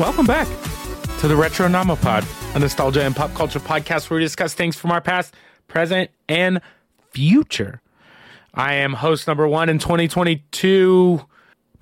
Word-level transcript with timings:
Welcome 0.00 0.24
back 0.24 0.48
to 1.18 1.28
the 1.28 1.36
Retro 1.36 1.68
Nomopod, 1.68 2.24
a 2.56 2.58
nostalgia 2.58 3.04
and 3.04 3.14
pop 3.14 3.34
culture 3.34 3.60
podcast 3.60 4.08
where 4.08 4.16
we 4.16 4.24
discuss 4.24 4.54
things 4.54 4.74
from 4.74 4.92
our 4.92 5.02
past, 5.02 5.34
present, 5.68 6.10
and 6.26 6.62
future. 7.10 7.82
I 8.54 8.76
am 8.76 8.94
host 8.94 9.26
number 9.26 9.46
one 9.46 9.68
in 9.68 9.78
2022. 9.78 11.22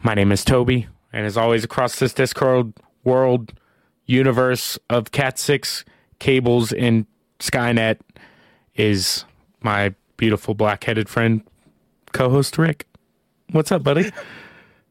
My 0.03 0.15
name 0.15 0.33
is 0.33 0.45
Toby, 0.45 0.89
and 1.13 1.27
as 1.27 1.37
always, 1.37 1.63
across 1.63 2.01
this 2.01 2.13
Discord 2.13 2.73
world 3.05 3.53
universe 4.07 4.81
of 4.91 5.13
Cat 5.13 5.39
6 5.39 5.85
cables 6.19 6.73
and 6.73 7.07
Skynet 7.39 8.01
is 8.75 9.27
my 9.63 9.95
beautiful 10.17 10.55
black 10.55 10.83
headed 10.83 11.09
friend, 11.09 11.43
co 12.13 12.31
host 12.31 12.59
Rick. 12.59 12.89
What's 13.53 13.71
up, 13.71 13.85
buddy? 13.85 14.11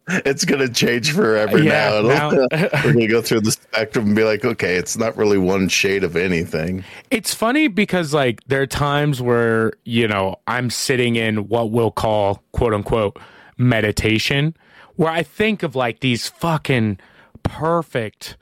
It's 0.10 0.46
gonna 0.46 0.70
change 0.70 1.12
forever 1.12 1.58
Yeah, 1.60 2.02
now. 2.02 2.30
now- 2.30 2.48
We're 2.86 2.94
gonna 2.94 3.08
go 3.08 3.22
through 3.22 3.42
the 3.42 3.52
spectrum 3.52 4.08
and 4.08 4.16
be 4.16 4.24
like, 4.24 4.46
okay, 4.46 4.76
it's 4.76 4.98
not 4.98 5.18
really 5.18 5.38
one 5.38 5.68
shade 5.68 6.04
of 6.04 6.16
anything. 6.16 6.84
It's 7.12 7.34
funny 7.34 7.68
because 7.68 8.14
like 8.14 8.42
there 8.48 8.62
are 8.62 8.68
times 8.68 9.22
where, 9.22 9.74
you 9.84 10.08
know, 10.08 10.38
I'm 10.48 10.70
sitting 10.70 11.16
in 11.18 11.48
what 11.50 11.72
we'll 11.72 11.92
call 11.92 12.42
quote 12.54 12.74
unquote 12.74 13.20
meditation 13.58 14.56
where 14.96 15.12
I 15.12 15.24
think 15.24 15.62
of 15.64 15.76
like 15.76 16.00
these 16.00 16.28
fucking 16.30 17.00
perfect 17.44 18.38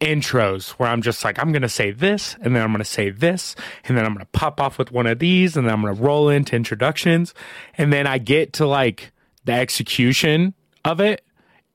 intros 0.00 0.70
where 0.70 0.88
I'm 0.88 1.00
just 1.02 1.24
like 1.24 1.38
I'm 1.38 1.52
going 1.52 1.62
to 1.62 1.68
say 1.68 1.90
this 1.90 2.36
and 2.42 2.54
then 2.54 2.62
I'm 2.62 2.70
going 2.70 2.78
to 2.78 2.84
say 2.84 3.10
this 3.10 3.56
and 3.84 3.96
then 3.96 4.04
I'm 4.04 4.12
going 4.12 4.26
to 4.26 4.30
pop 4.38 4.60
off 4.60 4.76
with 4.78 4.92
one 4.92 5.06
of 5.06 5.18
these 5.18 5.56
and 5.56 5.66
then 5.66 5.72
I'm 5.72 5.82
going 5.82 5.94
to 5.94 6.02
roll 6.02 6.28
into 6.28 6.54
introductions 6.54 7.32
and 7.78 7.92
then 7.92 8.06
I 8.06 8.18
get 8.18 8.52
to 8.54 8.66
like 8.66 9.12
the 9.44 9.52
execution 9.52 10.52
of 10.86 11.00
it 11.00 11.22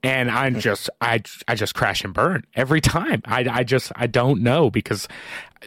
and 0.04 0.32
I'm 0.32 0.60
just 0.60 0.90
I 1.00 1.22
I 1.48 1.56
just 1.56 1.76
crash 1.76 2.04
and 2.04 2.14
burn 2.14 2.44
every 2.56 2.82
time. 2.82 3.22
I 3.26 3.46
I 3.50 3.64
just 3.64 3.92
I 3.96 4.08
don't 4.08 4.42
know 4.42 4.70
because 4.72 5.08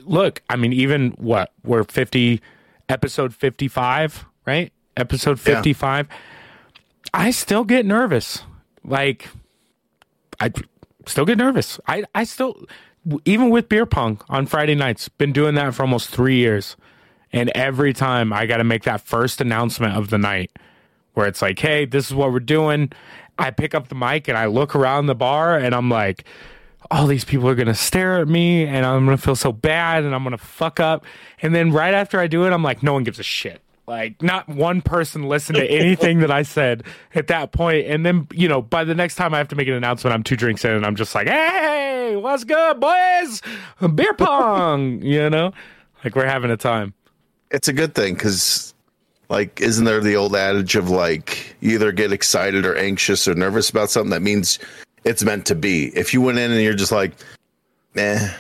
look, 0.02 0.42
I 0.48 0.56
mean 0.56 0.72
even 0.72 1.10
what 1.12 1.52
we're 1.62 1.84
50 1.84 2.40
episode 2.88 3.34
55, 3.34 4.24
right? 4.46 4.72
Episode 4.96 5.38
Yeah. 5.38 5.56
55. 5.56 6.08
I 7.12 7.30
still 7.30 7.64
get 7.64 7.86
nervous. 7.86 8.42
Like 8.82 9.28
I 10.40 10.50
still 11.06 11.24
get 11.24 11.38
nervous. 11.38 11.78
I 11.86 12.04
I 12.14 12.24
still 12.24 12.64
even 13.24 13.50
with 13.50 13.68
beer 13.68 13.86
pong 13.86 14.20
on 14.28 14.46
Friday 14.46 14.74
nights, 14.74 15.08
been 15.08 15.32
doing 15.32 15.54
that 15.56 15.74
for 15.74 15.82
almost 15.82 16.08
3 16.08 16.36
years. 16.36 16.76
And 17.32 17.50
every 17.54 17.92
time 17.92 18.32
I 18.32 18.46
got 18.46 18.58
to 18.58 18.64
make 18.64 18.84
that 18.84 19.00
first 19.00 19.40
announcement 19.40 19.96
of 19.96 20.08
the 20.08 20.18
night 20.18 20.52
where 21.14 21.26
it's 21.26 21.42
like, 21.42 21.58
hey, 21.58 21.84
this 21.84 22.06
is 22.06 22.14
what 22.14 22.32
we're 22.32 22.40
doing. 22.40 22.92
I 23.38 23.50
pick 23.50 23.74
up 23.74 23.88
the 23.88 23.94
mic 23.94 24.28
and 24.28 24.38
I 24.38 24.46
look 24.46 24.74
around 24.74 25.06
the 25.06 25.14
bar 25.14 25.56
and 25.56 25.74
I'm 25.74 25.88
like, 25.88 26.24
all 26.90 27.06
these 27.06 27.24
people 27.24 27.48
are 27.48 27.54
going 27.54 27.66
to 27.66 27.74
stare 27.74 28.20
at 28.20 28.28
me 28.28 28.66
and 28.66 28.84
I'm 28.84 29.04
going 29.04 29.16
to 29.16 29.22
feel 29.22 29.36
so 29.36 29.52
bad 29.52 30.04
and 30.04 30.14
I'm 30.14 30.22
going 30.22 30.36
to 30.36 30.44
fuck 30.44 30.80
up. 30.80 31.04
And 31.42 31.54
then 31.54 31.72
right 31.72 31.94
after 31.94 32.20
I 32.20 32.26
do 32.26 32.46
it, 32.46 32.52
I'm 32.52 32.62
like, 32.62 32.82
no 32.82 32.92
one 32.92 33.04
gives 33.04 33.18
a 33.18 33.22
shit. 33.22 33.62
Like, 33.86 34.22
not 34.22 34.48
one 34.48 34.80
person 34.80 35.24
listened 35.24 35.56
to 35.56 35.66
anything 35.70 36.20
that 36.20 36.30
I 36.30 36.42
said 36.42 36.84
at 37.14 37.26
that 37.26 37.52
point. 37.52 37.86
And 37.86 38.04
then, 38.04 38.26
you 38.32 38.48
know, 38.48 38.62
by 38.62 38.84
the 38.84 38.94
next 38.94 39.16
time 39.16 39.34
I 39.34 39.38
have 39.38 39.48
to 39.48 39.56
make 39.56 39.68
an 39.68 39.74
announcement, 39.74 40.14
I'm 40.14 40.22
two 40.22 40.36
drinks 40.36 40.64
in 40.64 40.70
and 40.70 40.86
I'm 40.86 40.96
just 40.96 41.14
like, 41.14 41.26
hey, 41.28 42.16
what's 42.16 42.44
good, 42.44 42.80
boys? 42.80 43.42
Beer 43.94 44.14
pong, 44.14 45.02
you 45.02 45.28
know? 45.28 45.52
Like, 46.02 46.16
we're 46.16 46.26
having 46.26 46.50
a 46.50 46.56
time. 46.56 46.94
It's 47.50 47.68
a 47.68 47.72
good 47.72 47.94
thing 47.94 48.14
because, 48.14 48.73
like, 49.28 49.60
isn't 49.60 49.84
there 49.84 50.00
the 50.00 50.16
old 50.16 50.36
adage 50.36 50.76
of 50.76 50.90
like 50.90 51.56
you 51.60 51.74
either 51.74 51.92
get 51.92 52.12
excited 52.12 52.64
or 52.66 52.76
anxious 52.76 53.26
or 53.26 53.34
nervous 53.34 53.70
about 53.70 53.90
something 53.90 54.10
that 54.10 54.22
means 54.22 54.58
it's 55.04 55.22
meant 55.22 55.46
to 55.46 55.54
be. 55.54 55.86
If 55.96 56.14
you 56.14 56.20
went 56.20 56.38
in 56.38 56.50
and 56.50 56.62
you're 56.62 56.74
just 56.74 56.92
like, 56.92 57.12
eh, 57.96 58.32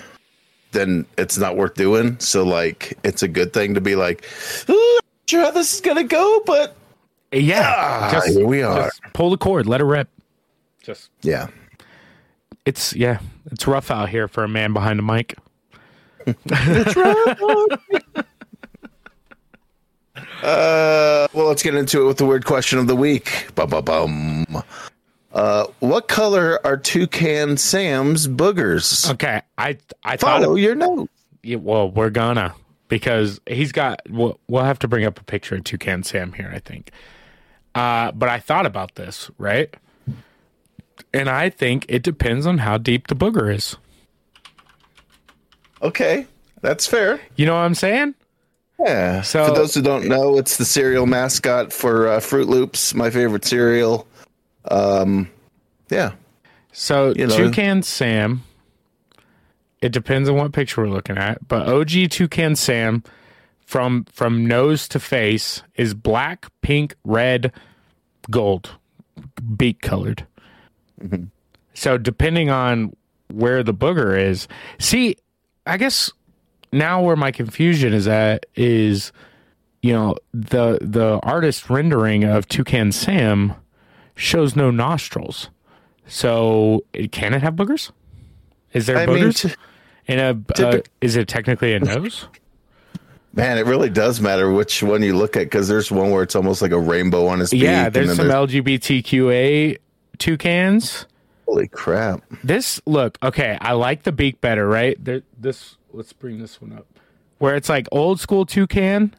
then 0.72 1.06
it's 1.18 1.38
not 1.38 1.56
worth 1.56 1.74
doing. 1.74 2.18
So 2.20 2.44
like, 2.44 2.96
it's 3.04 3.22
a 3.22 3.28
good 3.28 3.52
thing 3.52 3.74
to 3.74 3.80
be 3.80 3.96
like, 3.96 4.24
"Ooh, 4.68 4.72
not 4.94 5.04
sure 5.26 5.40
how 5.42 5.50
this 5.50 5.74
is 5.74 5.80
gonna 5.80 6.04
go, 6.04 6.42
but 6.46 6.76
Yeah. 7.32 7.72
Ah, 7.76 8.22
here 8.26 8.46
we 8.46 8.62
are. 8.62 8.84
just 8.84 9.00
pull 9.12 9.30
the 9.30 9.38
cord, 9.38 9.66
let 9.66 9.80
it 9.80 9.84
rip. 9.84 10.08
Just 10.82 11.10
yeah. 11.22 11.48
it's 12.66 12.94
yeah, 12.94 13.18
it's 13.50 13.66
rough 13.66 13.90
out 13.90 14.08
here 14.08 14.28
for 14.28 14.44
a 14.44 14.48
man 14.48 14.72
behind 14.72 15.00
a 15.00 15.02
mic. 15.02 15.34
Uh, 20.42 21.28
well, 21.32 21.46
let's 21.46 21.62
get 21.62 21.74
into 21.74 22.02
it 22.02 22.06
with 22.06 22.18
the 22.18 22.26
weird 22.26 22.44
question 22.44 22.78
of 22.78 22.86
the 22.86 22.96
week. 22.96 23.48
Bum, 23.54 23.70
bum, 23.70 23.84
bum. 23.84 24.62
Uh, 25.32 25.66
what 25.80 26.06
color 26.06 26.64
are 26.64 26.76
Toucan 26.76 27.56
Sam's 27.56 28.28
boogers? 28.28 29.10
Okay, 29.10 29.42
I 29.58 29.78
I 30.04 30.16
thought 30.16 30.42
Follow 30.42 30.54
your 30.54 30.74
nose. 30.74 31.08
Yeah, 31.42 31.56
well, 31.56 31.90
we're 31.90 32.10
gonna 32.10 32.54
because 32.88 33.40
he's 33.46 33.72
got. 33.72 34.00
We'll, 34.08 34.38
we'll 34.48 34.64
have 34.64 34.78
to 34.80 34.88
bring 34.88 35.04
up 35.04 35.18
a 35.18 35.24
picture 35.24 35.56
of 35.56 35.64
Toucan 35.64 36.04
Sam 36.04 36.32
here, 36.32 36.50
I 36.54 36.60
think. 36.60 36.90
Uh, 37.74 38.12
but 38.12 38.28
I 38.28 38.38
thought 38.38 38.66
about 38.66 38.94
this, 38.94 39.30
right? 39.38 39.74
And 41.12 41.28
I 41.28 41.50
think 41.50 41.86
it 41.88 42.02
depends 42.02 42.46
on 42.46 42.58
how 42.58 42.78
deep 42.78 43.08
the 43.08 43.16
booger 43.16 43.52
is. 43.52 43.76
Okay, 45.82 46.26
that's 46.60 46.86
fair. 46.86 47.20
You 47.36 47.46
know 47.46 47.54
what 47.54 47.60
I'm 47.60 47.74
saying? 47.74 48.14
Yeah. 48.78 49.22
So- 49.22 49.46
for 49.46 49.54
those 49.54 49.74
who 49.74 49.82
don't 49.82 50.06
know, 50.06 50.38
it's 50.38 50.56
the 50.56 50.64
cereal 50.64 51.06
mascot 51.06 51.72
for 51.72 52.08
uh, 52.08 52.20
Froot 52.20 52.46
Loops, 52.48 52.94
my 52.94 53.10
favorite 53.10 53.44
cereal. 53.44 54.06
Um, 54.70 55.30
yeah. 55.90 56.12
So 56.72 57.12
You 57.16 57.26
know. 57.28 57.36
Toucan 57.36 57.82
Sam. 57.82 58.42
It 59.80 59.92
depends 59.92 60.28
on 60.30 60.36
what 60.36 60.52
picture 60.52 60.80
we're 60.80 60.88
looking 60.88 61.18
at, 61.18 61.46
but 61.46 61.68
OG 61.68 62.08
Toucan 62.10 62.56
Sam, 62.56 63.02
from 63.66 64.04
from 64.10 64.46
nose 64.46 64.88
to 64.88 64.98
face, 64.98 65.62
is 65.74 65.92
black, 65.92 66.46
pink, 66.62 66.94
red, 67.04 67.52
gold, 68.30 68.70
beak 69.56 69.82
colored. 69.82 70.26
So 71.74 71.98
depending 71.98 72.48
on 72.48 72.96
where 73.30 73.62
the 73.62 73.74
booger 73.74 74.18
is, 74.18 74.48
see, 74.78 75.16
I 75.66 75.76
guess 75.76 76.10
now 76.74 77.00
where 77.02 77.16
my 77.16 77.30
confusion 77.30 77.92
is 77.94 78.06
at 78.06 78.46
is, 78.54 79.12
you 79.82 79.92
know, 79.92 80.16
the 80.32 80.78
the 80.82 81.20
artist 81.22 81.70
rendering 81.70 82.24
of 82.24 82.46
Toucan 82.48 82.92
Sam 82.92 83.54
shows 84.16 84.54
no 84.56 84.70
nostrils. 84.70 85.48
So 86.06 86.84
it- 86.92 87.12
can 87.12 87.32
it 87.34 87.42
have 87.42 87.54
boogers? 87.54 87.90
Is 88.72 88.86
there 88.86 88.98
I 88.98 89.06
mean, 89.06 89.24
boogers 89.24 89.48
t- 89.50 89.54
in 90.06 90.18
a? 90.18 90.62
Uh, 90.62 90.80
is 91.00 91.16
it 91.16 91.28
technically 91.28 91.74
a 91.74 91.80
nose? 91.80 92.28
man, 93.32 93.58
it 93.58 93.66
really 93.66 93.90
does 93.90 94.20
matter 94.20 94.52
which 94.52 94.80
one 94.82 95.02
you 95.02 95.16
look 95.16 95.36
at 95.36 95.44
because 95.44 95.66
there's 95.66 95.90
one 95.90 96.10
where 96.12 96.22
it's 96.22 96.36
almost 96.36 96.62
like 96.62 96.70
a 96.70 96.78
rainbow 96.78 97.26
on 97.26 97.40
his 97.40 97.50
beak. 97.50 97.62
yeah, 97.62 97.88
there's 97.88 98.14
some 98.14 98.28
LGBTQA 98.28 99.78
toucans. 100.18 101.06
Holy 101.46 101.68
crap. 101.68 102.22
This 102.42 102.80
look 102.86 103.18
okay. 103.22 103.58
I 103.60 103.72
like 103.72 104.04
the 104.04 104.12
beak 104.12 104.40
better, 104.40 104.66
right? 104.66 105.02
There, 105.02 105.22
this 105.38 105.76
let's 105.94 106.12
bring 106.12 106.38
this 106.38 106.60
one 106.60 106.72
up, 106.72 106.86
where 107.38 107.54
it's 107.54 107.68
like 107.68 107.86
old 107.92 108.20
school 108.20 108.44
toucan, 108.44 109.14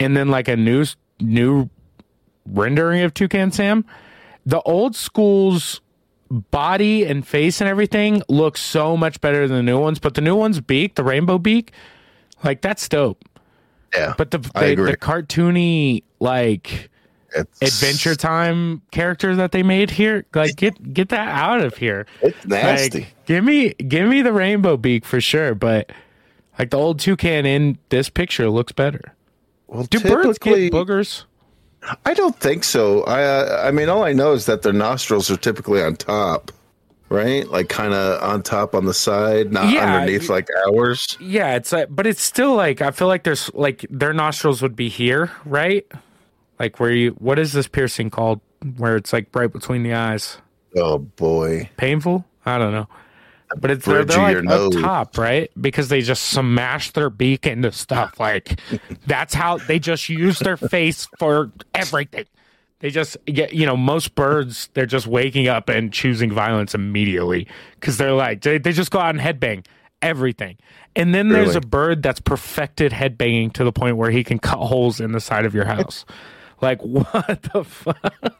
and 0.00 0.16
then 0.16 0.28
like 0.28 0.48
a 0.48 0.56
new 0.56 0.84
new 1.20 1.70
rendering 2.46 3.02
of 3.02 3.14
toucan 3.14 3.52
Sam. 3.52 3.84
The 4.46 4.60
old 4.62 4.96
school's 4.96 5.80
body 6.30 7.04
and 7.04 7.26
face 7.26 7.60
and 7.60 7.68
everything 7.68 8.22
looks 8.28 8.60
so 8.60 8.96
much 8.96 9.20
better 9.20 9.46
than 9.48 9.56
the 9.58 9.62
new 9.62 9.80
ones, 9.80 9.98
but 9.98 10.14
the 10.14 10.20
new 10.20 10.36
one's 10.36 10.60
beak, 10.60 10.94
the 10.94 11.04
rainbow 11.04 11.38
beak, 11.38 11.72
like 12.44 12.60
that's 12.60 12.88
dope. 12.88 13.24
Yeah. 13.94 14.14
But 14.16 14.30
the 14.30 14.50
I 14.54 14.66
the, 14.66 14.72
agree. 14.72 14.90
the 14.90 14.96
cartoony 14.96 16.02
like 16.20 16.90
It's, 17.34 17.62
Adventure 17.62 18.14
Time 18.14 18.82
character 18.90 19.34
that 19.36 19.52
they 19.52 19.62
made 19.62 19.90
here, 19.90 20.26
like 20.34 20.56
get 20.56 20.92
get 20.92 21.08
that 21.10 21.28
out 21.28 21.62
of 21.62 21.76
here. 21.76 22.06
It's 22.22 22.46
nasty. 22.46 23.00
Like, 23.00 23.26
give 23.26 23.44
me 23.44 23.72
give 23.74 24.08
me 24.08 24.22
the 24.22 24.32
rainbow 24.32 24.76
beak 24.76 25.04
for 25.04 25.20
sure, 25.20 25.54
but 25.54 25.90
like 26.58 26.70
the 26.70 26.76
old 26.76 27.00
toucan 27.00 27.46
in 27.46 27.78
this 27.88 28.08
picture 28.08 28.48
looks 28.50 28.72
better. 28.72 29.14
well, 29.66 29.84
Do 29.84 30.00
birds 30.00 30.38
get 30.38 30.72
boogers? 30.72 31.24
I 32.04 32.12
don't 32.14 32.38
think 32.38 32.64
so. 32.64 33.04
I 33.04 33.22
uh, 33.22 33.62
I 33.66 33.70
mean, 33.70 33.88
all 33.88 34.02
I 34.02 34.12
know 34.12 34.32
is 34.32 34.46
that 34.46 34.62
their 34.62 34.72
nostrils 34.72 35.30
are 35.30 35.36
typically 35.36 35.80
on 35.80 35.94
top, 35.96 36.50
right? 37.08 37.46
Like 37.48 37.68
kind 37.68 37.94
of 37.94 38.20
on 38.22 38.42
top 38.42 38.74
on 38.74 38.84
the 38.84 38.92
side, 38.94 39.52
not 39.52 39.72
Yeah, 39.72 39.94
underneath 39.94 40.28
like 40.28 40.48
ours. 40.66 41.16
Yeah, 41.20 41.54
it's 41.54 41.70
like, 41.72 41.86
but 41.90 42.06
it's 42.06 42.20
still 42.20 42.54
like 42.56 42.82
I 42.82 42.90
feel 42.90 43.06
like 43.06 43.22
there's 43.22 43.52
like 43.54 43.86
their 43.90 44.12
nostrils 44.12 44.60
would 44.60 44.74
be 44.74 44.88
here, 44.88 45.30
right? 45.44 45.86
Like 46.58 46.80
where 46.80 46.90
you 46.92 47.10
what 47.12 47.38
is 47.38 47.52
this 47.52 47.68
piercing 47.68 48.10
called? 48.10 48.40
Where 48.76 48.96
it's 48.96 49.12
like 49.12 49.28
right 49.34 49.50
between 49.50 49.84
the 49.84 49.94
eyes. 49.94 50.38
Oh 50.76 50.98
boy, 50.98 51.70
Painful? 51.76 52.24
I 52.44 52.58
don't 52.58 52.72
know. 52.72 52.88
But 53.56 53.70
it's 53.70 53.84
they're, 53.86 54.04
they're 54.04 54.42
like 54.42 54.46
up 54.50 54.72
top, 54.72 55.16
right? 55.18 55.50
Because 55.60 55.88
they 55.88 56.00
just 56.02 56.24
smash 56.24 56.90
their 56.90 57.08
beak 57.10 57.46
into 57.46 57.72
stuff. 57.72 58.20
Like 58.20 58.60
that's 59.06 59.32
how 59.34 59.56
they 59.58 59.78
just 59.78 60.08
use 60.08 60.38
their 60.38 60.56
face 60.56 61.08
for 61.18 61.50
everything. 61.74 62.26
They 62.80 62.90
just 62.90 63.16
get, 63.24 63.52
you 63.54 63.66
know, 63.66 63.76
most 63.76 64.14
birds, 64.14 64.68
they're 64.74 64.86
just 64.86 65.06
waking 65.06 65.48
up 65.48 65.68
and 65.68 65.92
choosing 65.92 66.30
violence 66.30 66.74
immediately 66.74 67.48
because 67.74 67.96
they're 67.96 68.12
like, 68.12 68.42
they, 68.42 68.58
they 68.58 68.70
just 68.72 68.90
go 68.92 69.00
out 69.00 69.16
and 69.16 69.20
headbang 69.20 69.64
everything. 70.02 70.56
And 70.94 71.12
then 71.14 71.28
there's 71.28 71.48
Really? 71.48 71.58
a 71.58 71.68
bird 71.68 72.02
that's 72.02 72.20
perfected 72.20 72.92
headbanging 72.92 73.52
to 73.54 73.64
the 73.64 73.72
point 73.72 73.96
where 73.96 74.10
he 74.10 74.22
can 74.22 74.38
cut 74.38 74.58
holes 74.58 75.00
in 75.00 75.10
the 75.12 75.20
side 75.20 75.44
of 75.44 75.54
your 75.54 75.64
house. 75.64 76.04
like, 76.60 76.80
what 76.82 77.42
the 77.52 77.64
fuck? 77.64 78.34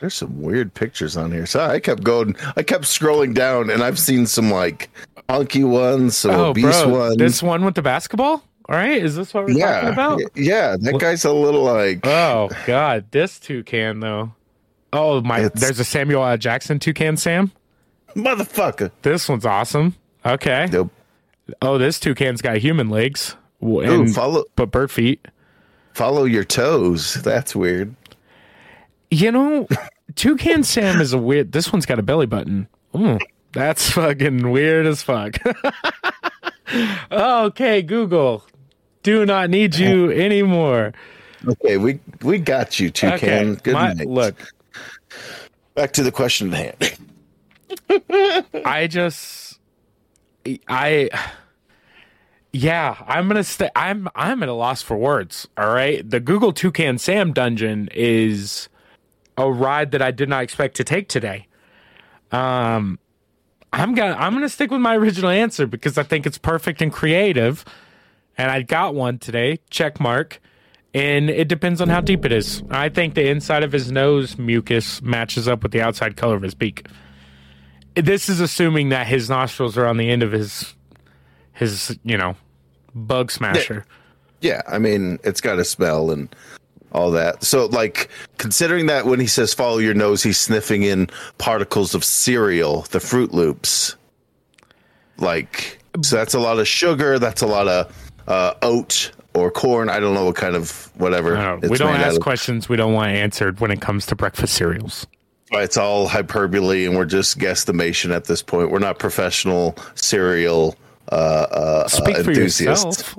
There's 0.00 0.14
some 0.14 0.40
weird 0.40 0.72
pictures 0.74 1.16
on 1.16 1.30
here. 1.30 1.46
So 1.46 1.60
I 1.60 1.78
kept 1.80 2.02
going. 2.02 2.34
I 2.56 2.62
kept 2.62 2.84
scrolling 2.84 3.34
down, 3.34 3.68
and 3.70 3.82
I've 3.82 3.98
seen 3.98 4.26
some 4.26 4.50
like 4.50 4.90
hunky 5.28 5.62
ones, 5.64 6.16
some 6.16 6.30
Oh, 6.32 6.44
obese 6.50 6.82
bro. 6.82 6.88
ones. 6.88 7.16
This 7.16 7.42
one 7.42 7.64
with 7.64 7.74
the 7.74 7.82
basketball? 7.82 8.42
All 8.68 8.76
right. 8.76 9.02
Is 9.02 9.16
this 9.16 9.34
what 9.34 9.42
we're 9.44 9.48
talking 9.48 9.58
yeah, 9.60 9.88
about? 9.88 10.20
yeah. 10.34 10.76
That 10.80 10.98
guy's 10.98 11.24
a 11.24 11.32
little 11.32 11.62
like. 11.64 12.06
Oh, 12.06 12.48
God. 12.66 13.04
This 13.10 13.38
toucan, 13.38 14.00
though. 14.00 14.32
Oh, 14.92 15.20
my. 15.20 15.40
It's- 15.40 15.60
There's 15.60 15.78
a 15.80 15.84
Samuel 15.84 16.24
L. 16.24 16.36
Jackson 16.38 16.78
toucan, 16.78 17.16
Sam. 17.16 17.52
motherfucker. 18.16 18.90
This 19.02 19.28
one's 19.28 19.46
awesome. 19.46 19.94
Okay. 20.24 20.68
Nope. 20.72 20.90
Oh, 21.62 21.78
this 21.78 21.98
toucan's 22.00 22.42
got 22.42 22.58
human 22.58 22.88
legs, 22.90 23.34
w- 23.60 23.90
Ooh, 23.90 24.08
follow 24.08 24.44
but 24.56 24.70
bird 24.70 24.90
feet. 24.90 25.26
follow 25.94 26.24
your 26.24 26.44
toes. 26.44 27.14
That's 27.22 27.54
weird. 27.56 27.94
You 29.10 29.32
know, 29.32 29.66
toucan 30.14 30.62
Sam 30.62 31.00
is 31.00 31.12
a 31.12 31.18
weird. 31.18 31.52
This 31.52 31.72
one's 31.72 31.86
got 31.86 31.98
a 31.98 32.02
belly 32.02 32.26
button. 32.26 32.68
Mm, 32.94 33.20
that's 33.52 33.90
fucking 33.90 34.50
weird 34.50 34.86
as 34.86 35.02
fuck. 35.02 35.36
okay, 37.12 37.82
Google. 37.82 38.44
Do 39.02 39.24
not 39.26 39.50
need 39.50 39.76
you 39.76 40.10
anymore. 40.10 40.92
Okay, 41.46 41.76
we 41.78 41.98
we 42.22 42.38
got 42.38 42.78
you, 42.78 42.90
toucan. 42.90 43.52
Okay, 43.52 43.60
Good 43.62 43.74
my- 43.74 43.92
night. 43.94 44.06
look, 44.08 44.34
back 45.74 45.92
to 45.94 46.02
the 46.02 46.12
question 46.12 46.52
at 46.54 46.82
hand. 46.82 48.46
I 48.64 48.86
just, 48.86 49.58
I, 50.68 51.08
yeah, 52.52 52.96
I'm 53.06 53.26
gonna 53.26 53.42
stay. 53.44 53.70
I'm 53.74 54.08
I'm 54.14 54.42
at 54.42 54.48
a 54.48 54.52
loss 54.52 54.82
for 54.82 54.96
words. 54.96 55.48
All 55.56 55.72
right, 55.72 56.08
the 56.08 56.20
Google 56.20 56.52
Toucan 56.52 56.98
Sam 56.98 57.32
dungeon 57.32 57.88
is 57.92 58.68
a 59.40 59.50
ride 59.50 59.92
that 59.92 60.02
I 60.02 60.10
did 60.10 60.28
not 60.28 60.42
expect 60.42 60.76
to 60.76 60.84
take 60.84 61.08
today. 61.08 61.46
Um, 62.32 62.98
I'm 63.72 63.94
gonna 63.94 64.14
I'm 64.14 64.34
gonna 64.34 64.48
stick 64.48 64.70
with 64.70 64.80
my 64.80 64.96
original 64.96 65.30
answer 65.30 65.66
because 65.66 65.98
I 65.98 66.02
think 66.02 66.26
it's 66.26 66.38
perfect 66.38 66.82
and 66.82 66.92
creative, 66.92 67.64
and 68.38 68.50
I 68.50 68.62
got 68.62 68.94
one 68.94 69.18
today. 69.18 69.58
Check 69.70 70.00
mark. 70.00 70.40
And 70.92 71.30
it 71.30 71.46
depends 71.46 71.80
on 71.80 71.88
how 71.88 72.00
deep 72.00 72.24
it 72.24 72.32
is. 72.32 72.64
I 72.68 72.88
think 72.88 73.14
the 73.14 73.28
inside 73.28 73.62
of 73.62 73.70
his 73.70 73.92
nose 73.92 74.36
mucus 74.36 75.00
matches 75.00 75.46
up 75.46 75.62
with 75.62 75.70
the 75.70 75.80
outside 75.80 76.16
color 76.16 76.34
of 76.34 76.42
his 76.42 76.54
beak 76.54 76.88
this 77.94 78.28
is 78.28 78.40
assuming 78.40 78.90
that 78.90 79.06
his 79.06 79.28
nostrils 79.28 79.76
are 79.76 79.86
on 79.86 79.96
the 79.96 80.10
end 80.10 80.22
of 80.22 80.32
his 80.32 80.74
his 81.52 81.98
you 82.04 82.16
know 82.16 82.36
bug 82.94 83.30
smasher 83.30 83.84
Yeah, 84.40 84.62
I 84.66 84.78
mean, 84.78 85.18
it's 85.22 85.42
got 85.42 85.58
a 85.58 85.64
smell 85.66 86.10
and 86.10 86.34
all 86.92 87.10
that. 87.12 87.44
So, 87.44 87.66
like, 87.66 88.08
considering 88.38 88.86
that 88.86 89.06
when 89.06 89.20
he 89.20 89.26
says 89.26 89.54
follow 89.54 89.78
your 89.78 89.94
nose, 89.94 90.22
he's 90.22 90.38
sniffing 90.38 90.82
in 90.82 91.08
particles 91.38 91.94
of 91.94 92.04
cereal, 92.04 92.82
the 92.90 92.98
Froot 92.98 93.32
Loops. 93.32 93.96
Like, 95.18 95.78
so 96.02 96.16
that's 96.16 96.34
a 96.34 96.40
lot 96.40 96.58
of 96.58 96.66
sugar. 96.66 97.18
That's 97.18 97.42
a 97.42 97.46
lot 97.46 97.68
of 97.68 98.12
uh, 98.26 98.54
oat 98.62 99.12
or 99.34 99.50
corn. 99.50 99.88
I 99.88 100.00
don't 100.00 100.14
know 100.14 100.24
what 100.24 100.36
kind 100.36 100.56
of 100.56 100.90
whatever. 100.96 101.36
I 101.36 101.44
don't 101.44 101.64
it's 101.64 101.70
we 101.70 101.78
don't 101.78 101.96
ask 101.96 102.20
questions 102.20 102.68
we 102.68 102.76
don't 102.76 102.92
want 102.92 103.12
answered 103.12 103.60
when 103.60 103.70
it 103.70 103.80
comes 103.80 104.06
to 104.06 104.16
breakfast 104.16 104.54
cereals 104.54 105.06
It's 105.52 105.76
all 105.76 106.08
hyperbole, 106.08 106.86
and 106.86 106.96
we're 106.96 107.04
just 107.06 107.38
guesstimation 107.38 108.14
at 108.14 108.24
this 108.24 108.42
point. 108.42 108.70
We're 108.70 108.78
not 108.78 108.98
professional 108.98 109.76
cereal 109.94 110.76
uh, 111.10 111.14
uh, 111.14 111.88
speak 111.88 112.16
for 112.18 112.30
enthusiasts. 112.30 112.84
yourself 112.84 113.18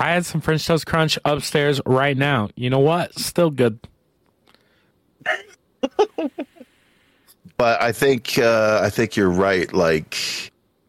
i 0.00 0.10
had 0.10 0.26
some 0.26 0.40
french 0.40 0.66
toast 0.66 0.86
crunch 0.86 1.18
upstairs 1.24 1.80
right 1.86 2.16
now. 2.16 2.48
You 2.56 2.70
know 2.70 2.80
what? 2.80 3.16
Still 3.18 3.50
good. 3.50 3.78
But 7.56 7.82
I 7.82 7.92
think 7.92 8.38
uh, 8.38 8.80
I 8.82 8.88
think 8.88 9.16
you're 9.16 9.28
right. 9.28 9.70
Like, 9.70 10.16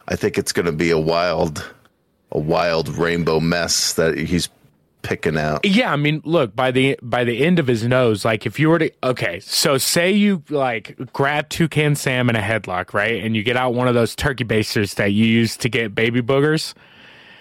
I 0.07 0.15
think 0.15 0.37
it's 0.37 0.53
going 0.53 0.67
to 0.67 0.71
be 0.71 0.89
a 0.89 0.97
wild, 0.97 1.69
a 2.31 2.39
wild 2.39 2.87
rainbow 2.87 3.41
mess 3.41 3.91
that 3.95 4.17
he's 4.17 4.47
picking 5.01 5.35
out. 5.35 5.65
yeah 5.65 5.91
i 5.91 5.95
mean 5.95 6.21
look 6.25 6.55
by 6.55 6.69
the 6.69 6.95
by 7.01 7.23
the 7.23 7.43
end 7.43 7.57
of 7.57 7.65
his 7.65 7.83
nose 7.83 8.23
like 8.23 8.45
if 8.45 8.59
you 8.59 8.69
were 8.69 8.77
to 8.77 8.91
okay 9.03 9.39
so 9.39 9.75
say 9.75 10.11
you 10.11 10.43
like 10.49 10.95
grab 11.11 11.49
toucan 11.49 11.95
sam 11.95 12.29
in 12.29 12.35
a 12.35 12.39
headlock 12.39 12.93
right? 12.93 13.23
And 13.23 13.35
you 13.35 13.41
get 13.41 13.57
out 13.57 13.73
one 13.73 13.87
of 13.87 13.95
those 13.95 14.15
turkey 14.15 14.43
basters 14.43 14.93
that 14.93 15.11
you 15.11 15.25
use 15.25 15.57
to 15.57 15.69
get 15.69 15.95
baby 15.95 16.21
boogers 16.21 16.75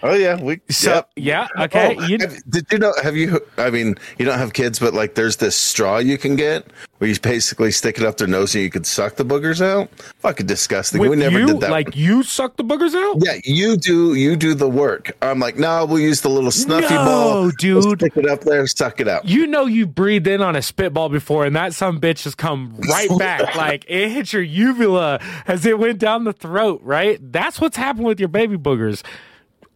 Oh 0.03 0.13
yeah, 0.15 0.41
we. 0.41 0.61
so 0.69 0.95
yep. 0.95 1.09
yeah 1.15 1.47
oh, 1.57 1.63
okay 1.65 1.95
Oh, 1.97 2.03
you, 2.07 2.17
have- 2.19 2.43
did 2.49 2.65
you 2.71 2.77
know? 2.79 2.93
Have 3.03 3.15
you? 3.15 3.39
I 3.57 3.69
mean, 3.69 3.95
you 4.17 4.25
don't 4.25 4.37
have 4.39 4.53
kids, 4.53 4.79
but 4.79 4.93
like, 4.93 5.15
there's 5.15 5.37
this 5.37 5.55
straw 5.55 5.97
you 5.99 6.17
can 6.17 6.35
get 6.35 6.65
where 6.97 7.09
you 7.09 7.19
basically 7.19 7.71
stick 7.71 7.97
it 7.97 8.03
up 8.05 8.17
their 8.17 8.27
nose 8.27 8.53
and 8.55 8.63
you 8.63 8.69
can 8.69 8.83
suck 8.83 9.15
the 9.15 9.25
boogers 9.25 9.59
out. 9.63 9.89
Fucking 10.19 10.45
disgusting. 10.45 11.01
with 11.01 11.09
we 11.11 11.15
never 11.15 11.39
you, 11.39 11.47
did 11.47 11.59
that. 11.61 11.71
like 11.71 11.95
you 11.95 12.23
suck 12.23 12.57
the 12.57 12.63
boogers 12.63 12.93
out 12.95 13.17
yeah, 13.23 13.39
you 13.43 13.77
do. 13.77 14.13
You 14.15 14.35
do 14.35 14.53
the 14.55 14.69
work. 14.69 15.11
I'm 15.21 15.39
like, 15.39 15.57
no, 15.57 15.85
we'll 15.85 15.99
use 15.99 16.21
the 16.21 16.29
little 16.29 16.51
snuffy 16.51 16.93
No, 16.93 17.05
ball, 17.05 17.41
We'll 17.41 17.51
dude. 17.51 17.99
Stick 17.99 18.17
it 18.17 18.29
up 18.29 18.41
there, 18.41 18.65
suck 18.67 18.99
it 18.99 19.07
out. 19.07 19.25
you 19.27 19.45
know 19.47 19.65
you 19.65 19.85
breathed 19.87 20.27
in 20.27 20.41
on 20.41 20.55
a 20.55 20.61
spitball 20.61 21.09
before 21.09 21.45
and 21.45 21.55
that 21.55 21.73
some 21.73 21.99
bitch 21.99 22.23
has 22.23 22.33
come 22.35 22.75
right 22.89 23.09
back 23.19 23.55
like 23.55 23.85
it 23.87 24.09
hit 24.09 24.33
your 24.33 24.41
uvula 24.41 25.19
as 25.47 25.65
it 25.65 25.77
went 25.79 25.99
down 25.99 26.23
the 26.23 26.33
throat 26.33 26.79
right 26.83 27.19
that's 27.31 27.59
what's 27.61 27.77
happened 27.77 28.05
with 28.05 28.19
your 28.19 28.29
baby 28.29 28.57
boogers 28.57 29.03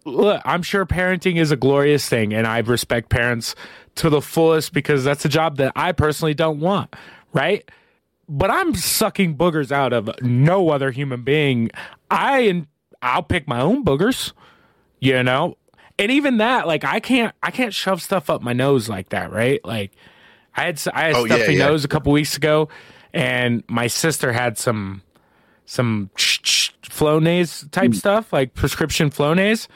look 0.06 0.42
i'm 0.46 0.62
sure 0.62 0.86
parenting 0.86 1.38
is 1.38 1.52
a 1.52 1.56
glorious 1.56 2.07
thing 2.07 2.34
and 2.34 2.46
i 2.48 2.60
respect 2.60 3.10
parents 3.10 3.56
to 3.96 4.10
the 4.10 4.22
fullest 4.22 4.72
because 4.74 5.04
that's 5.04 5.25
a 5.25 5.30
job 5.30 5.57
that 5.57 5.72
i 5.75 5.92
personally 5.92 6.34
don't 6.34 6.60
want 6.60 6.94
right 7.34 7.69
but 8.30 8.50
i'm 8.52 8.74
sucking 8.75 9.36
boogers 9.36 9.72
out 9.72 9.94
of 9.94 10.10
no 10.22 10.69
other 10.69 10.92
human 10.92 11.24
being 11.24 11.69
i 12.12 12.40
and 12.42 12.68
i'll 13.02 13.24
pick 13.24 13.48
my 13.48 13.60
own 13.60 13.84
boogers 13.84 14.31
you 15.00 15.22
know 15.24 15.57
and 15.98 16.12
even 16.12 16.38
that 16.38 16.68
like 16.68 16.84
i 16.84 17.00
can't 17.00 17.34
i 17.42 17.50
can't 17.50 17.74
shove 17.74 18.02
stuff 18.02 18.30
up 18.30 18.42
my 18.42 18.54
nose 18.54 18.88
like 18.88 19.09
that 19.09 19.31
right 19.31 19.64
like 19.66 19.92
i 20.56 20.64
had 20.66 20.80
i 20.94 21.04
had 21.07 21.16
Oh, 21.16 21.26
stuffy 21.26 21.54
yeah. 21.56 21.66
nose 21.68 21.83
a 21.83 21.88
couple 21.88 22.12
weeks 22.12 22.38
ago 22.38 22.69
and 23.14 23.64
my 23.68 23.88
sister 23.88 24.31
had 24.33 24.57
some 24.57 25.02
some 25.66 26.12
flonase 26.16 27.69
type 27.71 27.88
Hmm. 27.92 27.94
stuff 27.97 28.31
like 28.33 28.54
prescription 28.54 29.09
flonase 29.09 29.68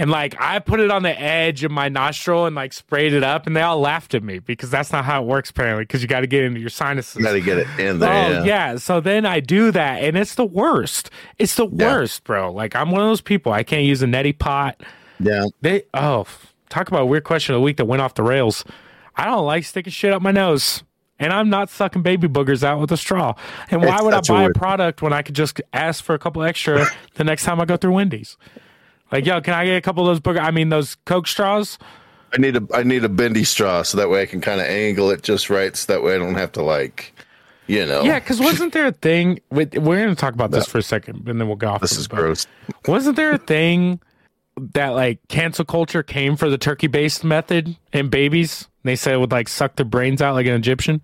and 0.00 0.10
like 0.10 0.34
I 0.40 0.58
put 0.60 0.80
it 0.80 0.90
on 0.90 1.02
the 1.02 1.20
edge 1.20 1.62
of 1.62 1.70
my 1.70 1.90
nostril 1.90 2.46
and 2.46 2.56
like 2.56 2.72
sprayed 2.72 3.12
it 3.12 3.22
up, 3.22 3.46
and 3.46 3.54
they 3.54 3.60
all 3.60 3.78
laughed 3.78 4.14
at 4.14 4.22
me 4.22 4.38
because 4.38 4.70
that's 4.70 4.90
not 4.92 5.04
how 5.04 5.22
it 5.22 5.26
works 5.26 5.50
apparently. 5.50 5.84
Because 5.84 6.00
you 6.00 6.08
got 6.08 6.20
to 6.20 6.26
get 6.26 6.42
into 6.42 6.58
your 6.58 6.70
sinuses. 6.70 7.22
Got 7.22 7.32
to 7.32 7.40
get 7.42 7.58
it 7.58 7.66
in 7.78 7.98
there. 7.98 8.08
Oh 8.10 8.30
yeah. 8.30 8.44
yeah. 8.44 8.76
So 8.76 9.00
then 9.00 9.26
I 9.26 9.40
do 9.40 9.70
that, 9.72 10.02
and 10.02 10.16
it's 10.16 10.36
the 10.36 10.46
worst. 10.46 11.10
It's 11.38 11.54
the 11.54 11.68
Yeah. 11.68 11.92
worst, 11.92 12.24
bro. 12.24 12.50
Like 12.50 12.74
I'm 12.74 12.90
one 12.90 13.02
of 13.02 13.08
those 13.08 13.20
people. 13.20 13.52
I 13.52 13.62
can't 13.62 13.84
use 13.84 14.02
a 14.02 14.06
neti 14.06 14.36
pot. 14.36 14.80
yeah. 15.18 15.44
They 15.60 15.82
oh, 15.92 16.26
talk 16.70 16.88
about 16.88 17.02
a 17.02 17.06
weird 17.06 17.24
question 17.24 17.54
of 17.54 17.58
the 17.60 17.64
week 17.64 17.76
that 17.76 17.84
went 17.84 18.00
off 18.00 18.14
the 18.14 18.22
rails. 18.22 18.64
I 19.16 19.26
don't 19.26 19.44
like 19.44 19.64
sticking 19.64 19.92
shit 19.92 20.14
up 20.14 20.22
my 20.22 20.30
nose, 20.30 20.82
and 21.18 21.30
I'm 21.30 21.50
not 21.50 21.68
sucking 21.68 22.00
baby 22.00 22.26
boogers 22.26 22.62
out 22.64 22.80
with 22.80 22.90
a 22.90 22.96
straw. 22.96 23.34
And 23.70 23.82
why 23.82 23.96
It's 23.96 24.02
would 24.02 24.14
I 24.14 24.16
such 24.18 24.30
a 24.30 24.32
buy 24.32 24.44
a 24.44 24.50
product 24.50 25.02
when 25.02 25.12
I 25.12 25.20
could 25.20 25.34
just 25.34 25.60
ask 25.74 26.02
for 26.02 26.14
a 26.14 26.18
couple 26.18 26.42
extra 26.42 26.86
the 27.16 27.24
next 27.24 27.44
time 27.44 27.60
I 27.60 27.66
go 27.66 27.76
through 27.76 27.92
Wendy's? 27.92 28.38
Like, 29.12 29.26
yo, 29.26 29.40
can 29.40 29.54
I 29.54 29.64
get 29.64 29.76
a 29.76 29.80
couple 29.80 30.08
of 30.08 30.14
those 30.14 30.20
booger? 30.20 30.40
I 30.40 30.50
mean, 30.50 30.68
those 30.68 30.96
Coke 31.04 31.26
straws. 31.26 31.78
I 32.32 32.38
need 32.38 32.56
a 32.56 32.66
I 32.72 32.84
need 32.84 33.04
a 33.04 33.08
bendy 33.08 33.42
straw 33.44 33.82
so 33.82 33.98
that 33.98 34.08
way 34.08 34.22
I 34.22 34.26
can 34.26 34.40
kind 34.40 34.60
of 34.60 34.66
angle 34.66 35.10
it 35.10 35.22
just 35.22 35.50
right, 35.50 35.76
so 35.76 35.92
that 35.92 36.02
way 36.02 36.14
I 36.14 36.18
don't 36.18 36.36
have 36.36 36.52
to 36.52 36.62
like, 36.62 37.12
you 37.66 37.84
know. 37.84 38.02
Yeah, 38.02 38.20
because 38.20 38.38
wasn't 38.38 38.72
there 38.72 38.86
a 38.86 38.92
thing? 38.92 39.40
With, 39.50 39.76
we're 39.76 39.96
going 39.96 40.10
to 40.10 40.14
talk 40.14 40.34
about 40.34 40.52
this 40.52 40.66
for 40.66 40.78
a 40.78 40.82
second, 40.82 41.28
and 41.28 41.40
then 41.40 41.48
we'll 41.48 41.56
go 41.56 41.70
off. 41.70 41.80
This 41.80 41.96
is 41.96 42.04
it, 42.04 42.10
gross. 42.10 42.46
Wasn't 42.86 43.16
there 43.16 43.32
a 43.32 43.38
thing 43.38 44.00
that 44.56 44.90
like 44.90 45.18
cancel 45.28 45.64
culture 45.64 46.04
came 46.04 46.36
for 46.36 46.48
the 46.48 46.58
turkey 46.58 46.86
based 46.86 47.24
method 47.24 47.76
in 47.92 48.10
babies? 48.10 48.68
They 48.84 48.94
said 48.94 49.14
it 49.14 49.18
would 49.18 49.32
like 49.32 49.48
suck 49.48 49.74
their 49.74 49.84
brains 49.84 50.22
out 50.22 50.34
like 50.34 50.46
an 50.46 50.54
Egyptian. 50.54 51.02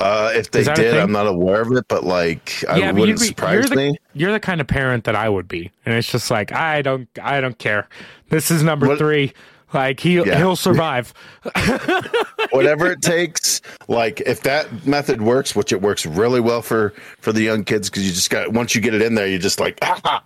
Uh, 0.00 0.32
if 0.34 0.50
they 0.50 0.60
Is 0.60 0.66
that 0.66 0.78
a 0.78 0.82
did. 0.82 0.96
I'm 0.96 1.12
not 1.12 1.26
aware 1.26 1.60
of 1.60 1.70
it, 1.72 1.84
but 1.88 2.04
like, 2.04 2.64
I 2.68 2.78
yeah, 2.78 2.92
but 2.92 3.00
wouldn't 3.00 3.20
be, 3.20 3.26
surprise 3.26 3.52
you're 3.54 3.62
the, 3.64 3.76
me. 3.76 3.98
You're 4.14 4.32
the 4.32 4.40
kind 4.40 4.60
of 4.60 4.66
parent 4.66 5.04
that 5.04 5.14
I 5.14 5.28
would 5.28 5.46
be, 5.46 5.70
and 5.84 5.94
it's 5.94 6.10
just 6.10 6.30
like 6.30 6.52
I 6.52 6.80
don't, 6.82 7.06
I 7.22 7.40
don't 7.42 7.58
care. 7.58 7.86
This 8.30 8.50
is 8.50 8.62
number 8.62 8.88
What- 8.88 8.98
three. 8.98 9.32
Like 9.72 10.00
he 10.00 10.14
Yeah. 10.16 10.36
he'll 10.36 10.56
survive. 10.56 11.14
Whatever 12.50 12.90
it 12.90 13.02
takes. 13.02 13.60
Like, 13.86 14.20
if 14.22 14.42
that 14.42 14.84
method 14.84 15.22
works, 15.22 15.54
which 15.54 15.70
it 15.72 15.80
works 15.80 16.04
really 16.04 16.40
well 16.40 16.60
for 16.60 16.92
for 17.20 17.32
the 17.32 17.42
young 17.42 17.62
kids, 17.62 17.88
because 17.88 18.04
you 18.04 18.12
just 18.12 18.30
got 18.30 18.52
once 18.52 18.74
you 18.74 18.80
get 18.80 18.94
it 18.94 19.02
in 19.02 19.14
there, 19.14 19.28
you 19.28 19.38
just 19.38 19.60
like, 19.60 19.78
ah, 19.82 20.24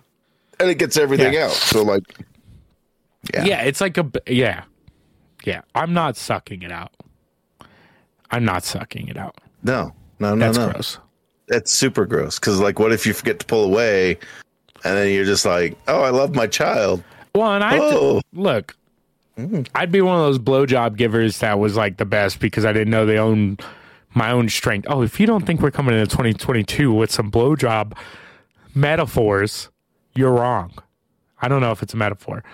and 0.59 0.71
it 0.71 0.79
gets 0.79 0.97
everything 0.97 1.35
Yeah. 1.35 1.47
out. 1.47 1.51
So 1.51 1.83
like, 1.83 2.05
yeah. 3.35 3.61
it's 3.63 3.83
like 3.83 3.99
a 3.99 4.11
yeah, 4.27 4.65
yeah. 5.45 5.61
I'm 5.75 5.93
not 5.93 6.17
sucking 6.17 6.63
it 6.63 6.73
out. 6.73 6.93
I'm 8.31 8.47
not 8.47 8.65
sucking 8.65 9.09
it 9.09 9.19
out. 9.19 9.37
No, 9.65 9.93
no, 10.21 10.35
no, 10.35 10.47
That's 10.47 10.59
no. 10.59 10.71
gross. 10.71 10.99
That's 11.49 11.73
super 11.73 12.07
gross. 12.07 12.39
Because 12.39 12.61
like, 12.61 12.79
what 12.79 12.93
if 12.93 13.07
you 13.07 13.13
forget 13.13 13.39
to 13.41 13.47
pull 13.47 13.65
away, 13.65 14.19
and 14.85 14.97
then 14.97 15.13
you're 15.13 15.25
just 15.25 15.45
like, 15.45 15.77
"Oh, 15.89 16.03
I 16.03 16.11
love 16.11 16.35
my 16.35 16.47
child." 16.47 17.03
Well, 17.35 17.53
and 17.53 17.65
I 17.65 17.79
Oh. 17.79 18.21
look. 18.33 18.77
Mm. 19.39 19.67
I'd 19.75 19.91
be 19.91 20.01
one 20.01 20.17
of 20.17 20.23
those 20.27 20.39
blowjob 20.39 20.97
givers 20.97 21.39
that 21.41 21.59
was 21.59 21.75
like 21.77 21.97
the 21.97 22.05
best 22.05 22.39
because 22.39 22.65
I 22.65 22.73
didn't 22.73 22.91
know 22.91 23.05
they 23.05 23.19
own 23.19 23.59
my 24.15 24.31
own 24.31 24.49
strength. 24.49 24.87
Oh, 24.89 25.03
if 25.03 25.19
you 25.19 25.27
don't 25.27 25.45
think 25.45 25.61
we're 25.61 25.73
coming 25.73 25.95
into 25.99 26.07
2022 26.07 26.93
with 26.93 27.11
some 27.11 27.33
blowjob 27.33 27.95
metaphors, 28.75 29.71
you're 30.15 30.31
wrong. 30.33 30.73
I 31.43 31.49
don't 31.49 31.61
know 31.61 31.73
if 31.73 31.83
it's 31.83 31.95
a 31.95 31.97
metaphor. 31.97 32.45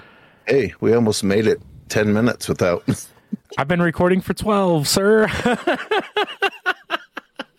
Hey, 0.47 0.73
we 0.81 0.95
almost 0.95 1.23
made 1.23 1.47
it 1.47 1.61
ten 1.91 2.13
minutes 2.15 2.49
without. 2.49 2.83
I've 3.59 3.69
been 3.69 3.83
recording 3.83 4.21
for 4.23 4.33
12, 4.35 4.89
sir. 4.89 5.29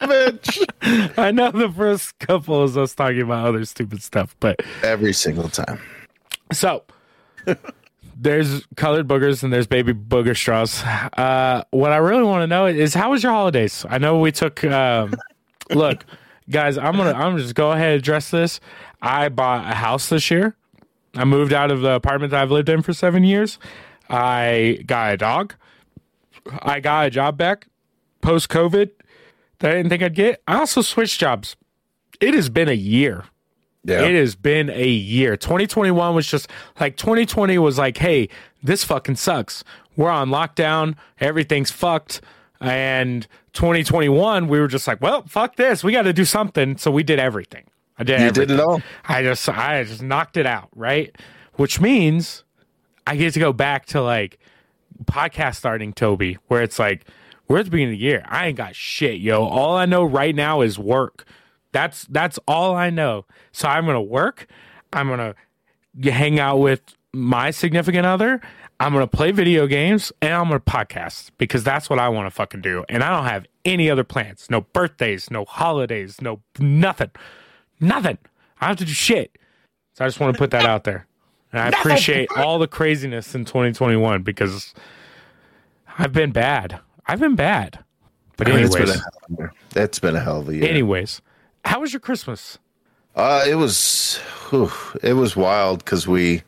Bitch. 0.02 1.18
I 1.18 1.32
know 1.32 1.52
the 1.52 1.70
first 1.70 2.18
couple 2.20 2.64
is 2.64 2.78
us 2.78 2.96
talking 2.96 3.22
about 3.22 3.48
other 3.48 3.66
stupid 3.66 4.02
stuff, 4.02 4.36
but 4.40 4.62
Every 4.84 5.14
single 5.14 5.50
time. 5.50 5.80
So 6.52 6.84
there's 8.16 8.66
colored 8.76 9.08
boogers 9.08 9.44
and 9.44 9.54
there's 9.54 9.68
baby 9.68 9.94
booger 9.94 10.36
straws. 10.36 10.84
Uh, 10.84 11.64
what 11.72 11.92
I 11.92 11.98
really 11.98 12.24
want 12.24 12.44
to 12.44 12.48
know 12.48 12.66
is 12.66 12.94
how 12.94 13.12
was 13.12 13.24
your 13.24 13.32
holidays? 13.32 13.86
I 13.90 13.98
know 13.98 14.20
we 14.20 14.32
took. 14.32 14.64
Um, 14.64 15.14
look, 15.70 16.06
guys, 16.50 16.78
I'm 16.78 16.98
gonna 16.98 17.14
I'm 17.14 17.38
just 17.38 17.56
go 17.56 17.72
ahead 17.72 17.94
and 17.94 18.00
address 18.00 18.32
this. 18.32 18.60
I 19.02 19.30
bought 19.30 19.70
a 19.72 19.76
house 19.76 20.10
this 20.10 20.30
year. 20.30 20.56
I 21.16 21.26
moved 21.26 21.54
out 21.54 21.72
of 21.72 21.82
the 21.82 21.92
apartment 21.92 22.32
that 22.32 22.42
I've 22.42 22.52
lived 22.52 22.70
in 22.70 22.82
for 22.82 22.94
seven 22.94 23.24
years. 23.24 23.60
I 24.10 24.84
got 24.86 25.14
a 25.14 25.18
dog. 25.18 25.56
I 26.62 26.80
got 26.80 27.08
a 27.08 27.10
job 27.10 27.38
back 27.38 27.68
post 28.22 28.50
COVID 28.50 28.92
that 29.62 29.72
I 29.72 29.76
didn't 29.76 29.90
think 29.90 30.04
I'd 30.04 30.16
get. 30.16 30.42
I 30.48 30.58
also 30.58 30.82
switched 30.82 31.20
jobs. 31.20 31.56
It 32.20 32.34
has 32.34 32.50
been 32.50 32.70
a 32.70 32.74
year. 32.74 33.26
Yeah. 33.84 34.02
It 34.04 34.16
has 34.16 34.36
been 34.36 34.70
a 34.70 34.88
year. 34.88 35.36
2021 35.36 36.14
was 36.14 36.28
just 36.28 36.50
like 36.80 36.98
2020 36.98 37.58
was 37.58 37.78
like, 37.78 37.98
hey, 37.98 38.30
this 38.62 38.84
fucking 38.84 39.16
sucks. 39.16 39.64
We're 39.96 40.10
on 40.10 40.30
lockdown. 40.30 40.96
Everything's 41.20 41.72
fucked. 41.72 42.22
And 42.60 43.28
2021, 43.54 44.48
we 44.48 44.60
were 44.60 44.68
just 44.68 44.88
like, 44.88 45.02
well, 45.02 45.24
fuck 45.28 45.56
this. 45.56 45.84
We 45.84 45.92
got 45.92 46.04
to 46.04 46.14
do 46.14 46.26
something. 46.26 46.78
So 46.78 46.92
we 46.92 47.02
did 47.02 47.18
everything. 47.18 47.66
I 47.98 48.04
did. 48.04 48.20
you 48.20 48.28
everything. 48.28 48.48
did 48.50 48.60
it 48.60 48.60
all. 48.60 48.82
I 49.06 49.24
just, 49.24 49.50
I 49.50 49.84
just 49.84 50.04
knocked 50.04 50.38
it 50.38 50.46
out. 50.46 50.70
Right. 50.76 51.16
Which 51.56 51.82
means 51.82 52.44
I 53.08 53.16
get 53.16 53.34
to 53.34 53.40
go 53.40 53.52
back 53.52 53.88
to 53.88 54.02
like 54.02 54.38
podcast 55.06 55.56
starting 55.56 55.92
Toby, 55.92 56.38
where 56.48 56.62
it's 56.62 56.78
like, 56.78 57.06
we're 57.52 57.60
at 57.60 57.66
the 57.66 57.72
beginning 57.72 57.96
of 57.96 58.00
the 58.00 58.06
year. 58.06 58.24
I 58.30 58.48
ain't 58.48 58.58
got 58.58 58.76
shit, 58.76 59.20
yo. 59.20 59.44
All 59.44 59.76
I 59.76 59.86
know 59.86 60.04
right 60.06 60.34
now 60.34 60.62
is 60.62 60.80
work. 60.80 61.26
That's 61.74 62.06
that's 62.06 62.40
all 62.48 62.76
I 62.76 62.90
know. 62.90 63.26
So 63.52 63.68
I'm 63.68 63.86
gonna 63.86 64.02
work. 64.02 64.48
I'm 64.94 65.10
gonna 65.10 65.36
hang 66.02 66.40
out 66.40 66.58
with 66.58 66.82
my 67.14 67.52
significant 67.52 68.06
other. 68.06 68.40
I'm 68.80 68.94
gonna 68.94 69.06
play 69.06 69.32
video 69.32 69.68
games 69.68 70.14
and 70.22 70.34
I'm 70.34 70.48
gonna 70.48 70.62
podcast 70.62 71.32
because 71.38 71.64
that's 71.64 71.90
what 71.90 72.00
I 72.00 72.08
want 72.10 72.28
to 72.28 72.32
fucking 72.32 72.62
do. 72.62 72.86
And 72.88 73.04
I 73.04 73.10
don't 73.10 73.26
have 73.26 73.46
any 73.66 73.90
other 73.90 74.04
plans. 74.06 74.48
No 74.50 74.62
birthdays, 74.62 75.30
no 75.30 75.44
holidays, 75.44 76.22
no 76.22 76.42
nothing, 76.58 77.12
nothing. 77.80 78.18
I 78.60 78.68
have 78.68 78.78
to 78.78 78.86
do 78.86 78.94
shit. 78.94 79.38
So 79.94 80.06
I 80.06 80.08
just 80.08 80.20
want 80.20 80.34
to 80.34 80.38
put 80.38 80.52
that 80.52 80.66
out 80.66 80.86
there. 80.86 81.06
And 81.52 81.62
I 81.62 81.68
appreciate 81.68 82.30
all 82.38 82.60
the 82.60 82.68
craziness 82.68 83.36
in 83.36 83.44
2021 83.44 84.24
because 84.24 84.74
I've 85.98 86.14
been 86.14 86.32
bad. 86.32 86.80
I've 87.12 87.20
been 87.20 87.36
bad. 87.36 87.78
But 88.38 88.48
It's 88.48 88.74
been, 88.74 88.84
anyways, 88.84 88.96
a 88.96 89.00
hell 89.00 89.12
of 89.30 89.34
a 89.34 89.38
year. 89.38 89.54
It's 89.76 90.00
been 90.00 90.16
a 90.16 90.20
hell 90.22 90.40
of 90.40 90.50
a 90.50 90.56
year. 90.56 90.70
anyways, 90.70 91.22
how 91.66 91.82
was 91.82 91.92
your 91.92 92.00
Christmas? 92.00 92.58
Uh, 93.18 93.44
it 93.46 93.56
was, 93.56 94.18
whew, 94.50 94.72
it 95.04 95.14
was 95.14 95.36
wild 95.36 95.84
because 95.84 96.08
we, 96.08 96.42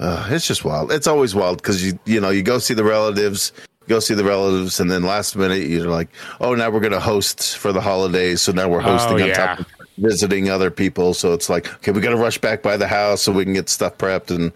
uh, 0.00 0.26
it's 0.30 0.46
just 0.48 0.64
wild. 0.64 0.90
It's 0.90 1.06
always 1.06 1.34
wild 1.34 1.58
because 1.58 1.84
you, 1.86 1.96
you 2.06 2.20
know, 2.20 2.30
you 2.30 2.42
go 2.42 2.58
see 2.58 2.74
the 2.74 2.82
relatives, 2.82 3.52
go 3.86 4.00
see 4.00 4.14
the 4.14 4.24
relatives, 4.24 4.80
and 4.80 4.90
then 4.90 5.04
last 5.04 5.36
minute 5.36 5.68
you're 5.68 5.86
like, 5.88 6.08
oh, 6.40 6.56
now 6.56 6.70
we're 6.70 6.80
gonna 6.80 6.98
host 6.98 7.56
for 7.58 7.72
the 7.72 7.80
holidays, 7.80 8.42
so 8.42 8.50
now 8.50 8.68
we're 8.68 8.80
hosting 8.80 9.20
Oh, 9.20 9.22
on 9.22 9.28
yeah. 9.28 9.34
top 9.34 9.60
of 9.60 9.66
visiting 9.98 10.50
other 10.50 10.70
people. 10.72 11.14
So 11.14 11.32
it's 11.34 11.48
like, 11.48 11.72
okay, 11.74 11.92
we 11.92 12.00
got 12.00 12.10
to 12.10 12.16
rush 12.16 12.38
back 12.38 12.62
by 12.62 12.76
the 12.76 12.88
house 12.88 13.22
so 13.22 13.30
we 13.32 13.44
can 13.44 13.52
get 13.54 13.68
stuff 13.68 13.96
prepped, 13.96 14.34
and 14.34 14.50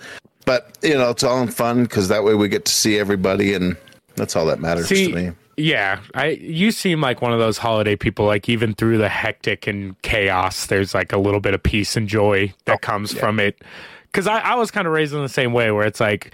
but 0.47 0.77
you 0.83 0.95
know, 0.95 1.11
it's 1.11 1.23
all 1.23 1.41
in 1.41 1.49
fun 1.49 1.85
because 1.85 2.09
that 2.09 2.25
way 2.25 2.35
we 2.35 2.49
get 2.49 2.65
to 2.65 2.73
see 2.73 2.99
everybody, 2.99 3.55
and 3.55 3.77
that's 4.17 4.35
all 4.35 4.47
that 4.47 4.59
matters 4.61 4.89
See, 4.89 5.09
to 5.09 5.15
me. 5.15 5.31
Yeah, 5.57 6.01
I 6.15 6.29
you 6.29 6.71
seem 6.71 7.01
like 7.01 7.23
one 7.23 7.33
of 7.33 7.39
those 7.39 7.59
holiday 7.59 7.97
people. 7.97 8.27
Like 8.27 8.49
even 8.49 8.75
through 8.75 8.99
the 8.99 9.09
hectic 9.09 9.67
and 9.67 10.01
chaos, 10.03 10.67
there's 10.67 10.95
like 10.95 11.13
a 11.13 11.19
little 11.19 11.41
bit 11.41 11.55
of 11.55 11.63
peace 11.63 11.97
and 11.97 12.09
joy 12.09 12.53
that 12.65 12.75
oh, 12.75 12.79
comes 12.79 13.13
from 13.13 13.39
it. 13.39 13.63
Because 14.05 14.27
I, 14.27 14.39
I 14.39 14.55
was 14.55 14.71
kind 14.71 14.87
of 14.87 14.93
raised 14.93 15.15
in 15.15 15.23
the 15.23 15.29
same 15.29 15.53
way, 15.53 15.71
where 15.71 15.87
it's 15.87 16.01
like 16.01 16.33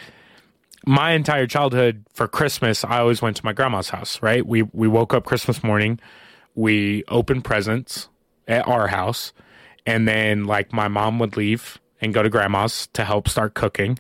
my 0.86 1.12
entire 1.12 1.46
childhood 1.46 2.04
for 2.12 2.26
Christmas, 2.28 2.84
I 2.84 2.98
always 2.98 3.20
went 3.20 3.36
to 3.36 3.44
my 3.44 3.52
grandma's 3.52 3.90
house. 3.90 4.22
Right? 4.22 4.46
We 4.46 4.62
we 4.62 4.88
woke 4.88 5.14
up 5.14 5.24
Christmas 5.24 5.62
morning, 5.62 6.00
we 6.54 7.04
opened 7.08 7.44
presents 7.44 8.08
at 8.48 8.66
our 8.66 8.88
house, 8.88 9.32
and 9.86 10.08
then 10.08 10.44
like 10.44 10.72
my 10.72 10.88
mom 10.88 11.18
would 11.18 11.36
leave 11.36 11.78
and 12.00 12.14
go 12.14 12.22
to 12.22 12.30
grandma's 12.30 12.88
to 12.94 13.04
help 13.04 13.28
start 13.28 13.54
cooking, 13.54 13.98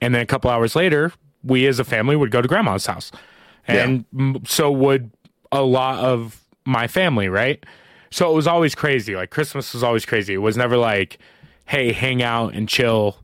and 0.00 0.14
then 0.14 0.22
a 0.22 0.26
couple 0.26 0.50
hours 0.50 0.74
later, 0.74 1.12
we 1.44 1.66
as 1.66 1.78
a 1.78 1.84
family 1.84 2.16
would 2.16 2.30
go 2.30 2.42
to 2.42 2.48
grandma's 2.48 2.86
house, 2.86 3.12
and 3.66 4.04
m 4.18 4.42
so 4.46 4.70
would 4.70 5.10
a 5.52 5.62
lot 5.62 6.04
of 6.04 6.42
my 6.64 6.86
family, 6.88 7.28
right? 7.28 7.64
So 8.10 8.30
it 8.30 8.34
was 8.34 8.46
always 8.46 8.74
crazy. 8.74 9.14
Like 9.16 9.30
Christmas 9.30 9.72
was 9.74 9.82
always 9.82 10.04
crazy. 10.04 10.34
It 10.34 10.38
was 10.38 10.56
never 10.56 10.76
like, 10.76 11.18
hey, 11.66 11.92
hang 11.92 12.22
out 12.22 12.54
and 12.54 12.68
chill, 12.68 13.16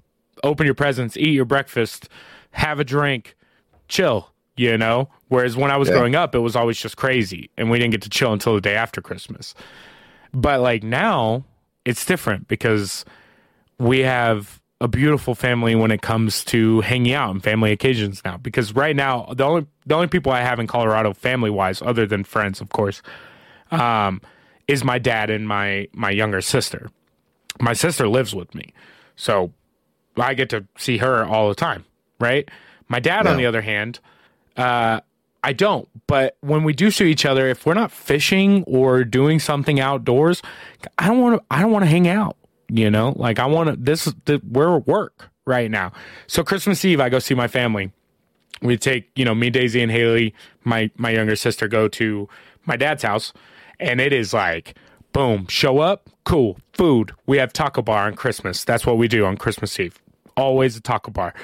open 0.44 0.64
your 0.66 0.74
presents, 0.74 1.16
eat 1.16 1.30
your 1.32 1.44
breakfast, 1.44 2.08
have 2.52 2.80
a 2.80 2.84
drink, 2.84 3.34
chill, 3.88 4.30
you 4.56 4.76
know? 4.78 5.08
Whereas 5.28 5.56
when 5.56 5.70
I 5.70 5.76
was 5.76 5.88
Yeah. 5.88 5.94
growing 5.96 6.14
up, 6.14 6.34
it 6.34 6.40
was 6.40 6.54
always 6.56 6.78
just 6.78 6.96
crazy 6.96 7.50
and 7.56 7.70
we 7.70 7.78
didn't 7.78 7.92
get 7.92 8.02
to 8.02 8.10
chill 8.10 8.32
until 8.32 8.54
the 8.54 8.60
day 8.60 8.74
after 8.74 9.00
Christmas. 9.00 9.54
But 10.32 10.60
like 10.60 10.82
now, 10.82 11.44
it's 11.84 12.04
different 12.06 12.48
because 12.48 13.04
we 13.78 14.00
have 14.00 14.60
a 14.82 14.88
beautiful 14.88 15.36
family 15.36 15.76
when 15.76 15.92
it 15.92 16.02
comes 16.02 16.44
to 16.44 16.80
hanging 16.80 17.12
out 17.12 17.30
and 17.30 17.40
family 17.40 17.70
occasions 17.70 18.20
now. 18.24 18.36
Because 18.36 18.74
right 18.74 18.96
now, 18.96 19.32
the 19.32 19.44
only 19.44 19.66
the 19.86 19.94
only 19.94 20.08
people 20.08 20.32
I 20.32 20.40
have 20.40 20.58
in 20.58 20.66
Colorado, 20.66 21.14
family 21.14 21.50
wise, 21.50 21.80
other 21.80 22.04
than 22.04 22.24
friends, 22.24 22.60
of 22.60 22.70
course, 22.70 23.00
um, 23.70 24.20
is 24.66 24.82
my 24.82 24.98
dad 24.98 25.30
and 25.30 25.46
my 25.46 25.86
my 25.92 26.10
younger 26.10 26.40
sister. 26.40 26.90
My 27.60 27.74
sister 27.74 28.08
lives 28.08 28.34
with 28.34 28.56
me, 28.56 28.72
so 29.14 29.52
I 30.16 30.34
get 30.34 30.50
to 30.50 30.66
see 30.76 30.98
her 30.98 31.24
all 31.24 31.48
the 31.48 31.54
time. 31.54 31.84
Right. 32.18 32.48
My 32.88 32.98
dad, 32.98 33.26
on 33.26 33.36
the 33.36 33.46
other 33.46 33.62
hand, 33.62 34.00
uh, 34.56 35.00
I 35.44 35.52
don't. 35.52 35.88
But 36.08 36.36
when 36.40 36.64
we 36.64 36.72
do 36.72 36.90
see 36.90 37.08
each 37.10 37.24
other, 37.24 37.48
if 37.48 37.64
we're 37.64 37.74
not 37.74 37.92
fishing 37.92 38.64
or 38.64 39.04
doing 39.04 39.38
something 39.38 39.78
outdoors, 39.78 40.42
I 40.98 41.06
don't 41.06 41.20
want 41.20 41.40
to. 41.40 41.44
I 41.52 41.62
don't 41.62 41.70
want 41.70 41.84
to 41.84 41.90
hang 41.90 42.08
out. 42.08 42.36
You 42.74 42.90
know, 42.90 43.12
like 43.16 43.38
I 43.38 43.44
want 43.44 43.68
to. 43.68 43.76
This 43.76 44.06
is 44.06 44.14
the, 44.24 44.40
we're 44.50 44.78
at 44.78 44.86
work 44.86 45.28
right 45.44 45.70
now. 45.70 45.92
So 46.26 46.42
Christmas 46.42 46.82
Eve, 46.86 47.00
I 47.00 47.10
go 47.10 47.18
see 47.18 47.34
my 47.34 47.46
family. 47.46 47.92
We 48.62 48.78
take 48.78 49.10
you 49.14 49.26
know 49.26 49.34
me, 49.34 49.50
Daisy, 49.50 49.82
and 49.82 49.92
Haley, 49.92 50.34
my 50.64 50.90
my 50.96 51.10
younger 51.10 51.36
sister, 51.36 51.68
go 51.68 51.86
to 51.88 52.30
my 52.64 52.76
dad's 52.76 53.02
house, 53.02 53.34
and 53.78 54.00
it 54.00 54.14
is 54.14 54.32
like 54.32 54.74
boom, 55.12 55.46
show 55.48 55.80
up, 55.80 56.08
cool, 56.24 56.58
food. 56.72 57.12
We 57.26 57.36
have 57.36 57.52
taco 57.52 57.82
bar 57.82 58.06
on 58.06 58.14
Christmas. 58.14 58.64
That's 58.64 58.86
what 58.86 58.96
we 58.96 59.06
do 59.06 59.26
on 59.26 59.36
Christmas 59.36 59.78
Eve. 59.78 60.00
Always 60.34 60.74
a 60.74 60.80
taco 60.80 61.10
bar. 61.10 61.34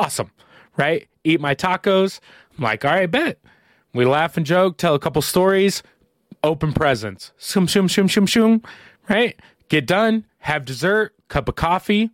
Awesome, 0.00 0.32
right? 0.76 1.06
Eat 1.22 1.40
my 1.40 1.54
tacos. 1.54 2.18
I'm 2.58 2.64
like, 2.64 2.84
all 2.84 2.90
right, 2.90 3.08
bet. 3.08 3.38
We 3.94 4.04
laugh 4.04 4.36
and 4.36 4.44
joke, 4.44 4.78
tell 4.78 4.96
a 4.96 4.98
couple 4.98 5.22
stories, 5.22 5.84
open 6.42 6.72
presents. 6.72 7.30
Shum, 7.38 7.68
shum, 7.68 7.86
shum, 7.86 8.08
shum, 8.08 8.26
shum, 8.26 8.62
right? 9.08 9.38
Get 9.72 9.86
done, 9.86 10.26
have 10.40 10.66
dessert, 10.66 11.14
cup 11.28 11.48
of 11.48 11.54
coffee, 11.54 12.10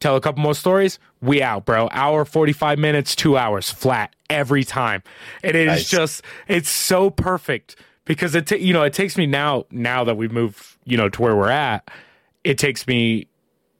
tell 0.00 0.16
a 0.16 0.22
couple 0.22 0.42
more 0.42 0.54
stories. 0.54 0.98
We 1.20 1.42
out, 1.42 1.66
bro. 1.66 1.90
Hour, 1.92 2.24
45 2.24 2.78
minutes, 2.78 3.14
two 3.14 3.36
hours 3.36 3.70
flat 3.70 4.16
every 4.30 4.64
time. 4.64 5.02
It 5.42 5.54
is 5.54 5.66
Nice. 5.66 5.90
just, 5.90 6.22
it's 6.48 6.70
so 6.70 7.10
perfect 7.10 7.76
because 8.06 8.34
it, 8.34 8.46
ta- 8.46 8.54
you 8.54 8.72
know, 8.72 8.84
it 8.84 8.94
takes 8.94 9.18
me 9.18 9.26
now, 9.26 9.66
now 9.70 10.02
that 10.04 10.16
we've 10.16 10.32
moved, 10.32 10.78
you 10.84 10.96
know, 10.96 11.10
to 11.10 11.20
where 11.20 11.36
we're 11.36 11.50
at, 11.50 11.86
it 12.42 12.56
takes 12.56 12.86
me, 12.86 13.26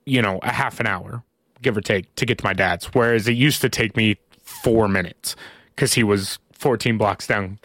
you 0.05 0.21
know, 0.21 0.39
a 0.43 0.53
half 0.53 0.79
an 0.79 0.87
hour, 0.87 1.23
give 1.63 1.79
or 1.79 1.81
take, 1.81 2.15
to 2.17 2.27
get 2.27 2.37
to 2.37 2.45
my 2.45 2.53
dad's. 2.53 2.85
Whereas 2.93 3.27
it 3.27 3.37
used 3.37 3.63
to 3.63 3.71
take 3.71 3.97
me 3.97 4.19
four 4.43 4.87
minutes 4.87 5.35
because 5.75 5.95
he 5.95 6.03
was 6.05 6.39
14 6.53 6.99
blocks 6.99 7.27
down 7.27 7.59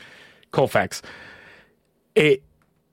Colfax. 0.54 1.02
It 2.16 2.44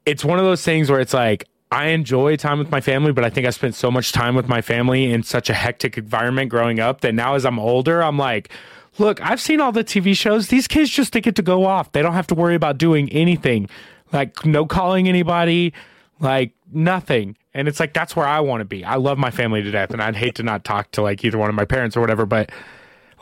it's 0.04 0.25
one 0.25 0.40
of 0.40 0.44
those 0.44 0.64
things 0.64 0.90
where 0.90 0.99
it's 0.99 1.14
like 1.14 1.44
I 1.70 1.88
enjoy 1.88 2.37
time 2.37 2.58
with 2.58 2.70
my 2.70 2.80
family, 2.80 3.12
but 3.12 3.25
I 3.25 3.30
think 3.30 3.46
I 3.46 3.50
spent 3.50 3.75
so 3.75 3.90
much 3.90 4.12
time 4.12 4.35
with 4.35 4.49
my 4.49 4.61
family 4.62 5.11
in 5.12 5.23
such 5.23 5.50
a 5.50 5.54
hectic 5.54 5.99
environment 5.99 6.50
growing 6.50 6.78
up 6.78 7.00
that 7.00 7.14
now 7.14 7.35
as 7.35 7.44
I'm 7.44 7.58
older, 7.58 8.02
I'm 8.02 8.16
like, 8.16 8.50
look, 8.99 9.20
I've 9.20 9.40
seen 9.40 9.61
all 9.61 9.73
the 9.73 9.85
TV 9.85 10.16
shows. 10.16 10.49
These 10.49 10.68
kids 10.68 10.90
just 10.90 11.12
they 11.12 11.20
get 11.20 11.35
to 11.37 11.42
go 11.42 11.64
off. 11.64 11.92
They 11.92 12.02
don't 12.02 12.12
have 12.12 12.28
to 12.28 12.35
worry 12.35 12.54
about 12.54 12.78
doing 12.78 13.11
anything, 13.11 13.68
like 14.12 14.46
no 14.46 14.64
calling 14.64 15.08
anybody, 15.08 15.73
like 16.20 16.52
nothing. 16.73 17.37
And 17.52 17.66
it's 17.66 17.80
like 17.80 17.92
that's 17.92 18.14
where 18.14 18.26
I 18.26 18.40
want 18.40 18.61
to 18.61 18.64
be. 18.64 18.85
I 18.85 18.96
love 18.96 19.18
my 19.18 19.30
family 19.30 19.62
to 19.62 19.70
death, 19.70 19.90
and 19.90 20.00
I'd 20.00 20.16
hate 20.16 20.37
to 20.37 20.42
not 20.44 20.64
talk 20.64 20.92
to 20.92 21.02
like 21.02 21.25
either 21.25 21.38
one 21.38 21.49
of 21.49 21.56
my 21.56 21.64
parents 21.64 21.96
or 21.96 22.00
whatever. 22.00 22.26
But 22.26 22.52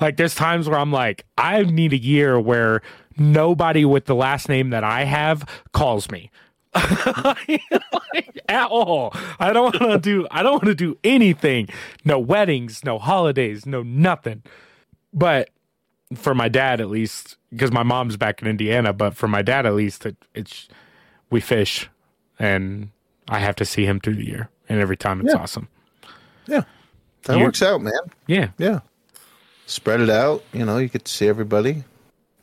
like, 0.01 0.17
there's 0.17 0.35
times 0.35 0.69
where 0.69 0.79
I'm 0.79 0.93
like, 0.93 1.25
I 1.39 1.63
need 1.63 1.93
a 1.93 1.99
year 1.99 2.39
where 2.39 2.83
nobody 3.17 3.85
with 3.85 4.07
the 4.07 4.15
last 4.15 4.49
name 4.49 4.71
that 4.71 4.85
I 4.85 5.05
have 5.05 5.49
calls 5.73 6.11
me. 6.11 6.31
at 8.49 8.67
all. 8.71 9.13
I 9.39 9.53
don't 9.53 9.81
want 9.81 9.93
to 9.93 9.99
do 9.99 10.27
I 10.31 10.43
don't 10.43 10.53
want 10.55 10.65
to 10.67 10.75
do 10.75 10.97
anything. 11.05 11.69
No 12.05 12.19
weddings, 12.19 12.85
no 12.85 12.99
holidays, 12.99 13.67
no 13.67 13.83
nothing. 13.83 14.43
But 15.13 15.51
for 16.15 16.35
my 16.35 16.49
dad 16.49 16.81
at 16.81 16.91
least 16.91 17.37
because 17.51 17.73
my 17.73 17.83
mom's 17.83 18.17
back 18.17 18.43
in 18.43 18.49
Indiana, 18.49 18.93
but 18.93 19.17
for 19.17 19.29
my 19.29 19.43
dad 19.43 19.67
at 19.67 19.75
least 19.75 20.07
it, 20.07 20.17
it's 20.35 20.69
we 21.31 21.41
fish 21.41 21.89
and 22.39 22.91
I 23.29 23.39
have 23.39 23.57
to 23.57 23.65
see 23.65 23.85
him 23.87 24.01
through 24.01 24.17
the 24.17 24.27
year 24.27 24.49
and 24.69 24.81
every 24.81 24.97
time 24.97 25.21
it's 25.21 25.33
Yeah. 25.35 25.41
awesome. 25.41 25.69
Yeah. 26.47 26.63
That 27.25 27.39
You- 27.39 27.45
works 27.45 27.63
out, 27.63 27.81
man. 27.81 27.93
Yeah. 28.27 28.49
Yeah. 28.59 28.81
Spread 29.67 30.01
it 30.01 30.11
out, 30.11 30.43
you 30.53 30.65
know, 30.67 30.77
you 30.77 30.89
get 30.89 31.07
to 31.07 31.13
see 31.13 31.27
everybody. 31.27 31.85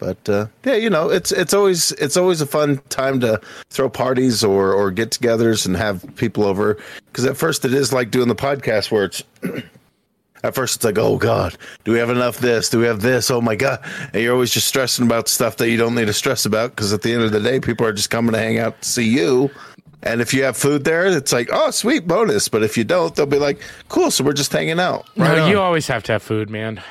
But 0.01 0.27
uh, 0.27 0.47
yeah, 0.65 0.73
you 0.73 0.89
know, 0.89 1.09
it's 1.11 1.31
it's 1.31 1.53
always 1.53 1.91
it's 1.91 2.17
always 2.17 2.41
a 2.41 2.47
fun 2.47 2.79
time 2.89 3.19
to 3.19 3.39
throw 3.69 3.87
parties 3.87 4.43
or 4.43 4.73
or 4.73 4.89
get-togethers 4.89 5.67
and 5.67 5.77
have 5.77 6.03
people 6.15 6.43
over 6.43 6.79
because 7.05 7.23
at 7.23 7.37
first 7.37 7.63
it 7.65 7.73
is 7.75 7.93
like 7.93 8.09
doing 8.09 8.27
the 8.27 8.35
podcast 8.35 8.91
where 8.91 9.05
it's 9.05 9.21
at 10.43 10.55
first 10.55 10.77
it's 10.77 10.85
like, 10.85 10.97
oh 10.97 11.17
god, 11.17 11.55
do 11.83 11.91
we 11.91 11.99
have 11.99 12.09
enough 12.09 12.39
this? 12.39 12.67
Do 12.71 12.79
we 12.79 12.87
have 12.87 13.01
this? 13.01 13.29
Oh 13.29 13.41
my 13.41 13.55
god, 13.55 13.79
and 14.11 14.23
you're 14.23 14.33
always 14.33 14.49
just 14.49 14.67
stressing 14.67 15.05
about 15.05 15.27
stuff 15.27 15.57
that 15.57 15.69
you 15.69 15.77
don't 15.77 15.93
need 15.93 16.07
to 16.07 16.13
stress 16.13 16.47
about 16.47 16.71
because 16.71 16.91
at 16.93 17.03
the 17.03 17.13
end 17.13 17.21
of 17.21 17.31
the 17.31 17.39
day, 17.39 17.59
people 17.59 17.85
are 17.85 17.93
just 17.93 18.09
coming 18.09 18.33
to 18.33 18.39
hang 18.39 18.57
out 18.57 18.81
to 18.81 18.89
see 18.89 19.07
you. 19.07 19.51
And 20.01 20.19
if 20.19 20.33
you 20.33 20.43
have 20.45 20.57
food 20.57 20.83
there, 20.83 21.05
it's 21.05 21.31
like, 21.31 21.49
oh, 21.53 21.69
sweet 21.69 22.07
bonus. 22.07 22.47
But 22.47 22.63
if 22.63 22.75
you 22.75 22.83
don't, 22.83 23.15
they'll 23.15 23.27
be 23.27 23.37
like, 23.37 23.61
cool. 23.87 24.09
So 24.09 24.23
we're 24.23 24.33
just 24.33 24.51
hanging 24.51 24.79
out. 24.79 25.07
Right 25.15 25.37
no, 25.37 25.43
on. 25.43 25.51
you 25.51 25.59
always 25.59 25.85
have 25.85 26.01
to 26.05 26.13
have 26.13 26.23
food, 26.23 26.49
man. 26.49 26.81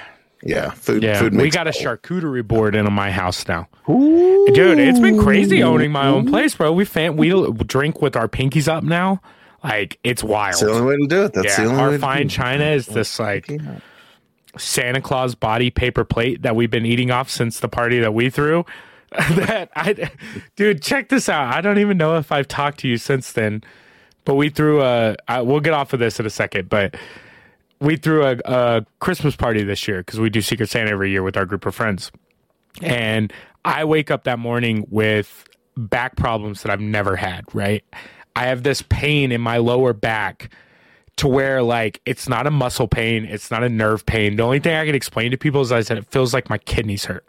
Yeah, 0.43 0.71
food. 0.71 1.03
Yeah, 1.03 1.19
food 1.19 1.37
we 1.37 1.51
got 1.51 1.67
a 1.67 1.71
charcuterie 1.71 2.47
board 2.47 2.75
in 2.75 2.91
my 2.93 3.11
house 3.11 3.47
now. 3.47 3.69
Dude, 3.87 4.79
it's 4.79 4.99
been 4.99 5.19
crazy 5.19 5.63
owning 5.63 5.93
my 5.93 6.07
own 6.07 6.29
place, 6.29 6.55
bro. 6.55 6.73
We 6.73 6.85
fan 6.85 7.17
we 7.17 7.31
drink 7.65 8.01
with 8.01 8.17
our 8.17 8.29
pinkies 8.29 8.69
up 8.69 8.83
now. 8.83 9.21
Like 9.63 9.99
it's 10.03 10.25
wild. 10.25 10.55
That's 10.55 10.63
the 10.63 10.71
only 10.71 10.87
way 10.87 10.97
to 10.97 11.07
do 11.07 11.25
it. 11.25 11.33
That's 11.35 11.57
the 11.57 11.63
yeah, 11.63 11.69
only 11.69 11.77
way 11.77 11.83
our 11.83 11.91
to 11.93 11.99
fine 11.99 12.29
china 12.29 12.65
is 12.65 12.87
this 12.87 13.19
like 13.19 13.51
Santa 14.57 15.03
Claus 15.03 15.35
body 15.35 15.71
paper 15.71 16.05
plate 16.05 16.43
that 16.43 16.57
we've 16.57 16.71
been 16.71 16.87
eating 16.87 17.11
off 17.11 17.29
since 17.29 17.61
the 17.61 17.69
party 17.69 17.99
that 18.01 18.15
we 18.15 18.31
threw. 18.31 18.65
that 19.13 19.71
I, 19.75 20.11
dude, 20.57 20.83
check 20.83 21.09
this 21.09 21.29
out. 21.29 21.53
I 21.53 21.61
don't 21.61 21.79
even 21.79 21.99
know 21.99 22.17
if 22.17 22.33
I've 22.33 22.49
talked 22.49 22.79
to 22.81 22.89
you 22.89 22.97
since 22.97 23.33
then, 23.33 23.63
but 24.25 24.37
we 24.37 24.49
threw 24.49 24.83
a. 24.83 25.17
I, 25.29 25.43
we'll 25.43 25.61
get 25.61 25.75
off 25.75 25.93
of 25.93 25.99
this 25.99 26.21
in 26.21 26.27
a 26.27 26.31
second, 26.31 26.69
but 26.69 26.95
we 27.81 27.97
threw 27.97 28.25
a, 28.25 28.37
a 28.45 28.87
Christmas 29.01 29.37
party 29.37 29.63
this 29.65 29.89
year 29.89 30.01
because 30.01 30.21
we 30.21 30.31
do 30.31 30.41
Secret 30.41 30.69
Santa 30.69 30.91
every 30.91 31.11
year 31.11 31.23
with 31.23 31.37
our 31.37 31.47
group 31.47 31.67
of 31.67 31.75
friends, 31.75 32.11
and 32.83 33.33
I 33.65 33.85
wake 33.85 34.11
up 34.11 34.25
that 34.25 34.39
morning 34.39 34.87
with 34.91 35.47
back 35.77 36.17
problems 36.17 36.63
that 36.63 36.71
I've 36.71 36.81
never 36.81 37.17
had. 37.17 37.45
Right, 37.53 37.85
I 38.37 38.47
have 38.47 38.63
this 38.63 38.83
pain 38.83 39.33
in 39.33 39.41
my 39.41 39.59
lower 39.59 39.93
back 39.93 40.51
to 41.17 41.29
where 41.29 41.63
like 41.63 42.01
it's 42.07 42.29
not 42.29 42.47
a 42.47 42.51
muscle 42.51 42.89
pain, 42.89 43.25
it's 43.25 43.51
not 43.51 43.63
a 43.63 43.69
nerve 43.69 44.07
pain. 44.07 44.37
The 44.37 44.43
only 44.43 44.59
thing 44.59 44.75
I 44.75 44.87
can 44.87 44.95
explain 44.95 45.31
to 45.31 45.37
people 45.37 45.61
is 45.61 45.73
I 45.73 45.83
said 45.83 45.99
it 45.99 46.07
feels 46.07 46.33
like 46.33 46.49
my 46.49 46.59
kidneys 46.59 47.05
hurt. 47.05 47.27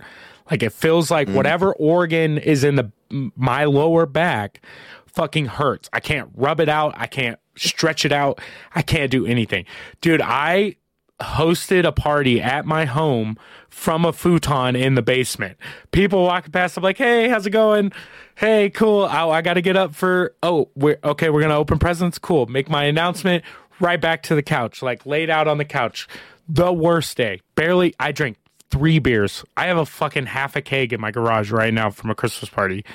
Like 0.50 0.64
it 0.64 0.74
feels 0.74 1.12
like 1.12 1.28
mm. 1.28 1.34
whatever 1.34 1.74
organ 1.74 2.38
is 2.38 2.64
in 2.64 2.76
the 2.76 2.92
my 3.10 3.66
lower 3.66 4.06
back 4.06 4.62
fucking 5.08 5.46
hurts. 5.46 5.90
I 5.92 6.00
can't 6.00 6.30
rub 6.36 6.60
it 6.60 6.70
out, 6.70 6.94
I 6.96 7.08
can't 7.08 7.40
stretch 7.68 8.06
it 8.06 8.12
out, 8.12 8.40
I 8.76 8.82
can't 8.82 9.12
do 9.12 9.26
anything. 9.26 9.66
Dude, 10.02 10.22
I 10.22 10.76
hosted 11.22 11.86
a 11.86 11.92
party 11.92 12.42
at 12.42 12.66
my 12.66 12.86
home 12.86 13.38
from 13.70 14.06
a 14.06 14.12
futon 14.12 14.76
in 14.76 14.96
the 14.96 15.02
basement. 15.02 15.58
People 15.92 16.24
walking 16.24 16.52
past, 16.52 16.78
I'm 16.78 16.84
like, 16.84 16.98
"Hey, 16.98 17.30
how's 17.30 17.46
it 17.46 17.52
going? 17.52 17.92
Hey, 18.36 18.70
cool. 18.70 19.08
Oh, 19.12 19.30
I 19.30 19.42
got 19.42 19.54
to 19.54 19.62
get 19.62 19.78
up 19.78 19.94
for. 19.94 20.34
Oh, 20.42 20.70
we're 20.76 20.98
okay. 21.04 21.30
We're 21.30 21.42
gonna 21.42 21.58
open 21.58 21.80
presents. 21.80 22.18
Cool. 22.18 22.48
Make 22.48 22.70
my 22.70 22.86
announcement. 22.86 23.44
Right 23.80 24.00
back 24.00 24.24
to 24.24 24.36
the 24.36 24.44
couch, 24.44 24.82
like 24.82 25.06
laid 25.06 25.30
out 25.30 25.48
on 25.48 25.58
the 25.58 25.66
couch. 25.66 26.08
The 26.48 26.72
worst 26.72 27.18
day. 27.18 27.42
Barely. 27.56 27.96
I 28.00 28.12
drank 28.12 28.38
three 28.70 29.00
beers. 29.00 29.44
I 29.58 29.68
have 29.68 29.78
a 29.78 29.86
fucking 29.86 30.28
half 30.28 30.56
a 30.56 30.62
keg 30.62 30.94
in 30.94 31.02
my 31.02 31.12
garage 31.12 31.52
right 31.52 31.74
now 31.74 31.90
from 31.90 32.10
a 32.10 32.16
Christmas 32.16 32.50
party 32.50 32.86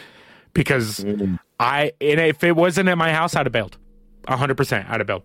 because 0.53 1.01
mm. 1.01 1.39
I. 1.59 1.93
And 2.01 2.21
if 2.21 2.43
it 2.45 2.57
wasn't 2.57 2.89
at 2.89 2.99
my 2.99 3.13
house, 3.13 3.37
I'd 3.37 3.47
have 3.47 3.53
bailed. 3.53 3.79
Hundred 4.29 4.57
percent, 4.57 4.89
out 4.89 5.01
of 5.01 5.07
bailed. 5.07 5.23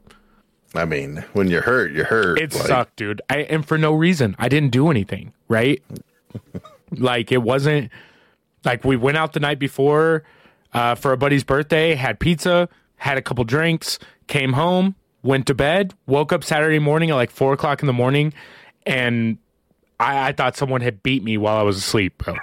I 0.74 0.86
mean, 0.86 1.26
when 1.34 1.50
you're 1.50 1.62
hurt, 1.62 1.92
you're 1.92 2.06
hurt. 2.06 2.40
It 2.40 2.54
Like, 2.54 2.68
sucked, 2.68 2.96
dude. 2.96 3.22
I 3.30 3.40
and 3.40 3.66
for 3.66 3.78
no 3.78 3.94
reason. 3.94 4.36
I 4.40 4.48
didn't 4.48 4.72
do 4.72 4.90
anything, 4.90 5.34
right? 5.48 5.82
like 6.92 7.32
it 7.32 7.40
wasn't 7.42 7.92
like 8.64 8.84
we 8.86 8.96
went 8.96 9.18
out 9.18 9.34
the 9.34 9.40
night 9.40 9.60
before 9.60 10.24
uh, 10.74 10.96
for 10.96 11.12
a 11.12 11.18
buddy's 11.18 11.44
birthday, 11.44 11.96
had 11.96 12.20
pizza, 12.20 12.70
had 12.96 13.18
a 13.18 13.22
couple 13.22 13.44
drinks, 13.44 14.00
came 14.28 14.54
home, 14.54 14.96
went 15.24 15.46
to 15.48 15.54
bed, 15.54 15.94
woke 16.06 16.32
up 16.32 16.44
Saturday 16.44 16.80
morning 16.80 17.10
at 17.10 17.16
like 17.16 17.32
four 17.32 17.52
o'clock 17.52 17.82
in 17.82 17.88
the 17.88 17.94
morning, 17.94 18.34
and 18.86 19.38
I, 20.00 20.30
I 20.30 20.32
thought 20.32 20.56
someone 20.56 20.80
had 20.80 21.04
beat 21.04 21.22
me 21.24 21.38
while 21.38 21.58
I 21.58 21.64
was 21.64 21.76
asleep, 21.78 22.18
bro. 22.20 22.36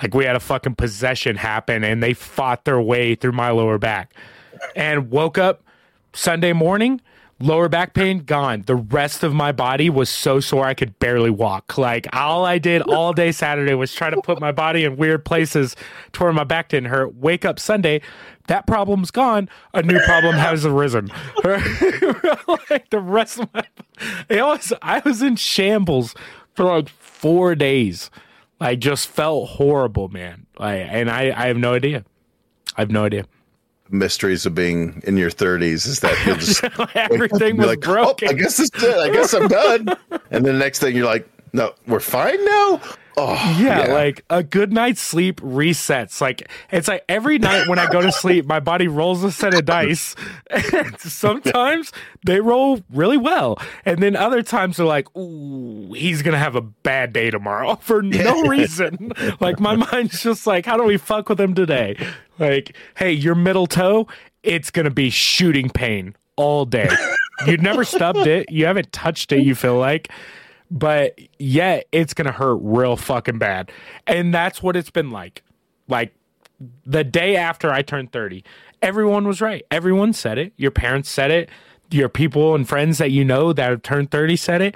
Like 0.00 0.14
we 0.14 0.24
had 0.24 0.36
a 0.36 0.40
fucking 0.40 0.76
possession 0.76 1.34
happen, 1.36 1.82
and 1.82 2.00
they 2.02 2.14
fought 2.14 2.64
their 2.64 2.80
way 2.80 3.16
through 3.16 3.32
my 3.32 3.50
lower 3.50 3.78
back, 3.78 4.14
and 4.76 5.10
woke 5.10 5.38
up 5.38 5.63
Sunday 6.14 6.52
morning, 6.52 7.00
lower 7.40 7.68
back 7.68 7.92
pain 7.92 8.20
gone. 8.20 8.62
The 8.66 8.76
rest 8.76 9.24
of 9.24 9.34
my 9.34 9.50
body 9.50 9.90
was 9.90 10.08
so 10.08 10.38
sore 10.38 10.64
I 10.64 10.74
could 10.74 10.98
barely 11.00 11.30
walk. 11.30 11.76
Like 11.76 12.06
all 12.12 12.44
I 12.44 12.58
did 12.58 12.82
all 12.82 13.12
day 13.12 13.32
Saturday 13.32 13.74
was 13.74 13.92
try 13.92 14.10
to 14.10 14.22
put 14.22 14.40
my 14.40 14.52
body 14.52 14.84
in 14.84 14.96
weird 14.96 15.24
places 15.24 15.74
to 16.12 16.22
where 16.22 16.32
my 16.32 16.44
back 16.44 16.68
didn't 16.68 16.90
hurt. 16.90 17.16
Wake 17.16 17.44
up 17.44 17.58
Sunday, 17.58 18.00
that 18.46 18.66
problem's 18.66 19.10
gone. 19.10 19.48
A 19.74 19.82
new 19.82 19.98
problem 20.00 20.36
has 20.36 20.64
arisen. 20.64 21.10
like 21.44 22.90
the 22.90 23.00
rest 23.02 23.40
of 23.40 23.52
my, 23.52 23.64
it 24.28 24.42
was 24.42 24.72
I 24.82 25.02
was 25.04 25.20
in 25.20 25.36
shambles 25.36 26.14
for 26.54 26.64
like 26.64 26.88
four 26.88 27.54
days. 27.54 28.10
I 28.60 28.76
just 28.76 29.08
felt 29.08 29.50
horrible, 29.50 30.08
man. 30.08 30.46
Like, 30.58 30.86
and 30.88 31.10
I, 31.10 31.34
I 31.36 31.48
have 31.48 31.56
no 31.56 31.74
idea. 31.74 32.04
I 32.76 32.82
have 32.82 32.90
no 32.90 33.04
idea. 33.04 33.26
Mysteries 33.90 34.46
of 34.46 34.54
being 34.54 35.02
in 35.06 35.16
your 35.16 35.30
30s 35.30 35.86
is 35.86 36.00
that 36.00 36.16
you'll 36.26 36.36
just 36.38 36.64
Everything 36.96 37.56
was 37.56 37.66
like, 37.66 37.80
broken. 37.80 38.28
Oh, 38.28 38.30
I 38.30 38.34
guess 38.34 38.58
is 38.58 38.70
it. 38.74 38.96
I 38.96 39.10
guess 39.10 39.34
I'm 39.34 39.48
done. 39.48 39.88
and 40.30 40.44
then 40.44 40.44
the 40.44 40.52
next 40.52 40.78
thing 40.78 40.96
you're 40.96 41.06
like, 41.06 41.28
no, 41.54 41.72
we're 41.86 42.00
fine 42.00 42.44
now. 42.44 42.80
Oh, 43.16 43.56
Yeah, 43.60 43.92
like 43.92 44.24
a 44.28 44.42
good 44.42 44.72
night's 44.72 45.00
sleep 45.00 45.40
resets. 45.40 46.20
Like 46.20 46.50
it's 46.72 46.88
like 46.88 47.04
every 47.08 47.38
night 47.38 47.68
when 47.68 47.78
I 47.78 47.86
go 47.86 48.02
to 48.02 48.10
sleep, 48.10 48.44
my 48.44 48.58
body 48.58 48.88
rolls 48.88 49.22
a 49.22 49.30
set 49.30 49.54
of 49.54 49.64
dice. 49.64 50.16
And 50.72 50.98
sometimes 50.98 51.92
they 52.26 52.40
roll 52.40 52.80
really 52.92 53.16
well, 53.16 53.56
and 53.84 54.02
then 54.02 54.16
other 54.16 54.42
times 54.42 54.76
they're 54.78 54.86
like, 54.86 55.14
"Ooh, 55.16 55.92
he's 55.92 56.22
gonna 56.22 56.38
have 56.38 56.56
a 56.56 56.60
bad 56.60 57.12
day 57.12 57.30
tomorrow 57.30 57.76
for 57.80 58.02
no 58.02 58.42
reason." 58.48 59.12
like 59.38 59.60
my 59.60 59.76
mind's 59.76 60.20
just 60.22 60.46
like, 60.48 60.66
"How 60.66 60.76
do 60.76 60.82
we 60.82 60.96
fuck 60.96 61.28
with 61.28 61.40
him 61.40 61.54
today?" 61.54 61.96
Like, 62.40 62.76
hey, 62.96 63.12
your 63.12 63.36
middle 63.36 63.68
toe, 63.68 64.08
it's 64.42 64.72
gonna 64.72 64.90
be 64.90 65.10
shooting 65.10 65.70
pain 65.70 66.16
all 66.36 66.64
day. 66.64 66.90
you 67.46 67.56
never 67.58 67.84
stubbed 67.84 68.26
it. 68.26 68.50
You 68.50 68.66
haven't 68.66 68.92
touched 68.92 69.30
it. 69.30 69.44
You 69.44 69.54
feel 69.54 69.76
like 69.78 70.08
but 70.70 71.18
yet 71.38 71.86
it's 71.92 72.14
gonna 72.14 72.32
hurt 72.32 72.56
real 72.62 72.96
fucking 72.96 73.38
bad. 73.38 73.70
And 74.06 74.32
that's 74.34 74.62
what 74.62 74.76
it's 74.76 74.90
been 74.90 75.10
like. 75.10 75.42
Like 75.88 76.14
the 76.86 77.02
day 77.04 77.36
after 77.36 77.70
i 77.72 77.82
turned 77.82 78.12
30 78.12 78.44
everyone 78.80 79.26
was 79.26 79.40
right. 79.40 79.64
Everyone 79.70 80.12
said 80.12 80.36
it. 80.38 80.52
Your 80.56 80.70
parents 80.70 81.08
said 81.08 81.30
it. 81.30 81.48
Your 81.90 82.08
people 82.08 82.54
and 82.54 82.68
friends 82.68 82.98
that 82.98 83.10
you 83.10 83.24
know 83.24 83.52
that 83.52 83.70
have 83.70 83.82
turned 83.82 84.10
30 84.10 84.36
said 84.36 84.60
it. 84.60 84.74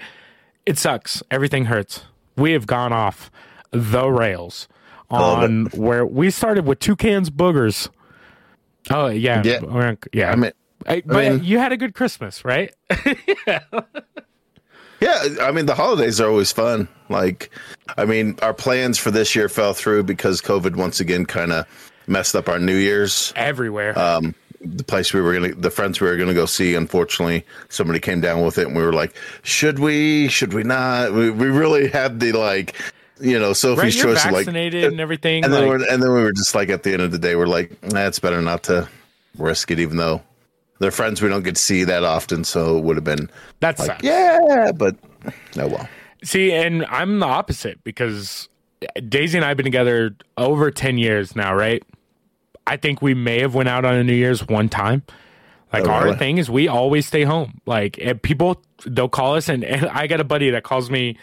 It 0.66 0.78
sucks. 0.78 1.22
Everything 1.30 1.66
hurts. 1.66 2.04
We 2.36 2.52
have 2.52 2.66
gone 2.66 2.92
off 2.92 3.30
the 3.70 4.08
rails 4.08 4.66
on 5.10 5.66
where 5.74 6.06
we 6.06 6.30
started 6.30 6.64
with 6.66 6.78
Toucan's 6.80 7.28
boogers. 7.30 7.88
Oh 8.90 9.08
yeah. 9.08 9.42
Yeah. 9.44 9.60
Yeah. 10.12 10.32
I 10.32 10.36
mean, 10.36 10.52
I- 10.86 11.02
but 11.04 11.32
mean- 11.32 11.44
you 11.44 11.58
had 11.58 11.72
a 11.72 11.76
good 11.76 11.94
christmas 11.94 12.44
right? 12.44 12.74
Yeah, 13.46 13.60
I 15.02 15.50
mean, 15.52 15.66
the 15.66 15.74
holidays 15.74 16.20
are 16.20 16.28
always 16.28 16.52
fun. 16.52 16.88
Like, 17.08 17.50
I 17.96 18.04
mean, 18.04 18.38
our 18.42 18.54
plans 18.54 18.98
for 18.98 19.10
this 19.10 19.34
year 19.34 19.48
fell 19.48 19.72
through 19.72 20.04
because 20.04 20.40
COVID 20.42 20.76
once 20.76 21.00
again 21.00 21.24
kind 21.26 21.52
of 21.52 21.66
messed 22.06 22.34
up 22.34 22.48
our 22.48 22.58
New 22.58 22.76
Year's. 22.76 23.32
everywhere 23.36 23.98
Um, 23.98 24.34
the 24.60 24.82
place 24.84 25.14
we 25.14 25.20
were 25.20 25.34
gonna, 25.34 25.54
the 25.54 25.70
friends 25.70 26.00
we 26.00 26.08
were 26.08 26.16
gonna 26.16 26.34
go 26.34 26.46
see, 26.46 26.74
unfortunately, 26.74 27.44
somebody 27.68 28.00
came 28.00 28.20
down 28.20 28.44
with 28.44 28.58
it, 28.58 28.66
and 28.66 28.76
we 28.76 28.82
were 28.82 28.92
like, 28.92 29.14
should 29.42 29.78
we? 29.78 30.28
Should 30.28 30.52
we 30.52 30.64
not? 30.64 31.12
We, 31.12 31.30
we 31.30 31.46
really 31.46 31.88
had 31.88 32.18
the 32.18 32.32
like, 32.32 32.74
you 33.20 33.38
know, 33.38 33.52
Sophie's 33.52 33.96
right, 33.96 34.14
choice 34.14 34.24
of 34.24 34.32
like, 34.32 34.46
vaccinated 34.46 34.84
and 34.84 35.00
everything. 35.00 35.44
and 35.44 35.52
then 35.52 35.62
like- 35.68 35.80
we're, 35.80 35.92
and 35.92 36.02
then 36.02 36.12
we 36.12 36.22
were 36.22 36.32
just 36.32 36.54
like 36.54 36.70
at 36.70 36.82
the 36.82 36.92
end 36.92 37.02
of 37.02 37.12
the 37.12 37.18
day, 37.18 37.36
we're 37.36 37.46
like, 37.46 37.70
nah, 37.92 38.06
it's 38.06 38.18
better 38.18 38.42
not 38.42 38.64
to 38.64 38.88
risk 39.38 39.70
it, 39.70 39.78
even 39.78 39.96
though 39.96 40.22
they're 40.78 40.90
friends 40.90 41.20
we 41.22 41.28
don't 41.28 41.42
get 41.42 41.56
to 41.56 41.62
see 41.62 41.84
that 41.84 42.04
often. 42.04 42.44
So 42.44 42.78
it 42.78 42.84
would 42.84 42.96
have 42.96 43.04
been 43.04 43.30
that's 43.60 43.86
like, 43.86 44.02
yeah, 44.02 44.72
but 44.74 44.96
oh 45.58 45.68
well. 45.68 45.88
See, 46.24 46.52
and 46.52 46.84
I'm 46.86 47.20
the 47.20 47.26
opposite 47.26 47.82
because 47.84 48.48
Daisy 49.08 49.38
and 49.38 49.44
I 49.44 49.48
have 49.48 49.56
been 49.56 49.64
together 49.64 50.16
over 50.36 50.70
10 50.70 50.98
years 50.98 51.36
now, 51.36 51.54
right? 51.54 51.82
I 52.66 52.76
think 52.76 53.00
we 53.02 53.14
may 53.14 53.40
have 53.40 53.54
went 53.54 53.68
out 53.68 53.84
on 53.84 53.94
a 53.94 54.04
New 54.04 54.14
Year's 54.14 54.46
one 54.46 54.68
time. 54.68 55.02
Like 55.72 55.84
Oh, 55.86 55.90
our 55.90 56.04
really? 56.04 56.16
thing 56.18 56.38
is 56.38 56.50
we 56.50 56.66
always 56.68 57.06
stay 57.06 57.22
home. 57.24 57.60
Like 57.66 57.98
if 57.98 58.22
people 58.22 58.62
they'll 58.86 59.08
call 59.08 59.34
us 59.36 59.48
and, 59.48 59.64
and 59.64 59.86
I 59.86 60.06
got 60.06 60.20
a 60.20 60.24
buddy 60.24 60.50
that 60.50 60.62
calls 60.64 60.90
me 60.90 61.16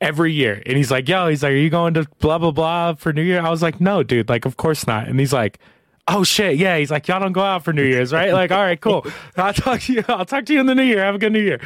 every 0.00 0.32
year 0.32 0.62
and 0.66 0.76
he's 0.76 0.90
like, 0.90 1.08
"Yo, 1.08 1.28
he's 1.28 1.42
like, 1.42 1.52
are 1.52 1.56
you 1.56 1.70
going 1.70 1.94
to 1.94 2.06
blah 2.18 2.38
blah 2.38 2.50
blah 2.50 2.94
for 2.94 3.12
New 3.12 3.22
Year?" 3.22 3.40
I 3.40 3.50
was 3.50 3.62
like, 3.62 3.80
"No, 3.80 4.02
dude, 4.02 4.28
like 4.28 4.44
of 4.46 4.56
course 4.56 4.86
not." 4.86 5.06
And 5.08 5.18
he's 5.20 5.32
like, 5.32 5.58
"Oh 6.08 6.24
shit, 6.24 6.56
yeah." 6.56 6.76
He's 6.78 6.90
like, 6.90 7.08
"Y'all 7.08 7.20
don't 7.20 7.32
go 7.32 7.42
out 7.42 7.64
for 7.64 7.72
New 7.72 7.82
Year's, 7.84 8.12
right?" 8.12 8.32
Like, 8.32 8.50
"All 8.52 8.62
right, 8.62 8.80
cool. 8.80 9.06
I'll 9.36 9.52
talk 9.54 9.80
to 9.82 9.92
you. 9.92 10.04
I'll 10.08 10.24
talk 10.24 10.46
to 10.46 10.52
you 10.52 10.60
in 10.60 10.66
the 10.66 10.74
New 10.74 10.82
Year. 10.84 11.04
Have 11.04 11.14
a 11.14 11.18
good 11.18 11.32
New 11.32 11.40
Year." 11.42 11.60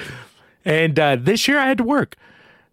And 0.64 0.98
uh, 0.98 1.16
this 1.16 1.48
year 1.48 1.58
I 1.58 1.66
had 1.66 1.78
to 1.78 1.84
work. 1.84 2.16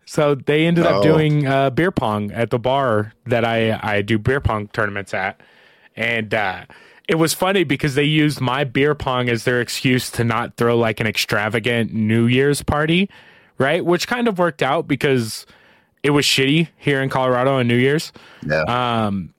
So 0.05 0.35
they 0.35 0.65
ended 0.67 0.85
up 0.85 0.97
Oh. 0.97 1.03
doing 1.03 1.47
uh, 1.47 1.69
beer 1.71 1.91
pong 1.91 2.31
at 2.31 2.49
the 2.51 2.59
bar 2.59 3.13
that 3.25 3.43
I 3.45 3.79
I 3.81 4.01
do 4.01 4.19
beer 4.19 4.39
pong 4.41 4.67
tournaments 4.67 5.13
at, 5.13 5.39
and 5.95 6.33
uh, 6.33 6.65
it 7.07 7.15
was 7.15 7.33
funny 7.33 7.63
because 7.63 7.95
they 7.95 8.03
used 8.03 8.39
my 8.41 8.63
beer 8.63 8.93
pong 8.95 9.29
as 9.29 9.43
their 9.45 9.61
excuse 9.61 10.11
to 10.11 10.23
not 10.23 10.57
throw 10.57 10.77
like 10.77 10.99
an 10.99 11.07
extravagant 11.07 11.93
New 11.93 12.25
Year's 12.27 12.61
party, 12.63 13.09
right? 13.57 13.83
Which 13.85 14.07
kind 14.07 14.27
of 14.27 14.37
worked 14.37 14.61
out 14.61 14.87
because 14.87 15.45
it 16.03 16.11
was 16.11 16.25
shitty 16.25 16.67
here 16.77 17.01
in 17.01 17.09
Colorado 17.09 17.57
on 17.59 17.67
New 17.67 17.77
Year's. 17.77 18.11
Yeah. 18.45 18.61
Um, 18.63 19.33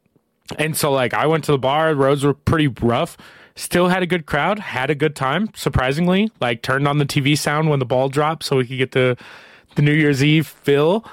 and 0.59 0.76
so 0.76 0.92
like 0.92 1.14
I 1.14 1.26
went 1.26 1.44
to 1.44 1.52
the 1.52 1.59
bar, 1.59 1.94
roads 1.94 2.24
were 2.24 2.35
pretty 2.35 2.68
rough. 2.68 3.16
Still 3.54 3.88
had 3.88 4.02
a 4.02 4.06
good 4.06 4.26
crowd, 4.26 4.59
had 4.59 4.90
a 4.90 4.94
good 4.94 5.16
time, 5.16 5.48
surprisingly. 5.54 6.30
Like 6.40 6.62
turned 6.62 6.87
on 6.87 6.98
the 6.98 7.06
TV 7.06 7.38
sound 7.38 7.70
when 7.70 7.78
the 7.78 7.87
ball 7.87 8.09
dropped 8.09 8.44
so 8.44 8.56
we 8.56 8.66
could 8.66 8.78
get 8.78 8.92
the 8.92 9.16
the 9.76 9.82
New 9.82 9.92
Year's 9.92 10.22
Eve 10.22 10.46
fill. 10.46 11.04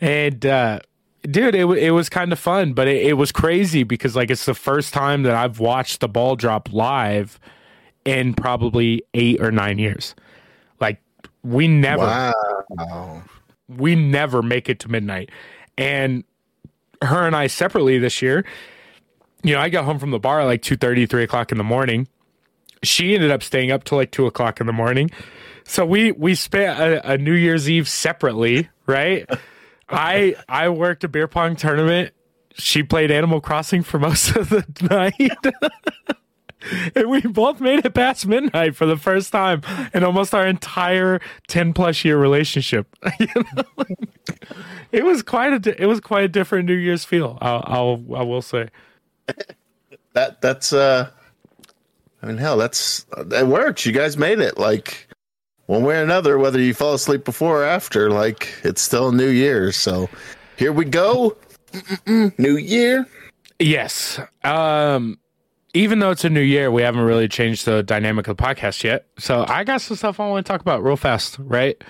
And 0.00 0.44
uh 0.44 0.80
dude, 1.22 1.54
it 1.54 1.66
it 1.78 1.90
was 1.92 2.08
kind 2.08 2.32
of 2.32 2.38
fun, 2.38 2.72
but 2.72 2.88
it, 2.88 3.06
it 3.06 3.12
was 3.14 3.32
crazy 3.32 3.82
because 3.82 4.16
like 4.16 4.30
it's 4.30 4.44
the 4.44 4.54
first 4.54 4.92
time 4.92 5.22
that 5.22 5.34
I've 5.34 5.60
watched 5.60 6.00
the 6.00 6.08
ball 6.08 6.36
drop 6.36 6.72
live 6.72 7.38
in 8.04 8.34
probably 8.34 9.02
8 9.14 9.40
or 9.40 9.50
9 9.50 9.78
years. 9.78 10.14
Like 10.80 11.00
we 11.42 11.68
never 11.68 12.32
wow. 12.70 13.22
we 13.68 13.94
never 13.94 14.42
make 14.42 14.68
it 14.68 14.80
to 14.80 14.90
midnight. 14.90 15.30
And 15.78 16.24
her 17.02 17.26
and 17.26 17.36
I 17.36 17.46
separately 17.46 17.98
this 17.98 18.22
year, 18.22 18.44
you 19.44 19.54
know, 19.54 19.60
I 19.60 19.68
got 19.68 19.84
home 19.84 19.98
from 19.98 20.10
the 20.10 20.18
bar 20.18 20.40
at 20.40 20.44
like 20.44 20.62
2 20.62 20.76
3 20.76 21.22
o'clock 21.22 21.52
in 21.52 21.58
the 21.58 21.64
morning. 21.64 22.08
She 22.82 23.14
ended 23.14 23.30
up 23.30 23.42
staying 23.42 23.70
up 23.70 23.84
till 23.84 23.98
like 23.98 24.10
two 24.10 24.26
o'clock 24.26 24.60
in 24.60 24.66
the 24.66 24.72
morning. 24.72 25.10
So 25.64 25.86
we 25.86 26.12
we 26.12 26.34
spent 26.34 26.78
a, 26.78 27.12
a 27.12 27.18
New 27.18 27.32
Year's 27.32 27.68
Eve 27.68 27.88
separately, 27.88 28.68
right? 28.86 29.28
I 29.88 30.34
I 30.48 30.68
worked 30.70 31.04
a 31.04 31.08
beer 31.08 31.28
pong 31.28 31.56
tournament. 31.56 32.12
She 32.54 32.82
played 32.82 33.10
Animal 33.10 33.40
Crossing 33.40 33.82
for 33.82 33.98
most 33.98 34.36
of 34.36 34.48
the 34.48 34.64
night. 34.90 36.16
and 36.94 37.10
we 37.10 37.20
both 37.22 37.60
made 37.60 37.84
it 37.84 37.94
past 37.94 38.26
midnight 38.26 38.76
for 38.76 38.86
the 38.86 38.96
first 38.96 39.32
time 39.32 39.62
in 39.92 40.04
almost 40.04 40.34
our 40.34 40.46
entire 40.46 41.20
10 41.48 41.72
plus 41.72 42.04
year 42.04 42.16
relationship. 42.18 42.86
You 43.18 43.26
know? 43.54 43.84
it 44.92 45.04
was 45.04 45.22
quite 45.22 45.66
a 45.66 45.82
it 45.82 45.86
was 45.86 46.00
quite 46.00 46.24
a 46.24 46.28
different 46.28 46.66
New 46.66 46.74
Year's 46.74 47.04
feel. 47.04 47.38
I'll, 47.40 47.64
I'll 47.66 48.16
I 48.16 48.22
will 48.22 48.42
say. 48.42 48.68
That 50.14 50.40
that's 50.40 50.72
uh, 50.72 51.10
I 52.22 52.26
mean, 52.26 52.38
hell, 52.38 52.56
that's 52.56 53.04
that 53.16 53.46
works. 53.46 53.84
You 53.84 53.92
guys 53.92 54.16
made 54.16 54.38
it. 54.38 54.58
Like 54.58 55.08
one 55.66 55.82
way 55.82 55.96
or 55.96 56.02
another, 56.02 56.38
whether 56.38 56.60
you 56.60 56.72
fall 56.74 56.94
asleep 56.94 57.24
before 57.24 57.62
or 57.62 57.64
after, 57.64 58.10
like 58.10 58.54
it's 58.62 58.80
still 58.80 59.12
New 59.12 59.28
Year. 59.28 59.72
So 59.72 60.08
here 60.56 60.72
we 60.72 60.84
go. 60.84 61.36
New 62.06 62.56
Year. 62.56 63.06
Yes. 63.58 64.20
Um 64.42 65.18
even 65.74 65.98
though 65.98 66.12
it's 66.12 66.24
a 66.24 66.30
new 66.30 66.40
year, 66.40 66.70
we 66.70 66.82
haven't 66.82 67.02
really 67.02 67.26
changed 67.26 67.64
the 67.66 67.82
dynamic 67.82 68.28
of 68.28 68.36
the 68.36 68.42
podcast 68.42 68.84
yet. 68.84 69.06
So 69.18 69.44
I 69.48 69.64
got 69.64 69.80
some 69.80 69.96
stuff 69.96 70.20
I 70.20 70.28
want 70.28 70.46
to 70.46 70.52
talk 70.52 70.60
about 70.60 70.84
real 70.84 70.96
fast, 70.96 71.36
right? 71.40 71.82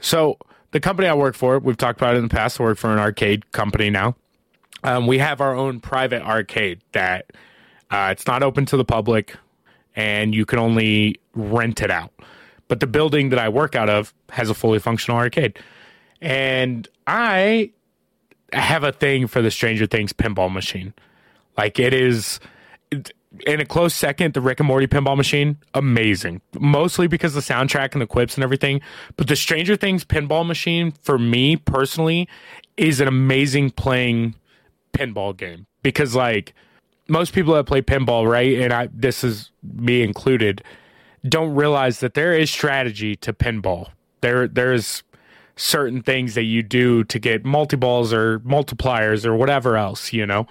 So 0.00 0.36
the 0.72 0.80
company 0.80 1.08
I 1.08 1.14
work 1.14 1.34
for, 1.34 1.58
we've 1.58 1.76
talked 1.76 1.98
about 1.98 2.14
it 2.14 2.18
in 2.18 2.24
the 2.24 2.34
past. 2.34 2.60
I 2.60 2.64
work 2.64 2.76
for 2.76 2.92
an 2.92 2.98
arcade 2.98 3.50
company 3.52 3.88
now. 3.88 4.14
Um, 4.84 5.06
we 5.06 5.18
have 5.18 5.40
our 5.40 5.54
own 5.54 5.80
private 5.80 6.22
arcade 6.22 6.80
that 6.92 7.30
uh, 7.90 8.08
it's 8.12 8.26
not 8.26 8.42
open 8.42 8.66
to 8.66 8.76
the 8.76 8.84
public, 8.84 9.36
and 9.96 10.34
you 10.34 10.46
can 10.46 10.58
only 10.58 11.20
rent 11.34 11.82
it 11.82 11.90
out. 11.90 12.12
But 12.68 12.80
the 12.80 12.86
building 12.86 13.30
that 13.30 13.38
I 13.38 13.48
work 13.48 13.74
out 13.74 13.90
of 13.90 14.14
has 14.30 14.48
a 14.48 14.54
fully 14.54 14.78
functional 14.78 15.18
arcade, 15.18 15.58
and 16.20 16.88
I 17.06 17.72
have 18.52 18.84
a 18.84 18.92
thing 18.92 19.26
for 19.26 19.42
the 19.42 19.50
Stranger 19.50 19.86
Things 19.86 20.12
pinball 20.12 20.52
machine. 20.52 20.94
Like 21.56 21.78
it 21.78 21.92
is 21.92 22.40
it- 22.90 23.12
in 23.46 23.60
a 23.60 23.64
close 23.64 23.94
second, 23.94 24.34
the 24.34 24.40
Rick 24.40 24.58
and 24.58 24.66
Morty 24.66 24.88
pinball 24.88 25.16
machine, 25.16 25.56
amazing. 25.74 26.40
Mostly 26.58 27.06
because 27.06 27.32
the 27.32 27.40
soundtrack 27.40 27.92
and 27.92 28.02
the 28.02 28.06
quips 28.06 28.34
and 28.34 28.42
everything. 28.42 28.80
But 29.16 29.28
the 29.28 29.36
Stranger 29.36 29.76
Things 29.76 30.04
pinball 30.04 30.44
machine, 30.44 30.90
for 31.02 31.16
me 31.16 31.54
personally, 31.56 32.28
is 32.76 33.00
an 33.00 33.06
amazing 33.06 33.70
playing 33.70 34.34
pinball 34.92 35.36
game. 35.36 35.66
Because 35.82 36.14
like 36.14 36.54
most 37.08 37.32
people 37.32 37.54
that 37.54 37.64
play 37.64 37.82
pinball, 37.82 38.30
right, 38.30 38.58
and 38.58 38.72
I 38.72 38.88
this 38.92 39.24
is 39.24 39.50
me 39.62 40.02
included, 40.02 40.62
don't 41.28 41.54
realize 41.54 42.00
that 42.00 42.14
there 42.14 42.32
is 42.32 42.50
strategy 42.50 43.16
to 43.16 43.32
pinball. 43.32 43.88
There 44.20 44.46
there's 44.46 45.02
certain 45.56 46.02
things 46.02 46.34
that 46.34 46.44
you 46.44 46.62
do 46.62 47.04
to 47.04 47.18
get 47.18 47.44
multi 47.44 47.76
balls 47.76 48.12
or 48.12 48.40
multipliers 48.40 49.26
or 49.26 49.36
whatever 49.36 49.76
else, 49.76 50.12
you 50.12 50.26
know. 50.26 50.46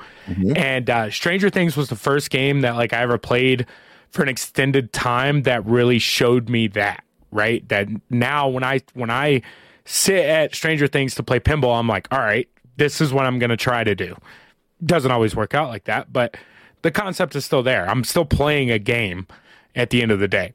And 0.56 0.90
uh, 0.90 1.10
Stranger 1.10 1.50
Things 1.50 1.76
was 1.76 1.90
the 1.90 1.96
first 1.96 2.30
game 2.30 2.62
that 2.62 2.76
like 2.76 2.94
I 2.94 3.02
ever 3.02 3.18
played 3.18 3.66
for 4.12 4.22
an 4.22 4.30
extended 4.30 4.94
time 4.94 5.44
that 5.44 5.66
really 5.66 6.00
showed 6.00 6.50
me 6.50 6.68
that. 6.70 7.04
Right, 7.32 7.68
that 7.70 7.88
now 8.10 8.48
when 8.48 8.64
I 8.64 8.82
when 8.96 9.12
I 9.12 9.44
sit 9.86 10.26
at 10.26 10.56
Stranger 10.56 10.88
Things 10.88 11.14
to 11.14 11.24
play 11.24 11.40
pinball, 11.40 11.78
I'm 11.78 11.88
like, 11.88 12.08
all 12.12 12.18
right, 12.20 12.50
this 12.80 13.00
is 13.00 13.14
what 13.14 13.26
I'm 13.26 13.38
gonna 13.38 13.58
try 13.58 13.84
to 13.84 13.94
do. 13.94 14.16
Doesn't 14.84 15.12
always 15.12 15.36
work 15.36 15.54
out 15.54 15.70
like 15.70 15.84
that, 15.84 16.12
but 16.12 16.36
the 16.82 16.92
concept 16.92 17.36
is 17.36 17.46
still 17.46 17.62
there. 17.62 17.88
I'm 17.88 18.04
still 18.04 18.26
playing 18.26 18.72
a 18.72 18.80
game 18.80 19.28
at 19.76 19.92
the 19.92 20.02
end 20.02 20.12
of 20.12 20.20
the 20.20 20.28
day 20.28 20.54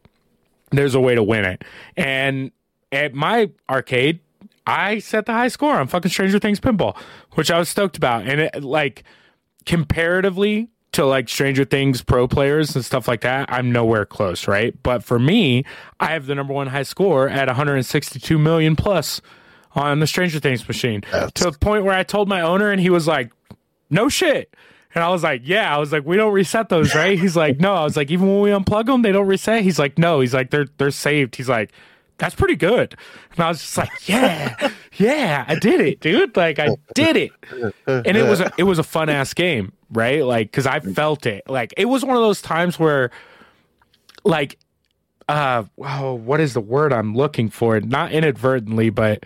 there's 0.76 0.94
a 0.94 1.00
way 1.00 1.14
to 1.14 1.22
win 1.22 1.44
it. 1.44 1.62
And 1.96 2.52
at 2.92 3.14
my 3.14 3.50
arcade, 3.68 4.20
I 4.66 4.98
set 4.98 5.26
the 5.26 5.32
high 5.32 5.48
score 5.48 5.74
on 5.74 5.88
fucking 5.88 6.10
Stranger 6.10 6.38
Things 6.38 6.60
pinball, 6.60 6.96
which 7.32 7.50
I 7.50 7.58
was 7.58 7.68
stoked 7.68 7.96
about. 7.96 8.26
And 8.26 8.40
it 8.40 8.62
like 8.62 9.04
comparatively 9.66 10.68
to 10.92 11.04
like 11.04 11.28
Stranger 11.28 11.64
Things 11.64 12.02
pro 12.02 12.28
players 12.28 12.74
and 12.74 12.84
stuff 12.84 13.08
like 13.08 13.22
that, 13.22 13.52
I'm 13.52 13.72
nowhere 13.72 14.06
close, 14.06 14.46
right? 14.46 14.80
But 14.82 15.02
for 15.02 15.18
me, 15.18 15.64
I 16.00 16.12
have 16.12 16.26
the 16.26 16.34
number 16.34 16.54
one 16.54 16.68
high 16.68 16.84
score 16.84 17.28
at 17.28 17.48
162 17.48 18.38
million 18.38 18.76
plus 18.76 19.20
on 19.74 20.00
the 20.00 20.06
Stranger 20.06 20.38
Things 20.38 20.66
machine 20.66 21.02
to 21.34 21.44
the 21.44 21.52
point 21.52 21.84
where 21.84 21.94
I 21.94 22.02
told 22.02 22.28
my 22.28 22.40
owner 22.40 22.70
and 22.70 22.80
he 22.80 22.90
was 22.90 23.06
like, 23.06 23.32
no 23.90 24.08
shit. 24.08 24.54
And 24.94 25.02
I 25.02 25.08
was 25.08 25.22
like, 25.24 25.42
yeah. 25.44 25.74
I 25.74 25.78
was 25.78 25.90
like, 25.90 26.04
we 26.04 26.16
don't 26.16 26.32
reset 26.32 26.68
those, 26.68 26.94
right? 26.94 27.18
He's 27.18 27.36
like, 27.36 27.58
no. 27.58 27.74
I 27.74 27.82
was 27.82 27.96
like, 27.96 28.10
even 28.10 28.28
when 28.28 28.40
we 28.40 28.50
unplug 28.50 28.86
them, 28.86 29.02
they 29.02 29.10
don't 29.10 29.26
reset. 29.26 29.62
He's 29.62 29.78
like, 29.78 29.98
no. 29.98 30.20
He's 30.20 30.32
like, 30.32 30.50
they're 30.50 30.66
they're 30.78 30.92
saved. 30.92 31.34
He's 31.34 31.48
like, 31.48 31.72
that's 32.18 32.34
pretty 32.36 32.54
good. 32.54 32.94
And 33.32 33.40
I 33.40 33.48
was 33.48 33.60
just 33.60 33.76
like, 33.76 33.90
yeah, 34.08 34.70
yeah, 34.96 35.44
I 35.48 35.56
did 35.56 35.80
it, 35.80 35.98
dude. 35.98 36.36
Like 36.36 36.60
I 36.60 36.68
did 36.94 37.16
it. 37.16 37.32
And 37.86 38.16
it 38.16 38.28
was 38.28 38.40
a, 38.40 38.52
it 38.56 38.62
was 38.62 38.78
a 38.78 38.84
fun 38.84 39.08
ass 39.08 39.34
game, 39.34 39.72
right? 39.90 40.24
Like 40.24 40.52
because 40.52 40.66
I 40.66 40.78
felt 40.78 41.26
it. 41.26 41.42
Like 41.48 41.74
it 41.76 41.86
was 41.86 42.04
one 42.04 42.16
of 42.16 42.22
those 42.22 42.40
times 42.40 42.78
where, 42.78 43.10
like, 44.22 44.58
uh, 45.28 45.64
oh, 45.78 46.14
what 46.14 46.38
is 46.38 46.54
the 46.54 46.60
word 46.60 46.92
I'm 46.92 47.16
looking 47.16 47.50
for? 47.50 47.80
Not 47.80 48.12
inadvertently, 48.12 48.90
but 48.90 49.24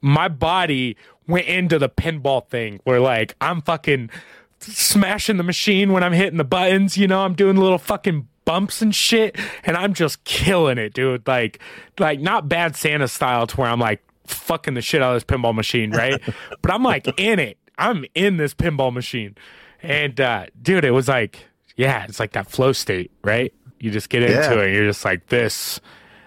my 0.00 0.28
body 0.28 0.96
went 1.26 1.46
into 1.46 1.78
the 1.78 1.88
pinball 1.88 2.46
thing 2.48 2.80
where 2.84 3.00
like 3.00 3.36
I'm 3.40 3.60
fucking 3.62 4.10
smashing 4.58 5.36
the 5.36 5.42
machine 5.42 5.92
when 5.92 6.02
I'm 6.02 6.12
hitting 6.12 6.36
the 6.38 6.44
buttons, 6.44 6.96
you 6.98 7.06
know, 7.06 7.20
I'm 7.24 7.34
doing 7.34 7.56
little 7.56 7.78
fucking 7.78 8.26
bumps 8.44 8.82
and 8.82 8.94
shit 8.94 9.36
and 9.64 9.76
I'm 9.76 9.94
just 9.94 10.22
killing 10.24 10.78
it, 10.78 10.92
dude. 10.94 11.26
Like 11.26 11.60
like 11.98 12.20
not 12.20 12.48
bad 12.48 12.76
Santa 12.76 13.08
style 13.08 13.46
to 13.46 13.56
where 13.56 13.70
I'm 13.70 13.80
like 13.80 14.02
fucking 14.26 14.74
the 14.74 14.82
shit 14.82 15.02
out 15.02 15.14
of 15.14 15.16
this 15.16 15.24
pinball 15.24 15.54
machine, 15.54 15.90
right? 15.92 16.20
but 16.62 16.70
I'm 16.70 16.82
like 16.82 17.06
in 17.18 17.38
it. 17.38 17.58
I'm 17.78 18.04
in 18.14 18.36
this 18.36 18.54
pinball 18.54 18.92
machine. 18.92 19.36
And 19.82 20.20
uh 20.20 20.46
dude, 20.60 20.84
it 20.84 20.90
was 20.90 21.08
like 21.08 21.46
yeah, 21.76 22.04
it's 22.04 22.20
like 22.20 22.32
that 22.32 22.50
flow 22.50 22.72
state, 22.72 23.10
right? 23.22 23.52
You 23.78 23.90
just 23.90 24.10
get 24.10 24.22
into 24.22 24.34
Yeah. 24.34 24.60
it. 24.62 24.74
You're 24.74 24.86
just 24.86 25.04
like 25.04 25.28
this 25.28 25.80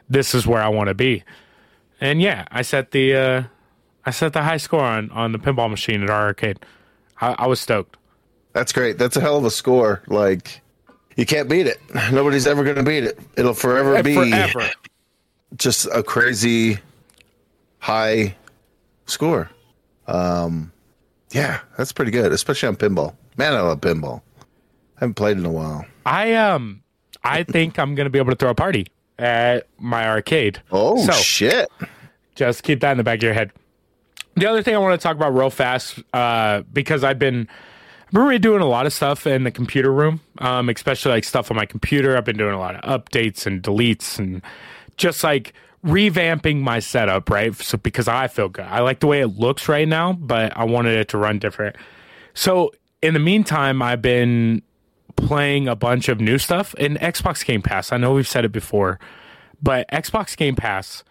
this 0.10 0.34
is 0.34 0.48
where 0.48 0.62
I 0.62 0.70
want 0.70 0.88
to 0.90 0.94
be. 0.94 1.24
And 2.02 2.22
yeah, 2.22 2.46
I 2.52 2.62
set 2.64 2.92
the 2.92 3.16
uh 3.16 3.44
I 4.06 4.12
set 4.12 4.34
the 4.34 4.44
high 4.44 4.58
score 4.58 4.84
on 4.84 5.10
on 5.12 5.32
the 5.32 5.40
pinball 5.40 5.70
machine 5.70 6.04
at 6.04 6.10
our 6.10 6.26
arcade. 6.28 6.60
I, 7.22 7.36
I 7.40 7.48
was 7.48 7.60
stoked. 7.60 7.98
That's 8.54 8.72
great. 8.74 8.98
That's 8.98 9.16
a 9.18 9.22
hell 9.22 9.38
of 9.38 9.46
a 9.46 9.52
score. 9.52 10.02
Like 10.08 10.62
you 11.16 11.26
can't 11.26 11.50
beat 11.50 11.68
it. 11.68 11.80
Nobody's 12.12 12.46
ever 12.48 12.64
going 12.64 12.76
to 12.76 12.84
beat 12.84 13.04
it. 13.04 13.20
It'll 13.38 13.54
forever 13.54 14.02
be 14.04 14.16
Forever. 14.16 14.70
just 15.58 15.86
a 15.94 16.04
crazy 16.04 16.80
high 17.80 18.36
score. 19.06 19.50
Um, 20.08 20.72
yeah, 21.32 21.60
that's 21.78 21.92
pretty 21.94 22.12
good, 22.12 22.32
especially 22.32 22.68
on 22.70 22.76
pinball. 22.76 23.16
Man, 23.38 23.54
I 23.54 23.62
love 23.62 23.82
pinball. 23.82 24.22
I 24.98 25.02
haven't 25.02 25.16
played 25.16 25.38
in 25.38 25.46
a 25.46 25.52
while. 25.52 25.86
I 26.06 26.34
um 26.36 26.82
I 27.24 27.44
think 27.44 27.80
I'm 27.80 27.96
gonna 27.96 28.10
be 28.10 28.20
able 28.20 28.32
to 28.32 28.36
throw 28.36 28.50
a 28.50 28.56
party 28.56 28.88
at 29.18 29.68
my 29.80 30.08
arcade. 30.08 30.62
Oh 30.72 31.04
So- 31.06 31.12
shit! 31.14 31.70
Just 32.36 32.64
keep 32.64 32.82
that 32.82 32.92
in 32.92 32.98
the 32.98 33.04
back 33.04 33.20
of 33.20 33.24
your 33.24 33.34
head. 33.34 33.52
The 34.36 34.48
other 34.48 34.64
thing 34.64 34.76
I 34.76 34.80
want 34.80 35.00
to 35.00 35.04
talk 35.04 35.16
about 35.16 35.36
real 35.36 35.50
fast, 35.50 36.00
uh, 36.14 36.64
because 36.72 37.04
I've 37.04 37.20
been 37.20 37.48
been 38.14 38.22
really 38.22 38.40
doing 38.40 38.62
a 38.62 38.68
lot 38.68 38.86
of 38.86 38.94
stuff 38.94 39.26
in 39.26 39.44
the 39.44 39.52
computer 39.52 39.92
room, 39.92 40.22
um, 40.38 40.70
especially 40.70 41.12
like 41.12 41.24
stuff 41.24 41.50
on 41.50 41.58
my 41.58 41.66
computer. 41.66 42.16
I've 42.16 42.26
been 42.26 42.38
doing 42.38 42.54
a 42.54 42.60
lot 42.60 42.76
of 42.76 43.06
updates 43.06 43.46
and 43.48 43.62
deletes 43.62 44.20
and 44.20 44.42
just 44.98 45.24
like 45.24 45.54
revamping 45.84 46.62
my 46.62 46.80
setup, 46.80 47.30
right? 47.30 47.54
So 47.56 47.78
because 47.78 48.08
I 48.08 48.28
feel 48.28 48.50
good. 48.50 48.66
I 48.66 48.82
like 48.82 49.00
the 49.00 49.08
way 49.08 49.22
it 49.22 49.30
looks 49.30 49.68
right 49.68 49.88
now, 49.88 50.14
but 50.14 50.56
I 50.56 50.64
wanted 50.64 50.96
it 50.98 51.10
to 51.10 51.18
run 51.18 51.40
different. 51.40 51.76
So 52.36 52.72
in 53.02 53.14
the 53.14 53.20
meantime, 53.20 53.82
I've 53.82 54.02
been 54.02 54.62
playing 55.16 55.68
a 55.68 55.76
bunch 55.76 56.08
of 56.08 56.22
new 56.22 56.38
stuff 56.38 56.74
in 56.76 56.96
Xbox 56.96 57.44
Game 57.44 57.62
Pass. 57.62 57.92
I 57.92 57.98
know 57.98 58.14
we've 58.14 58.28
said 58.28 58.46
it 58.46 58.52
before, 58.52 59.00
but 59.62 59.90
Xbox 59.92 60.38
Game 60.38 60.56
Pass 60.56 61.04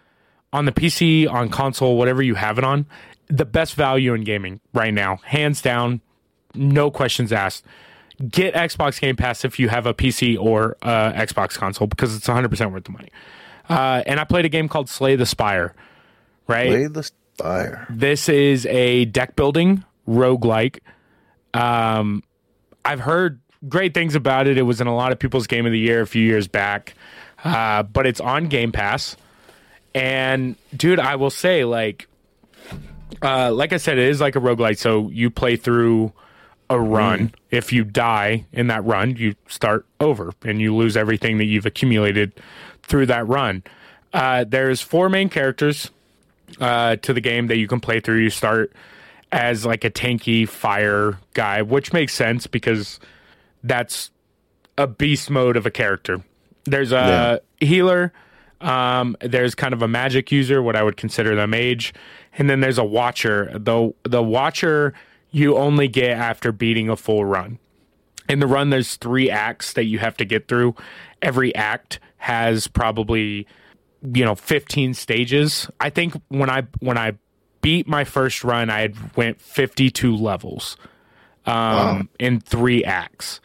on 0.52 0.66
the 0.66 0.72
PC, 0.72 1.30
on 1.30 1.48
console, 1.48 1.96
whatever 1.96 2.22
you 2.22 2.34
have 2.34 2.58
it 2.58 2.64
on, 2.64 2.86
the 3.32 3.46
best 3.46 3.74
value 3.74 4.12
in 4.12 4.24
gaming 4.24 4.60
right 4.74 4.92
now, 4.92 5.16
hands 5.24 5.62
down, 5.62 6.02
no 6.54 6.90
questions 6.90 7.32
asked. 7.32 7.64
Get 8.28 8.54
Xbox 8.54 9.00
Game 9.00 9.16
Pass 9.16 9.44
if 9.44 9.58
you 9.58 9.70
have 9.70 9.86
a 9.86 9.94
PC 9.94 10.38
or 10.38 10.76
uh, 10.82 11.12
Xbox 11.12 11.56
console 11.56 11.86
because 11.86 12.14
it's 12.14 12.26
100% 12.26 12.72
worth 12.72 12.84
the 12.84 12.92
money. 12.92 13.08
Uh, 13.68 14.02
and 14.06 14.20
I 14.20 14.24
played 14.24 14.44
a 14.44 14.50
game 14.50 14.68
called 14.68 14.90
Slay 14.90 15.16
the 15.16 15.24
Spire, 15.24 15.74
right? 16.46 16.68
Slay 16.68 16.86
the 16.88 17.02
Spire. 17.02 17.86
This 17.88 18.28
is 18.28 18.66
a 18.66 19.06
deck 19.06 19.34
building 19.34 19.82
roguelike. 20.06 20.80
Um, 21.54 22.22
I've 22.84 23.00
heard 23.00 23.40
great 23.66 23.94
things 23.94 24.14
about 24.14 24.46
it. 24.46 24.58
It 24.58 24.62
was 24.62 24.80
in 24.80 24.86
a 24.86 24.94
lot 24.94 25.10
of 25.10 25.18
people's 25.18 25.46
game 25.46 25.64
of 25.64 25.72
the 25.72 25.78
year 25.78 26.02
a 26.02 26.06
few 26.06 26.24
years 26.24 26.48
back, 26.48 26.94
uh, 27.44 27.82
but 27.84 28.06
it's 28.06 28.20
on 28.20 28.48
Game 28.48 28.72
Pass. 28.72 29.16
And 29.94 30.56
dude, 30.76 30.98
I 31.00 31.16
will 31.16 31.30
say, 31.30 31.64
like, 31.64 32.08
uh, 33.20 33.52
like 33.52 33.72
I 33.72 33.76
said, 33.76 33.98
it 33.98 34.08
is 34.08 34.20
like 34.20 34.36
a 34.36 34.40
roguelike. 34.40 34.78
So 34.78 35.10
you 35.10 35.30
play 35.30 35.56
through 35.56 36.12
a 36.70 36.80
run. 36.80 37.34
If 37.50 37.72
you 37.72 37.84
die 37.84 38.46
in 38.52 38.68
that 38.68 38.84
run, 38.84 39.16
you 39.16 39.34
start 39.48 39.86
over 40.00 40.32
and 40.42 40.60
you 40.60 40.74
lose 40.74 40.96
everything 40.96 41.38
that 41.38 41.44
you've 41.44 41.66
accumulated 41.66 42.32
through 42.82 43.06
that 43.06 43.26
run. 43.28 43.62
Uh, 44.12 44.44
there's 44.44 44.80
four 44.80 45.08
main 45.08 45.28
characters 45.28 45.90
uh, 46.60 46.96
to 46.96 47.12
the 47.12 47.20
game 47.20 47.46
that 47.48 47.56
you 47.56 47.66
can 47.66 47.80
play 47.80 48.00
through. 48.00 48.18
You 48.18 48.30
start 48.30 48.72
as 49.30 49.64
like 49.64 49.84
a 49.84 49.90
tanky 49.90 50.48
fire 50.48 51.18
guy, 51.34 51.62
which 51.62 51.92
makes 51.92 52.14
sense 52.14 52.46
because 52.46 53.00
that's 53.62 54.10
a 54.76 54.86
beast 54.86 55.30
mode 55.30 55.56
of 55.56 55.66
a 55.66 55.70
character. 55.70 56.22
There's 56.64 56.92
a 56.92 57.40
healer. 57.60 58.12
Um, 58.62 59.16
there's 59.20 59.54
kind 59.54 59.74
of 59.74 59.82
a 59.82 59.88
magic 59.88 60.30
user, 60.30 60.62
what 60.62 60.76
I 60.76 60.82
would 60.82 60.96
consider 60.96 61.34
the 61.34 61.46
mage, 61.46 61.92
and 62.38 62.48
then 62.48 62.60
there's 62.60 62.78
a 62.78 62.84
watcher. 62.84 63.50
The 63.58 63.92
the 64.04 64.22
watcher 64.22 64.94
you 65.30 65.56
only 65.56 65.88
get 65.88 66.10
after 66.16 66.52
beating 66.52 66.88
a 66.88 66.96
full 66.96 67.24
run. 67.24 67.58
In 68.28 68.38
the 68.38 68.46
run, 68.46 68.70
there's 68.70 68.96
three 68.96 69.28
acts 69.28 69.72
that 69.72 69.84
you 69.84 69.98
have 69.98 70.16
to 70.18 70.24
get 70.24 70.46
through. 70.46 70.74
Every 71.20 71.54
act 71.54 71.98
has 72.18 72.68
probably 72.68 73.46
you 74.02 74.24
know 74.24 74.34
15 74.34 74.94
stages. 74.94 75.68
I 75.80 75.90
think 75.90 76.14
when 76.28 76.50
I 76.50 76.62
when 76.80 76.98
I 76.98 77.14
beat 77.60 77.86
my 77.88 78.04
first 78.04 78.44
run, 78.44 78.70
I 78.70 78.80
had 78.80 79.16
went 79.16 79.40
52 79.40 80.16
levels 80.16 80.76
um, 81.46 82.08
in 82.18 82.40
three 82.40 82.84
acts. 82.84 83.40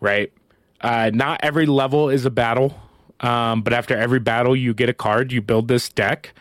Right. 0.00 0.32
Uh, 0.80 1.10
not 1.14 1.40
every 1.44 1.66
level 1.66 2.08
is 2.10 2.24
a 2.24 2.30
battle, 2.30 2.74
um, 3.22 3.62
but 3.62 3.72
after 3.72 3.96
every 3.96 4.18
battle, 4.18 4.54
you 4.54 4.74
get 4.74 4.88
a 4.88 4.94
card. 4.94 5.32
You 5.32 5.40
build 5.40 5.68
this 5.68 5.88
deck, 5.88 6.34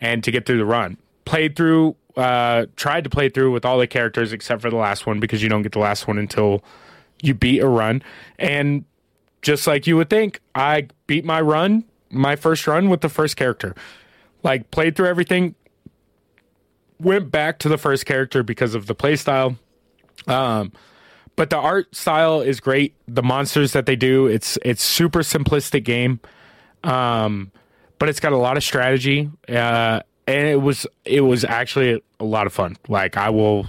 and 0.00 0.22
to 0.24 0.30
get 0.30 0.46
through 0.46 0.58
the 0.58 0.66
run, 0.66 0.96
played 1.24 1.56
through. 1.56 1.96
Uh, 2.16 2.66
tried 2.74 3.04
to 3.04 3.10
play 3.10 3.28
through 3.28 3.52
with 3.52 3.64
all 3.64 3.78
the 3.78 3.86
characters 3.86 4.32
except 4.32 4.60
for 4.60 4.70
the 4.70 4.76
last 4.76 5.06
one 5.06 5.20
because 5.20 5.40
you 5.40 5.48
don't 5.48 5.62
get 5.62 5.70
the 5.70 5.78
last 5.78 6.08
one 6.08 6.18
until 6.18 6.64
you 7.22 7.32
beat 7.32 7.60
a 7.60 7.68
run. 7.68 8.02
And 8.40 8.84
just 9.42 9.66
like 9.68 9.86
you 9.86 9.96
would 9.96 10.10
think, 10.10 10.40
I 10.54 10.88
beat 11.06 11.24
my 11.24 11.40
run, 11.40 11.84
my 12.10 12.36
first 12.36 12.66
run 12.66 12.88
with 12.88 13.02
the 13.02 13.08
first 13.08 13.36
character. 13.36 13.74
Like 14.42 14.70
played 14.70 14.96
through 14.96 15.06
everything, 15.06 15.54
went 17.00 17.30
back 17.30 17.58
to 17.60 17.68
the 17.68 17.78
first 17.78 18.06
character 18.06 18.42
because 18.42 18.74
of 18.74 18.86
the 18.86 18.94
play 18.94 19.16
style. 19.16 19.56
Um, 20.26 20.72
but 21.38 21.48
the 21.48 21.56
art 21.56 21.94
style 21.96 22.42
is 22.42 22.60
great. 22.60 22.94
The 23.06 23.22
monsters 23.22 23.72
that 23.72 23.86
they 23.86 23.96
do, 23.96 24.26
it's 24.26 24.58
it's 24.62 24.82
super 24.82 25.20
simplistic 25.20 25.84
game. 25.84 26.20
Um, 26.84 27.50
but 27.98 28.08
it's 28.10 28.20
got 28.20 28.32
a 28.32 28.36
lot 28.36 28.56
of 28.56 28.62
strategy. 28.64 29.30
Uh, 29.48 30.00
and 30.26 30.46
it 30.48 30.60
was 30.60 30.86
it 31.04 31.22
was 31.22 31.44
actually 31.44 32.02
a 32.20 32.24
lot 32.24 32.46
of 32.46 32.52
fun. 32.52 32.76
Like 32.88 33.16
I 33.16 33.30
will 33.30 33.66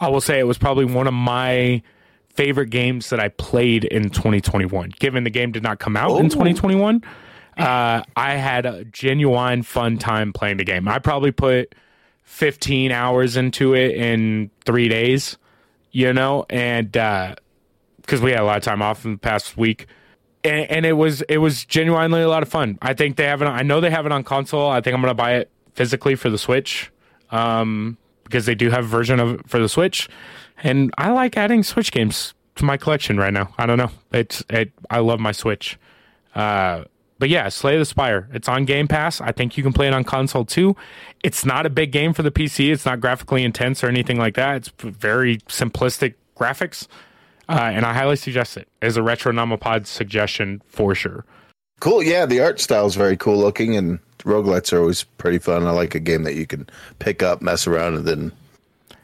I 0.00 0.08
will 0.08 0.20
say 0.20 0.38
it 0.40 0.46
was 0.46 0.58
probably 0.58 0.84
one 0.86 1.06
of 1.06 1.14
my 1.14 1.82
favorite 2.30 2.70
games 2.70 3.10
that 3.10 3.20
I 3.20 3.28
played 3.28 3.84
in 3.84 4.08
2021. 4.10 4.94
Given 4.98 5.24
the 5.24 5.30
game 5.30 5.52
did 5.52 5.62
not 5.62 5.78
come 5.78 5.96
out 5.96 6.18
in 6.18 6.26
Oh. 6.26 6.30
2021, 6.30 7.02
uh, 7.58 8.02
I 8.16 8.32
had 8.36 8.64
a 8.64 8.84
genuine 8.86 9.62
fun 9.62 9.98
time 9.98 10.32
playing 10.32 10.56
the 10.56 10.64
game. 10.64 10.88
I 10.88 10.98
probably 10.98 11.30
put 11.30 11.74
15 12.24 12.90
hours 12.90 13.36
into 13.36 13.74
it 13.74 13.94
in 13.94 14.50
three 14.64 14.88
days, 14.88 15.36
you 15.92 16.12
know, 16.12 16.44
and 16.50 16.90
because 16.90 18.20
we 18.20 18.32
had 18.32 18.40
a 18.40 18.44
lot 18.44 18.56
of 18.56 18.62
time 18.62 18.82
off 18.82 19.04
in 19.04 19.12
the 19.12 19.18
past 19.18 19.56
week. 19.56 19.86
And, 20.44 20.68
and 20.70 20.86
it 20.86 20.94
was 20.94 21.22
it 21.22 21.38
was 21.38 21.64
genuinely 21.64 22.22
a 22.22 22.28
lot 22.28 22.42
of 22.42 22.48
fun. 22.48 22.76
I 22.82 22.94
think 22.94 23.16
they 23.16 23.26
have 23.26 23.42
it. 23.42 23.44
I 23.44 23.62
know 23.62 23.80
they 23.80 23.90
have 23.90 24.06
it 24.06 24.12
on 24.12 24.24
console. 24.24 24.68
I 24.68 24.80
think 24.80 24.92
I'm 24.94 25.00
gonna 25.00 25.14
buy 25.14 25.34
it 25.34 25.50
physically 25.74 26.16
for 26.16 26.30
the 26.30 26.38
Switch, 26.38 26.90
um, 27.30 27.96
because 28.24 28.46
they 28.46 28.56
do 28.56 28.68
have 28.70 28.84
a 28.84 28.88
version 28.88 29.20
of 29.20 29.34
it 29.34 29.48
for 29.48 29.60
the 29.60 29.68
Switch, 29.68 30.08
and 30.64 30.92
I 30.98 31.12
like 31.12 31.36
adding 31.36 31.62
Switch 31.62 31.92
games 31.92 32.34
to 32.56 32.64
my 32.64 32.76
collection 32.76 33.18
right 33.18 33.32
now. 33.32 33.54
I 33.56 33.66
don't 33.66 33.78
know. 33.78 33.90
It's 34.12 34.42
it. 34.50 34.72
I 34.90 34.98
love 34.98 35.20
my 35.20 35.30
Switch. 35.30 35.78
Uh, 36.34 36.84
but 37.22 37.28
yeah, 37.28 37.48
Slay 37.50 37.78
the 37.78 37.84
Spire. 37.84 38.28
It's 38.32 38.48
on 38.48 38.64
Game 38.64 38.88
Pass. 38.88 39.20
I 39.20 39.30
think 39.30 39.56
you 39.56 39.62
can 39.62 39.72
play 39.72 39.86
it 39.86 39.94
on 39.94 40.02
console 40.02 40.44
too. 40.44 40.74
It's 41.22 41.44
not 41.44 41.66
a 41.66 41.70
big 41.70 41.92
game 41.92 42.12
for 42.14 42.24
the 42.24 42.32
PC. 42.32 42.72
It's 42.72 42.84
not 42.84 42.98
graphically 43.00 43.44
intense 43.44 43.84
or 43.84 43.86
anything 43.86 44.18
like 44.18 44.34
that. 44.34 44.56
It's 44.56 44.72
very 44.78 45.38
simplistic 45.46 46.14
graphics, 46.36 46.88
uh, 47.48 47.70
and 47.72 47.86
I 47.86 47.94
highly 47.94 48.16
suggest 48.16 48.56
it 48.56 48.66
as 48.82 48.96
a 48.96 49.04
retro 49.04 49.30
nomopod 49.30 49.86
suggestion 49.86 50.62
for 50.66 50.96
sure. 50.96 51.24
Cool. 51.78 52.02
Yeah, 52.02 52.26
the 52.26 52.40
art 52.40 52.58
style 52.58 52.86
is 52.86 52.96
very 52.96 53.16
cool 53.16 53.38
looking, 53.38 53.76
and 53.76 54.00
roguelites 54.24 54.72
are 54.72 54.80
always 54.80 55.04
pretty 55.04 55.38
fun. 55.38 55.64
I 55.64 55.70
like 55.70 55.94
a 55.94 56.00
game 56.00 56.24
that 56.24 56.34
you 56.34 56.44
can 56.44 56.68
pick 56.98 57.22
up, 57.22 57.40
mess 57.40 57.68
around, 57.68 57.94
and 57.94 58.04
then. 58.04 58.32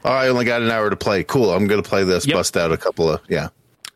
Oh, 0.03 0.09
I 0.09 0.27
only 0.27 0.43
got 0.43 0.61
an 0.61 0.71
hour 0.71 0.89
to 0.89 0.97
play. 0.97 1.23
Cool. 1.23 1.53
I'm 1.53 1.67
going 1.67 1.81
to 1.81 1.89
play 1.89 2.03
this. 2.03 2.27
Yep. 2.27 2.35
Bust 2.35 2.57
out 2.57 2.73
a 2.73 2.77
couple 2.77 3.09
of 3.09 3.21
yeah. 3.29 3.47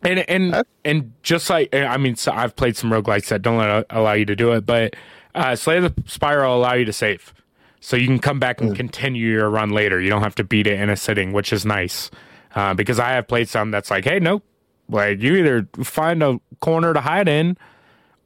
And 0.06 0.20
and 0.30 0.64
and 0.84 1.14
just 1.24 1.50
like 1.50 1.74
I 1.74 1.98
mean, 1.98 2.16
so 2.16 2.32
I've 2.32 2.56
played 2.56 2.76
some 2.76 2.90
roguelites 2.92 3.28
that 3.28 3.42
don't 3.42 3.58
let, 3.58 3.86
allow 3.90 4.14
you 4.14 4.26
to 4.26 4.36
do 4.36 4.52
it, 4.52 4.66
but 4.66 4.96
uh, 5.34 5.56
Slay 5.56 5.80
the 5.80 5.94
Spire 6.06 6.44
will 6.46 6.58
allow 6.58 6.74
you 6.74 6.86
to 6.86 6.94
save, 6.94 7.34
so 7.80 7.96
you 7.96 8.06
can 8.08 8.20
come 8.20 8.40
back 8.40 8.60
and 8.62 8.76
continue 8.76 9.30
your 9.32 9.50
run 9.50 9.70
later. 9.72 10.02
You 10.02 10.10
don't 10.10 10.22
have 10.22 10.36
to 10.36 10.44
beat 10.44 10.68
it 10.68 10.80
in 10.80 10.90
a 10.90 10.96
sitting, 10.98 11.32
which 11.32 11.54
is 11.54 11.66
nice. 11.66 12.12
Uh, 12.54 12.74
because 12.74 13.00
I 13.00 13.12
have 13.14 13.28
played 13.28 13.50
some 13.50 13.72
that's 13.72 13.90
like, 13.90 14.04
hey, 14.04 14.20
nope, 14.20 14.44
like 14.90 15.22
you 15.22 15.36
either 15.38 15.68
find 15.84 16.22
a 16.22 16.40
corner 16.60 16.94
to 16.94 17.02
hide 17.02 17.28
in, 17.28 17.58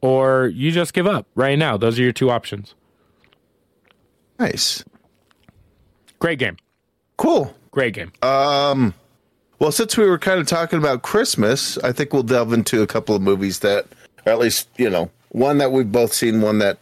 or 0.02 0.48
you 0.48 0.72
just 0.72 0.94
give 0.94 1.08
up 1.08 1.28
right 1.36 1.58
now. 1.58 1.78
Those 1.78 1.98
are 2.00 2.04
your 2.04 2.12
two 2.12 2.30
options. 2.30 2.76
Nice. 4.40 4.84
Great 6.20 6.40
game, 6.40 6.58
Cool. 7.18 7.54
great 7.72 7.94
game. 7.94 8.12
Um, 8.22 8.94
well, 9.60 9.72
since 9.72 9.98
we 9.98 10.06
were 10.06 10.20
kind 10.20 10.40
of 10.40 10.48
talking 10.48 10.80
about 10.80 11.02
Christmas, 11.02 11.78
I 11.80 11.92
think 11.92 12.14
we'll 12.14 12.24
delve 12.24 12.54
into 12.54 12.82
a 12.82 12.88
couple 12.88 13.16
of 13.16 13.22
movies 13.22 13.60
that, 13.60 13.88
or 14.26 14.32
at 14.32 14.40
least 14.40 14.70
you 14.78 14.90
know, 14.90 15.10
one 15.30 15.58
that 15.58 15.72
we've 15.72 15.92
both 15.92 16.14
seen, 16.14 16.42
one 16.42 16.60
that 16.60 16.78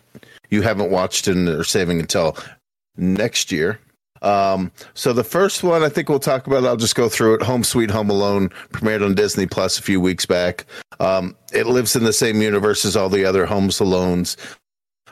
you 0.49 0.61
haven't 0.61 0.91
watched 0.91 1.27
and 1.27 1.47
are 1.47 1.63
saving 1.63 1.99
until 1.99 2.37
next 2.97 3.51
year. 3.51 3.79
Um, 4.21 4.71
so 4.93 5.13
the 5.13 5.23
first 5.23 5.63
one 5.63 5.83
I 5.83 5.89
think 5.89 6.09
we'll 6.09 6.19
talk 6.19 6.47
about, 6.47 6.65
I'll 6.65 6.77
just 6.77 6.95
go 6.95 7.09
through 7.09 7.35
it. 7.35 7.41
Home 7.43 7.63
Sweet 7.63 7.91
Home 7.91 8.09
Alone 8.09 8.49
premiered 8.71 9.05
on 9.05 9.13
Disney 9.13 9.45
Plus 9.45 9.77
a 9.77 9.83
few 9.83 10.01
weeks 10.01 10.25
back. 10.25 10.65
Um, 10.99 11.35
it 11.53 11.67
lives 11.67 11.95
in 11.95 12.03
the 12.03 12.13
same 12.13 12.41
universe 12.41 12.85
as 12.85 12.95
all 12.95 13.09
the 13.09 13.25
other 13.25 13.45
Homes 13.45 13.79
Alones. 13.79 14.35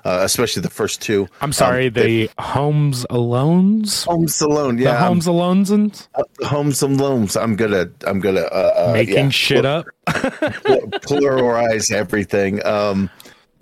Uh, 0.05 0.19
especially 0.23 0.61
the 0.61 0.69
first 0.69 1.01
two. 1.01 1.29
I'm 1.39 1.53
sorry, 1.53 1.87
Um, 1.87 1.93
the 1.93 2.29
Homes 2.37 3.05
Alones, 3.09 4.05
Homes 4.05 4.41
Alone, 4.41 4.77
yeah, 4.77 4.97
um, 4.97 5.03
Homes 5.21 5.27
Alones, 5.27 6.07
Homes 6.43 6.81
Alones. 6.81 7.41
I'm 7.41 7.55
gonna, 7.55 7.89
I'm 8.05 8.19
gonna 8.19 8.41
uh, 8.41 8.87
uh, 8.89 8.91
making 8.93 9.15
yeah, 9.15 9.29
shit 9.29 9.65
up. 9.65 9.85
pl- 10.07 10.89
pluralize 11.07 11.89
everything. 11.91 12.65
Um, 12.65 13.09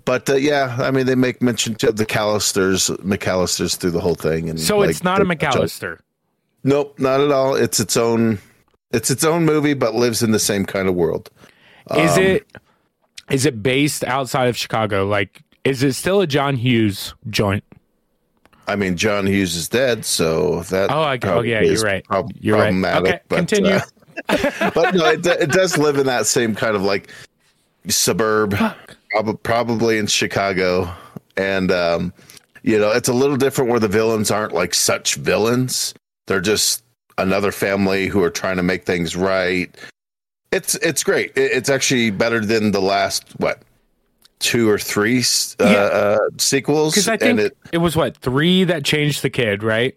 but 0.04 0.28
uh, 0.28 0.34
yeah, 0.34 0.76
I 0.80 0.90
mean, 0.90 1.06
they 1.06 1.14
make 1.14 1.40
mention 1.42 1.76
to 1.76 1.92
the 1.92 2.04
McCallisters, 2.06 2.90
McCallisters 2.98 3.76
through 3.76 3.92
the 3.92 4.00
whole 4.00 4.16
thing, 4.16 4.50
and 4.50 4.58
So 4.58 4.82
it's 4.82 5.04
not 5.04 5.20
a 5.20 5.24
McCallister. 5.24 5.98
Nope, 6.64 6.98
not 6.98 7.20
at 7.20 7.30
all. 7.30 7.54
It's 7.54 7.78
its 7.78 7.96
own. 7.96 8.38
It's 8.92 9.10
its 9.10 9.24
own 9.24 9.44
movie, 9.44 9.74
but 9.74 9.94
lives 9.94 10.22
in 10.22 10.32
the 10.32 10.38
same 10.40 10.64
kind 10.66 10.88
of 10.88 10.94
world. 10.96 11.30
Is 11.96 12.16
Um, 12.16 12.22
it 12.22 12.46
is 13.30 13.46
it 13.46 13.62
based 13.62 14.02
outside 14.04 14.48
of 14.48 14.56
Chicago? 14.56 15.06
Like, 15.06 15.42
is 15.64 15.82
it 15.82 15.92
still 15.94 16.20
a 16.20 16.26
John 16.26 16.56
Hughes 16.56 17.14
joint? 17.30 17.64
I 18.66 18.76
mean, 18.76 18.96
John 18.96 19.26
Hughes 19.26 19.56
is 19.56 19.68
dead, 19.68 20.04
so 20.04 20.60
that. 20.64 20.90
Oh, 20.90 21.02
I, 21.02 21.18
oh 21.24 21.40
yeah, 21.40 21.60
you're 21.62 21.82
right. 21.82 22.04
prob- 22.04 22.32
You're 22.38 22.58
right. 22.58 22.72
Okay, 22.72 23.20
but, 23.28 23.36
continue. 23.36 23.74
uh, 23.74 23.80
but 24.74 24.94
no, 24.94 25.06
it, 25.06 25.26
it 25.26 25.50
does 25.50 25.76
live 25.76 25.98
in 25.98 26.06
that 26.06 26.26
same 26.26 26.54
kind 26.54 26.76
of 26.76 26.82
like 26.82 27.10
suburb, 27.88 28.56
prob- 29.10 29.42
probably 29.42 29.98
in 29.98 30.06
Chicago, 30.06 30.92
and 31.36 31.72
um, 31.72 32.12
you 32.62 32.78
know, 32.78 32.90
it's 32.92 33.08
a 33.08 33.12
little 33.12 33.36
different 33.36 33.70
where 33.70 33.80
the 33.80 33.88
villains 33.88 34.30
aren't 34.30 34.52
like 34.52 34.74
such 34.74 35.16
villains; 35.16 35.92
they're 36.26 36.40
just 36.40 36.84
another 37.18 37.52
family 37.52 38.06
who 38.06 38.22
are 38.22 38.30
trying 38.30 38.56
to 38.56 38.62
make 38.62 38.84
things 38.84 39.16
right. 39.16 39.76
It's 40.52 40.76
it's 40.76 41.02
great. 41.02 41.32
It, 41.36 41.50
it's 41.52 41.68
actually 41.68 42.10
better 42.10 42.44
than 42.44 42.70
the 42.70 42.80
last 42.80 43.24
what 43.38 43.62
two 44.42 44.68
or 44.68 44.78
three 44.78 45.20
uh, 45.60 45.64
Yeah. 45.64 45.76
uh, 45.76 46.18
sequels, 46.38 46.94
Because 46.94 47.08
I 47.08 47.16
think 47.16 47.40
it, 47.40 47.56
it 47.72 47.78
was 47.78 47.96
what 47.96 48.16
three 48.18 48.64
that 48.64 48.84
changed 48.84 49.22
the 49.22 49.30
kid, 49.30 49.62
right? 49.62 49.96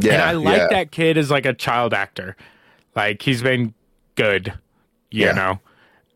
yeah, 0.00 0.14
and 0.14 0.22
I 0.22 0.32
like 0.32 0.58
yeah. 0.58 0.68
that 0.70 0.90
kid 0.90 1.16
as 1.16 1.30
like 1.30 1.46
a 1.46 1.54
child 1.54 1.94
actor. 1.94 2.36
Like 2.96 3.22
he's 3.22 3.42
been 3.42 3.72
good, 4.16 4.52
you 5.10 5.26
Yeah. 5.26 5.32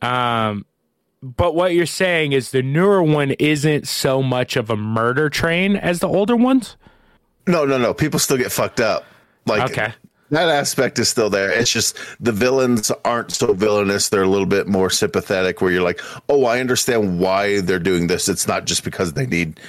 know. 0.02 0.08
Um, 0.08 0.66
but 1.22 1.54
what 1.54 1.72
you're 1.74 1.86
saying 1.86 2.32
is 2.32 2.50
the 2.50 2.62
newer 2.62 3.02
one 3.02 3.30
isn't 3.32 3.88
so 3.88 4.22
much 4.22 4.56
of 4.56 4.68
a 4.70 4.76
murder 4.76 5.30
train 5.30 5.76
as 5.76 6.00
the 6.00 6.08
older 6.08 6.36
ones. 6.36 6.76
No, 7.46 7.64
no, 7.64 7.78
no. 7.78 7.94
People 7.94 8.18
still 8.18 8.36
get 8.36 8.52
fucked 8.52 8.80
up. 8.80 9.04
Like 9.46 9.70
Okay. 9.70 9.92
That 10.30 10.48
aspect 10.48 10.98
is 10.98 11.08
still 11.08 11.30
there. 11.30 11.50
It's 11.50 11.70
just 11.70 11.96
the 12.20 12.32
villains 12.32 12.90
aren't 13.04 13.32
so 13.32 13.52
villainous. 13.52 14.08
They're 14.08 14.22
a 14.22 14.28
little 14.28 14.46
bit 14.46 14.66
more 14.66 14.90
sympathetic. 14.90 15.60
Where 15.60 15.70
you're 15.70 15.82
like, 15.82 16.00
oh, 16.28 16.44
I 16.46 16.60
understand 16.60 17.20
why 17.20 17.60
they're 17.60 17.78
doing 17.78 18.06
this. 18.06 18.28
It's 18.28 18.46
not 18.48 18.64
just 18.64 18.84
because 18.84 19.12
they 19.12 19.26
need 19.26 19.60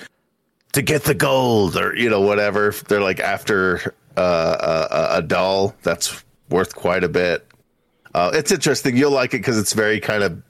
to 0.74 0.82
get 0.82 1.04
the 1.04 1.14
gold 1.16 1.78
or 1.78 1.96
you 1.96 2.10
know 2.10 2.22
whatever. 2.22 2.72
They're 2.88 3.02
like 3.02 3.20
after 3.20 3.94
uh, 4.16 4.88
a, 5.14 5.18
a 5.18 5.22
doll 5.22 5.76
that's 5.84 6.24
worth 6.50 6.76
quite 6.76 7.04
a 7.04 7.10
bit. 7.10 7.48
Uh, 8.14 8.32
it's 8.34 8.52
interesting. 8.52 8.98
You'll 8.98 9.12
like 9.12 9.34
it 9.34 9.40
because 9.40 9.60
it's 9.60 9.74
very 9.74 10.00
kind 10.00 10.24
of 10.24 10.42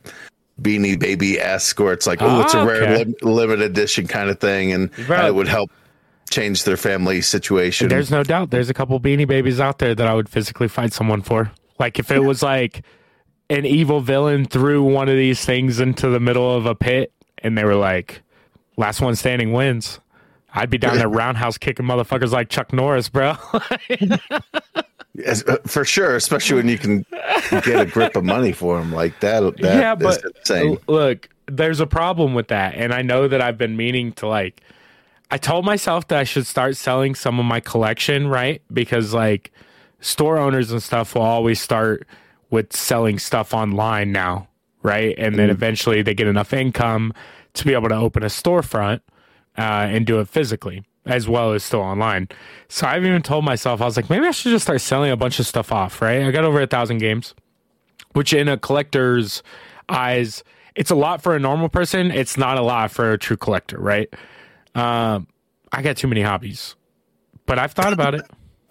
Beanie 0.62 0.98
Baby 0.98 1.40
esque, 1.40 1.78
where 1.80 1.92
it's 1.94 2.08
like, 2.08 2.22
oh, 2.22 2.42
it's 2.42 2.54
a 2.54 2.60
Ah, 2.60 2.64
rare 2.64 2.84
okay. 2.84 2.98
lim- 2.98 3.16
limited 3.22 3.62
edition 3.72 4.08
kind 4.08 4.30
of 4.30 4.40
thing, 4.40 4.72
and, 4.72 4.90
and 4.98 5.28
it 5.28 5.36
would 5.36 5.48
help 5.48 5.70
change 6.30 6.64
their 6.64 6.78
family 6.78 7.22
situation. 7.22 7.90
There's 7.90 8.12
no 8.12 8.24
doubt 8.24 8.50
there's 8.50 8.70
a 8.70 8.74
couple 8.74 9.00
beanie 9.00 9.28
babies 9.28 9.60
out 9.60 9.80
there 9.80 9.96
that 9.96 10.08
I 10.08 10.14
would 10.14 10.30
physically 10.30 10.68
fight 10.68 10.94
someone 10.94 11.22
for. 11.22 11.52
Like 11.80 12.00
if 12.00 12.12
it 12.12 12.20
was 12.20 12.42
like 12.42 12.84
an 13.50 13.66
evil 13.66 14.02
villain 14.02 14.46
threw 14.46 14.84
one 14.84 15.10
of 15.10 15.16
these 15.16 15.46
things 15.46 15.80
into 15.80 16.10
the 16.10 16.20
middle 16.20 16.56
of 16.56 16.66
a 16.66 16.76
pit 16.76 17.14
and 17.40 17.58
they 17.58 17.64
were 17.64 17.76
like, 17.76 18.22
last 18.78 19.02
one 19.02 19.16
standing 19.16 19.54
wins. 19.54 20.00
I'd 20.54 20.70
be 20.70 20.78
down 20.78 20.98
there 20.98 21.10
roundhouse 21.10 21.58
kicking 21.58 21.86
motherfuckers 21.86 22.32
like 22.32 22.50
Chuck 22.50 22.74
Norris, 22.74 23.10
bro. 23.10 23.36
Yes, 25.18 25.44
uh, 25.48 25.58
for 25.66 25.84
sure, 25.84 26.16
especially 26.16 26.58
when 26.58 26.70
you 26.70 26.78
can 26.78 27.04
get 27.50 27.80
a 27.80 27.86
grip 27.86 28.16
of 28.16 28.24
money 28.24 28.52
for 28.52 28.78
them 28.80 28.94
like 28.94 29.20
that. 29.22 29.40
that 29.58 29.62
yeah, 29.62 29.96
but 29.96 30.24
insane. 30.24 30.78
look, 30.88 31.28
there's 31.48 31.80
a 31.80 31.88
problem 31.88 32.36
with 32.36 32.50
that, 32.50 32.76
and 32.76 32.94
I 32.94 33.02
know 33.02 33.28
that 33.28 33.42
I've 33.42 33.58
been 33.58 33.76
meaning 33.76 34.12
to 34.14 34.28
like. 34.28 34.62
I 35.30 35.38
told 35.38 35.66
myself 35.66 36.08
that 36.08 36.20
I 36.20 36.24
should 36.24 36.46
start 36.46 36.78
selling 36.78 37.16
some 37.16 37.40
of 37.40 37.46
my 37.46 37.60
collection, 37.60 38.28
right? 38.28 38.62
Because 38.72 39.14
like 39.14 39.52
store 40.00 40.38
owners 40.38 40.72
and 40.72 40.82
stuff 40.82 41.16
will 41.16 41.24
always 41.24 41.60
start 41.60 42.08
with 42.50 42.74
selling 42.74 43.20
stuff 43.20 43.54
online 43.54 44.12
now, 44.12 44.48
right? 44.84 45.16
And 45.18 45.38
then 45.38 45.50
eventually 45.50 46.02
they 46.02 46.14
get 46.14 46.28
enough 46.28 46.54
income 46.54 47.14
to 47.54 47.66
be 47.66 47.74
able 47.74 47.90
to 47.90 47.96
open 47.96 48.24
a 48.24 48.28
storefront 48.28 49.02
uh, 49.58 49.62
and 49.90 50.06
do 50.06 50.20
it 50.20 50.30
physically 50.30 50.84
as 51.06 51.28
well 51.28 51.54
as 51.54 51.64
still 51.64 51.82
online. 51.82 52.28
So 52.68 52.86
I've 52.86 53.06
even 53.06 53.22
told 53.22 53.46
myself 53.46 53.82
I 53.82 53.86
was 53.86 53.96
like, 53.96 54.10
maybe 54.10 54.28
I 54.28 54.32
should 54.32 54.52
just 54.52 54.66
start 54.66 54.82
selling 54.82 55.12
a 55.12 55.18
bunch 55.18 55.40
of 55.40 55.48
stuff 55.48 55.72
off, 55.72 56.02
right? 56.02 56.22
I 56.22 56.32
got 56.32 56.44
over 56.44 56.62
a 56.62 56.68
thousand 56.68 57.00
games 57.00 57.34
which 58.18 58.34
in 58.34 58.48
a 58.48 58.58
collector's 58.58 59.44
eyes, 59.90 60.44
it's 60.76 60.90
a 60.90 60.96
lot 60.96 61.22
for 61.22 61.36
a 61.36 61.40
normal 61.40 61.70
person. 61.70 62.10
It's 62.10 62.36
not 62.36 62.58
a 62.58 62.62
lot 62.62 62.90
for 62.90 63.14
a 63.14 63.18
true 63.18 63.38
collector, 63.38 63.78
right? 63.80 64.12
Um, 64.78 65.28
I 65.72 65.82
got 65.82 65.98
too 65.98 66.08
many 66.08 66.22
hobbies, 66.22 66.76
but 67.46 67.60
I've 67.60 67.72
thought 67.74 67.94
about 67.94 68.16
it. 68.16 68.22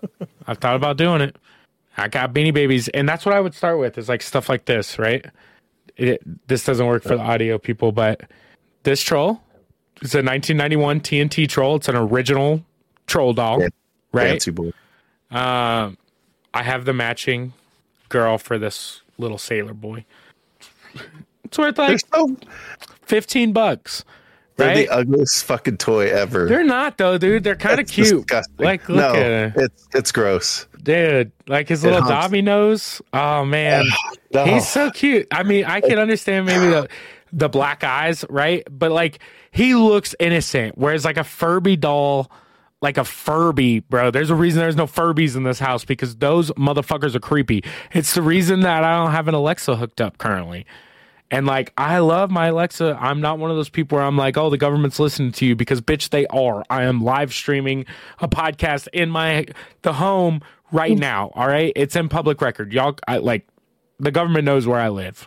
I've 0.47 0.59
thought 0.59 0.77
about 0.77 0.97
doing 0.97 1.21
it. 1.21 1.37
I 1.97 2.09
got 2.09 2.33
Beanie 2.35 2.53
Babies, 2.55 2.89
and 2.89 3.09
that's 3.09 3.25
what 3.27 3.35
I 3.35 3.41
would 3.41 3.55
start 3.55 3.79
with. 3.79 3.97
Is 3.99 4.09
like 4.09 4.23
stuff 4.23 4.49
like 4.49 4.67
this, 4.67 4.99
right? 4.99 5.25
It, 5.97 6.21
this 6.49 6.65
doesn't 6.65 6.87
work 6.87 7.03
for 7.03 7.17
the 7.17 7.23
audio 7.23 7.59
people, 7.59 7.91
but 7.91 8.23
this 8.83 9.01
troll 9.03 9.41
is 10.03 10.15
a 10.15 10.19
1991 10.23 11.01
TNT 11.01 11.49
troll. 11.49 11.77
It's 11.77 11.89
an 11.89 11.97
original 11.97 12.63
troll 13.07 13.33
doll, 13.33 13.61
Yeah. 13.63 13.69
right? 14.13 14.29
Fancy 14.29 14.51
boy. 14.51 14.73
Um, 15.31 15.97
I 16.53 16.63
have 16.63 16.85
the 16.85 16.93
matching 16.93 17.55
girl 18.11 18.37
for 18.39 18.59
this 18.59 19.01
little 19.19 19.39
sailor 19.39 19.75
boy. 19.75 20.05
It's 21.45 21.59
worth 21.59 21.79
like 21.79 22.01
so 22.13 22.37
fifteen 23.03 23.53
bucks, 23.53 24.05
they're 24.57 24.69
right? 24.69 24.77
the 24.77 24.89
ugliest 24.89 25.45
fucking 25.45 25.77
toy 25.79 26.09
ever. 26.11 26.47
They're 26.49 26.65
not 26.65 26.99
though, 26.99 27.19
dude. 27.19 27.45
They're 27.45 27.57
kind 27.57 27.79
of 27.81 27.87
cute. 27.89 28.27
disgusting. 28.27 28.65
Like, 28.65 28.89
look 28.89 28.99
no, 28.99 29.15
at 29.15 29.31
it, 29.31 29.53
it's 29.57 29.89
it's 29.95 30.13
gross. 30.13 30.67
dude. 30.83 31.33
Like 31.47 31.69
his 31.69 31.85
little 31.85 32.01
humps. 32.01 32.11
Dobby 32.11 32.43
nose. 32.43 33.01
Oh 33.13 33.45
man, 33.45 33.85
No. 34.33 34.45
he's 34.45 34.67
so 34.69 34.91
cute. 34.91 35.27
I 35.31 35.43
mean, 35.43 35.65
I 35.65 35.81
can 35.81 35.99
understand 35.99 36.47
maybe 36.47 36.67
the 36.67 36.89
the 37.33 37.49
black 37.49 37.85
eyes, 37.85 38.25
right? 38.31 38.63
But 38.71 38.93
like, 38.93 39.19
he 39.51 39.75
looks 39.75 40.15
innocent. 40.21 40.79
Whereas 40.79 41.05
like 41.05 41.17
a 41.19 41.25
Furby 41.25 41.77
doll. 41.77 42.31
Like 42.83 42.99
a 42.99 43.05
Furby, 43.05 43.81
bro. 43.81 44.11
There's 44.11 44.29
a 44.29 44.35
reason 44.35 44.61
there's 44.61 44.77
no 44.77 44.87
Furbies 44.87 45.35
in 45.35 45.45
this 45.45 45.59
house 45.59 45.85
because 45.87 46.15
those 46.17 46.51
motherfuckers 46.53 47.15
are 47.15 47.21
creepy. 47.21 47.65
It's 47.95 48.15
the 48.15 48.21
reason 48.21 48.61
that 48.61 48.85
I 48.85 48.97
don't 49.03 49.13
have 49.13 49.29
an 49.29 49.35
Alexa 49.35 49.77
hooked 49.77 50.03
up 50.03 50.19
currently. 50.19 50.67
And 51.31 51.47
like, 51.47 51.73
I 51.77 51.99
love 51.99 52.31
my 52.31 52.47
Alexa. 52.47 52.97
I'm 53.01 53.21
not 53.21 53.39
one 53.39 53.51
of 53.51 53.57
those 53.57 53.69
people 53.69 53.97
where 53.97 54.05
I'm 54.05 54.17
like, 54.17 54.37
oh, 54.37 54.49
the 54.49 54.59
government's 54.59 55.01
listening 55.01 55.33
to 55.33 55.47
you 55.47 55.57
because 55.57 55.81
bitch, 55.81 56.11
they 56.11 56.27
are. 56.29 56.63
I 56.71 56.85
am 56.85 57.03
live 57.03 57.33
streaming 57.33 57.85
a 58.21 58.29
podcast 58.29 58.89
in 58.93 59.11
my 59.11 59.47
the 59.83 59.95
home 59.95 60.41
right 60.71 60.97
now. 60.97 61.33
All 61.35 61.49
right, 61.49 61.73
it's 61.75 61.97
in 61.97 62.09
public 62.09 62.41
record. 62.41 62.73
Y'all, 62.73 62.97
I 63.09 63.19
like 63.19 63.47
the 63.99 64.11
government 64.11 64.45
knows 64.45 64.67
where 64.67 64.81
I 64.81 64.89
live. 64.89 65.27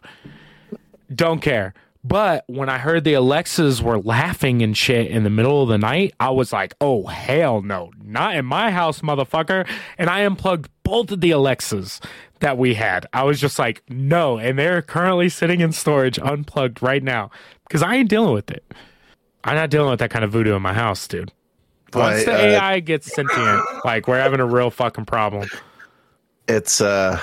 Don't 1.14 1.42
care. 1.42 1.74
But 2.04 2.46
when 2.48 2.70
I 2.70 2.78
heard 2.78 3.04
the 3.04 3.14
Alexas 3.14 3.82
were 3.82 4.00
laughing 4.00 4.62
and 4.62 4.76
shit 4.76 5.12
in 5.12 5.24
the 5.24 5.30
middle 5.30 5.62
of 5.62 5.70
the 5.70 5.78
night, 5.78 6.14
I 6.20 6.30
was 6.30 6.54
like, 6.54 6.74
oh, 6.80 7.08
hell 7.08 7.62
no. 7.62 7.92
Not 8.02 8.36
in 8.36 8.46
my 8.46 8.72
house, 8.72 9.02
motherfucker. 9.02 9.70
And 9.98 10.10
I 10.10 10.22
unplugged 10.22 10.70
both 10.84 11.12
of 11.12 11.20
the 11.20 11.32
Alexas 11.32 12.00
that 12.40 12.58
we 12.58 12.74
had. 12.74 13.06
I 13.12 13.24
was 13.24 13.40
just 13.42 13.60
like, 13.60 13.84
no. 13.90 14.38
And 14.38 14.58
they're 14.58 14.82
currently 14.82 15.28
sitting 15.28 15.60
in 15.60 15.74
storage 15.74 16.18
unplugged 16.18 16.82
right 16.82 17.04
now 17.04 17.32
because 17.68 17.84
I 17.84 17.96
ain't 17.96 18.10
dealing 18.10 18.34
with 18.34 18.50
it. 18.50 18.64
I'm 19.44 19.56
not 19.56 19.70
dealing 19.70 19.90
with 19.90 20.00
that 20.00 20.10
kind 20.10 20.24
of 20.24 20.32
voodoo 20.32 20.56
in 20.56 20.62
my 20.62 20.74
house, 20.74 21.08
dude. 21.08 21.34
Once 21.94 22.24
the 22.24 22.34
uh, 22.34 22.38
AI 22.38 22.80
gets 22.80 23.14
sentient, 23.14 23.64
like 23.84 24.08
we're 24.08 24.20
having 24.20 24.40
a 24.40 24.46
real 24.46 24.70
fucking 24.70 25.06
problem. 25.06 25.50
It's 26.48 26.82
uh. 26.82 27.22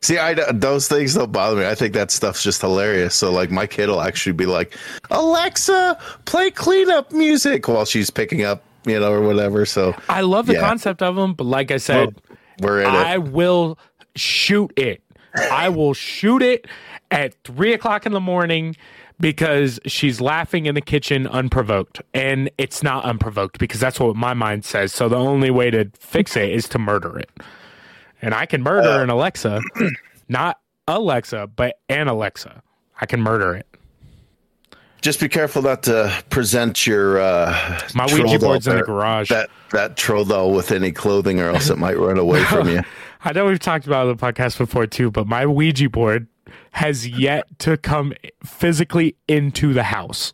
See, 0.00 0.16
I 0.16 0.34
those 0.52 0.86
things 0.88 1.14
don't 1.14 1.32
bother 1.32 1.56
me. 1.56 1.66
I 1.66 1.74
think 1.74 1.92
that 1.94 2.10
stuff's 2.10 2.42
just 2.44 2.60
hilarious. 2.60 3.14
So, 3.14 3.32
like, 3.32 3.50
my 3.50 3.66
kid 3.66 3.88
will 3.88 4.00
actually 4.00 4.32
be 4.32 4.46
like, 4.46 4.76
"Alexa, 5.10 5.98
play 6.24 6.50
cleanup 6.50 7.10
music" 7.12 7.66
while 7.66 7.84
she's 7.84 8.08
picking 8.10 8.44
up, 8.44 8.62
you 8.86 8.98
know, 9.00 9.12
or 9.12 9.20
whatever. 9.22 9.66
So, 9.66 9.94
I 10.08 10.20
love 10.20 10.46
the 10.46 10.52
Yeah. 10.54 10.60
concept 10.60 11.02
of 11.02 11.16
them, 11.16 11.34
but 11.34 11.44
like 11.44 11.70
I 11.72 11.78
said, 11.78 12.14
we're 12.60 12.80
in 12.82 12.86
I 12.86 13.14
it. 13.14 13.24
will 13.24 13.78
shoot 14.14 14.72
it. 14.76 15.02
I 15.50 15.68
will 15.68 15.94
shoot 15.94 16.42
it 16.42 16.66
at 17.10 17.34
three 17.44 17.72
o'clock 17.72 18.06
in 18.06 18.12
the 18.12 18.20
morning 18.20 18.76
because 19.20 19.80
she's 19.86 20.20
laughing 20.20 20.66
in 20.66 20.74
the 20.76 20.80
kitchen 20.80 21.26
unprovoked. 21.26 22.00
And 22.14 22.50
it's 22.56 22.82
not 22.84 23.04
unprovoked 23.04 23.58
because 23.58 23.80
that's 23.80 23.98
what 23.98 24.14
my 24.16 24.32
mind 24.34 24.64
says. 24.64 24.92
So 24.92 25.08
the 25.08 25.16
only 25.16 25.50
way 25.50 25.70
to 25.70 25.90
fix 25.98 26.36
it 26.36 26.50
is 26.50 26.68
to 26.70 26.78
murder 26.78 27.18
it. 27.18 27.30
And 28.20 28.34
I 28.34 28.46
can 28.46 28.62
murder 28.62 29.02
an 29.02 29.10
Alexa, 29.10 29.60
not 30.28 30.58
Alexa, 30.86 31.48
but 31.54 31.76
an 31.88 32.08
Alexa. 32.08 32.62
I 33.00 33.06
can 33.06 33.20
murder 33.20 33.54
it. 33.54 33.66
Just 35.00 35.20
be 35.20 35.28
careful 35.28 35.62
not 35.62 35.84
to 35.84 36.12
present 36.28 36.84
your 36.86 37.20
uh, 37.20 37.80
My 37.94 38.06
Ouija 38.06 38.38
board's 38.40 38.66
in 38.66 38.76
the 38.76 38.82
garage. 38.82 39.28
That 39.28 39.48
that 39.70 39.96
troll 39.96 40.24
doll 40.24 40.52
with 40.52 40.72
any 40.72 40.90
clothing, 40.90 41.40
or 41.40 41.50
else 41.50 41.70
it 41.70 41.78
might 41.78 41.96
run 41.96 42.18
away 42.18 42.42
from 42.44 42.68
you. 42.72 42.82
I 43.24 43.32
know 43.32 43.46
we've 43.46 43.60
talked 43.60 43.86
about 43.86 44.06
it 44.06 44.10
on 44.10 44.16
the 44.16 44.22
podcast 44.22 44.58
before 44.58 44.86
too, 44.86 45.10
but 45.12 45.28
my 45.28 45.46
Ouija 45.46 45.88
board 45.88 46.26
has 46.72 47.06
yet 47.06 47.46
to 47.60 47.76
come 47.76 48.12
physically 48.44 49.16
into 49.28 49.72
the 49.72 49.84
house. 49.84 50.32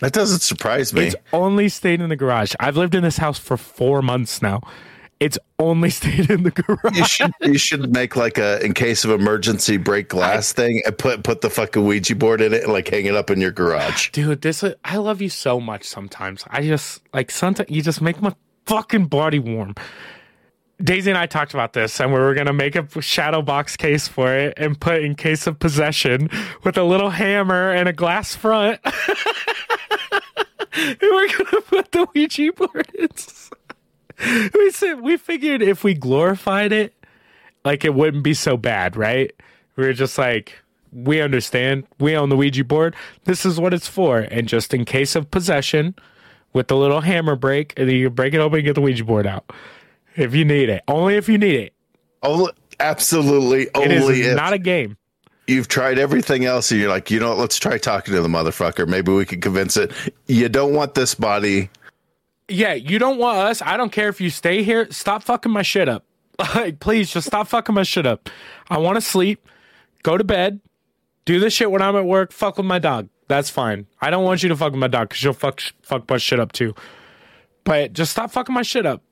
That 0.00 0.12
doesn't 0.12 0.40
surprise 0.40 0.94
me. 0.94 1.08
It's 1.08 1.16
only 1.32 1.68
stayed 1.68 2.00
in 2.00 2.08
the 2.08 2.16
garage. 2.16 2.54
I've 2.60 2.76
lived 2.76 2.94
in 2.94 3.02
this 3.02 3.18
house 3.18 3.38
for 3.38 3.56
four 3.56 4.00
months 4.00 4.40
now. 4.40 4.62
It's 5.20 5.38
only 5.58 5.90
stayed 5.98 6.30
in 6.30 6.44
the 6.44 6.50
garage. 6.50 6.96
you 6.96 7.04
should 7.04 7.32
you 7.42 7.58
should 7.58 7.92
make 7.92 8.16
like 8.16 8.38
a 8.38 8.64
in 8.64 8.74
case 8.74 9.04
of 9.04 9.10
emergency 9.10 9.76
break 9.76 10.08
glass 10.08 10.52
thing 10.52 10.82
and 10.86 10.96
put 10.96 11.24
put 11.24 11.40
the 11.40 11.50
fucking 11.50 11.84
Ouija 11.84 12.14
board 12.14 12.40
in 12.40 12.52
it 12.52 12.64
and 12.64 12.72
like 12.72 12.88
hang 12.88 13.06
it 13.06 13.14
up 13.14 13.30
in 13.30 13.40
your 13.40 13.50
garage. 13.50 14.10
Dude, 14.10 14.42
this 14.42 14.62
is, 14.62 14.74
I 14.84 14.96
love 14.98 15.20
you 15.20 15.28
so 15.28 15.60
much 15.60 15.84
sometimes. 15.84 16.44
I 16.48 16.62
just 16.62 17.02
like 17.12 17.30
sometimes 17.30 17.70
you 17.70 17.82
just 17.82 18.00
make 18.00 18.20
my 18.22 18.34
fucking 18.66 19.06
body 19.06 19.38
warm. 19.38 19.74
Daisy 20.80 21.10
and 21.10 21.18
I 21.18 21.26
talked 21.26 21.54
about 21.54 21.72
this 21.72 21.98
and 21.98 22.12
we 22.12 22.20
were 22.20 22.34
gonna 22.34 22.52
make 22.52 22.76
a 22.76 23.02
shadow 23.02 23.42
box 23.42 23.76
case 23.76 24.06
for 24.06 24.32
it 24.32 24.54
and 24.56 24.80
put 24.80 25.02
in 25.02 25.16
case 25.16 25.48
of 25.48 25.58
possession 25.58 26.30
with 26.62 26.78
a 26.78 26.84
little 26.84 27.10
hammer 27.10 27.72
and 27.72 27.88
a 27.88 27.92
glass 27.92 28.36
front. 28.36 28.78
and 28.84 28.94
we're 31.02 31.28
gonna 31.28 31.60
put 31.62 31.90
the 31.90 32.06
Ouija 32.14 32.52
board 32.52 32.88
in. 32.94 33.08
we 34.54 34.70
said 34.70 35.00
we 35.00 35.16
figured 35.16 35.62
if 35.62 35.84
we 35.84 35.94
glorified 35.94 36.72
it, 36.72 36.94
like 37.64 37.84
it 37.84 37.94
wouldn't 37.94 38.22
be 38.22 38.34
so 38.34 38.56
bad, 38.56 38.96
right? 38.96 39.32
We 39.76 39.84
were 39.84 39.92
just 39.92 40.18
like, 40.18 40.54
we 40.92 41.20
understand. 41.20 41.86
We 42.00 42.16
own 42.16 42.28
the 42.28 42.36
Ouija 42.36 42.64
board. 42.64 42.96
This 43.24 43.46
is 43.46 43.60
what 43.60 43.74
it's 43.74 43.88
for. 43.88 44.18
And 44.18 44.48
just 44.48 44.74
in 44.74 44.84
case 44.84 45.14
of 45.14 45.30
possession, 45.30 45.94
with 46.52 46.68
the 46.68 46.76
little 46.76 47.00
hammer 47.00 47.36
break, 47.36 47.74
and 47.76 47.88
then 47.88 47.96
you 47.96 48.10
break 48.10 48.34
it 48.34 48.38
open 48.38 48.58
and 48.58 48.66
get 48.66 48.74
the 48.74 48.80
Ouija 48.80 49.04
board 49.04 49.26
out. 49.26 49.50
If 50.16 50.34
you 50.34 50.44
need 50.44 50.68
it. 50.68 50.82
Only 50.88 51.14
if 51.14 51.28
you 51.28 51.38
need 51.38 51.54
it. 51.54 51.74
Only, 52.22 52.52
absolutely 52.80 53.68
only 53.74 54.20
is 54.20 54.26
if 54.26 54.36
not 54.36 54.52
a 54.52 54.58
game. 54.58 54.96
you've 55.46 55.68
tried 55.68 55.98
everything 55.98 56.44
else 56.44 56.70
and 56.70 56.80
you're 56.80 56.88
like, 56.88 57.10
you 57.10 57.20
know 57.20 57.28
what, 57.28 57.38
let's 57.38 57.58
try 57.58 57.78
talking 57.78 58.14
to 58.14 58.20
the 58.20 58.28
motherfucker. 58.28 58.88
Maybe 58.88 59.12
we 59.12 59.24
can 59.24 59.40
convince 59.40 59.76
it. 59.76 59.92
You 60.26 60.48
don't 60.48 60.74
want 60.74 60.94
this 60.94 61.14
body. 61.14 61.70
Yeah, 62.48 62.72
you 62.74 62.98
don't 62.98 63.18
want 63.18 63.38
us. 63.38 63.60
I 63.62 63.76
don't 63.76 63.92
care 63.92 64.08
if 64.08 64.20
you 64.20 64.30
stay 64.30 64.62
here. 64.62 64.90
Stop 64.90 65.22
fucking 65.22 65.52
my 65.52 65.62
shit 65.62 65.88
up. 65.88 66.04
Like, 66.54 66.78
please 66.78 67.12
just 67.12 67.26
stop 67.26 67.48
fucking 67.48 67.74
my 67.74 67.82
shit 67.82 68.06
up. 68.06 68.30
I 68.70 68.78
want 68.78 68.94
to 68.96 69.00
sleep, 69.00 69.48
go 70.04 70.16
to 70.16 70.22
bed, 70.22 70.60
do 71.24 71.40
this 71.40 71.52
shit 71.52 71.68
when 71.70 71.82
I'm 71.82 71.96
at 71.96 72.04
work, 72.04 72.32
fuck 72.32 72.58
with 72.58 72.66
my 72.66 72.78
dog. 72.78 73.08
That's 73.26 73.50
fine. 73.50 73.86
I 74.00 74.10
don't 74.10 74.22
want 74.24 74.44
you 74.44 74.48
to 74.50 74.56
fuck 74.56 74.70
with 74.70 74.78
my 74.80 74.86
dog 74.86 75.08
because 75.08 75.22
you'll 75.24 75.32
fuck 75.34 75.60
fuck 75.82 76.08
my 76.08 76.16
shit 76.16 76.38
up 76.38 76.52
too. 76.52 76.74
But 77.64 77.92
just 77.92 78.12
stop 78.12 78.30
fucking 78.30 78.54
my 78.54 78.62
shit 78.62 78.86
up. 78.86 79.02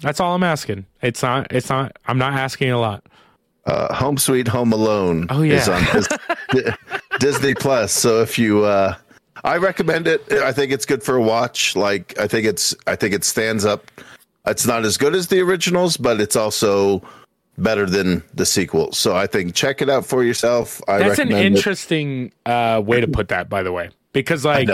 That's 0.00 0.18
all 0.18 0.34
I'm 0.34 0.42
asking. 0.42 0.86
It's 1.02 1.22
not. 1.22 1.52
It's 1.52 1.68
not. 1.68 1.98
I'm 2.06 2.18
not 2.18 2.32
asking 2.32 2.70
a 2.70 2.80
lot. 2.80 3.04
Uh, 3.66 3.94
Home 3.94 4.16
Sweet 4.16 4.48
Home 4.48 4.72
Alone 4.72 5.26
Oh, 5.28 5.42
is 5.42 5.68
on 5.68 5.82
Disney 7.20 7.54
Plus. 7.54 7.92
So 7.92 8.22
if 8.22 8.38
you, 8.38 8.64
uh, 8.64 8.94
I 9.46 9.58
recommend 9.58 10.08
it. 10.08 10.30
I 10.32 10.52
think 10.52 10.72
it's 10.72 10.84
good 10.84 11.02
for 11.02 11.16
a 11.16 11.22
watch. 11.22 11.76
Like 11.76 12.18
I 12.18 12.26
think 12.26 12.46
it's, 12.46 12.74
I 12.86 12.96
think 12.96 13.14
it 13.14 13.24
stands 13.24 13.64
up. 13.64 13.90
It's 14.44 14.66
not 14.66 14.84
as 14.84 14.96
good 14.96 15.14
as 15.14 15.28
the 15.28 15.40
originals, 15.40 15.96
but 15.96 16.20
it's 16.20 16.36
also 16.36 17.02
better 17.56 17.86
than 17.86 18.22
the 18.34 18.44
sequel. 18.44 18.92
So 18.92 19.16
I 19.16 19.26
think 19.26 19.54
check 19.54 19.80
it 19.80 19.88
out 19.88 20.04
for 20.04 20.24
yourself. 20.24 20.82
I 20.88 20.98
That's 20.98 21.18
an 21.18 21.32
interesting 21.32 22.32
uh, 22.44 22.82
way 22.84 23.00
to 23.00 23.08
put 23.08 23.28
that, 23.28 23.48
by 23.48 23.62
the 23.62 23.72
way, 23.72 23.90
because 24.12 24.44
like 24.44 24.68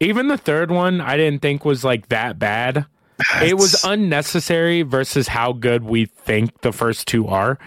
even 0.00 0.28
the 0.28 0.38
third 0.38 0.70
one, 0.70 1.00
I 1.00 1.16
didn't 1.16 1.42
think 1.42 1.64
was 1.64 1.84
like 1.84 2.08
that 2.08 2.38
bad. 2.38 2.86
It 3.42 3.56
was 3.56 3.84
unnecessary 3.84 4.82
versus 4.82 5.28
how 5.28 5.52
good 5.52 5.84
we 5.84 6.06
think 6.06 6.62
the 6.62 6.72
first 6.72 7.06
two 7.06 7.28
are. 7.28 7.58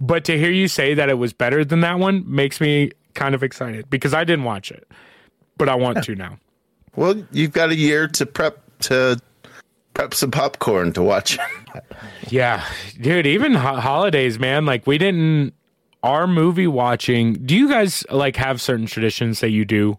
But 0.00 0.24
to 0.24 0.38
hear 0.38 0.50
you 0.50 0.66
say 0.66 0.94
that 0.94 1.08
it 1.08 1.18
was 1.18 1.32
better 1.32 1.64
than 1.64 1.80
that 1.80 1.98
one 1.98 2.24
makes 2.26 2.60
me 2.60 2.90
kind 3.14 3.34
of 3.34 3.42
excited 3.42 3.90
because 3.90 4.14
I 4.14 4.24
didn't 4.24 4.44
watch 4.44 4.70
it, 4.72 4.88
but 5.60 5.68
I 5.68 5.76
want 5.76 6.02
to 6.04 6.14
now. 6.16 6.38
Well, 6.96 7.24
you've 7.30 7.52
got 7.52 7.70
a 7.70 7.76
year 7.76 8.08
to 8.08 8.26
prep 8.26 8.58
to 8.80 9.16
prep 9.94 10.12
some 10.12 10.32
popcorn 10.32 10.92
to 10.94 11.02
watch. 11.02 11.38
Yeah, 12.28 12.64
dude. 13.00 13.26
Even 13.28 13.54
ho- 13.54 13.76
holidays, 13.80 14.38
man. 14.40 14.66
Like 14.66 14.86
we 14.88 14.98
didn't. 14.98 15.54
Our 16.02 16.26
movie 16.26 16.66
watching. 16.66 17.34
Do 17.34 17.56
you 17.56 17.68
guys 17.68 18.04
like 18.10 18.34
have 18.36 18.60
certain 18.60 18.86
traditions 18.86 19.38
that 19.40 19.50
you 19.50 19.64
do? 19.64 19.98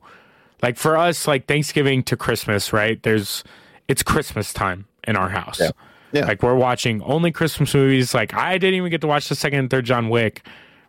Like 0.61 0.77
for 0.77 0.97
us, 0.97 1.27
like 1.27 1.47
Thanksgiving 1.47 2.03
to 2.03 2.17
Christmas, 2.17 2.73
right? 2.73 3.01
There's, 3.03 3.43
it's 3.87 4.03
Christmas 4.03 4.51
time 4.53 4.85
in 5.07 5.15
our 5.15 5.29
house. 5.29 5.59
Yeah. 5.59 5.71
Yeah. 6.11 6.25
Like 6.25 6.43
we're 6.43 6.55
watching 6.55 7.01
only 7.03 7.31
Christmas 7.31 7.73
movies. 7.73 8.13
Like 8.13 8.33
I 8.33 8.57
didn't 8.57 8.75
even 8.75 8.91
get 8.91 9.01
to 9.01 9.07
watch 9.07 9.29
the 9.29 9.35
second 9.35 9.59
and 9.59 9.69
third 9.69 9.85
John 9.85 10.09
Wick, 10.09 10.45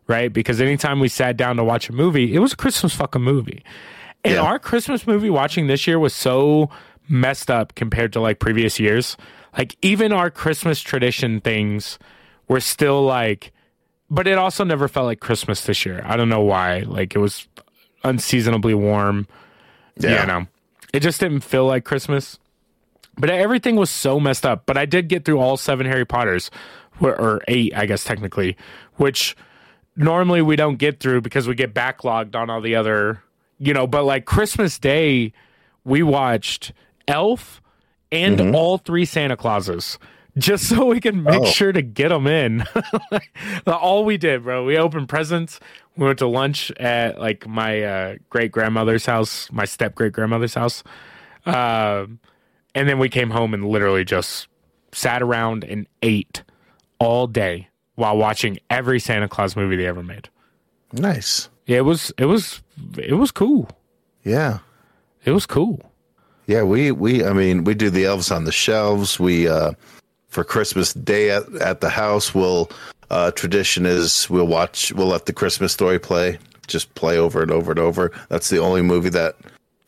right? 0.08 0.32
Because 0.32 0.60
anytime 0.60 0.98
we 0.98 1.08
sat 1.08 1.36
down 1.36 1.56
to 1.56 1.64
watch 1.64 1.88
a 1.88 1.92
movie, 1.92 2.34
it 2.34 2.38
was 2.40 2.52
a 2.54 2.56
Christmas 2.56 2.94
fucking 2.94 3.22
movie. 3.22 3.62
And 4.24 4.34
Yeah. 4.34 4.42
our 4.42 4.58
Christmas 4.58 5.06
movie 5.06 5.30
watching 5.30 5.66
this 5.66 5.86
year 5.86 5.98
was 5.98 6.14
so 6.14 6.70
messed 7.08 7.50
up 7.50 7.74
compared 7.74 8.12
to 8.12 8.20
like 8.20 8.38
previous 8.38 8.78
years. 8.78 9.16
Like 9.56 9.76
even 9.82 10.12
our 10.12 10.30
Christmas 10.30 10.80
tradition 10.80 11.40
things 11.40 11.98
were 12.48 12.60
still 12.60 13.04
like 13.04 13.52
but 14.10 14.26
it 14.26 14.36
also 14.36 14.62
never 14.62 14.88
felt 14.88 15.06
like 15.06 15.20
Christmas 15.20 15.64
this 15.64 15.86
year. 15.86 16.02
I 16.04 16.16
don't 16.18 16.28
know 16.28 16.42
why. 16.42 16.80
Like 16.80 17.14
it 17.14 17.18
was 17.18 17.48
unseasonably 18.04 18.74
warm. 18.74 19.26
Yeah, 19.96 20.10
Yeah. 20.10 20.24
no. 20.26 20.46
It 20.92 21.00
just 21.00 21.18
didn't 21.18 21.40
feel 21.40 21.64
like 21.66 21.84
Christmas. 21.84 22.38
But 23.16 23.30
everything 23.30 23.76
was 23.76 23.88
so 23.88 24.20
messed 24.20 24.44
up. 24.44 24.64
But 24.66 24.76
I 24.76 24.84
did 24.84 25.08
get 25.08 25.24
through 25.24 25.38
all 25.38 25.56
seven 25.56 25.86
Harry 25.86 26.04
Potters, 26.04 26.50
or 27.00 27.40
eight, 27.48 27.72
I 27.74 27.86
guess 27.86 28.04
technically, 28.04 28.56
which 28.96 29.34
normally 29.96 30.42
we 30.42 30.56
don't 30.56 30.76
get 30.76 31.00
through 31.00 31.22
because 31.22 31.48
we 31.48 31.54
get 31.54 31.72
backlogged 31.74 32.34
on 32.34 32.50
all 32.50 32.60
the 32.60 32.74
other, 32.76 33.22
you 33.62 33.72
know. 33.74 33.86
But 33.86 34.04
like 34.04 34.24
Christmas 34.24 34.78
Day, 34.78 35.32
we 35.84 36.02
watched 36.02 36.72
Elf 37.08 37.60
and 38.10 38.54
all 38.54 38.78
three 38.78 39.04
Santa 39.04 39.36
Clauses. 39.36 39.98
Just 40.38 40.66
so 40.66 40.86
we 40.86 40.98
can 40.98 41.22
make 41.24 41.42
Oh. 41.42 41.44
sure 41.44 41.72
to 41.72 41.82
get 41.82 42.08
them 42.08 42.26
in. 42.26 42.64
all 43.66 44.04
we 44.04 44.16
did, 44.16 44.44
bro. 44.44 44.64
We 44.64 44.78
opened 44.78 45.08
presents. 45.08 45.60
We 45.96 46.06
went 46.06 46.18
to 46.20 46.26
lunch 46.26 46.70
at 46.78 47.20
like 47.20 47.46
my 47.46 47.82
uh, 47.82 48.14
great 48.30 48.50
grandmother's 48.50 49.04
house, 49.04 49.52
my 49.52 49.66
step 49.66 49.94
great 49.94 50.14
grandmother's 50.14 50.54
house. 50.54 50.82
Um, 51.44 52.18
and 52.74 52.88
then 52.88 52.98
we 52.98 53.10
came 53.10 53.28
home 53.28 53.52
and 53.52 53.66
literally 53.68 54.04
just 54.06 54.48
sat 54.92 55.20
around 55.22 55.64
and 55.64 55.86
ate 56.02 56.44
all 56.98 57.26
day 57.26 57.68
while 57.96 58.16
watching 58.16 58.58
every 58.70 59.00
Santa 59.00 59.28
Claus 59.28 59.54
movie 59.54 59.76
they 59.76 59.86
ever 59.86 60.02
made. 60.02 60.30
nice. 60.92 61.50
It 61.66 61.82
was 61.82 62.12
it 62.18 62.26
was 62.26 62.62
it 62.98 63.14
was 63.14 63.30
cool. 63.30 63.68
Yeah. 64.24 64.58
It 65.24 65.30
was 65.30 65.46
cool. 65.46 65.80
Yeah, 66.46 66.62
we 66.62 66.90
we 66.90 67.24
I 67.24 67.32
mean 67.32 67.64
we 67.64 67.74
do 67.74 67.90
the 67.90 68.04
elves 68.04 68.30
on 68.30 68.44
the 68.44 68.52
shelves. 68.52 69.20
We 69.20 69.48
uh 69.48 69.72
for 70.28 70.44
Christmas 70.44 70.94
Day 70.94 71.30
at, 71.30 71.52
at 71.56 71.80
the 71.80 71.90
house, 71.90 72.34
we'll 72.34 72.70
uh 73.10 73.30
tradition 73.32 73.86
is 73.86 74.28
we'll 74.28 74.46
watch 74.46 74.92
we'll 74.92 75.06
let 75.06 75.26
the 75.26 75.32
Christmas 75.32 75.72
story 75.72 75.98
play, 75.98 76.38
just 76.66 76.94
play 76.94 77.16
over 77.16 77.42
and 77.42 77.50
over 77.50 77.70
and 77.70 77.80
over. 77.80 78.10
That's 78.28 78.50
the 78.50 78.58
only 78.58 78.82
movie 78.82 79.10
that 79.10 79.36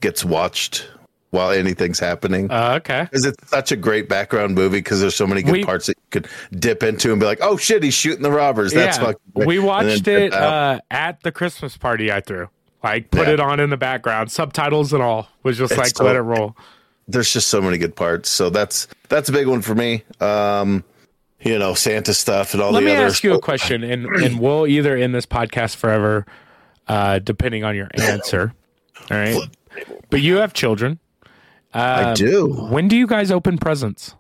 gets 0.00 0.24
watched 0.24 0.88
while 1.34 1.50
anything's 1.50 1.98
happening. 1.98 2.50
Uh, 2.50 2.74
okay. 2.76 3.02
Because 3.04 3.26
it's 3.26 3.50
such 3.50 3.72
a 3.72 3.76
great 3.76 4.08
background 4.08 4.54
movie 4.54 4.78
because 4.78 5.00
there's 5.00 5.16
so 5.16 5.26
many 5.26 5.42
good 5.42 5.52
We- 5.52 5.64
parts 5.64 5.86
that 5.86 5.96
you 5.98 6.02
could 6.10 6.28
dip 6.58 6.82
into 6.82 7.10
and 7.10 7.18
be 7.20 7.26
like, 7.26 7.40
oh 7.42 7.56
shit, 7.56 7.82
he's 7.82 7.94
shooting 7.94 8.22
the 8.22 8.30
robbers. 8.30 8.72
That's 8.72 8.98
yeah, 8.98 9.12
we 9.34 9.58
watched 9.58 10.06
it 10.08 10.32
uh, 10.32 10.80
at 10.90 11.22
the 11.22 11.32
Christmas 11.32 11.76
party 11.76 12.10
I 12.12 12.20
threw. 12.20 12.48
Like 12.82 13.10
put 13.10 13.26
Yeah. 13.26 13.34
it 13.34 13.40
on 13.40 13.60
in 13.60 13.70
the 13.70 13.76
background, 13.76 14.30
subtitles 14.30 14.92
and 14.92 15.02
all. 15.02 15.28
Was 15.42 15.58
just 15.58 15.72
It's 15.72 15.78
like 15.78 15.96
so- 15.96 16.04
let 16.04 16.16
it 16.16 16.20
roll. 16.22 16.56
there's 17.08 17.32
just 17.32 17.48
so 17.48 17.60
many 17.60 17.78
good 17.78 17.96
parts. 17.96 18.28
So 18.30 18.48
that's 18.50 18.86
that's 19.08 19.28
a 19.28 19.32
big 19.32 19.46
one 19.48 19.60
for 19.62 19.74
me. 19.74 20.04
Um, 20.20 20.84
you 21.40 21.58
know, 21.58 21.74
Santa 21.74 22.14
stuff 22.14 22.54
and 22.54 22.62
all 22.62 22.70
Let 22.72 22.80
the 22.80 22.86
other. 22.86 22.96
Let 22.96 23.00
me 23.00 23.04
ask 23.06 23.24
you 23.24 23.34
a 23.34 23.40
question, 23.40 23.82
and 23.84 24.06
and 24.06 24.38
we'll 24.38 24.66
either 24.66 24.96
end 24.96 25.14
this 25.14 25.26
podcast 25.26 25.76
forever, 25.76 26.24
uh, 26.88 27.18
depending 27.18 27.64
on 27.64 27.74
your 27.76 27.88
answer. 27.94 28.54
All 29.10 29.16
right, 29.18 29.36
but 30.08 30.20
you 30.22 30.36
have 30.36 30.54
children. 30.54 30.98
I 31.74 32.02
Um, 32.04 32.14
do. 32.14 32.48
When 32.70 32.88
do 32.88 32.96
you 32.96 33.06
guys 33.06 33.30
open 33.30 33.58
presents? 33.58 34.14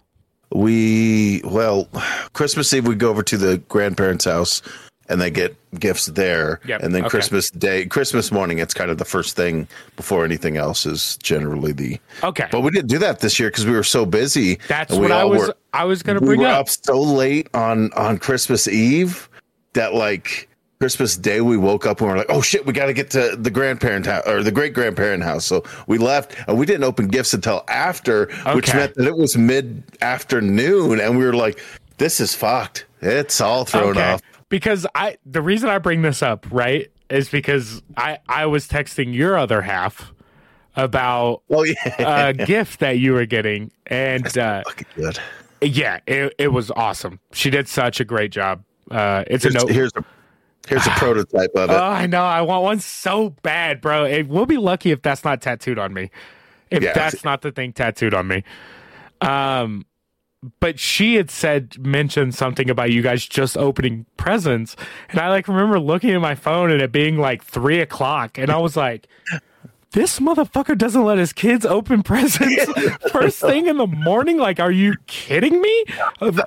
We 0.52 1.40
well, 1.44 1.88
Christmas 2.32 2.72
Eve 2.72 2.86
we 2.86 2.94
go 2.94 3.10
over 3.10 3.22
to 3.24 3.36
the 3.36 3.58
grandparents' 3.68 4.24
house 4.24 4.62
and 5.08 5.20
they 5.20 5.30
get 5.30 5.56
gifts 5.78 6.06
there. 6.06 6.60
Yep, 6.66 6.82
And 6.82 6.94
then 6.94 7.02
okay. 7.02 7.10
Christmas 7.10 7.50
Day, 7.50 7.86
Christmas 7.86 8.30
morning, 8.32 8.58
it's 8.58 8.72
kind 8.72 8.90
of 8.90 8.98
the 8.98 9.04
first 9.04 9.36
thing 9.36 9.66
before 9.96 10.24
anything 10.24 10.56
else 10.56 10.86
is 10.86 11.18
generally 11.22 11.72
the. 11.72 11.98
Okay, 12.22 12.46
But 12.50 12.60
we 12.60 12.70
didn't 12.70 12.88
do 12.88 12.98
that 12.98 13.20
this 13.20 13.38
year 13.38 13.50
because 13.50 13.66
we 13.66 13.72
were 13.72 13.82
so 13.84 14.06
busy. 14.06 14.58
that's 14.68 14.94
what 14.94 15.12
I 15.12 15.24
was. 15.24 15.48
were- 15.48 15.54
I 15.72 15.84
was 15.84 16.02
going 16.02 16.18
to 16.18 16.24
bring 16.24 16.38
up. 16.38 16.42
we 16.42 16.46
were 16.46 16.52
up. 16.52 16.60
up 16.60 16.68
so 16.68 17.00
late 17.00 17.48
on 17.52 17.92
on 17.94 18.18
Christmas 18.18 18.68
Eve 18.68 19.28
that 19.72 19.92
like 19.94 20.48
Christmas 20.84 21.16
Day, 21.16 21.40
we 21.40 21.56
woke 21.56 21.86
up 21.86 22.02
and 22.02 22.08
we 22.08 22.12
are 22.12 22.18
like, 22.18 22.26
"Oh 22.28 22.42
shit, 22.42 22.66
we 22.66 22.74
got 22.74 22.86
to 22.86 22.92
get 22.92 23.08
to 23.12 23.36
the 23.36 23.50
grandparent 23.50 24.04
house 24.04 24.22
or 24.26 24.42
the 24.42 24.52
great 24.52 24.74
grandparent 24.74 25.22
house." 25.22 25.46
So 25.46 25.64
we 25.86 25.96
left, 25.96 26.36
and 26.46 26.58
we 26.58 26.66
didn't 26.66 26.84
open 26.84 27.08
gifts 27.08 27.32
until 27.32 27.64
after, 27.68 28.26
which 28.54 28.74
meant 28.74 28.94
that 28.96 29.06
it 29.06 29.16
was 29.16 29.34
mid 29.34 29.82
afternoon, 30.02 31.00
and 31.00 31.16
we 31.16 31.24
were 31.24 31.32
like, 31.32 31.58
"This 31.96 32.20
is 32.20 32.34
fucked. 32.34 32.84
It's 33.00 33.40
all 33.40 33.64
thrown 33.64 33.96
off." 33.96 34.20
Because 34.50 34.86
I 34.94 35.16
the 35.24 35.40
reason 35.40 35.70
I 35.70 35.78
bring 35.78 36.02
this 36.02 36.22
up, 36.22 36.46
right, 36.50 36.90
is 37.08 37.30
because 37.30 37.80
I 37.96 38.18
I 38.28 38.44
was 38.44 38.68
texting 38.68 39.14
your 39.14 39.38
other 39.38 39.62
half 39.62 40.12
about 40.76 41.40
Oh 41.48 41.64
yeah, 41.64 42.28
a 42.28 42.34
gift 42.34 42.80
that 42.80 42.98
you 42.98 43.14
were 43.14 43.24
getting 43.24 43.72
and 43.86 44.36
uh 44.36 44.62
good. 44.96 45.18
yeah, 45.62 46.00
it 46.06 46.34
it 46.36 46.48
was 46.48 46.70
awesome. 46.72 47.20
She 47.32 47.48
did 47.48 47.68
such 47.68 48.00
a 48.00 48.04
great 48.04 48.32
job. 48.32 48.62
Uh 48.90 49.24
it's 49.28 49.46
a 49.46 49.50
note. 49.50 49.70
here's 49.70 49.92
a 49.96 50.04
here's 50.68 50.86
a 50.86 50.90
prototype 50.90 51.50
of 51.54 51.70
it. 51.70 51.72
Oh, 51.74 51.82
I 51.82 52.06
know. 52.06 52.24
I 52.24 52.40
want 52.42 52.62
one 52.64 52.80
so 52.80 53.30
bad, 53.42 53.80
bro. 53.80 54.04
It 54.04 54.28
we'll 54.28 54.46
be 54.46 54.56
lucky 54.56 54.90
if 54.90 55.02
that's 55.02 55.24
not 55.24 55.40
tattooed 55.42 55.78
on 55.78 55.92
me. 55.94 56.10
If 56.70 56.82
Yeah. 56.82 56.92
that's 56.92 57.24
not 57.24 57.42
the 57.42 57.52
thing 57.52 57.72
tattooed 57.72 58.14
on 58.14 58.26
me. 58.28 58.44
Um 59.20 59.86
but 60.60 60.78
she 60.78 61.14
had 61.14 61.30
said 61.30 61.78
mentioned 61.84 62.34
something 62.34 62.68
about 62.68 62.90
you 62.90 63.00
guys 63.00 63.24
just 63.26 63.56
opening 63.56 64.04
presents. 64.18 64.76
And 65.08 65.18
I 65.18 65.28
like 65.30 65.48
remember 65.48 65.80
looking 65.80 66.10
at 66.10 66.20
my 66.20 66.34
phone 66.34 66.70
and 66.70 66.82
it 66.82 66.92
being 66.92 67.16
like 67.16 67.42
three 67.42 67.80
o'clock. 67.80 68.36
And 68.38 68.50
I 68.50 68.58
was 68.58 68.76
like, 68.76 69.06
this 69.94 70.18
motherfucker 70.18 70.76
doesn't 70.76 71.04
let 71.04 71.18
his 71.18 71.32
kids 71.32 71.64
open 71.64 72.02
presents 72.04 72.66
first 73.10 73.40
thing 73.40 73.66
in 73.66 73.78
the 73.78 73.86
morning. 73.86 74.36
Like, 74.36 74.60
are 74.60 74.70
you 74.70 74.94
kidding 75.06 75.60
me? 75.60 75.84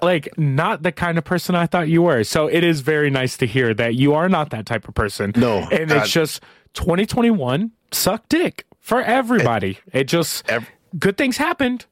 Like, 0.01 0.37
not 0.37 0.83
the 0.83 0.91
kind 0.91 1.17
of 1.17 1.23
person 1.23 1.55
I 1.55 1.65
thought 1.65 1.87
you 1.87 2.03
were. 2.03 2.23
So 2.23 2.47
it 2.47 2.63
is 2.63 2.81
very 2.81 3.09
nice 3.09 3.37
to 3.37 3.47
hear 3.47 3.73
that 3.73 3.95
you 3.95 4.13
are 4.13 4.29
not 4.29 4.51
that 4.51 4.65
type 4.65 4.87
of 4.87 4.93
person. 4.93 5.31
No, 5.35 5.59
and 5.71 5.89
God. 5.89 5.97
it's 5.97 6.11
just 6.11 6.43
2021 6.73 7.71
suck 7.91 8.27
dick 8.29 8.65
for 8.79 9.01
everybody. 9.01 9.79
It, 9.93 10.05
just 10.05 10.47
Ev- 10.49 10.69
good 10.99 11.17
things 11.17 11.37
happened. 11.37 11.85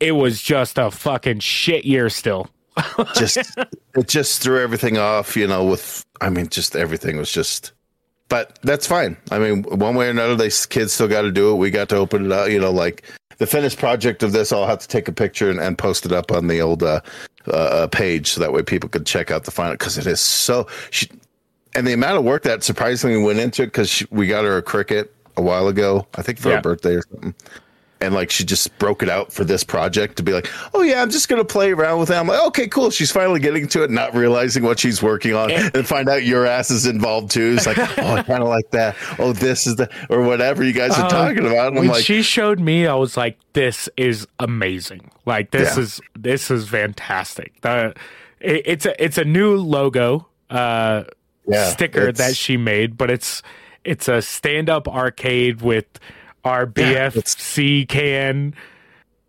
It 0.00 0.12
was 0.12 0.42
just 0.42 0.76
a 0.76 0.90
fucking 0.90 1.38
shit 1.38 1.84
year 1.84 2.10
still. 2.10 2.50
just 3.14 3.38
it 3.96 4.08
just 4.08 4.42
threw 4.42 4.60
everything 4.60 4.98
off, 4.98 5.36
you 5.36 5.46
know, 5.46 5.64
with 5.64 6.04
I 6.20 6.28
mean 6.28 6.48
just 6.48 6.76
everything 6.76 7.16
was 7.16 7.32
just 7.32 7.72
but 8.28 8.58
that's 8.62 8.86
fine. 8.86 9.16
I 9.30 9.38
mean, 9.38 9.62
one 9.64 9.94
way 9.94 10.08
or 10.08 10.10
another, 10.10 10.36
these 10.36 10.66
kids 10.66 10.92
still 10.92 11.08
got 11.08 11.22
to 11.22 11.32
do 11.32 11.52
it. 11.52 11.56
We 11.56 11.70
got 11.70 11.88
to 11.90 11.96
open 11.96 12.26
it 12.26 12.32
up, 12.32 12.48
you 12.50 12.60
know, 12.60 12.70
like 12.72 13.02
the 13.38 13.46
finished 13.46 13.78
project 13.78 14.22
of 14.22 14.32
this. 14.32 14.52
I'll 14.52 14.66
have 14.66 14.80
to 14.80 14.88
take 14.88 15.08
a 15.08 15.12
picture 15.12 15.50
and, 15.50 15.60
and 15.60 15.76
post 15.78 16.06
it 16.06 16.12
up 16.12 16.32
on 16.32 16.46
the 16.48 16.60
old 16.60 16.82
uh, 16.82 17.00
uh, 17.46 17.86
page 17.88 18.28
so 18.30 18.40
that 18.40 18.52
way 18.52 18.62
people 18.62 18.88
could 18.88 19.06
check 19.06 19.30
out 19.30 19.44
the 19.44 19.50
final 19.50 19.74
because 19.74 19.98
it 19.98 20.06
is 20.06 20.20
so. 20.20 20.66
She, 20.90 21.08
and 21.74 21.86
the 21.86 21.92
amount 21.92 22.18
of 22.18 22.24
work 22.24 22.42
that 22.44 22.62
surprisingly 22.64 23.22
went 23.22 23.38
into 23.38 23.62
it 23.62 23.66
because 23.66 24.04
we 24.10 24.26
got 24.26 24.44
her 24.44 24.56
a 24.56 24.62
Cricut 24.62 25.08
a 25.36 25.42
while 25.42 25.68
ago, 25.68 26.06
I 26.14 26.22
think 26.22 26.38
for 26.38 26.48
Yeah. 26.48 26.56
her 26.56 26.62
birthday 26.62 26.94
or 26.94 27.02
something. 27.02 27.34
And 27.98 28.12
like 28.14 28.30
she 28.30 28.44
just 28.44 28.78
broke 28.78 29.02
it 29.02 29.08
out 29.08 29.32
for 29.32 29.42
this 29.42 29.64
project 29.64 30.16
to 30.18 30.22
be 30.22 30.32
like, 30.32 30.48
oh 30.74 30.82
yeah, 30.82 31.00
I'm 31.00 31.08
just 31.08 31.30
gonna 31.30 31.46
play 31.46 31.72
around 31.72 31.98
with 31.98 32.10
it. 32.10 32.14
I'm 32.14 32.26
like, 32.26 32.44
okay, 32.48 32.68
cool. 32.68 32.90
She's 32.90 33.10
finally 33.10 33.40
getting 33.40 33.66
to 33.68 33.84
it, 33.84 33.90
not 33.90 34.14
realizing 34.14 34.64
what 34.64 34.78
she's 34.78 35.02
working 35.02 35.32
on, 35.34 35.50
and 35.50 35.86
find 35.86 36.06
out 36.08 36.22
your 36.22 36.44
ass 36.46 36.70
is 36.70 36.84
involved 36.84 37.30
too. 37.30 37.54
It's 37.56 37.66
like, 37.66 37.78
oh, 37.78 38.14
I 38.16 38.22
kind 38.22 38.42
of 38.42 38.48
like 38.50 38.70
that. 38.72 38.96
Oh, 39.18 39.32
this 39.32 39.66
is 39.66 39.76
the 39.76 39.88
or 40.10 40.20
whatever 40.22 40.62
you 40.62 40.74
guys 40.74 40.92
are 40.98 41.06
Uh, 41.06 41.08
talking 41.08 41.38
about. 41.46 41.68
And 41.68 41.78
I'm 41.78 41.84
when 41.84 41.88
like, 41.88 42.04
she 42.04 42.20
showed 42.20 42.60
me, 42.60 42.86
I 42.86 42.94
was 42.94 43.16
like, 43.16 43.38
"This 43.54 43.88
is 43.96 44.26
amazing! 44.38 45.10
Like 45.24 45.50
this 45.50 45.76
Yeah. 45.78 45.82
is 45.82 46.00
this 46.14 46.50
is 46.50 46.68
fantastic." 46.68 47.58
The 47.62 47.94
it, 48.40 48.62
it's 48.66 48.84
a 48.84 49.02
it's 49.02 49.16
a 49.16 49.24
new 49.24 49.56
logo 49.56 50.26
uh, 50.50 51.04
Yeah, 51.48 51.64
sticker 51.70 52.12
that 52.12 52.36
she 52.36 52.58
made, 52.58 52.98
but 52.98 53.10
it's 53.10 53.42
it's 53.84 54.06
a 54.06 54.20
stand 54.20 54.68
up 54.68 54.86
arcade 54.86 55.62
with 55.62 55.86
our 56.46 56.66
BFC 56.66 57.88
can 57.88 58.54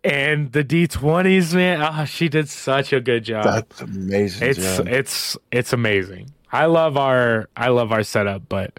and 0.04 0.52
the 0.52 0.64
D20s. 0.64 1.54
Man, 1.54 1.82
oh, 1.82 2.04
she 2.04 2.28
did 2.28 2.48
such 2.48 2.92
a 2.92 3.00
good 3.00 3.24
job. 3.24 3.44
that's 3.44 3.80
amazing. 3.80 4.48
it's 4.48 4.76
job. 4.78 4.88
it's 4.88 5.36
it's 5.52 5.72
amazing. 5.72 6.30
I 6.52 6.66
love 6.66 6.96
our 6.96 7.48
I 7.56 7.68
love 7.68 7.92
our 7.92 8.02
setup, 8.02 8.48
but 8.48 8.78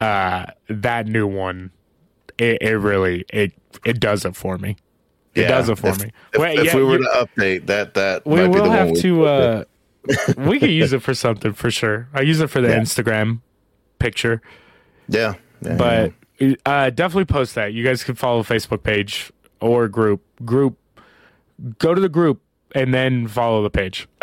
uh 0.00 0.46
that 0.68 1.06
new 1.06 1.26
one 1.26 1.70
it, 2.38 2.60
it 2.60 2.76
really 2.78 3.24
it 3.32 3.52
it 3.84 4.00
does 4.00 4.24
it 4.24 4.34
for 4.36 4.58
me. 4.58 4.76
It 5.34 5.42
Yeah, 5.42 5.48
does 5.48 5.68
it 5.70 5.78
for 5.78 5.88
if- 5.88 6.02
me. 6.02 6.10
If, 6.34 6.40
Wait, 6.40 6.58
if 6.58 6.64
yeah, 6.66 6.76
we 6.76 6.84
were 6.84 6.98
you- 6.98 7.04
to 7.04 7.26
update 7.26 7.66
that, 7.66 7.94
that 7.94 8.26
we 8.26 8.36
might 8.40 8.48
be 8.48 8.52
the 8.54 8.60
will 8.62 8.68
one 8.68 8.76
have 8.76 8.90
we- 8.90 9.00
to 9.02 9.24
uh 9.26 9.64
we 10.36 10.58
could 10.58 10.70
use 10.70 10.92
it 10.92 11.00
for 11.02 11.14
something 11.14 11.52
for 11.52 11.70
sure. 11.70 12.08
I 12.12 12.22
use 12.22 12.40
it 12.40 12.48
for 12.50 12.60
the 12.60 12.68
Yeah. 12.70 12.80
Instagram 12.80 13.40
picture, 14.00 14.42
yeah, 15.08 15.34
yeah, 15.64 15.76
but 15.76 16.12
uh 16.66 16.90
definitely 16.90 17.26
post 17.26 17.54
that. 17.54 17.72
You 17.72 17.84
guys 17.84 18.04
can 18.04 18.14
follow 18.14 18.42
the 18.42 18.54
Facebook 18.54 18.82
page 18.82 19.32
or 19.60 19.88
group 19.88 20.22
group 20.44 20.78
go 21.78 21.94
to 21.94 22.00
the 22.00 22.08
group 22.08 22.40
and 22.74 22.92
then 22.92 23.28
follow 23.28 23.62
the 23.62 23.70
page. 23.70 24.08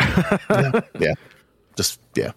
yeah. 1.00 1.14
Just 1.76 2.00
yeah. 2.16 2.32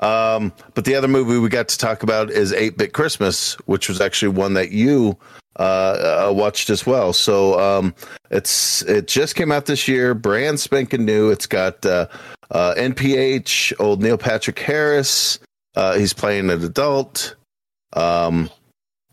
Um 0.00 0.52
but 0.74 0.84
the 0.84 0.94
other 0.94 1.08
movie 1.08 1.38
we 1.38 1.48
got 1.48 1.68
to 1.68 1.78
talk 1.78 2.02
about 2.02 2.30
is 2.30 2.52
8-bit 2.52 2.92
christmas 2.92 3.54
which 3.66 3.88
was 3.88 4.00
actually 4.00 4.30
one 4.30 4.54
that 4.54 4.70
you 4.70 5.16
uh, 5.58 6.28
uh 6.28 6.32
watched 6.32 6.70
as 6.70 6.86
well. 6.86 7.12
So 7.12 7.58
um 7.60 7.94
it's 8.30 8.82
it 8.82 9.06
just 9.06 9.36
came 9.36 9.52
out 9.52 9.66
this 9.66 9.86
year 9.86 10.14
brand 10.14 10.58
spanking 10.58 11.04
new. 11.04 11.30
It's 11.30 11.46
got 11.46 11.84
uh 11.86 12.08
uh 12.50 12.74
nph 12.76 13.72
old 13.78 14.02
neil 14.02 14.18
patrick 14.18 14.58
harris. 14.58 15.38
Uh 15.76 15.96
he's 15.98 16.12
playing 16.12 16.50
an 16.50 16.64
adult. 16.64 17.36
Um 17.92 18.50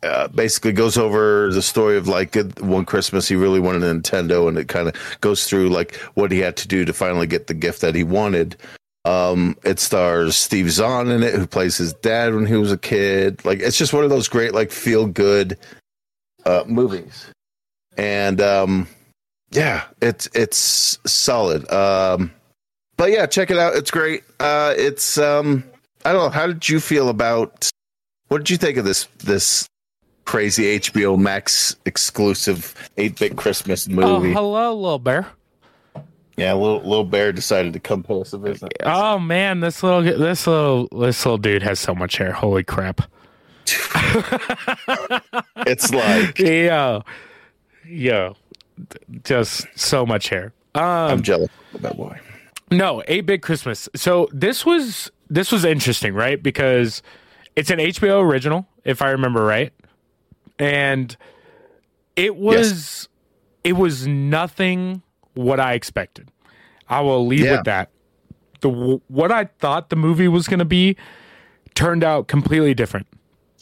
uh, 0.04 0.28
basically 0.28 0.72
goes 0.72 0.98
over 0.98 1.52
the 1.52 1.62
story 1.62 1.98
of 1.98 2.08
like 2.08 2.36
one 2.60 2.86
Christmas 2.86 3.28
he 3.28 3.36
really 3.36 3.60
wanted 3.60 3.84
a 3.84 3.94
Nintendo, 3.94 4.48
and 4.48 4.58
it 4.58 4.68
kind 4.68 4.88
of 4.88 4.96
goes 5.22 5.48
through 5.48 5.70
like 5.70 5.96
what 6.14 6.32
he 6.32 6.40
had 6.40 6.56
to 6.58 6.68
do 6.68 6.86
to 6.86 6.94
finally 6.94 7.28
get 7.28 7.48
the 7.48 7.54
gift 7.54 7.82
that 7.82 7.96
he 7.96 8.04
wanted. 8.04 8.56
Um, 9.06 9.58
it 9.64 9.80
stars 9.80 10.36
Steve 10.36 10.70
Zahn 10.70 11.10
in 11.10 11.24
it, 11.24 11.34
who 11.34 11.48
plays 11.48 11.78
his 11.78 11.94
dad 11.94 12.36
when 12.36 12.46
he 12.46 12.56
was 12.56 12.72
a 12.72 12.78
kid. 12.78 13.44
Like 13.46 13.60
it's 13.60 13.78
just 13.78 13.94
one 13.94 14.04
of 14.04 14.10
those 14.10 14.28
great 14.28 14.54
like 14.54 14.72
feel 14.72 15.08
good 15.08 15.58
uh, 16.46 16.64
movies, 16.68 17.26
and 17.98 18.40
um, 18.40 18.88
yeah, 19.52 19.86
it's 20.02 20.28
it's 20.34 21.00
solid. 21.06 21.72
Um, 21.72 22.32
but 22.98 23.12
yeah, 23.12 23.26
check 23.26 23.50
it 23.50 23.58
out. 23.58 23.76
It's 23.76 23.92
great. 23.92 24.24
Uh, 24.40 24.74
it's 24.78 25.18
um, 25.18 25.64
I 26.06 26.12
don't 26.14 26.24
know. 26.24 26.30
How 26.30 26.46
did 26.46 26.70
you 26.70 26.80
feel 26.80 27.10
about? 27.10 27.70
What 28.28 28.40
did 28.40 28.50
you 28.50 28.58
think 28.58 28.78
of 28.78 28.86
this 28.86 29.08
this 29.20 29.68
crazy 30.28 30.78
HBO 30.80 31.18
Max 31.18 31.76
exclusive 31.86 32.76
eight 32.98 33.18
bit 33.18 33.36
Christmas 33.36 33.88
movie. 33.88 34.30
oh, 34.30 34.34
hello, 34.34 34.76
little 34.76 35.00
bear. 35.00 35.26
yeah, 36.36 36.54
little 36.54 36.82
little 36.82 37.06
bear 37.06 37.32
decided 37.32 37.74
to 37.74 37.80
come 37.80 38.04
pay 38.04 38.22
us 38.22 38.34
a 38.34 38.38
visit. 38.38 38.72
Oh 38.84 39.18
man, 39.18 39.62
this 39.62 39.82
little 39.82 40.04
this 40.04 40.46
little 40.46 40.88
this 40.90 41.26
little 41.26 41.38
dude 41.40 41.64
has 41.64 41.80
so 41.80 41.96
much 41.96 42.18
hair. 42.18 42.32
Holy 42.34 42.64
crap! 42.64 43.02
It's 45.66 45.92
like 45.94 46.40
Yo, 46.40 47.04
yo, 47.86 48.36
just 49.24 49.66
so 49.76 50.06
much 50.06 50.30
hair. 50.30 50.54
Um, 50.76 50.84
I'm 50.84 51.22
jealous 51.24 51.50
of 51.74 51.82
that 51.82 51.98
boy. 51.98 52.20
no, 52.72 53.02
eight 53.08 53.26
bit 53.26 53.42
Christmas. 53.42 53.90
So 53.96 54.30
this 54.32 54.66
was 54.66 55.12
this 55.30 55.52
was 55.52 55.66
interesting, 55.66 56.14
right? 56.14 56.42
Because 56.42 57.02
it's 57.56 57.70
an 57.72 57.80
HBO 57.80 58.22
original, 58.22 58.68
if 58.86 59.02
I 59.02 59.10
remember 59.10 59.44
right, 59.44 59.74
and 60.60 61.16
it 62.16 62.36
was 62.36 63.08
it 63.64 63.74
was 63.74 64.08
nothing 64.08 65.02
what 65.34 65.60
I 65.60 65.74
expected. 65.74 66.30
I 66.90 67.02
will 67.02 67.26
leave 67.28 67.42
Yeah. 67.46 67.52
with 67.58 67.66
that. 67.66 67.90
The 68.62 68.70
what 69.08 69.32
I 69.32 69.46
thought 69.60 69.90
the 69.90 69.96
movie 69.96 70.28
was 70.28 70.48
going 70.48 70.60
to 70.60 70.66
be 70.66 70.96
turned 71.76 72.04
out 72.04 72.28
completely 72.28 72.74
different. 72.74 73.08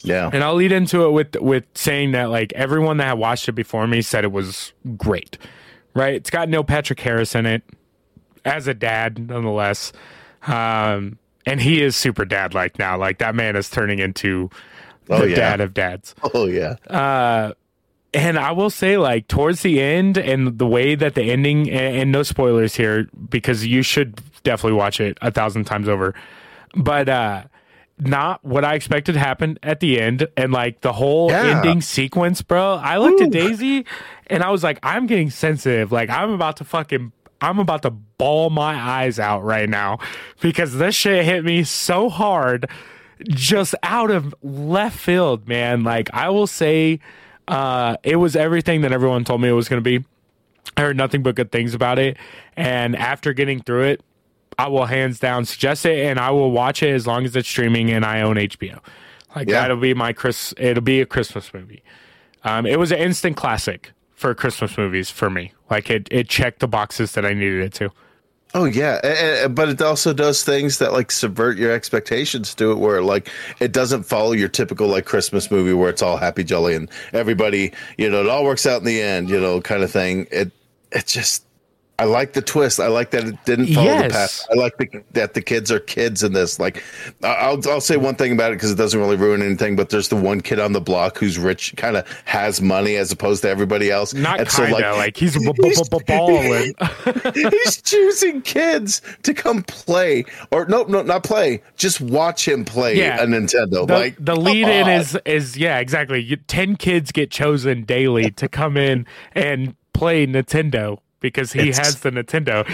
Yeah, 0.02 0.30
And 0.32 0.44
I'll 0.44 0.54
lead 0.54 0.72
into 0.72 1.04
it 1.04 1.10
with 1.10 1.36
with 1.40 1.64
saying 1.74 2.12
that 2.12 2.30
like 2.30 2.52
everyone 2.52 2.98
that 2.98 3.04
had 3.06 3.18
watched 3.18 3.48
it 3.48 3.52
before 3.52 3.86
me 3.86 4.02
said 4.02 4.24
it 4.24 4.30
was 4.32 4.72
great. 4.96 5.36
Right? 5.94 6.14
It's 6.14 6.30
got 6.30 6.48
Neil 6.48 6.62
Patrick 6.64 7.00
Harris 7.00 7.34
in 7.34 7.46
it 7.46 7.62
as 8.44 8.68
a 8.68 8.74
dad, 8.74 9.18
nonetheless. 9.28 9.92
Um, 10.46 11.18
and 11.46 11.60
he 11.60 11.82
is 11.82 11.96
super 11.96 12.24
dad 12.24 12.54
like 12.54 12.78
now. 12.78 12.96
Like 12.98 13.18
that 13.18 13.34
man 13.34 13.56
is 13.56 13.68
turning 13.70 13.98
into 13.98 14.50
the 15.06 15.14
Oh, 15.14 15.24
yeah. 15.24 15.36
dad 15.36 15.60
of 15.60 15.74
dads. 15.74 16.14
oh 16.34 16.46
yeah, 16.46 16.76
Uh, 16.88 17.52
and 18.14 18.38
I 18.38 18.52
will 18.52 18.70
say, 18.70 18.96
like 18.96 19.28
towards 19.28 19.62
the 19.62 19.80
end, 19.80 20.16
and 20.16 20.58
the 20.58 20.66
way 20.66 20.94
that 20.94 21.14
the 21.14 21.22
ending, 21.22 21.70
and, 21.70 21.96
and 21.96 22.12
no 22.12 22.22
spoilers 22.22 22.74
here 22.74 23.08
because 23.28 23.66
you 23.66 23.82
should 23.82 24.20
definitely 24.42 24.76
watch 24.78 25.00
it 25.00 25.18
a 25.22 25.30
thousand 25.30 25.64
times 25.64 25.88
over. 25.88 26.14
But 26.74 27.08
uh, 27.08 27.44
not 27.98 28.42
what 28.44 28.64
I 28.64 28.74
expected 28.74 29.16
happened 29.16 29.58
at 29.62 29.80
the 29.80 30.00
end, 30.00 30.28
and 30.36 30.52
like 30.52 30.80
the 30.80 30.92
whole 30.94 31.30
Yeah. 31.30 31.56
ending 31.58 31.80
sequence, 31.82 32.40
bro. 32.42 32.74
I 32.82 32.96
looked 32.98 33.20
at 33.20 33.30
Daisy, 33.30 33.84
and 34.28 34.42
I 34.42 34.50
was 34.50 34.62
like, 34.62 34.78
I'm 34.82 35.06
getting 35.06 35.28
sensitive. 35.30 35.92
Like 35.92 36.08
I'm 36.08 36.30
about 36.30 36.56
to 36.58 36.64
fucking. 36.64 37.12
I'm 37.42 37.58
about 37.58 37.82
to 37.82 37.90
bawl 37.90 38.48
my 38.48 38.74
eyes 38.74 39.18
out 39.18 39.44
right 39.44 39.68
now 39.68 39.98
because 40.40 40.72
this 40.78 40.94
shit 40.94 41.22
hit 41.26 41.44
me 41.44 41.64
so 41.64 42.08
hard 42.08 42.66
just 43.28 43.74
out 43.82 44.10
of 44.10 44.34
left 44.42 44.98
field, 44.98 45.46
man. 45.48 45.84
Like 45.84 46.08
I 46.12 46.28
will 46.30 46.46
say, 46.46 47.00
uh, 47.48 47.96
it 48.02 48.16
was 48.16 48.36
everything 48.36 48.80
that 48.82 48.92
everyone 48.92 49.24
told 49.24 49.40
me 49.40 49.48
it 49.48 49.52
was 49.52 49.68
going 49.68 49.82
to 49.82 49.98
be. 50.00 50.04
I 50.76 50.80
heard 50.82 50.96
nothing 50.96 51.22
but 51.22 51.34
good 51.36 51.52
things 51.52 51.74
about 51.74 51.98
it, 51.98 52.16
and 52.56 52.96
after 52.96 53.32
getting 53.32 53.60
through 53.62 53.84
it, 53.84 54.02
I 54.58 54.68
will 54.68 54.86
hands 54.86 55.18
down 55.20 55.44
suggest 55.44 55.86
it, 55.86 56.04
and 56.06 56.18
I 56.18 56.30
will 56.30 56.50
watch 56.50 56.82
it 56.82 56.90
as 56.90 57.06
long 57.06 57.24
as 57.24 57.36
it's 57.36 57.48
streaming 57.48 57.90
and 57.90 58.04
I 58.04 58.20
own 58.22 58.36
HBO. 58.36 58.80
Like 59.34 59.48
Yeah. 59.48 59.60
that'll 59.60 59.76
be 59.76 59.94
my 59.94 60.12
Chris. 60.12 60.52
It'll 60.58 60.82
be 60.82 61.00
a 61.00 61.06
Christmas 61.06 61.52
movie. 61.54 61.82
Um, 62.42 62.66
it 62.66 62.78
was 62.78 62.90
an 62.90 62.98
instant 62.98 63.36
classic 63.36 63.92
for 64.14 64.34
Christmas 64.34 64.76
movies 64.78 65.10
for 65.10 65.28
me. 65.30 65.52
Like 65.70 65.90
it, 65.90 66.08
it 66.10 66.28
checked 66.28 66.60
the 66.60 66.68
boxes 66.68 67.12
that 67.12 67.24
I 67.26 67.32
needed 67.34 67.60
it 67.62 67.72
to. 67.74 67.90
Oh 68.54 68.64
yeah, 68.64 69.48
but 69.48 69.68
it 69.68 69.82
also 69.82 70.14
does 70.14 70.42
things 70.42 70.78
that 70.78 70.92
like 70.92 71.12
subvert 71.12 71.58
your 71.58 71.72
expectations 71.72 72.54
to 72.54 72.70
it, 72.72 72.78
where 72.78 73.02
like 73.02 73.28
it 73.60 73.72
doesn't 73.72 74.04
follow 74.04 74.32
your 74.32 74.48
typical 74.48 74.88
like 74.88 75.04
Christmas 75.04 75.50
movie 75.50 75.74
where 75.74 75.90
it's 75.90 76.00
all 76.00 76.16
happy 76.16 76.42
jolly 76.44 76.74
and 76.74 76.88
everybody, 77.12 77.72
you 77.98 78.08
know, 78.08 78.22
it 78.22 78.28
all 78.28 78.44
works 78.44 78.64
out 78.64 78.78
in 78.80 78.86
the 78.86 79.02
end, 79.02 79.28
you 79.28 79.38
know, 79.38 79.60
kind 79.60 79.82
of 79.82 79.90
thing. 79.90 80.26
It 80.30 80.52
it 80.92 81.06
just 81.06 81.45
I 81.98 82.04
like 82.04 82.34
the 82.34 82.42
twist. 82.42 82.78
I 82.78 82.88
like 82.88 83.10
that 83.12 83.24
it 83.24 83.44
didn't 83.46 83.68
follow 83.68 83.86
Yes. 83.86 84.02
the 84.04 84.12
path. 84.12 84.46
I 84.50 84.54
like 84.54 84.76
the, 84.76 85.02
that 85.12 85.34
the 85.34 85.40
kids 85.40 85.70
are 85.72 85.80
kids 85.80 86.22
in 86.22 86.32
this. 86.34 86.58
Like, 86.58 86.82
I'll 87.22 87.58
I'll 87.68 87.80
say 87.80 87.96
one 87.96 88.14
thing 88.16 88.32
about 88.32 88.52
it 88.52 88.56
because 88.56 88.70
it 88.70 88.76
doesn't 88.76 88.98
really 89.00 89.16
ruin 89.16 89.40
anything. 89.42 89.76
But 89.76 89.88
there's 89.88 90.08
the 90.08 90.16
one 90.16 90.40
kid 90.42 90.60
on 90.60 90.72
the 90.72 90.80
block 90.80 91.16
who's 91.18 91.38
rich, 91.38 91.74
kind 91.76 91.96
of 91.96 92.06
has 92.26 92.60
money 92.60 92.96
as 92.96 93.10
opposed 93.12 93.42
to 93.42 93.48
everybody 93.48 93.90
else. 93.90 94.12
Not 94.12 94.40
And 94.40 94.48
kind 94.48 94.74
of 94.74 94.96
like, 94.96 95.16
he's 95.16 95.38
b- 95.38 95.52
balling. 96.06 96.74
he's 97.34 97.80
choosing 97.82 98.42
kids 98.42 99.00
to 99.22 99.32
come 99.34 99.62
play 99.62 100.24
or 100.50 100.66
no 100.66 100.82
no 100.84 101.02
not 101.02 101.22
play 101.24 101.62
just 101.76 102.00
watch 102.00 102.46
him 102.46 102.64
play 102.64 102.96
Yeah. 102.98 103.22
a 103.22 103.26
nintendo 103.26 103.86
the, 103.86 103.94
like 103.94 104.16
the 104.18 104.36
lead 104.36 104.68
in 104.68 104.88
is 104.88 105.18
is 105.24 105.56
yeah 105.56 105.78
exactly 105.78 106.20
You, 106.22 106.36
10 106.36 106.76
kids 106.76 107.12
get 107.12 107.30
chosen 107.30 107.84
daily 107.84 108.30
to 108.32 108.48
come 108.48 108.76
in 108.76 109.06
and 109.32 109.74
play 109.92 110.26
nintendo 110.26 110.98
because 111.30 111.52
he 111.52 111.68
It's- 111.70 111.78
has 111.78 112.00
the 112.00 112.10
nintendo. 112.10 112.66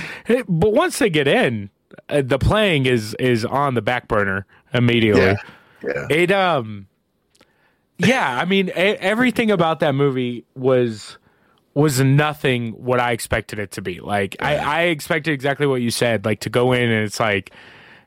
But 0.48 0.72
once 0.72 0.98
they 0.98 1.10
get 1.10 1.26
in 1.28 1.70
uh, 2.08 2.22
the 2.24 2.38
playing 2.38 2.86
is 2.86 3.14
is 3.18 3.44
on 3.44 3.74
the 3.74 3.82
back 3.82 4.08
burner 4.08 4.46
immediately. 4.72 5.22
Yeah. 5.22 5.36
Yeah. 5.84 6.06
It 6.10 6.30
um 6.30 6.86
yeah 7.98 8.38
i 8.40 8.44
mean 8.44 8.68
e- 8.68 8.72
everything 8.72 9.50
about 9.50 9.80
that 9.80 9.94
movie 9.94 10.44
was 10.54 11.18
was 11.74 12.00
nothing 12.00 12.70
what 12.72 12.98
i 13.00 13.12
expected 13.12 13.58
it 13.58 13.70
to 13.72 13.82
be. 13.82 14.00
Like 14.00 14.36
i 14.40 14.56
i 14.56 14.80
expected 14.82 15.32
exactly 15.32 15.66
what 15.66 15.82
you 15.82 15.90
said 15.90 16.24
like 16.24 16.40
to 16.40 16.50
go 16.50 16.72
in 16.72 16.82
and 16.90 17.04
it's 17.04 17.20
like 17.20 17.50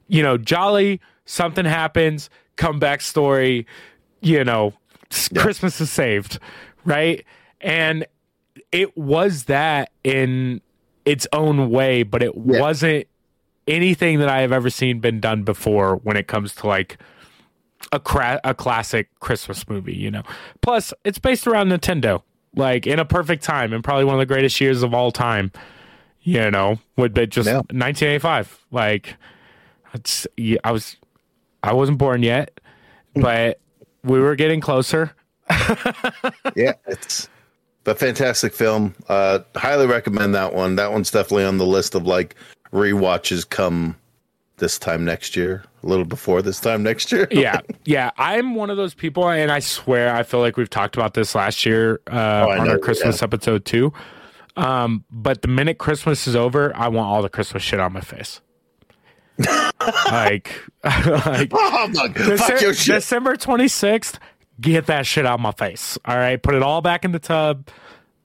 you 0.08 0.24
know 0.24 0.38
jolly 0.38 1.00
something 1.26 1.66
happens 1.66 2.30
comeback 2.56 3.02
story 3.02 3.66
you 4.22 4.44
know 4.44 4.74
s- 5.12 5.30
christmas 5.36 5.80
is 5.82 5.92
saved 5.92 6.40
right? 6.86 7.26
And 7.62 8.06
it 8.72 8.96
was 8.98 9.46
that 9.46 9.92
in 10.04 10.62
its 11.06 11.28
own 11.34 11.70
way 11.70 12.04
but 12.04 12.22
it 12.24 12.32
Yeah. 12.36 12.60
wasn't 12.62 13.08
anything 13.68 14.20
that 14.20 14.30
i 14.30 14.42
have 14.42 14.52
ever 14.52 14.70
seen 14.70 15.00
been 15.00 15.20
done 15.20 15.44
before 15.44 15.98
when 15.98 16.18
it 16.18 16.28
comes 16.28 16.54
to 16.56 16.68
like 16.68 16.98
a 17.92 18.00
cra- 18.00 18.42
a 18.44 18.54
classic 18.56 19.10
Christmas 19.20 19.70
movie, 19.70 19.94
you 19.96 20.10
know. 20.10 20.24
Plus, 20.62 20.92
it's 21.04 21.20
based 21.20 21.46
around 21.46 21.70
Nintendo, 21.70 22.24
like 22.56 22.88
in 22.88 22.98
a 23.00 23.06
perfect 23.06 23.44
time 23.44 23.72
and 23.74 23.84
probably 23.84 24.06
one 24.06 24.16
of 24.16 24.20
the 24.20 24.26
greatest 24.26 24.60
years 24.60 24.82
of 24.82 24.94
all 24.94 25.12
time. 25.12 25.52
You 26.22 26.50
know, 26.50 26.80
would 26.98 27.14
be 27.14 27.28
just 27.28 27.46
Yeah. 27.48 27.58
1985. 27.58 28.60
Like, 28.72 29.16
yeah, 30.36 30.58
I 30.64 30.72
was, 30.72 30.96
I 31.62 31.74
wasn't 31.74 32.00
born 32.00 32.24
yet, 32.24 32.60
but 33.14 33.60
we 34.04 34.20
were 34.20 34.36
getting 34.36 34.62
closer. 34.62 35.14
yeah 36.56 36.74
it's 36.88 37.30
a 37.86 37.96
fantastic 37.96 38.54
film 38.54 38.96
uh 39.10 39.40
highly 39.56 39.86
recommend 39.88 40.34
that 40.36 40.54
one 40.54 40.76
that 40.76 40.92
one's 40.92 41.12
definitely 41.12 41.46
on 41.46 41.58
the 41.58 41.66
list 41.66 41.94
of 41.96 42.06
like 42.08 42.36
rewatches 42.74 43.48
come 43.48 43.96
this 44.58 44.80
time 44.80 45.04
next 45.06 45.36
year 45.36 45.64
a 45.84 45.88
little 45.88 46.06
before 46.06 46.42
this 46.42 46.60
time 46.60 46.82
next 46.82 47.12
year 47.12 47.28
yeah, 47.30 47.60
yeah. 47.86 48.12
I'm 48.18 48.56
one 48.56 48.70
of 48.70 48.78
those 48.78 48.94
people, 48.94 49.30
and 49.30 49.52
I 49.52 49.60
swear, 49.60 50.16
I 50.16 50.24
feel 50.24 50.40
like 50.40 50.58
we've 50.58 50.70
talked 50.70 50.96
about 50.96 51.14
this 51.14 51.36
last 51.36 51.66
year 51.66 52.00
uh, 52.10 52.46
Oh, 52.48 52.52
on 52.52 52.66
know, 52.66 52.72
our 52.72 52.78
Christmas 52.80 53.22
episode 53.22 53.66
too. 53.66 53.94
Um, 54.58 55.04
but 55.12 55.42
the 55.42 55.48
minute 55.50 55.78
Christmas 55.78 56.26
is 56.28 56.36
over, 56.36 56.76
I 56.76 56.88
want 56.88 57.08
all 57.08 57.22
the 57.22 57.30
Christmas 57.30 57.62
shit 57.62 57.80
on 57.80 57.92
my 57.94 58.00
face. 58.02 58.40
like, 59.38 60.64
like 60.84 61.52
oh 61.54 61.90
my 61.94 62.08
god 62.08 62.40
fuck 62.40 62.54
Dece- 62.54 62.86
December 62.86 63.36
26th, 63.36 64.18
get 64.60 64.86
that 64.88 65.06
shit 65.06 65.26
out 65.26 65.36
of 65.36 65.40
my 65.40 65.52
face. 65.52 65.98
All 66.06 66.16
right, 66.18 66.42
put 66.42 66.56
it 66.56 66.64
all 66.64 66.82
back 66.82 67.06
in 67.06 67.12
the 67.12 67.20
tub. 67.20 67.70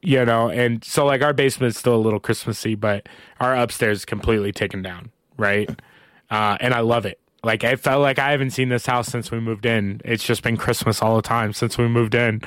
You 0.03 0.25
know, 0.25 0.49
and 0.49 0.83
so 0.83 1.05
like 1.05 1.21
our 1.21 1.35
basement 1.35 1.73
is 1.73 1.77
still 1.77 1.95
a 1.95 2.01
little 2.01 2.21
Christmassy, 2.21 2.75
but 2.75 3.07
our 3.39 3.55
upstairs 3.55 3.99
is 3.99 4.05
completely 4.07 4.51
taken 4.51 4.83
down, 4.83 5.11
right? 5.37 5.69
Uh, 6.31 6.57
and 6.61 6.73
I 6.75 6.79
love 6.79 7.07
it. 7.07 7.19
Like 7.43 7.65
I 7.65 7.75
felt 7.75 8.03
like 8.03 8.21
I 8.21 8.31
haven't 8.31 8.51
seen 8.51 8.69
this 8.69 8.87
house 8.87 9.09
since 9.09 9.33
we 9.33 9.41
moved 9.41 9.67
in. 9.67 10.01
It's 10.05 10.23
just 10.23 10.45
been 10.45 10.57
Christmas 10.57 11.03
all 11.03 11.17
the 11.17 11.23
time 11.23 11.53
since 11.53 11.77
we 11.77 11.89
moved 11.89 12.15
in. 12.15 12.41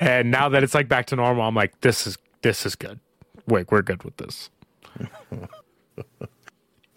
And 0.00 0.32
now 0.32 0.48
that 0.48 0.64
it's 0.64 0.74
like 0.74 0.88
back 0.88 1.06
to 1.06 1.14
normal, 1.14 1.44
I'm 1.44 1.54
like, 1.54 1.80
this 1.82 2.04
is 2.04 2.18
this 2.42 2.66
is 2.66 2.74
good. 2.74 2.98
Wait, 3.46 3.70
we're 3.70 3.82
good 3.82 4.02
with 4.02 4.16
this. 4.16 4.50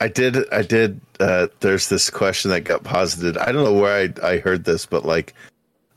I 0.00 0.08
did. 0.08 0.36
I 0.52 0.62
did. 0.62 1.00
Uh, 1.18 1.48
there's 1.60 1.88
this 1.88 2.10
question 2.10 2.50
that 2.52 2.60
got 2.62 2.84
posited. 2.84 3.36
I 3.36 3.50
don't 3.52 3.64
know 3.64 3.72
where 3.74 4.08
I, 4.22 4.26
I 4.26 4.38
heard 4.38 4.64
this, 4.64 4.86
but 4.86 5.04
like, 5.04 5.34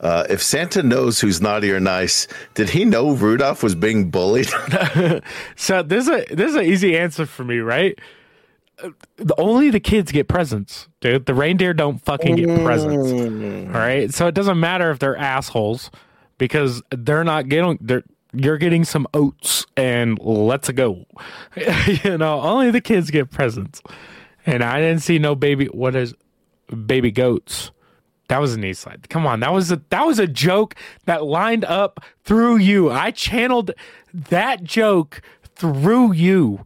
uh, 0.00 0.26
if 0.28 0.42
Santa 0.42 0.82
knows 0.82 1.20
who's 1.20 1.40
naughty 1.40 1.70
or 1.70 1.78
nice, 1.78 2.26
did 2.54 2.68
he 2.70 2.84
know 2.84 3.12
Rudolph 3.12 3.62
was 3.62 3.74
being 3.76 4.10
bullied? 4.10 4.50
So 5.56 5.82
this 5.84 6.08
is 6.08 6.10
a 6.10 6.34
this 6.34 6.50
is 6.50 6.56
an 6.56 6.64
easy 6.64 6.98
answer 6.98 7.26
for 7.26 7.44
me, 7.44 7.58
right? 7.58 7.96
The- 9.16 9.34
Only 9.38 9.70
the 9.70 9.78
kids 9.78 10.10
get 10.10 10.26
presents, 10.26 10.88
dude. 11.00 11.26
The 11.26 11.34
reindeer 11.34 11.72
don't 11.72 11.98
fucking 11.98 12.34
get 12.36 12.64
presents. 12.64 13.12
All 13.12 13.80
right, 13.80 14.12
so 14.12 14.26
it 14.26 14.34
doesn't 14.34 14.58
matter 14.58 14.90
if 14.90 14.98
they're 14.98 15.16
assholes 15.16 15.92
because 16.38 16.82
they're 16.90 17.22
not 17.22 17.48
getting. 17.48 17.78
They're 17.80 18.02
you're 18.32 18.58
getting 18.58 18.84
some 18.84 19.06
oats 19.14 19.66
and 19.76 20.18
let's 20.20 20.70
go. 20.70 21.04
you 22.04 22.18
know, 22.18 22.40
only 22.40 22.70
the 22.70 22.80
kids 22.80 23.10
get 23.10 23.30
presents, 23.30 23.82
and 24.46 24.62
I 24.62 24.80
didn't 24.80 25.02
see 25.02 25.18
no 25.18 25.34
baby. 25.34 25.66
What 25.66 25.94
is 25.94 26.14
baby 26.86 27.10
goats? 27.10 27.70
That 28.28 28.40
was 28.40 28.54
an 28.54 28.64
east 28.64 28.80
side. 28.80 29.08
Come 29.10 29.26
on, 29.26 29.40
that 29.40 29.52
was 29.52 29.70
a 29.70 29.82
that 29.90 30.06
was 30.06 30.18
a 30.18 30.26
joke 30.26 30.74
that 31.04 31.24
lined 31.24 31.64
up 31.64 32.00
through 32.24 32.56
you. 32.56 32.90
I 32.90 33.10
channeled 33.10 33.72
that 34.14 34.64
joke 34.64 35.20
through 35.54 36.12
you. 36.12 36.64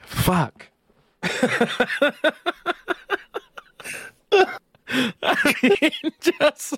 Fuck. 0.00 0.68
Just 6.20 6.76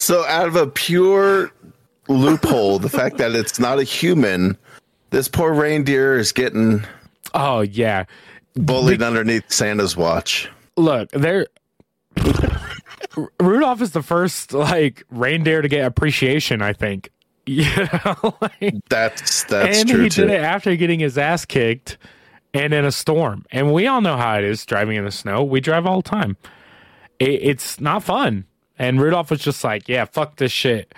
so, 0.00 0.24
out 0.26 0.46
of 0.46 0.56
a 0.56 0.66
pure 0.66 1.50
loophole, 2.08 2.78
the 2.78 2.88
fact 2.88 3.18
that 3.18 3.32
it's 3.32 3.58
not 3.58 3.78
a 3.78 3.84
human, 3.84 4.56
this 5.10 5.28
poor 5.28 5.52
reindeer 5.52 6.18
is 6.18 6.32
getting 6.32 6.84
oh 7.34 7.60
yeah. 7.60 8.04
bullied 8.54 9.02
underneath 9.02 9.50
Santa's 9.50 9.96
watch. 9.96 10.48
Look, 10.76 11.10
there. 11.10 11.46
Rudolph 13.40 13.80
is 13.82 13.92
the 13.92 14.02
first 14.02 14.52
like 14.52 15.02
reindeer 15.10 15.62
to 15.62 15.68
get 15.68 15.84
appreciation. 15.86 16.62
I 16.62 16.72
think. 16.72 17.10
Yeah, 17.48 18.14
like, 18.42 18.74
That's 18.90 19.44
that's 19.44 19.78
and 19.78 19.88
true 19.88 20.02
he 20.02 20.08
too. 20.10 20.26
did 20.26 20.32
it 20.32 20.42
after 20.42 20.76
getting 20.76 21.00
his 21.00 21.16
ass 21.16 21.46
kicked 21.46 21.96
and 22.52 22.74
in 22.74 22.84
a 22.84 22.92
storm. 22.92 23.46
And 23.50 23.72
we 23.72 23.86
all 23.86 24.02
know 24.02 24.18
how 24.18 24.36
it 24.36 24.44
is 24.44 24.66
driving 24.66 24.96
in 24.96 25.06
the 25.06 25.10
snow. 25.10 25.42
We 25.42 25.60
drive 25.60 25.86
all 25.86 26.02
the 26.02 26.10
time. 26.10 26.36
It, 27.18 27.40
it's 27.42 27.80
not 27.80 28.02
fun. 28.04 28.44
And 28.78 29.00
Rudolph 29.00 29.30
was 29.30 29.40
just 29.40 29.64
like, 29.64 29.88
yeah, 29.88 30.04
fuck 30.04 30.36
this 30.36 30.52
shit. 30.52 30.94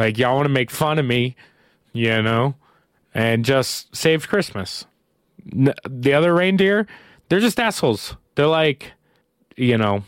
Like, 0.00 0.16
y'all 0.16 0.34
want 0.34 0.46
to 0.46 0.52
make 0.52 0.70
fun 0.70 0.98
of 0.98 1.04
me, 1.04 1.36
you 1.92 2.22
know, 2.22 2.54
and 3.12 3.44
just 3.44 3.94
saved 3.94 4.30
Christmas. 4.30 4.86
The 5.44 6.14
other 6.14 6.32
reindeer, 6.32 6.86
they're 7.28 7.38
just 7.38 7.60
assholes. 7.60 8.16
They're 8.34 8.46
like, 8.46 8.92
you 9.58 9.76
know, 9.76 10.04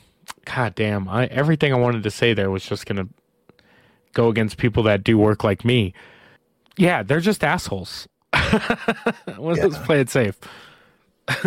god 0.46 0.74
damn, 0.76 1.10
I, 1.10 1.26
everything 1.26 1.74
I 1.74 1.76
wanted 1.76 2.04
to 2.04 2.10
say 2.10 2.32
there 2.32 2.50
was 2.50 2.64
just 2.64 2.86
going 2.86 3.06
to 3.06 3.08
go 4.14 4.30
against 4.30 4.56
people 4.56 4.82
that 4.84 5.04
do 5.04 5.18
work 5.18 5.44
like 5.44 5.62
me. 5.62 5.92
Yeah, 6.78 7.02
they're 7.02 7.20
just 7.20 7.44
assholes. 7.44 8.08
Let's 8.32 9.60
let's 9.60 9.78
play 9.78 10.00
it 10.00 10.08
safe. 10.08 10.38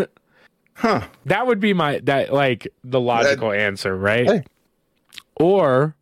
Huh. 0.78 1.04
That 1.26 1.48
would 1.48 1.62
be 1.62 1.74
my 1.74 2.02
that 2.04 2.34
like 2.34 2.68
the 2.84 3.00
logical 3.00 3.54
answer, 3.54 3.96
right? 3.96 4.28
Hey. 4.28 4.44
Or 5.38 5.96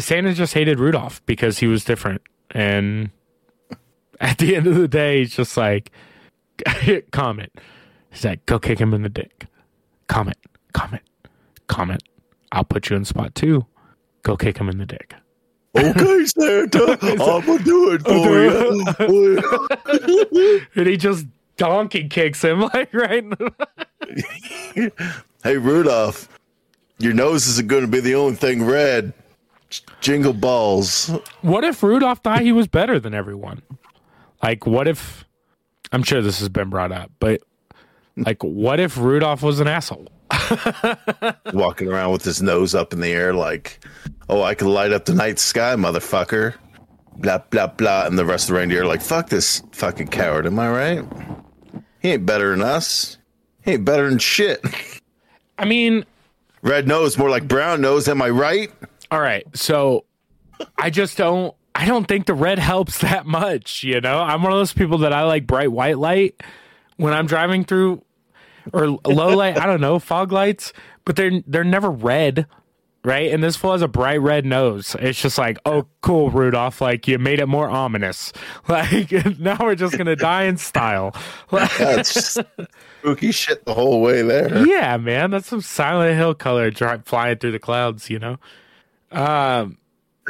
Santa 0.00 0.32
just 0.34 0.54
hated 0.54 0.78
Rudolph 0.80 1.24
because 1.26 1.58
he 1.58 1.66
was 1.66 1.84
different, 1.84 2.22
and 2.50 3.10
at 4.20 4.38
the 4.38 4.56
end 4.56 4.66
of 4.66 4.74
the 4.76 4.88
day, 4.88 5.18
he's 5.20 5.34
just 5.34 5.56
like 5.56 5.90
comment. 7.12 7.52
He's 8.10 8.24
like, 8.24 8.44
go 8.46 8.58
kick 8.58 8.78
him 8.80 8.92
in 8.94 9.02
the 9.02 9.08
dick. 9.08 9.46
Comment, 10.08 10.36
comment, 10.72 11.02
comment. 11.68 12.02
I'll 12.52 12.64
put 12.64 12.90
you 12.90 12.96
in 12.96 13.04
spot 13.04 13.34
two. 13.34 13.64
Go 14.22 14.36
kick 14.36 14.58
him 14.58 14.68
in 14.68 14.78
the 14.78 14.86
dick. 14.86 15.14
Okay, 15.76 16.24
Santa, 16.26 16.98
I'm 17.02 17.46
gonna 17.46 17.62
do 17.62 17.92
it 17.92 18.02
for 18.02 19.06
you. 19.06 20.60
And 20.74 20.86
he 20.86 20.96
just 20.96 21.26
donkey 21.56 22.08
kicks 22.08 22.42
him 22.42 22.60
like 22.60 22.92
right. 22.92 23.22
In 23.22 23.30
the- 23.30 24.92
hey, 25.44 25.56
Rudolph, 25.56 26.28
your 26.98 27.12
nose 27.14 27.46
isn't 27.46 27.68
going 27.68 27.82
to 27.82 27.88
be 27.88 28.00
the 28.00 28.14
only 28.16 28.34
thing 28.36 28.64
red. 28.64 29.12
Jingle 30.00 30.32
balls. 30.32 31.10
what 31.42 31.64
if 31.64 31.82
Rudolph 31.82 32.20
thought 32.20 32.42
he 32.42 32.52
was 32.52 32.66
better 32.66 32.98
than 32.98 33.14
everyone? 33.14 33.62
Like, 34.42 34.66
what 34.66 34.88
if? 34.88 35.24
I'm 35.92 36.02
sure 36.02 36.22
this 36.22 36.38
has 36.40 36.48
been 36.48 36.70
brought 36.70 36.92
up, 36.92 37.10
but 37.18 37.42
like, 38.16 38.42
what 38.42 38.80
if 38.80 38.96
Rudolph 38.96 39.42
was 39.42 39.60
an 39.60 39.68
asshole? 39.68 40.08
Walking 41.52 41.88
around 41.88 42.12
with 42.12 42.24
his 42.24 42.42
nose 42.42 42.74
up 42.74 42.92
in 42.92 43.00
the 43.00 43.12
air, 43.12 43.34
like, 43.34 43.84
oh, 44.28 44.42
I 44.42 44.54
could 44.54 44.68
light 44.68 44.92
up 44.92 45.04
the 45.04 45.14
night 45.14 45.38
sky, 45.38 45.74
motherfucker. 45.74 46.54
Blah, 47.16 47.38
blah, 47.50 47.66
blah. 47.66 48.06
And 48.06 48.18
the 48.18 48.24
rest 48.24 48.48
of 48.48 48.54
the 48.54 48.60
reindeer 48.60 48.82
are 48.82 48.86
like, 48.86 49.02
fuck 49.02 49.28
this 49.28 49.62
fucking 49.72 50.08
coward. 50.08 50.46
Am 50.46 50.58
I 50.58 50.70
right? 50.70 51.04
He 52.00 52.12
ain't 52.12 52.24
better 52.24 52.50
than 52.50 52.62
us. 52.62 53.18
He 53.64 53.72
ain't 53.72 53.84
better 53.84 54.08
than 54.08 54.18
shit. 54.18 54.64
I 55.58 55.66
mean, 55.66 56.04
Red 56.62 56.86
nose, 56.88 57.18
more 57.18 57.30
like 57.30 57.48
brown 57.48 57.80
nose. 57.80 58.08
Am 58.08 58.22
I 58.22 58.30
right? 58.30 58.70
All 59.10 59.20
right, 59.20 59.44
so 59.56 60.04
I 60.78 60.90
just 60.90 61.16
don't. 61.16 61.54
I 61.74 61.86
don't 61.86 62.06
think 62.06 62.26
the 62.26 62.34
red 62.34 62.58
helps 62.58 62.98
that 62.98 63.26
much. 63.26 63.82
You 63.84 64.00
know, 64.00 64.18
I'm 64.18 64.42
one 64.42 64.52
of 64.52 64.58
those 64.58 64.72
people 64.72 64.98
that 64.98 65.12
I 65.12 65.22
like 65.24 65.46
bright 65.46 65.72
white 65.72 65.98
light 65.98 66.40
when 66.96 67.12
I'm 67.12 67.26
driving 67.26 67.64
through, 67.64 68.04
or 68.72 68.86
low 68.88 69.36
light. 69.36 69.58
I 69.58 69.66
don't 69.66 69.80
know 69.80 69.98
fog 69.98 70.32
lights, 70.32 70.72
but 71.04 71.16
they're 71.16 71.42
they're 71.46 71.64
never 71.64 71.90
red. 71.90 72.46
Right, 73.02 73.32
and 73.32 73.42
this 73.42 73.56
fool 73.56 73.72
has 73.72 73.80
a 73.80 73.88
bright 73.88 74.20
red 74.20 74.44
nose. 74.44 74.94
It's 75.00 75.18
just 75.22 75.38
like, 75.38 75.56
oh, 75.64 75.86
cool, 76.02 76.28
Rudolph. 76.28 76.82
Like 76.82 77.08
you 77.08 77.18
made 77.18 77.38
it 77.40 77.46
more 77.46 77.68
ominous. 77.70 78.30
Like 78.68 79.10
now 79.38 79.56
we're 79.58 79.74
just 79.74 79.96
gonna 79.96 80.16
die 80.16 80.42
in 80.44 80.58
style. 80.58 81.16
That's 81.50 82.36
spooky 82.98 83.32
shit 83.32 83.64
the 83.64 83.72
whole 83.72 84.02
way 84.02 84.20
there. 84.20 84.66
yeah, 84.66 84.98
man, 84.98 85.30
that's 85.30 85.48
some 85.48 85.62
Silent 85.62 86.18
Hill 86.18 86.34
color 86.34 86.70
dri 86.70 86.98
flying 87.06 87.38
through 87.38 87.52
the 87.52 87.58
clouds. 87.58 88.10
You 88.10 88.18
know. 88.18 88.36
Um, 89.12 89.78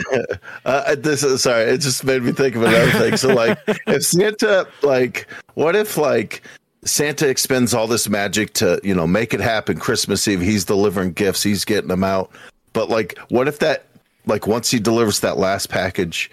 Uh, 0.65 0.95
this 0.95 1.23
is 1.23 1.43
sorry. 1.43 1.65
It 1.65 1.79
just 1.79 2.05
made 2.05 2.23
me 2.23 2.33
think 2.33 2.55
of 2.55 2.63
another 2.63 2.91
thing. 2.93 3.17
So, 3.17 3.35
like, 3.35 3.59
if 3.87 4.05
Santa, 4.05 4.67
like, 4.83 5.27
what 5.55 5.75
if 5.75 5.97
like 5.97 6.43
Santa 6.85 7.29
expends 7.29 7.75
all 7.75 7.87
this 7.87 8.09
magic 8.09 8.53
to 8.55 8.81
you 8.83 8.95
know 8.95 9.07
make 9.07 9.35
it 9.35 9.41
happen 9.41 9.79
Christmas 9.79 10.27
Eve? 10.29 10.41
He's 10.41 10.65
delivering 10.65 11.13
gifts. 11.13 11.43
He's 11.43 11.65
getting 11.65 11.89
them 11.89 12.05
out. 12.05 12.31
But 12.73 12.89
like, 12.89 13.19
what 13.29 13.49
if 13.49 13.59
that 13.61 13.87
like 14.27 14.47
once 14.47 14.71
he 14.71 14.79
delivers 14.79 15.21
that 15.21 15.39
last 15.39 15.71
package, 15.71 16.31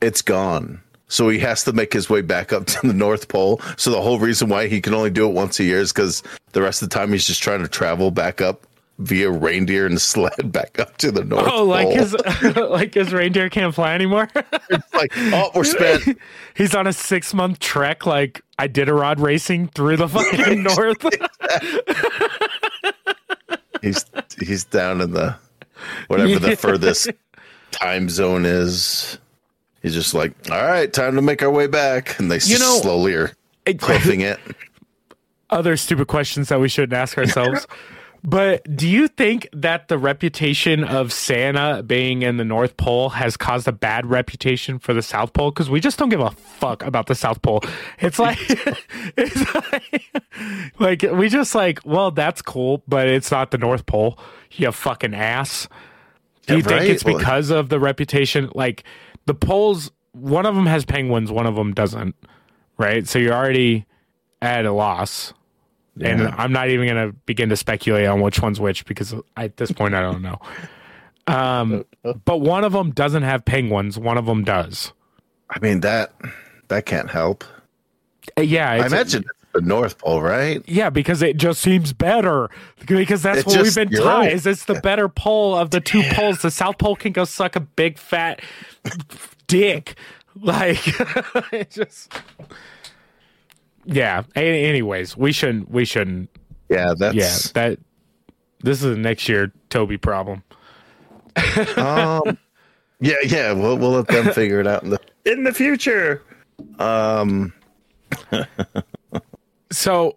it's 0.00 0.22
gone. 0.22 0.80
So 1.08 1.28
he 1.28 1.38
has 1.40 1.64
to 1.64 1.72
make 1.72 1.92
his 1.92 2.08
way 2.08 2.22
back 2.22 2.52
up 2.52 2.66
to 2.66 2.86
the 2.86 2.94
North 2.94 3.28
Pole. 3.28 3.60
So 3.76 3.90
the 3.90 4.00
whole 4.00 4.18
reason 4.18 4.48
why 4.48 4.68
he 4.68 4.80
can 4.80 4.94
only 4.94 5.10
do 5.10 5.28
it 5.28 5.34
once 5.34 5.60
a 5.60 5.64
year 5.64 5.78
is 5.78 5.92
because 5.92 6.22
the 6.52 6.62
rest 6.62 6.82
of 6.82 6.88
the 6.88 6.94
time 6.94 7.12
he's 7.12 7.26
just 7.26 7.42
trying 7.42 7.60
to 7.60 7.68
travel 7.68 8.10
back 8.10 8.40
up 8.40 8.66
via 8.98 9.30
reindeer 9.30 9.86
and 9.86 10.00
sled 10.00 10.52
back 10.52 10.78
up 10.78 10.96
to 10.98 11.10
the 11.10 11.24
North 11.24 11.48
oh, 11.50 11.64
like 11.64 11.88
his 11.88 12.14
like 12.56 12.94
his 12.94 13.12
reindeer 13.12 13.48
can't 13.48 13.74
fly 13.74 13.94
anymore. 13.94 14.28
It's 14.70 14.94
like, 14.94 15.12
oh, 15.16 15.50
we're 15.54 15.64
spent. 15.64 16.18
He's 16.54 16.74
on 16.74 16.86
a 16.86 16.92
six 16.92 17.34
month 17.34 17.58
trek, 17.58 18.06
like 18.06 18.40
Iditarod 18.58 19.18
racing 19.20 19.68
through 19.68 19.98
the 19.98 20.08
fucking 20.08 20.62
north. 20.62 21.04
He's 23.82 24.04
he's 24.40 24.64
down 24.64 25.00
in 25.02 25.10
the 25.12 25.36
whatever 26.08 26.28
Yeah. 26.30 26.38
the 26.38 26.56
furthest 26.56 27.10
time 27.72 28.08
zone 28.08 28.46
is. 28.46 29.18
He's 29.82 29.92
just 29.92 30.14
like, 30.14 30.32
all 30.50 30.62
right, 30.64 30.90
time 30.90 31.14
to 31.16 31.22
make 31.22 31.42
our 31.42 31.50
way 31.50 31.66
back, 31.66 32.18
and 32.18 32.30
they 32.30 32.38
You 32.42 32.58
know- 32.58 32.78
slowly 32.80 33.14
are 33.14 33.32
hoofing 33.66 34.22
it. 34.22 34.40
Other 35.50 35.76
stupid 35.76 36.06
questions 36.08 36.48
that 36.48 36.58
we 36.58 36.68
shouldn't 36.70 36.94
ask 36.94 37.18
ourselves. 37.18 37.66
But 38.26 38.64
do 38.74 38.88
you 38.88 39.06
think 39.08 39.48
that 39.52 39.88
the 39.88 39.98
reputation 39.98 40.82
of 40.82 41.12
Santa 41.12 41.82
being 41.82 42.22
in 42.22 42.38
the 42.38 42.44
North 42.44 42.76
Pole 42.78 43.10
has 43.10 43.36
caused 43.36 43.68
a 43.68 43.72
bad 43.72 44.06
reputation 44.06 44.78
for 44.78 44.94
the 44.94 45.02
South 45.02 45.34
Pole? 45.34 45.50
Because 45.50 45.68
we 45.68 45.78
just 45.78 45.98
don't 45.98 46.08
give 46.08 46.20
a 46.20 46.30
fuck 46.30 46.82
about 46.84 47.06
the 47.06 47.14
South 47.14 47.42
Pole. 47.42 47.60
It's 47.98 48.18
like, 48.18 48.38
it's 49.18 49.54
like, 49.54 50.22
like 50.78 51.02
we 51.02 51.28
just 51.28 51.54
like, 51.54 51.80
well, 51.84 52.10
that's 52.10 52.40
cool, 52.40 52.82
but 52.88 53.08
it's 53.08 53.30
not 53.30 53.50
the 53.50 53.58
North 53.58 53.84
Pole. 53.84 54.18
You 54.52 54.72
fucking 54.72 55.12
ass. 55.14 55.68
Do 56.46 56.54
you 56.54 56.58
Yeah, 56.60 56.64
think 56.66 56.80
right. 56.80 56.90
it's 56.90 57.04
Well- 57.04 57.18
because 57.18 57.50
of 57.50 57.68
the 57.68 57.78
reputation? 57.78 58.50
Like 58.54 58.84
the 59.26 59.34
poles, 59.34 59.90
one 60.12 60.46
of 60.46 60.54
them 60.54 60.64
has 60.66 60.86
penguins, 60.86 61.30
one 61.30 61.46
of 61.46 61.56
them 61.56 61.74
doesn't. 61.74 62.14
Right, 62.78 63.06
so 63.06 63.18
you're 63.18 63.34
already 63.34 63.84
at 64.40 64.64
a 64.64 64.72
loss. 64.72 65.34
And 66.00 66.22
I'm 66.28 66.52
not 66.52 66.68
even 66.70 66.88
going 66.88 67.10
to 67.10 67.16
begin 67.26 67.48
to 67.50 67.56
speculate 67.56 68.06
on 68.06 68.20
which 68.20 68.40
one's 68.42 68.58
which 68.60 68.84
because 68.86 69.14
at 69.36 69.56
this 69.58 69.70
point 69.70 69.94
I 69.94 70.00
don't 70.02 70.22
know. 70.22 70.38
Um, 71.26 71.84
but 72.24 72.38
one 72.38 72.64
of 72.64 72.72
them 72.72 72.90
doesn't 72.90 73.22
have 73.22 73.44
penguins. 73.44 73.98
One 73.98 74.18
of 74.18 74.26
them 74.26 74.44
does. 74.44 74.92
I 75.50 75.58
mean 75.60 75.80
that 75.80 76.12
that 76.68 76.84
can't 76.86 77.10
help. 77.10 77.44
Uh, 78.36 78.42
Yeah, 78.42 78.70
I 78.70 78.86
imagine 78.86 79.22
it's 79.22 79.52
the 79.52 79.60
North 79.60 79.98
Pole, 79.98 80.20
right? 80.20 80.62
Yeah, 80.66 80.90
because 80.90 81.22
it 81.22 81.36
just 81.36 81.60
seems 81.60 81.92
better. 81.92 82.50
Because 82.86 83.22
that's 83.22 83.40
It 83.40 83.46
what 83.46 83.54
just- 83.54 83.76
we've 83.78 83.88
been 83.90 83.98
taught. 84.02 84.18
right. 84.18 84.32
Is 84.32 84.46
it's 84.46 84.64
the 84.64 84.80
better 84.80 85.08
pole 85.08 85.54
of 85.56 85.70
the 85.70 85.80
two 85.80 86.02
poles. 86.10 86.42
The 86.42 86.50
South 86.50 86.78
Pole 86.78 86.96
can 86.96 87.12
go 87.12 87.24
suck 87.24 87.54
a 87.56 87.60
big 87.60 87.98
fat 87.98 88.40
dick. 89.46 89.94
Like 90.36 90.80
it 91.52 91.70
just. 91.70 92.12
Yeah. 93.86 94.22
A- 94.36 94.68
anyways, 94.68 95.16
we 95.16 95.32
shouldn't. 95.32 95.70
We 95.70 95.84
shouldn't. 95.84 96.30
Yeah, 96.68 96.94
that's 96.96 97.14
Yeah. 97.14 97.36
That. 97.54 97.78
This 98.62 98.82
is 98.82 98.96
a 98.96 98.98
next 98.98 99.28
year 99.28 99.52
Toby 99.68 99.98
problem. 99.98 100.42
um, 101.76 102.38
yeah, 103.00 103.14
yeah. 103.24 103.52
We'll 103.52 103.76
we'll 103.76 103.90
let 103.90 104.06
them 104.08 104.32
figure 104.32 104.60
it 104.60 104.66
out 104.66 104.82
in 104.82 104.90
the 104.90 105.00
in 105.30 105.44
the 105.44 105.52
future. 105.52 106.22
Um, 106.78 107.52
so 109.72 110.16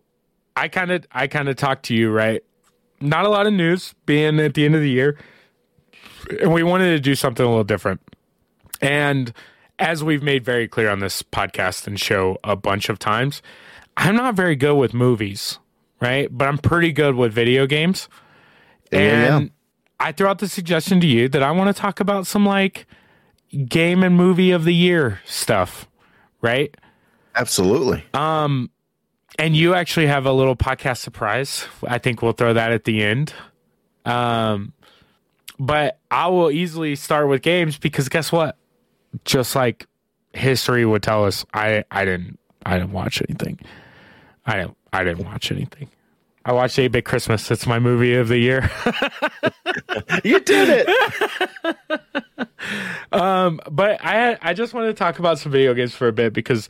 I 0.55 0.67
kind 0.67 0.91
of 0.91 1.05
I 1.11 1.27
kind 1.27 1.49
of 1.49 1.55
talked 1.55 1.83
to 1.85 1.95
you, 1.95 2.11
right? 2.11 2.43
Not 3.01 3.25
a 3.25 3.29
lot 3.29 3.47
of 3.47 3.53
news 3.53 3.93
being 4.05 4.39
at 4.39 4.53
the 4.53 4.65
end 4.65 4.75
of 4.75 4.81
the 4.81 4.89
year. 4.89 5.17
And 6.41 6.53
we 6.53 6.63
wanted 6.63 6.91
to 6.91 6.99
do 6.99 7.15
something 7.15 7.45
a 7.45 7.49
little 7.49 7.63
different. 7.63 8.01
And 8.81 9.33
as 9.79 10.03
we've 10.03 10.23
made 10.23 10.43
very 10.43 10.67
clear 10.67 10.89
on 10.89 10.99
this 10.99 11.21
podcast 11.21 11.87
and 11.87 11.99
show 11.99 12.37
a 12.43 12.55
bunch 12.55 12.89
of 12.89 12.99
times, 12.99 13.41
I'm 13.95 14.15
not 14.15 14.35
very 14.35 14.55
good 14.55 14.75
with 14.75 14.93
movies, 14.93 15.59
right? 15.99 16.27
But 16.31 16.47
I'm 16.47 16.57
pretty 16.57 16.91
good 16.91 17.15
with 17.15 17.33
video 17.33 17.65
games. 17.67 18.09
And 18.91 19.43
yeah. 19.43 19.49
I 19.99 20.11
throw 20.11 20.29
out 20.29 20.39
the 20.39 20.47
suggestion 20.47 20.99
to 21.01 21.07
you 21.07 21.27
that 21.29 21.43
I 21.43 21.51
want 21.51 21.75
to 21.75 21.79
talk 21.79 21.99
about 21.99 22.27
some 22.27 22.45
like 22.45 22.85
game 23.67 24.03
and 24.03 24.15
movie 24.15 24.51
of 24.51 24.63
the 24.63 24.73
year 24.73 25.21
stuff, 25.25 25.87
right? 26.41 26.75
absolutely. 27.35 28.03
Um 28.13 28.71
and 29.37 29.55
you 29.55 29.73
actually 29.75 30.07
have 30.07 30.25
a 30.25 30.31
little 30.31 30.55
podcast 30.55 30.97
surprise. 30.97 31.67
I 31.87 31.99
think 31.99 32.21
we'll 32.21 32.31
throw 32.31 32.53
that 32.53 32.71
at 32.71 32.85
the 32.85 33.03
end. 33.03 33.33
Um, 34.03 34.73
but 35.59 35.99
I 36.09 36.27
will 36.27 36.49
easily 36.49 36.95
start 36.95 37.27
with 37.27 37.41
games 37.41 37.77
because 37.77 38.09
guess 38.09 38.31
what? 38.31 38.57
Just 39.25 39.55
like 39.55 39.87
history 40.33 40.85
would 40.85 41.03
tell 41.03 41.25
us, 41.25 41.45
I 41.53 41.83
I 41.91 42.05
didn't 42.05 42.39
I 42.65 42.77
didn't 42.77 42.91
watch 42.91 43.21
anything. 43.27 43.59
I 44.45 44.57
didn't 44.57 44.77
I 44.93 45.03
didn't 45.03 45.25
watch 45.25 45.51
anything. 45.51 45.89
I 46.45 46.53
watched 46.53 46.79
8 46.79 46.87
Bit 46.87 47.03
Christmas. 47.03 47.51
It's 47.51 47.67
my 47.67 47.77
movie 47.77 48.15
of 48.15 48.29
the 48.29 48.37
year. 48.37 48.71
you 50.23 50.39
did 50.39 50.87
it. 50.87 52.49
um, 53.11 53.59
but 53.69 53.99
I 54.01 54.37
I 54.41 54.53
just 54.53 54.73
wanted 54.73 54.87
to 54.87 54.93
talk 54.93 55.19
about 55.19 55.39
some 55.39 55.51
video 55.51 55.73
games 55.73 55.93
for 55.93 56.07
a 56.07 56.13
bit 56.13 56.33
because 56.33 56.69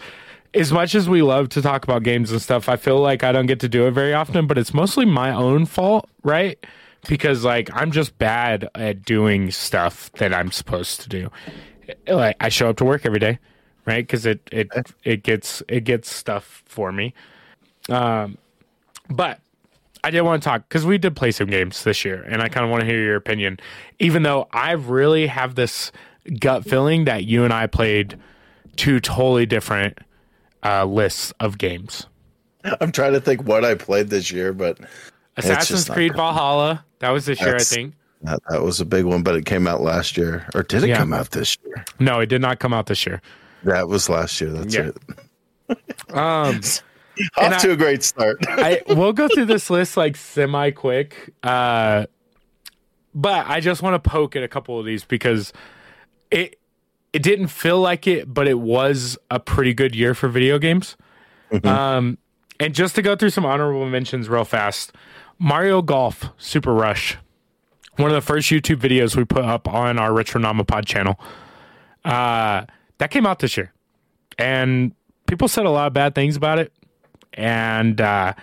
as 0.54 0.72
much 0.72 0.96
as 0.96 1.08
we 1.08 1.22
love 1.22 1.50
to 1.50 1.62
talk 1.62 1.84
about 1.84 2.04
games 2.04 2.32
and 2.32 2.42
stuff, 2.42 2.70
I 2.70 2.76
feel 2.76 3.00
like 3.00 3.24
I 3.24 3.32
don't 3.32 3.46
get 3.46 3.60
to 3.60 3.70
do 3.70 3.86
it 3.86 3.92
very 3.92 4.14
often, 4.14 4.48
but 4.48 4.58
it's 4.58 4.74
mostly 4.74 5.06
my 5.06 5.32
own 5.34 5.66
fault, 5.66 6.10
right? 6.24 6.58
Because 7.08 7.44
like 7.44 7.70
I'm 7.74 7.92
just 7.92 8.18
bad 8.18 8.68
at 8.74 9.04
doing 9.04 9.52
stuff 9.52 10.12
that 10.14 10.34
I'm 10.34 10.52
supposed 10.52 11.02
to 11.02 11.10
do. 11.10 11.30
Like 12.08 12.36
I 12.40 12.50
show 12.50 12.70
up 12.70 12.78
to 12.78 12.86
work 12.86 13.06
every 13.06 13.20
day, 13.20 13.40
right? 13.86 14.06
Because 14.06 14.26
it 14.26 14.42
it 14.52 14.70
it 15.04 15.24
gets 15.24 15.64
it 15.68 15.84
gets 15.84 16.10
stuff 16.10 16.64
for 16.66 16.92
me. 16.92 17.14
Um, 17.90 18.38
but 19.10 19.40
I 20.04 20.12
did 20.12 20.22
want 20.22 20.42
to 20.42 20.50
talk 20.50 20.68
because 20.68 20.86
we 20.86 20.98
did 20.98 21.16
play 21.16 21.32
some 21.32 21.48
games 21.48 21.84
this 21.84 22.06
year, 22.06 22.24
and 22.24 22.42
I 22.42 22.50
kind 22.50 22.66
of 22.66 22.72
want 22.72 22.82
to 22.82 22.88
hear 22.88 23.02
your 23.02 23.16
opinion. 23.16 23.60
Even 24.00 24.24
though 24.24 24.48
I 24.52 24.72
really 24.72 25.28
have 25.28 25.56
this 25.56 25.92
gut 26.40 26.64
feeling 26.66 27.06
that 27.06 27.26
you 27.26 27.44
and 27.44 27.54
I 27.54 27.68
played 27.68 28.20
two 28.76 29.00
totally 29.00 29.46
different 29.46 29.98
uh, 30.64 30.86
lists 30.86 31.34
of 31.40 31.58
games. 31.58 32.08
I'm 32.82 32.92
trying 32.92 33.14
to 33.14 33.22
think 33.22 33.44
what 33.44 33.64
I 33.64 33.76
played 33.76 34.10
this 34.10 34.32
year, 34.32 34.54
but 34.54 34.80
Assassin's 35.38 35.90
Creed. 35.90 36.16
Valhalla. 36.16 36.84
That 37.00 37.12
was 37.12 37.26
this 37.26 37.40
year, 37.40 37.56
I 37.56 37.60
think. 37.60 37.94
That, 38.24 38.40
that 38.50 38.62
was 38.64 38.80
a 38.82 38.86
big 38.86 39.06
one, 39.06 39.22
but 39.24 39.36
it 39.36 39.46
came 39.46 39.68
out 39.68 39.82
last 39.82 40.18
year. 40.18 40.48
Or 40.56 40.64
did 40.64 40.84
it 40.84 40.90
Yeah. 40.90 40.98
come 40.98 41.14
out 41.14 41.32
this 41.32 41.58
year? 41.66 41.86
No, 42.00 42.20
it 42.20 42.26
did 42.28 42.42
not 42.42 42.60
come 42.60 42.74
out 42.74 42.88
this 42.88 43.06
year. 43.06 43.22
That 43.64 43.88
was 43.88 44.10
last 44.10 44.40
year. 44.42 44.52
That's 44.52 44.74
Yeah. 44.76 44.90
it. 44.90 44.98
Um, 46.14 46.62
Off 47.38 47.62
to 47.62 47.72
a 47.72 47.76
great 47.76 48.02
start. 48.04 48.38
I 48.48 48.82
we'll 48.88 49.12
go 49.12 49.28
through 49.28 49.46
this 49.46 49.70
list 49.70 49.98
like 49.98 50.16
semi 50.16 50.72
quick. 50.72 51.34
Uh, 51.44 52.06
but 53.14 53.48
I 53.48 53.60
just 53.60 53.82
want 53.82 54.02
to 54.02 54.10
poke 54.10 54.36
at 54.36 54.44
a 54.44 54.48
couple 54.48 54.80
of 54.80 54.86
these 54.86 55.04
because 55.04 55.52
it 56.32 56.58
it 57.14 57.24
didn't 57.24 57.48
feel 57.48 57.80
like 57.82 58.08
it, 58.08 58.32
but 58.34 58.48
it 58.48 58.60
was 58.60 59.18
a 59.32 59.40
pretty 59.40 59.74
good 59.74 59.96
year 59.96 60.14
for 60.14 60.28
video 60.30 60.58
games. 60.60 60.96
Um, 61.64 62.18
and 62.60 62.74
just 62.76 62.96
to 62.96 63.02
go 63.02 63.16
through 63.16 63.32
some 63.32 63.46
honorable 63.46 63.88
mentions 63.90 64.30
real 64.30 64.46
fast, 64.46 64.94
Mario 65.40 65.82
Golf 65.82 66.30
Super 66.38 66.74
Rush, 66.74 67.18
one 67.98 68.10
of 68.10 68.16
the 68.16 68.22
first 68.22 68.50
YouTube 68.50 68.78
videos 68.78 69.16
we 69.16 69.26
put 69.26 69.44
up 69.44 69.68
on 69.68 70.00
our 70.00 70.12
Retronama 70.12 70.66
Pod 70.66 70.86
channel. 70.86 71.20
Uh, 72.06 72.66
that 73.00 73.12
came 73.12 73.26
out 73.26 73.40
this 73.40 73.58
year, 73.58 73.74
and 74.38 74.94
people 75.28 75.48
said 75.48 75.66
a 75.66 75.70
lot 75.70 75.88
of 75.88 75.94
bad 75.94 76.16
things 76.16 76.36
about 76.36 76.58
it 76.58 76.72
and 77.38 78.02
uh, 78.02 78.34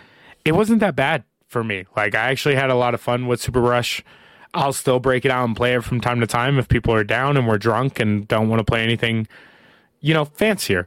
it 0.45 0.53
wasn't 0.53 0.81
that 0.81 0.97
bad 0.97 1.25
for 1.49 1.63
me. 1.63 1.85
Like 1.97 2.15
I 2.15 2.31
actually 2.31 2.55
had 2.55 2.71
a 2.71 2.75
lot 2.75 2.95
of 2.95 3.01
fun 3.01 3.27
with 3.27 3.43
Super 3.43 3.61
Rush. 3.61 4.03
I'll 4.55 4.73
still 4.73 5.01
break 5.01 5.25
it 5.25 5.33
out 5.33 5.45
and 5.45 5.57
play 5.57 5.75
it 5.75 5.83
from 5.83 6.01
time 6.01 6.21
to 6.21 6.27
time 6.27 6.59
if 6.59 6.69
people 6.69 6.95
are 6.95 7.05
down 7.05 7.37
and 7.37 7.47
we're 7.47 7.59
drunk 7.59 7.99
and 7.99 8.27
don't 8.29 8.49
want 8.49 8.61
to 8.61 8.65
play 8.65 8.83
anything, 8.85 9.27
you 10.01 10.15
know, 10.15 10.25
fancier, 10.25 10.87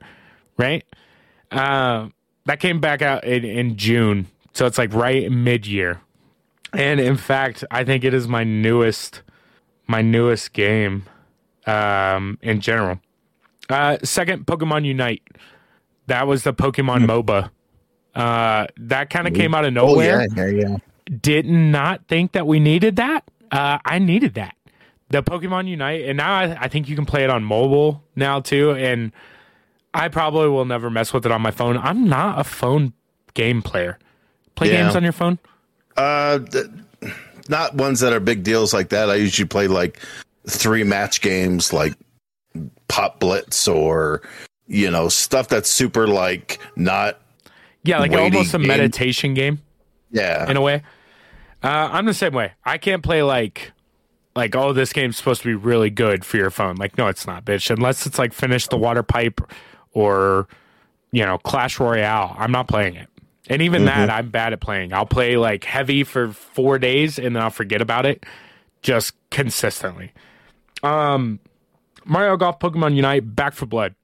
right? 0.58 0.86
Uh, 1.52 2.08
that 2.46 2.62
came 2.62 2.80
back 2.80 3.02
out 3.02 3.26
in, 3.26 3.44
in 3.44 3.76
June, 3.76 4.28
so 4.54 4.66
it's 4.66 4.78
like 4.78 4.94
right 4.94 5.30
mid 5.30 5.68
year. 5.68 6.00
And 6.74 7.00
in 7.00 7.18
fact, 7.18 7.64
I 7.72 7.84
think 7.84 8.04
it 8.04 8.14
is 8.14 8.28
my 8.28 8.44
newest, 8.44 9.22
my 9.88 10.02
newest 10.02 10.54
game, 10.54 11.06
um, 11.66 12.38
in 12.42 12.62
general. 12.62 13.00
Uh, 13.70 13.98
second, 14.04 14.46
Pokemon 14.46 14.86
Unite. 14.86 15.24
That 16.08 16.28
was 16.28 16.44
the 16.44 16.54
Pokemon 16.54 17.06
MOBA. 17.06 17.50
Uh, 18.16 18.68
that 18.78 19.10
kind 19.10 19.28
of 19.28 19.34
came 19.34 19.54
out 19.54 19.66
of 19.66 19.70
Oh 19.78 19.88
nowhere. 19.88 20.26
yeah, 20.36 20.46
yeah, 20.48 20.68
yeah. 20.70 20.78
Did 21.22 21.46
not 21.46 22.08
think 22.08 22.32
that 22.34 22.48
we 22.48 22.60
needed 22.60 22.96
that. 22.98 23.24
Uh, 23.52 23.78
I 23.86 24.00
needed 24.00 24.34
that. 24.36 24.56
The 25.10 25.24
Pokemon 25.24 25.68
Unite, 25.70 26.04
and 26.06 26.18
now 26.18 26.34
I, 26.34 26.64
I 26.64 26.68
think 26.68 26.90
you 26.90 26.96
can 26.96 27.06
play 27.06 27.24
it 27.24 27.30
on 27.30 27.44
mobile 27.44 28.04
now 28.16 28.42
too. 28.42 28.72
And 28.72 29.12
I 29.94 30.10
probably 30.10 30.50
will 30.50 30.66
never 30.66 30.90
mess 30.90 31.14
with 31.14 31.26
it 31.26 31.32
on 31.32 31.42
my 31.42 31.52
phone. 31.52 31.78
I'm 31.78 32.08
not 32.10 32.40
a 32.40 32.44
phone 32.44 32.92
game 33.34 33.62
player. 33.62 33.98
Play 34.56 34.72
Yeah. 34.72 34.84
games 34.84 34.96
on 34.98 35.04
your 35.04 35.14
phone? 35.14 35.40
Uh, 35.98 36.40
not 37.50 37.74
ones 37.76 38.00
that 38.02 38.14
are 38.14 38.20
big 38.20 38.44
deals 38.44 38.74
like 38.74 38.90
that. 38.90 39.10
I 39.10 39.16
usually 39.16 39.48
play 39.48 39.68
like 39.68 40.00
three 40.48 40.84
match 40.84 41.22
games, 41.22 41.74
like 41.74 41.94
Pop 42.88 43.20
Blitz 43.20 43.68
or 43.68 44.22
you 44.68 44.92
know 44.92 45.10
stuff 45.10 45.48
that's 45.48 45.70
super 45.70 46.08
like 46.08 46.60
not. 46.76 47.20
Yeah, 47.84 48.00
like 48.00 48.12
almost 48.12 48.54
a 48.54 48.58
game. 48.58 48.68
meditation 48.68 49.34
game. 49.34 49.62
Yeah, 50.12 50.50
in 50.50 50.58
a 50.58 50.62
way. 50.62 50.84
Uh, 51.64 51.90
I'm 51.92 52.06
the 52.06 52.14
same 52.14 52.34
way. 52.34 52.54
I 52.64 52.78
can't 52.78 53.04
play 53.04 53.24
like 53.24 53.72
like 54.36 54.56
oh 54.56 54.74
this 54.74 54.94
game's 54.94 55.18
supposed 55.18 55.42
to 55.42 55.48
be 55.48 55.56
really 55.56 55.90
good 55.90 56.24
for 56.24 56.38
your 56.38 56.52
phone. 56.52 56.76
Like 56.76 56.98
no, 56.98 57.08
it's 57.08 57.26
not, 57.26 57.46
bitch. 57.46 57.70
Unless 57.70 58.06
it's 58.06 58.20
like 58.20 58.34
finish 58.34 58.68
the 58.68 58.78
water 58.78 59.04
pipe 59.04 59.42
or 59.94 60.48
you 61.12 61.26
know 61.26 61.38
Clash 61.40 61.80
Royale. 61.80 62.36
I'm 62.38 62.52
not 62.52 62.68
playing 62.68 62.96
it. 62.96 63.10
And 63.50 63.62
even 63.62 63.86
that, 63.86 64.10
I'm 64.10 64.30
bad 64.30 64.54
at 64.54 64.60
playing. 64.60 64.94
I'll 64.94 65.06
play 65.06 65.38
like 65.38 65.64
heavy 65.64 66.04
for 66.04 66.32
four 66.32 66.80
days 66.80 67.18
and 67.18 67.36
then 67.36 67.44
I'll 67.44 67.50
forget 67.50 67.82
about 67.82 68.06
it 68.06 68.26
just 68.82 69.14
consistently. 69.30 70.12
Um, 70.84 71.40
Mario 72.06 72.38
Golf, 72.38 72.60
Pokemon 72.60 72.96
Unite, 72.96 73.36
Back 73.36 73.54
4 73.54 73.68
Blood. 73.68 73.96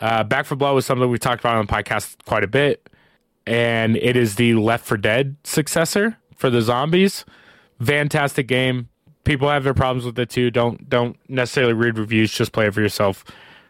Uh, 0.00 0.24
Back 0.24 0.46
4 0.46 0.56
Blood 0.56 0.74
was 0.74 0.86
something 0.86 1.08
we 1.10 1.18
talked 1.18 1.40
about 1.40 1.56
on 1.56 1.66
the 1.66 1.72
podcast 1.72 2.16
quite 2.24 2.42
a 2.42 2.48
bit 2.48 2.88
and 3.46 3.96
it 3.96 4.16
is 4.16 4.36
the 4.36 4.54
Left 4.54 4.84
4 4.86 4.96
Dead 4.96 5.36
successor 5.44 6.16
for 6.36 6.50
the 6.50 6.62
zombies. 6.62 7.24
Fantastic 7.82 8.46
game. 8.46 8.88
People 9.24 9.48
have 9.48 9.64
their 9.64 9.74
problems 9.74 10.04
with 10.04 10.18
it 10.18 10.30
too. 10.30 10.50
Don't 10.50 10.88
don't 10.88 11.16
necessarily 11.28 11.72
read 11.72 11.98
reviews. 11.98 12.32
Just 12.32 12.52
play 12.52 12.66
it 12.66 12.74
for 12.74 12.80
yourself. 12.80 13.24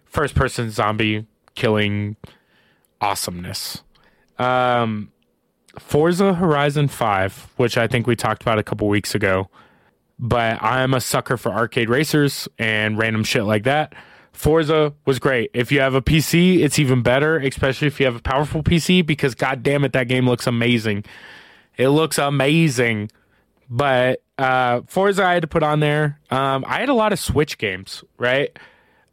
First 0.04 0.34
person 0.34 0.70
zombie 0.70 1.26
killing 1.54 2.16
awesomeness. 3.00 3.82
Um, 4.40 5.12
Forza 5.78 6.34
Horizon 6.34 6.88
Five, 6.88 7.48
which 7.56 7.76
I 7.76 7.86
think 7.86 8.06
we 8.06 8.16
talked 8.16 8.42
about 8.42 8.58
a 8.58 8.62
couple 8.62 8.88
weeks 8.88 9.14
ago, 9.14 9.48
but 10.18 10.60
I'm 10.62 10.94
a 10.94 11.00
sucker 11.00 11.36
for 11.36 11.52
arcade 11.52 11.88
racers 11.88 12.48
and 12.58 12.98
random 12.98 13.22
shit 13.22 13.44
like 13.44 13.64
that. 13.64 13.94
Forza 14.32 14.94
was 15.04 15.18
great. 15.18 15.50
If 15.52 15.70
you 15.70 15.80
have 15.80 15.94
a 15.94 16.00
PC, 16.00 16.60
it's 16.60 16.78
even 16.78 17.02
better, 17.02 17.36
especially 17.38 17.88
if 17.88 18.00
you 18.00 18.06
have 18.06 18.16
a 18.16 18.22
powerful 18.22 18.62
PC, 18.62 19.04
because 19.04 19.34
god 19.34 19.62
damn 19.62 19.84
it, 19.84 19.92
that 19.92 20.08
game 20.08 20.26
looks 20.26 20.46
amazing. 20.46 21.04
It 21.76 21.88
looks 21.88 22.18
amazing. 22.18 23.10
But 23.68 24.22
uh 24.38 24.80
Forza 24.86 25.24
I 25.24 25.34
had 25.34 25.42
to 25.42 25.48
put 25.48 25.62
on 25.62 25.80
there. 25.80 26.18
Um 26.30 26.64
I 26.66 26.80
had 26.80 26.88
a 26.88 26.94
lot 26.94 27.12
of 27.12 27.18
Switch 27.18 27.58
games, 27.58 28.02
right? 28.18 28.56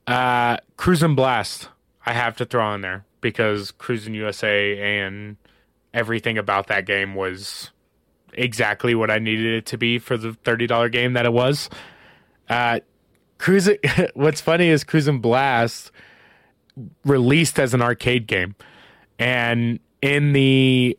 Uh 0.05 0.57
Cruis'n 0.77 1.15
Blast 1.15 1.69
I 2.05 2.13
have 2.13 2.37
to 2.37 2.45
throw 2.45 2.63
on 2.65 2.81
there 2.81 3.05
because 3.21 3.71
Cruis'n 3.71 4.13
USA 4.15 4.79
and 4.79 5.37
everything 5.93 6.37
about 6.37 6.67
that 6.67 6.85
game 6.85 7.15
was 7.15 7.71
exactly 8.33 8.93
what 8.93 9.09
I 9.09 9.19
needed 9.19 9.45
it 9.55 9.65
to 9.67 9.77
be 9.77 9.99
for 9.99 10.17
the 10.17 10.29
$30 10.29 10.91
game 10.91 11.13
that 11.13 11.25
it 11.25 11.33
was. 11.33 11.69
Uh 12.49 12.79
Cruising. 13.37 13.77
What's 14.13 14.41
funny 14.41 14.69
is 14.69 14.83
Cruis'n 14.83 15.21
Blast 15.21 15.91
released 17.05 17.59
as 17.59 17.73
an 17.73 17.81
arcade 17.81 18.27
game, 18.27 18.55
and 19.19 19.79
in 20.01 20.33
the 20.33 20.97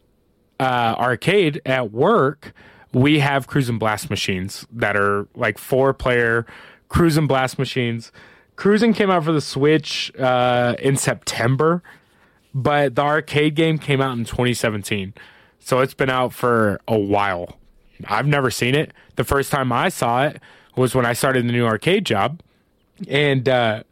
uh, 0.58 0.94
arcade 0.98 1.60
at 1.66 1.92
work, 1.92 2.52
we 2.92 3.20
have 3.20 3.48
Cruis'n 3.48 3.78
Blast 3.78 4.10
machines 4.10 4.66
that 4.72 4.96
are 4.96 5.28
like 5.34 5.58
four 5.58 5.92
player 5.92 6.46
Cruis'n 6.88 7.28
Blast 7.28 7.58
machines. 7.58 8.12
Cruising 8.56 8.92
came 8.92 9.10
out 9.10 9.24
for 9.24 9.32
the 9.32 9.40
Switch 9.40 10.12
uh, 10.18 10.74
in 10.80 10.96
September, 10.96 11.82
but 12.54 12.94
the 12.94 13.02
arcade 13.02 13.54
game 13.54 13.78
came 13.78 14.00
out 14.00 14.16
in 14.16 14.24
2017, 14.24 15.14
so 15.58 15.80
it's 15.80 15.94
been 15.94 16.10
out 16.10 16.32
for 16.32 16.80
a 16.88 16.98
while. 16.98 17.58
I've 18.06 18.26
never 18.26 18.50
seen 18.50 18.74
it. 18.74 18.92
The 19.16 19.24
first 19.24 19.50
time 19.50 19.72
I 19.72 19.88
saw 19.88 20.24
it 20.24 20.40
was 20.76 20.94
when 20.94 21.04
I 21.04 21.12
started 21.12 21.46
the 21.46 21.52
new 21.52 21.66
arcade 21.66 22.06
job, 22.06 22.40
and 23.08 23.48
uh, 23.48 23.82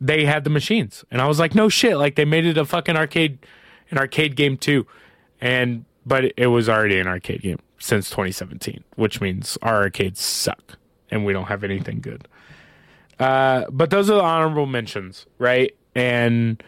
they 0.00 0.24
had 0.24 0.44
the 0.44 0.50
machines, 0.50 1.04
and 1.10 1.20
I 1.20 1.26
was 1.26 1.38
like, 1.38 1.54
no 1.54 1.68
shit, 1.68 1.96
like 1.96 2.14
they 2.14 2.24
made 2.24 2.46
it 2.46 2.56
a 2.56 2.64
fucking 2.64 2.96
arcade, 2.96 3.38
an 3.90 3.98
arcade 3.98 4.36
game 4.36 4.56
too, 4.56 4.86
and 5.40 5.84
but 6.06 6.32
it 6.36 6.46
was 6.46 6.68
already 6.68 6.98
an 6.98 7.06
arcade 7.06 7.42
game 7.42 7.58
since 7.78 8.10
2017, 8.10 8.84
which 8.96 9.20
means 9.20 9.58
our 9.62 9.82
arcades 9.82 10.20
suck 10.20 10.78
and 11.10 11.24
we 11.24 11.32
don't 11.32 11.46
have 11.46 11.64
anything 11.64 12.00
good. 12.00 12.26
Uh, 13.18 13.64
but 13.70 13.90
those 13.90 14.08
are 14.08 14.14
the 14.14 14.22
honorable 14.22 14.66
mentions, 14.66 15.26
right? 15.38 15.74
And 15.94 16.62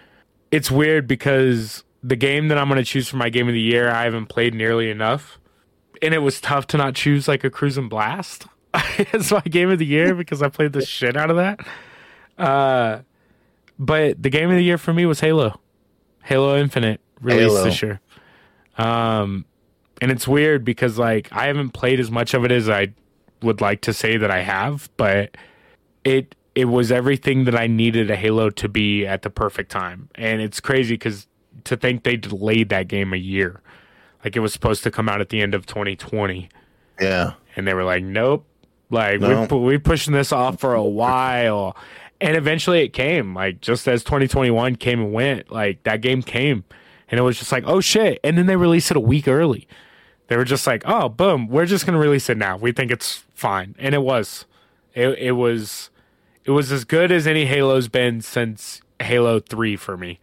it's 0.53 0.71
weird 0.71 1.09
because 1.09 1.83
the 2.05 2.15
game 2.15 2.49
that 2.49 2.59
I'm 2.59 2.69
going 2.69 2.79
to 2.79 2.85
choose 2.85 3.09
for 3.09 3.17
my 3.17 3.31
game 3.31 3.49
of 3.49 3.55
the 3.55 3.61
year, 3.61 3.91
I 3.91 4.05
haven't 4.05 4.27
played 4.27 4.55
nearly 4.55 4.91
enough. 4.91 5.39
And 6.01 6.15
it 6.15 6.19
was 6.19 6.41
tough 6.41 6.67
to 6.69 6.77
not 6.77 6.95
choose 6.95 7.27
like 7.27 7.43
a 7.43 7.51
Cruis'n 7.51 7.89
Blast 7.89 8.47
as 9.13 9.33
my 9.33 9.41
game 9.41 9.71
of 9.71 9.79
the 9.79 9.87
year 9.87 10.15
because 10.23 10.43
I 10.43 10.49
played 10.49 10.73
the 10.73 10.85
shit 10.85 11.17
out 11.17 11.31
of 11.31 11.37
that. 11.37 11.61
Uh, 12.39 13.01
but 13.79 14.23
the 14.23 14.31
game 14.31 14.51
of 14.51 14.57
the 14.57 14.63
year 14.63 14.79
for 14.79 14.93
me 14.93 15.07
was 15.07 15.21
Halo. 15.21 15.59
Halo 16.23 16.57
Infinite 16.57 17.01
released 17.21 17.55
Halo. 17.55 17.65
this 17.65 17.83
year. 17.83 18.01
Um, 18.77 19.45
and 20.01 20.11
it's 20.11 20.27
weird 20.27 20.65
because 20.65 20.99
like 20.99 21.33
I 21.33 21.47
haven't 21.47 21.71
played 21.71 22.01
as 22.01 22.11
much 22.11 22.35
of 22.35 22.45
it 22.45 22.53
as 22.53 22.69
I 22.69 22.93
would 23.43 23.61
like 23.61 23.81
to 23.83 23.93
say 23.93 24.17
that 24.17 24.31
I 24.31 24.41
have, 24.41 24.91
but 24.97 25.37
it 26.05 26.35
it 26.55 26.67
was 26.67 26.93
everything 26.93 27.45
that 27.45 27.55
I 27.55 27.67
needed 27.67 28.11
a 28.11 28.17
Halo 28.17 28.51
to 28.51 28.69
be 28.69 29.07
at 29.07 29.23
the 29.23 29.31
perfect 29.31 29.71
time. 29.71 30.09
And 30.15 30.41
it's 30.43 30.61
crazy 30.61 30.95
because 30.95 31.27
to 31.65 31.77
think 31.77 32.03
they 32.03 32.17
delayed 32.17 32.69
that 32.71 32.89
game 32.89 33.13
a 33.13 33.17
year, 33.19 33.61
like 34.25 34.37
it 34.37 34.41
was 34.41 34.53
supposed 34.53 34.83
to 34.85 34.91
come 34.91 35.09
out 35.09 35.21
at 35.21 35.31
the 35.31 35.41
end 35.41 35.55
of 35.55 35.67
2020, 35.67 36.49
Yeah. 37.01 37.33
and 37.57 37.67
they 37.67 37.75
were 37.75 37.85
like, 37.85 38.05
nope, 38.05 38.47
like 38.91 39.21
No. 39.21 39.47
we 39.51 39.59
we 39.59 39.79
pushing 39.79 40.13
this 40.13 40.33
off 40.33 40.61
for 40.61 40.75
a 40.75 40.85
while, 40.85 41.77
and 42.21 42.37
eventually 42.37 42.83
it 42.83 42.93
came. 42.93 43.35
Like 43.35 43.61
just 43.61 43.89
as 43.89 44.05
2021 44.05 44.77
came 44.77 45.01
and 45.01 45.13
went, 45.13 45.51
like 45.51 45.83
that 45.85 46.01
game 46.03 46.23
came, 46.23 46.65
and 47.11 47.19
it 47.19 47.23
was 47.23 47.39
just 47.39 47.51
like, 47.53 47.65
oh 47.67 47.81
shit! 47.81 48.21
And 48.23 48.37
then 48.37 48.47
they 48.47 48.57
released 48.57 48.91
it 48.91 48.97
a 48.97 49.01
week 49.01 49.27
early. 49.27 49.67
They 50.29 50.37
were 50.37 50.45
just 50.45 50.67
like, 50.67 50.83
oh 50.87 51.09
boom, 51.09 51.49
we're 51.49 51.67
just 51.67 51.85
gonna 51.87 51.99
release 51.99 52.29
it 52.29 52.37
now. 52.37 52.57
We 52.59 52.73
think 52.73 52.91
it's 52.91 53.25
fine, 53.35 53.75
and 53.79 53.95
it 53.95 54.03
was. 54.03 54.45
It 54.95 55.19
it 55.19 55.33
was 55.33 55.89
it 56.45 56.51
was 56.51 56.73
as 56.73 56.85
good 56.85 57.13
as 57.13 57.27
any 57.27 57.47
Halo's 57.47 57.89
been 57.89 58.21
since 58.21 58.81
Halo 59.01 59.41
Three 59.41 59.77
for 59.77 59.97
me. 59.97 60.21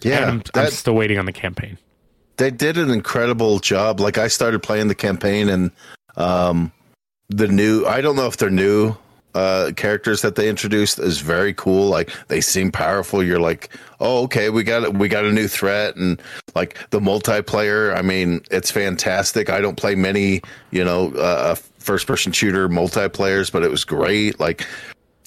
Yeah. 0.00 0.30
and 0.30 0.50
I'm, 0.54 0.64
I'm 0.64 0.70
still 0.70 0.94
waiting 0.94 1.18
on 1.18 1.26
the 1.26 1.32
campaign. 1.32 1.78
they 2.36 2.50
did 2.50 2.78
an 2.78 2.90
incredible 2.90 3.58
job. 3.58 4.00
Like 4.00 4.16
I 4.18 4.28
started 4.28 4.62
playing 4.62 4.88
the 4.88 4.94
campaign 4.94 5.48
and 5.48 5.70
um 6.16 6.72
the 7.28 7.48
new 7.48 7.84
I 7.84 8.00
don't 8.00 8.16
know 8.16 8.26
if 8.26 8.36
they're 8.36 8.50
new 8.50 8.96
uh 9.38 9.72
characters 9.76 10.22
that 10.22 10.34
they 10.34 10.48
introduced 10.48 10.98
is 10.98 11.20
very 11.20 11.54
cool. 11.54 11.88
Like 11.88 12.10
they 12.28 12.40
seem 12.40 12.72
powerful. 12.72 13.22
You're 13.22 13.38
like, 13.38 13.70
"Oh, 14.00 14.24
okay, 14.24 14.50
we 14.50 14.64
got 14.64 14.94
we 14.94 15.08
got 15.08 15.24
a 15.24 15.32
new 15.32 15.48
threat 15.48 15.96
and 15.96 16.20
like 16.54 16.78
the 16.90 17.00
multiplayer, 17.00 17.96
I 17.96 18.02
mean, 18.02 18.40
it's 18.50 18.70
fantastic. 18.70 19.48
I 19.48 19.60
don't 19.60 19.76
play 19.76 19.94
many, 19.94 20.42
you 20.70 20.84
know, 20.84 21.12
uh 21.12 21.54
first 21.78 22.06
person 22.06 22.32
shooter 22.32 22.68
multiplayers, 22.68 23.50
but 23.52 23.62
it 23.62 23.70
was 23.70 23.84
great. 23.84 24.40
Like 24.40 24.66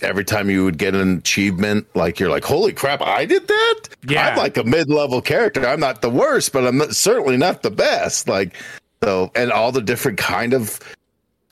every 0.01 0.25
time 0.25 0.49
you 0.49 0.63
would 0.65 0.77
get 0.77 0.93
an 0.95 1.17
achievement, 1.17 1.87
like 1.95 2.19
you're 2.19 2.29
like, 2.29 2.43
holy 2.43 2.73
crap, 2.73 3.01
I 3.01 3.25
did 3.25 3.47
that. 3.47 3.79
Yeah. 4.07 4.29
I'm 4.29 4.37
like 4.37 4.57
a 4.57 4.63
mid 4.63 4.89
level 4.89 5.21
character. 5.21 5.65
I'm 5.65 5.79
not 5.79 6.01
the 6.01 6.09
worst, 6.09 6.51
but 6.51 6.65
I'm 6.65 6.77
not, 6.77 6.95
certainly 6.95 7.37
not 7.37 7.63
the 7.63 7.71
best. 7.71 8.27
Like 8.27 8.55
so, 9.03 9.31
and 9.35 9.51
all 9.51 9.71
the 9.71 9.81
different 9.81 10.17
kind 10.17 10.53
of 10.53 10.79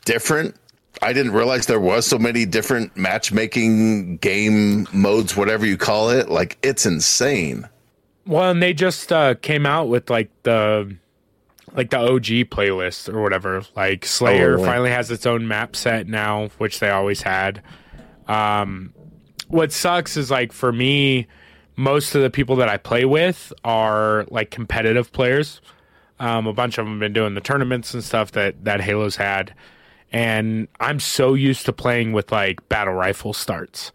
different. 0.05 0.55
I 1.01 1.13
didn't 1.13 1.31
realize 1.33 1.65
there 1.65 1.79
was 1.79 2.05
so 2.05 2.17
many 2.19 2.45
different 2.45 2.95
matchmaking 2.97 4.17
game 4.17 4.87
modes, 4.93 5.35
whatever 5.35 5.65
you 5.65 5.77
call 5.77 6.09
it. 6.09 6.29
Like 6.29 6.57
it's 6.61 6.85
insane. 6.85 7.67
Well, 8.25 8.51
and 8.51 8.61
they 8.61 8.73
just 8.73 9.11
uh, 9.11 9.35
came 9.35 9.65
out 9.65 9.87
with 9.87 10.09
like 10.09 10.29
the 10.43 10.95
like 11.73 11.89
the 11.89 11.97
OG 11.97 12.49
playlist 12.49 13.13
or 13.13 13.21
whatever. 13.21 13.63
Like 13.75 14.05
Slayer 14.05 14.59
Oh, 14.59 14.63
finally 14.63 14.91
has 14.91 15.09
its 15.11 15.25
own 15.25 15.47
map 15.47 15.75
set 15.75 16.07
now, 16.07 16.49
which 16.57 16.79
they 16.79 16.89
always 16.89 17.21
had. 17.21 17.61
Um, 18.27 18.93
what 19.47 19.71
sucks 19.71 20.17
is 20.17 20.29
like 20.29 20.51
for 20.51 20.71
me, 20.71 21.27
most 21.75 22.13
of 22.13 22.21
the 22.21 22.29
people 22.29 22.57
that 22.57 22.69
I 22.69 22.77
play 22.77 23.05
with 23.05 23.53
are 23.63 24.25
like 24.29 24.51
competitive 24.51 25.11
players. 25.11 25.61
Um, 26.19 26.45
a 26.47 26.53
bunch 26.53 26.77
of 26.77 26.85
them 26.85 26.95
have 26.95 26.99
been 26.99 27.13
doing 27.13 27.33
the 27.33 27.41
tournaments 27.41 27.93
and 27.93 28.03
stuff 28.03 28.31
that 28.33 28.65
that 28.65 28.81
Halo's 28.81 29.15
had, 29.15 29.53
and 30.11 30.67
I'm 30.79 30.99
so 30.99 31.33
used 31.33 31.65
to 31.65 31.73
playing 31.73 32.13
with 32.13 32.31
like 32.31 32.67
battle 32.69 32.93
rifle 32.93 33.33
starts 33.33 33.91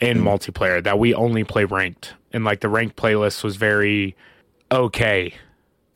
in 0.00 0.18
multiplayer 0.18 0.82
that 0.82 0.98
we 0.98 1.14
only 1.14 1.44
play 1.44 1.64
ranked, 1.64 2.14
and 2.32 2.44
like 2.44 2.60
the 2.60 2.68
ranked 2.68 2.96
playlist 2.96 3.44
was 3.44 3.56
very 3.56 4.16
okay 4.72 5.34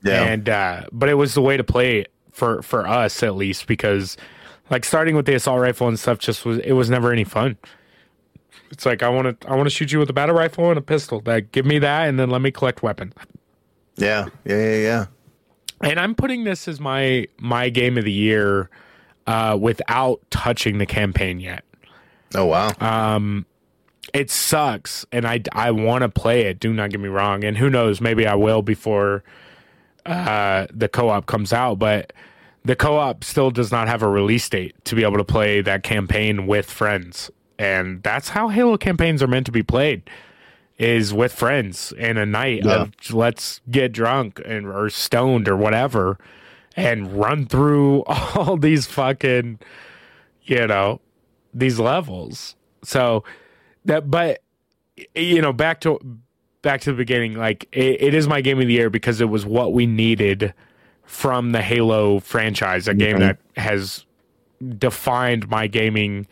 Yeah. 0.03 0.25
and 0.25 0.49
uh, 0.49 0.83
but 0.93 1.09
it 1.09 1.15
was 1.15 1.35
the 1.35 1.41
way 1.41 1.57
to 1.57 1.65
play 1.65 2.01
it 2.01 2.13
for 2.33 2.61
for 2.63 2.87
us 2.87 3.23
at 3.23 3.37
least 3.37 3.67
because 3.67 4.17
like 4.71 4.85
starting 4.85 5.15
with 5.15 5.25
the 5.27 5.35
assault 5.35 5.61
rifle 5.61 5.87
and 5.89 5.99
stuff 5.99 6.19
just 6.19 6.45
was 6.45 6.59
it 6.59 6.73
was 6.73 6.91
never 6.91 7.13
any 7.13 7.25
fun. 7.25 7.57
It's 8.71 8.85
like 8.85 9.03
I 9.03 9.09
want 9.09 9.41
to 9.41 9.49
I 9.49 9.55
want 9.55 9.67
to 9.67 9.71
shoot 9.71 9.93
you 9.93 9.99
with 10.01 10.11
a 10.11 10.13
battle 10.13 10.35
rifle 10.35 10.69
and 10.71 10.79
a 10.79 10.83
pistol. 10.83 11.21
That 11.21 11.53
give 11.53 11.65
me 11.65 11.79
that 11.79 12.09
and 12.09 12.19
then 12.19 12.29
let 12.31 12.41
me 12.43 12.51
collect 12.51 12.83
weapons. 12.83 13.15
yeah. 13.97 14.27
Yeah. 14.45 14.57
Yeah. 14.57 14.77
Yeah. 14.81 15.07
And 15.81 16.01
I'm 16.01 16.15
putting 16.15 16.45
this 16.45 16.67
as 16.67 16.81
my 16.81 17.27
my 17.39 17.69
game 17.69 17.97
of 17.99 18.05
the 18.05 18.13
year 18.13 18.69
uh, 19.27 19.57
without 19.61 20.21
touching 20.31 20.79
the 20.79 20.87
campaign 20.87 21.41
yet. 21.41 21.65
Oh 22.35 22.47
wow. 22.47 22.71
Um, 22.81 23.47
it 24.13 24.31
sucks 24.31 25.07
and 25.13 25.27
i 25.27 25.41
i 25.53 25.71
want 25.71 26.03
to 26.03 26.09
play 26.11 26.43
it 26.43 26.61
do 26.61 26.75
not 26.75 26.91
get 26.91 27.01
me 27.01 27.09
wrong 27.09 27.43
and 27.43 27.57
who 27.57 27.71
knows 27.71 28.03
maybe 28.03 28.27
i 28.27 28.35
will 28.35 28.61
before 28.61 29.25
uh 30.05 30.67
the 30.71 30.89
co-op 30.89 31.25
comes 31.25 31.53
out 31.55 31.79
but 31.79 32.13
the 32.67 32.77
co-op 32.77 33.25
still 33.25 33.51
does 33.51 33.73
not 33.73 33.89
have 33.89 34.03
a 34.03 34.09
release 34.09 34.47
date 34.49 34.75
to 34.85 34.95
be 34.95 35.03
able 35.03 35.17
to 35.17 35.25
play 35.25 35.63
that 35.63 35.83
campaign 35.83 36.47
with 36.47 36.71
friends 36.71 37.31
and 37.59 38.03
that's 38.03 38.29
how 38.29 38.49
halo 38.49 38.77
campaigns 38.77 39.23
are 39.23 39.27
meant 39.27 39.47
to 39.47 39.53
be 39.53 39.63
played 39.63 40.03
is 40.77 41.15
with 41.15 41.33
friends 41.33 41.91
in 41.97 42.19
a 42.19 42.27
night 42.27 42.63
Yeah. 42.65 42.83
of 42.83 42.93
let's 43.11 43.63
get 43.71 43.91
drunk 43.93 44.41
and 44.45 44.67
or 44.67 44.91
stoned 44.91 45.49
or 45.49 45.57
whatever 45.57 46.19
and 46.77 47.19
run 47.19 47.47
through 47.47 48.03
all 48.07 48.57
these 48.57 48.87
fucking 48.87 49.59
you 50.43 50.67
know 50.67 51.01
these 51.53 51.79
levels. 51.79 52.57
So 52.83 53.25
that 53.85 54.11
but 54.11 54.43
you 55.15 55.41
know 55.41 55.53
back 55.53 55.81
to 55.83 55.99
back 56.63 56.81
to 56.83 56.91
the 56.91 56.97
beginning 56.97 57.35
like 57.35 57.69
it, 57.73 58.03
it 58.03 58.15
is 58.15 58.27
my 58.27 58.41
game 58.41 58.61
of 58.61 58.67
the 58.67 58.73
year 58.73 58.91
because 58.91 59.21
it 59.21 59.27
was 59.27 59.45
what 59.45 59.73
we 59.73 59.87
needed 59.87 60.55
from 61.05 61.53
the 61.53 61.61
halo 61.61 62.19
franchise 62.21 62.89
a 62.89 62.95
game 62.95 63.19
that 63.19 63.39
has 63.57 64.07
defined 64.79 65.49
my 65.49 65.67
gaming 65.67 66.27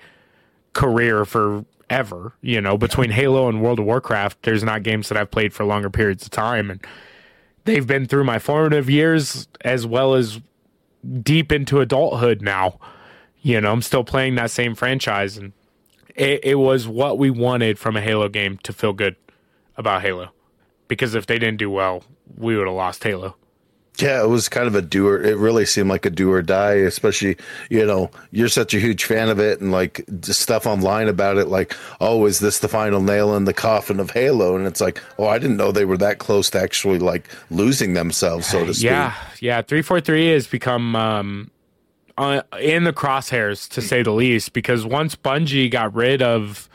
career 0.72 1.26
forever 1.26 2.32
you 2.40 2.60
know. 2.60 2.78
Between 2.78 3.10
halo 3.10 3.48
and 3.48 3.62
world 3.62 3.78
of 3.78 3.84
warcraft 3.84 4.42
there's 4.42 4.62
not 4.62 4.82
games 4.82 5.10
that 5.10 5.18
i've 5.18 5.30
played 5.30 5.52
for 5.52 5.64
longer 5.64 5.90
periods 5.90 6.24
of 6.24 6.30
time 6.30 6.70
and 6.70 6.86
they've 7.64 7.86
been 7.86 8.06
through 8.06 8.24
my 8.24 8.38
formative 8.38 8.90
years 8.90 9.48
as 9.62 9.86
well 9.86 10.14
as 10.14 10.40
deep 11.22 11.50
into 11.50 11.80
adulthood 11.80 12.42
now 12.42 12.78
you 13.40 13.60
know 13.60 13.72
i'm 13.72 13.82
still 13.82 14.04
playing 14.04 14.34
that 14.34 14.50
same 14.50 14.74
franchise 14.74 15.36
and 15.36 15.52
it, 16.14 16.40
it 16.42 16.54
was 16.56 16.86
what 16.86 17.18
we 17.18 17.30
wanted 17.30 17.78
from 17.78 17.96
a 17.96 18.00
Halo 18.00 18.28
game 18.28 18.58
to 18.58 18.72
feel 18.72 18.92
good 18.92 19.16
about 19.76 20.02
Halo. 20.02 20.30
Because 20.88 21.14
if 21.14 21.26
they 21.26 21.38
didn't 21.38 21.58
do 21.58 21.70
well, 21.70 22.04
we 22.36 22.56
would 22.56 22.66
have 22.66 22.76
lost 22.76 23.04
Halo. 23.04 23.36
Yeah, 23.98 24.22
it 24.22 24.28
was 24.28 24.48
kind 24.48 24.66
of 24.66 24.74
a 24.74 24.80
do 24.80 25.06
or 25.06 25.22
it 25.22 25.36
really 25.36 25.66
seemed 25.66 25.90
like 25.90 26.06
a 26.06 26.10
do 26.10 26.32
or 26.32 26.40
die, 26.40 26.76
especially, 26.76 27.36
you 27.68 27.84
know, 27.84 28.10
you're 28.30 28.48
such 28.48 28.72
a 28.72 28.80
huge 28.80 29.04
fan 29.04 29.28
of 29.28 29.38
it 29.38 29.60
and 29.60 29.70
like 29.70 30.02
stuff 30.22 30.66
online 30.66 31.08
about 31.08 31.36
it, 31.36 31.48
like, 31.48 31.76
oh, 32.00 32.24
is 32.24 32.40
this 32.40 32.60
the 32.60 32.68
final 32.68 33.02
nail 33.02 33.36
in 33.36 33.44
the 33.44 33.52
coffin 33.52 34.00
of 34.00 34.10
Halo? 34.10 34.56
And 34.56 34.66
it's 34.66 34.80
like, 34.80 35.02
oh, 35.18 35.26
I 35.26 35.38
didn't 35.38 35.58
know 35.58 35.72
they 35.72 35.84
were 35.84 35.98
that 35.98 36.18
close 36.18 36.48
to 36.50 36.60
actually 36.60 37.00
like 37.00 37.28
losing 37.50 37.92
themselves, 37.92 38.46
so 38.46 38.64
to 38.64 38.72
speak. 38.72 38.84
Yeah, 38.84 39.14
yeah. 39.40 39.60
Three 39.60 39.82
four 39.82 40.00
three 40.00 40.30
has 40.30 40.46
become 40.46 40.96
um, 40.96 41.50
uh, 42.16 42.40
in 42.60 42.84
the 42.84 42.94
crosshairs 42.94 43.68
to 43.70 43.82
say 43.82 44.02
the 44.02 44.10
least. 44.12 44.54
Because 44.54 44.86
once 44.86 45.14
Bungie 45.14 45.70
got 45.70 45.94
rid 45.94 46.22
of 46.22 46.66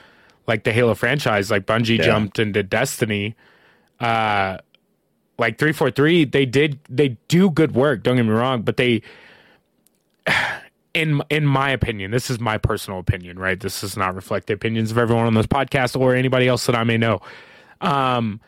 like 0.46 0.66
the 0.66 0.72
Halo 0.72 0.94
franchise, 0.94 1.50
like 1.50 1.66
Bungie 1.66 1.98
Yeah. 1.98 2.06
jumped 2.06 2.38
into 2.38 2.62
Destiny, 2.62 3.36
uh, 4.00 4.60
like 5.38 5.58
three 5.58 5.72
four 5.72 5.92
three, 5.92 6.26
they 6.26 6.46
did 6.46 6.80
they 6.90 7.18
do 7.28 7.50
good 7.50 7.74
work. 7.74 8.04
Don't 8.04 8.16
get 8.16 8.24
me 8.24 8.32
wrong, 8.32 8.62
but 8.62 8.78
they, 8.78 9.02
in 10.94 11.22
in 11.30 11.46
my 11.46 11.70
opinion, 11.70 12.12
this 12.12 12.30
is 12.30 12.40
my 12.40 12.58
personal 12.58 13.00
opinion, 13.00 13.38
right? 13.40 13.60
This 13.60 13.82
does 13.82 13.98
not 13.98 14.16
reflect 14.16 14.48
the 14.48 14.54
opinions 14.54 14.92
of 14.92 14.98
everyone 14.98 15.26
on 15.26 15.34
this 15.34 15.48
podcast 15.48 16.00
or 16.00 16.16
anybody 16.16 16.48
else 16.48 16.66
that 16.66 16.76
I 16.76 16.84
may 16.84 16.98
know. 16.98 17.22
Um, 17.82 18.42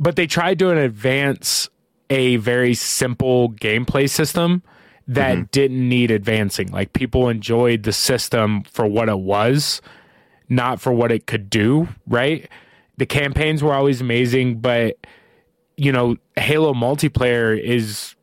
but 0.00 0.16
they 0.16 0.26
tried 0.26 0.58
to 0.60 0.70
advance 0.70 1.68
a 2.10 2.36
very 2.36 2.74
simple 2.74 3.52
gameplay 3.52 4.08
system 4.08 4.62
that 5.08 5.50
didn't 5.50 5.88
need 5.88 6.10
advancing. 6.10 6.68
Like 6.68 6.92
people 6.92 7.28
enjoyed 7.28 7.82
the 7.82 7.92
system 7.92 8.62
for 8.64 8.86
what 8.86 9.08
it 9.08 9.18
was, 9.18 9.80
not 10.48 10.80
for 10.80 10.92
what 10.92 11.12
it 11.12 11.26
could 11.26 11.50
do, 11.50 11.88
right? 12.06 12.48
The 12.98 13.06
campaigns 13.06 13.62
were 13.62 13.74
always 13.74 14.00
amazing, 14.00 14.60
but 14.60 14.96
you 15.76 15.92
know, 15.92 16.16
Halo 16.36 16.74
multiplayer 16.74 17.58
is 17.58 18.14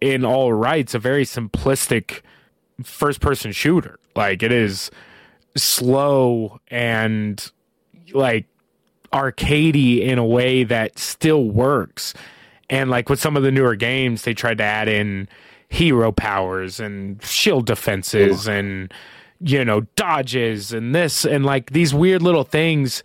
in 0.00 0.24
all 0.24 0.52
rights 0.52 0.94
a 0.94 0.98
very 0.98 1.24
simplistic 1.24 2.20
first 2.82 3.20
person 3.20 3.52
shooter. 3.52 3.98
Like 4.14 4.42
it 4.42 4.52
is 4.52 4.90
slow 5.56 6.60
and 6.68 7.50
like 8.12 8.46
arcadey 9.12 10.00
in 10.00 10.18
a 10.18 10.24
way 10.24 10.64
that 10.64 10.98
still 10.98 11.44
works. 11.44 12.14
And 12.68 12.90
like 12.90 13.08
with 13.08 13.20
some 13.20 13.36
of 13.36 13.42
the 13.42 13.52
newer 13.52 13.76
games, 13.76 14.22
they 14.22 14.34
tried 14.34 14.58
to 14.58 14.64
add 14.64 14.88
in 14.88 15.28
hero 15.68 16.12
powers 16.12 16.80
and 16.80 17.22
shield 17.22 17.66
defenses 17.66 18.46
and 18.46 18.92
you 19.40 19.64
know 19.64 19.80
dodges 19.96 20.72
and 20.72 20.94
this 20.94 21.24
and 21.24 21.44
like 21.44 21.70
these 21.70 21.92
weird 21.92 22.22
little 22.22 22.44
things 22.44 23.02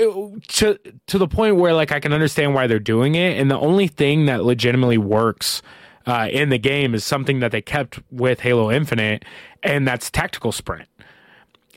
it- 0.00 0.48
to 0.48 0.78
to 1.06 1.18
the 1.18 1.28
point 1.28 1.56
where 1.56 1.72
like 1.74 1.92
I 1.92 2.00
can 2.00 2.12
understand 2.12 2.54
why 2.54 2.66
they're 2.66 2.78
doing 2.78 3.14
it. 3.14 3.38
And 3.38 3.50
the 3.50 3.58
only 3.58 3.86
thing 3.88 4.26
that 4.26 4.44
legitimately 4.44 4.98
works 4.98 5.62
uh, 6.06 6.28
in 6.30 6.48
the 6.48 6.58
game 6.58 6.94
is 6.94 7.04
something 7.04 7.40
that 7.40 7.52
they 7.52 7.60
kept 7.62 8.00
with 8.10 8.40
Halo 8.40 8.70
Infinite, 8.70 9.24
and 9.62 9.86
that's 9.86 10.10
tactical 10.10 10.52
sprint 10.52 10.88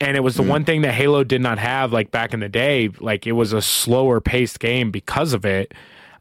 and 0.02 0.18
it 0.18 0.22
was 0.22 0.36
the 0.36 0.44
one 0.44 0.66
thing 0.66 0.82
that 0.82 0.94
Halo 0.94 1.24
did 1.24 1.40
not 1.42 1.60
have 1.60 1.94
like 1.94 2.12
back 2.12 2.34
in 2.34 2.40
the 2.42 2.50
day. 2.50 2.90
Like 3.00 3.26
it 3.26 3.34
was 3.34 3.54
a 3.54 3.62
slower 3.62 4.20
paced 4.20 4.60
game 4.60 4.92
because 4.92 5.34
of 5.34 5.46
it. 5.46 5.74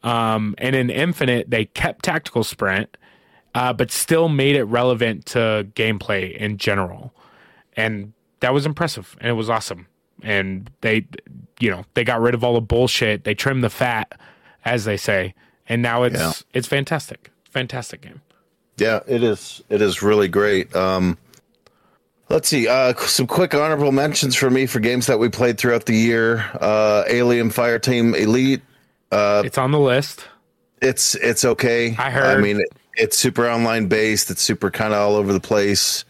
Um, 0.03 0.55
and 0.59 0.77
in 0.77 0.91
Infinite, 0.91 1.51
they 1.51 1.65
kept 1.65 2.05
tactical 2.05 2.45
sprint, 2.45 2.97
uh, 3.55 3.73
but 3.73 3.91
still 3.91 4.29
made 4.29 4.57
it 4.57 4.65
relevant 4.65 5.27
to 5.27 5.67
gameplay 5.75 6.37
in 6.37 6.59
general, 6.59 7.13
and 7.77 8.13
that 8.41 8.53
was 8.53 8.67
impressive 8.67 9.17
and 9.21 9.31
it 9.31 9.35
was 9.35 9.49
awesome. 9.49 9.87
And 10.23 10.71
they, 10.83 11.07
you 11.63 11.71
know, 11.71 11.85
they 11.95 12.03
got 12.03 12.21
rid 12.21 12.35
of 12.35 12.43
all 12.43 12.55
the 12.55 12.61
bullshit. 12.61 13.23
They 13.23 13.35
trimmed 13.35 13.63
the 13.63 13.71
fat, 13.71 14.19
as 14.65 14.85
they 14.85 14.97
say, 14.97 15.35
and 15.69 15.81
now 15.81 16.03
it's 16.03 16.19
Yeah. 16.19 16.33
it's 16.53 16.67
fantastic, 16.67 17.31
fantastic 17.51 18.01
game. 18.01 18.21
Yeah, 18.79 19.01
it 19.07 19.23
is. 19.23 19.63
It 19.69 19.81
is 19.81 20.03
really 20.03 20.27
great. 20.27 20.75
Um, 20.75 21.19
let's 22.29 22.49
see. 22.49 22.67
Uh, 22.67 22.95
some 22.97 23.27
quick 23.29 23.55
honorable 23.55 23.93
mentions 23.93 24.35
for 24.35 24.51
me 24.51 24.67
for 24.67 24.81
games 24.81 25.07
that 25.07 25.19
we 25.21 25.29
played 25.29 25.57
throughout 25.59 25.87
the 25.87 25.95
year. 25.95 26.45
Uh, 26.61 27.05
Alien 27.09 27.51
Fireteam 27.51 28.17
Elite. 28.19 28.63
Uh, 29.13 29.43
It's 29.45 29.59
on 29.59 29.71
the 29.71 29.79
list. 29.79 30.27
It's 30.81 31.15
it's 31.15 31.45
okay. 31.45 31.95
I 31.97 32.11
heard. 32.11 32.39
I 32.39 32.41
mean, 32.41 32.61
it, 32.61 32.69
it's 32.97 33.17
super 33.17 33.49
online 33.49 33.87
based. 33.87 34.31
It's 34.33 34.43
super 34.43 34.69
kind 34.71 34.93
of 34.93 34.99
all 34.99 35.15
over 35.15 35.33
the 35.33 35.39
place. 35.41 36.05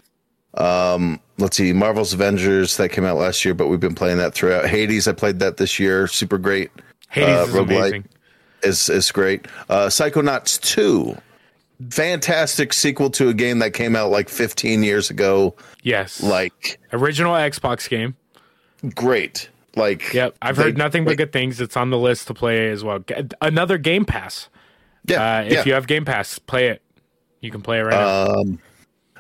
Um, 0.55 1.19
let's 1.39 1.57
see, 1.57 1.73
Marvel's 1.73 2.13
Avengers 2.13 2.77
that 2.77 2.91
came 2.91 3.05
out 3.05 3.17
last 3.17 3.45
year, 3.45 3.55
but 3.55 3.69
we've 3.69 3.81
been 3.81 3.95
playing 3.95 4.19
that 4.19 4.35
throughout. 4.35 4.67
Hades, 4.67 5.09
I 5.09 5.13
played 5.13 5.39
that 5.39 5.57
this 5.57 5.79
year. 5.79 6.07
Super 6.07 6.39
great. 6.39 6.71
Hades 7.09 7.29
Uh, 7.37 7.43
is 7.49 7.55
amazing. 7.55 8.05
Is 8.63 8.89
is 8.89 9.11
great. 9.11 9.47
Uh, 9.69 9.87
Psychonauts 9.87 10.61
two, 10.61 11.17
fantastic 11.91 12.73
sequel 12.73 13.11
to 13.11 13.29
a 13.29 13.35
game 13.35 13.59
that 13.59 13.73
came 13.73 13.97
out 13.97 14.11
like 14.11 14.29
15 14.29 14.83
years 14.83 15.11
ago. 15.11 15.55
Yes. 15.83 16.23
Like 16.23 16.79
original 16.93 17.35
Xbox 17.35 17.89
game. 17.89 18.15
great. 18.95 19.49
Like 19.75 20.13
Yep. 20.13 20.37
I've 20.43 20.57
they- 20.57 20.65
heard 20.65 20.79
nothing 20.79 21.05
but 21.05 21.17
good 21.17 21.33
things. 21.33 21.61
It's 21.61 21.77
on 21.77 21.91
the 21.91 21.99
list 21.99 22.27
to 22.29 22.35
play 22.35 22.69
as 22.71 22.85
well. 22.85 23.03
Another 23.41 23.79
Game 23.79 24.05
Pass. 24.05 24.49
Yeah, 25.07 25.39
Uh, 25.39 25.43
if 25.45 25.53
yeah. 25.53 25.65
you 25.65 25.73
have 25.75 25.87
Game 25.87 26.05
Pass, 26.05 26.39
play 26.39 26.69
it. 26.69 26.83
You 27.41 27.51
can 27.51 27.63
play 27.63 27.79
it 27.81 27.83
right 27.83 27.91
now. 27.93 28.59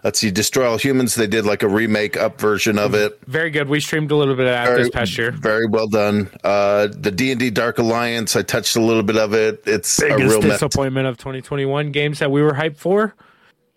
Let's 0.04 0.18
see, 0.18 0.32
Destroy 0.32 0.68
All 0.68 0.78
Humans. 0.78 1.14
They 1.14 1.28
did 1.28 1.46
like 1.46 1.62
a 1.62 1.68
remake 1.68 2.16
up 2.16 2.40
version 2.40 2.76
of 2.78 2.92
it. 2.94 3.20
Very 3.28 3.50
good. 3.50 3.68
We 3.68 3.78
streamed 3.78 4.10
a 4.10 4.16
little 4.16 4.34
bit 4.34 4.46
of 4.46 4.52
that 4.52 4.66
Very, 4.66 4.78
this 4.82 4.90
past 4.90 5.16
year. 5.16 5.30
very 5.30 5.66
well 5.68 5.86
done. 5.86 6.28
Uh, 6.42 6.88
the 6.90 7.12
D 7.12 7.30
and 7.30 7.38
D 7.38 7.50
Dark 7.50 7.78
Alliance. 7.78 8.34
I 8.34 8.42
touched 8.42 8.74
a 8.74 8.80
little 8.80 9.04
bit 9.04 9.16
of 9.16 9.32
it. 9.32 9.62
It's 9.64 10.00
a 10.02 10.08
Biggest 10.08 10.22
real 10.28 10.42
mess. 10.42 10.60
disappointment 10.60 11.06
of 11.06 11.18
2021 11.18 11.92
games 11.92 12.18
that 12.18 12.32
we 12.32 12.42
were 12.42 12.54
hyped 12.54 12.78
for. 12.78 13.14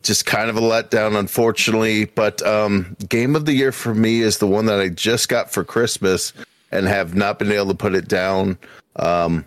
just 0.01 0.25
kind 0.25 0.49
of 0.49 0.57
a 0.57 0.61
letdown, 0.61 1.15
unfortunately. 1.17 2.05
But 2.05 2.41
um, 2.41 2.97
game 3.07 3.35
of 3.35 3.45
the 3.45 3.53
year 3.53 3.71
for 3.71 3.93
me 3.93 4.21
is 4.21 4.39
the 4.39 4.47
one 4.47 4.65
that 4.65 4.79
I 4.79 4.89
just 4.89 5.29
got 5.29 5.51
for 5.51 5.63
Christmas 5.63 6.33
and 6.71 6.87
have 6.87 7.13
not 7.13 7.37
been 7.37 7.51
able 7.51 7.67
to 7.67 7.75
put 7.75 7.93
it 7.93 8.07
down. 8.07 8.57
Um, 8.95 9.45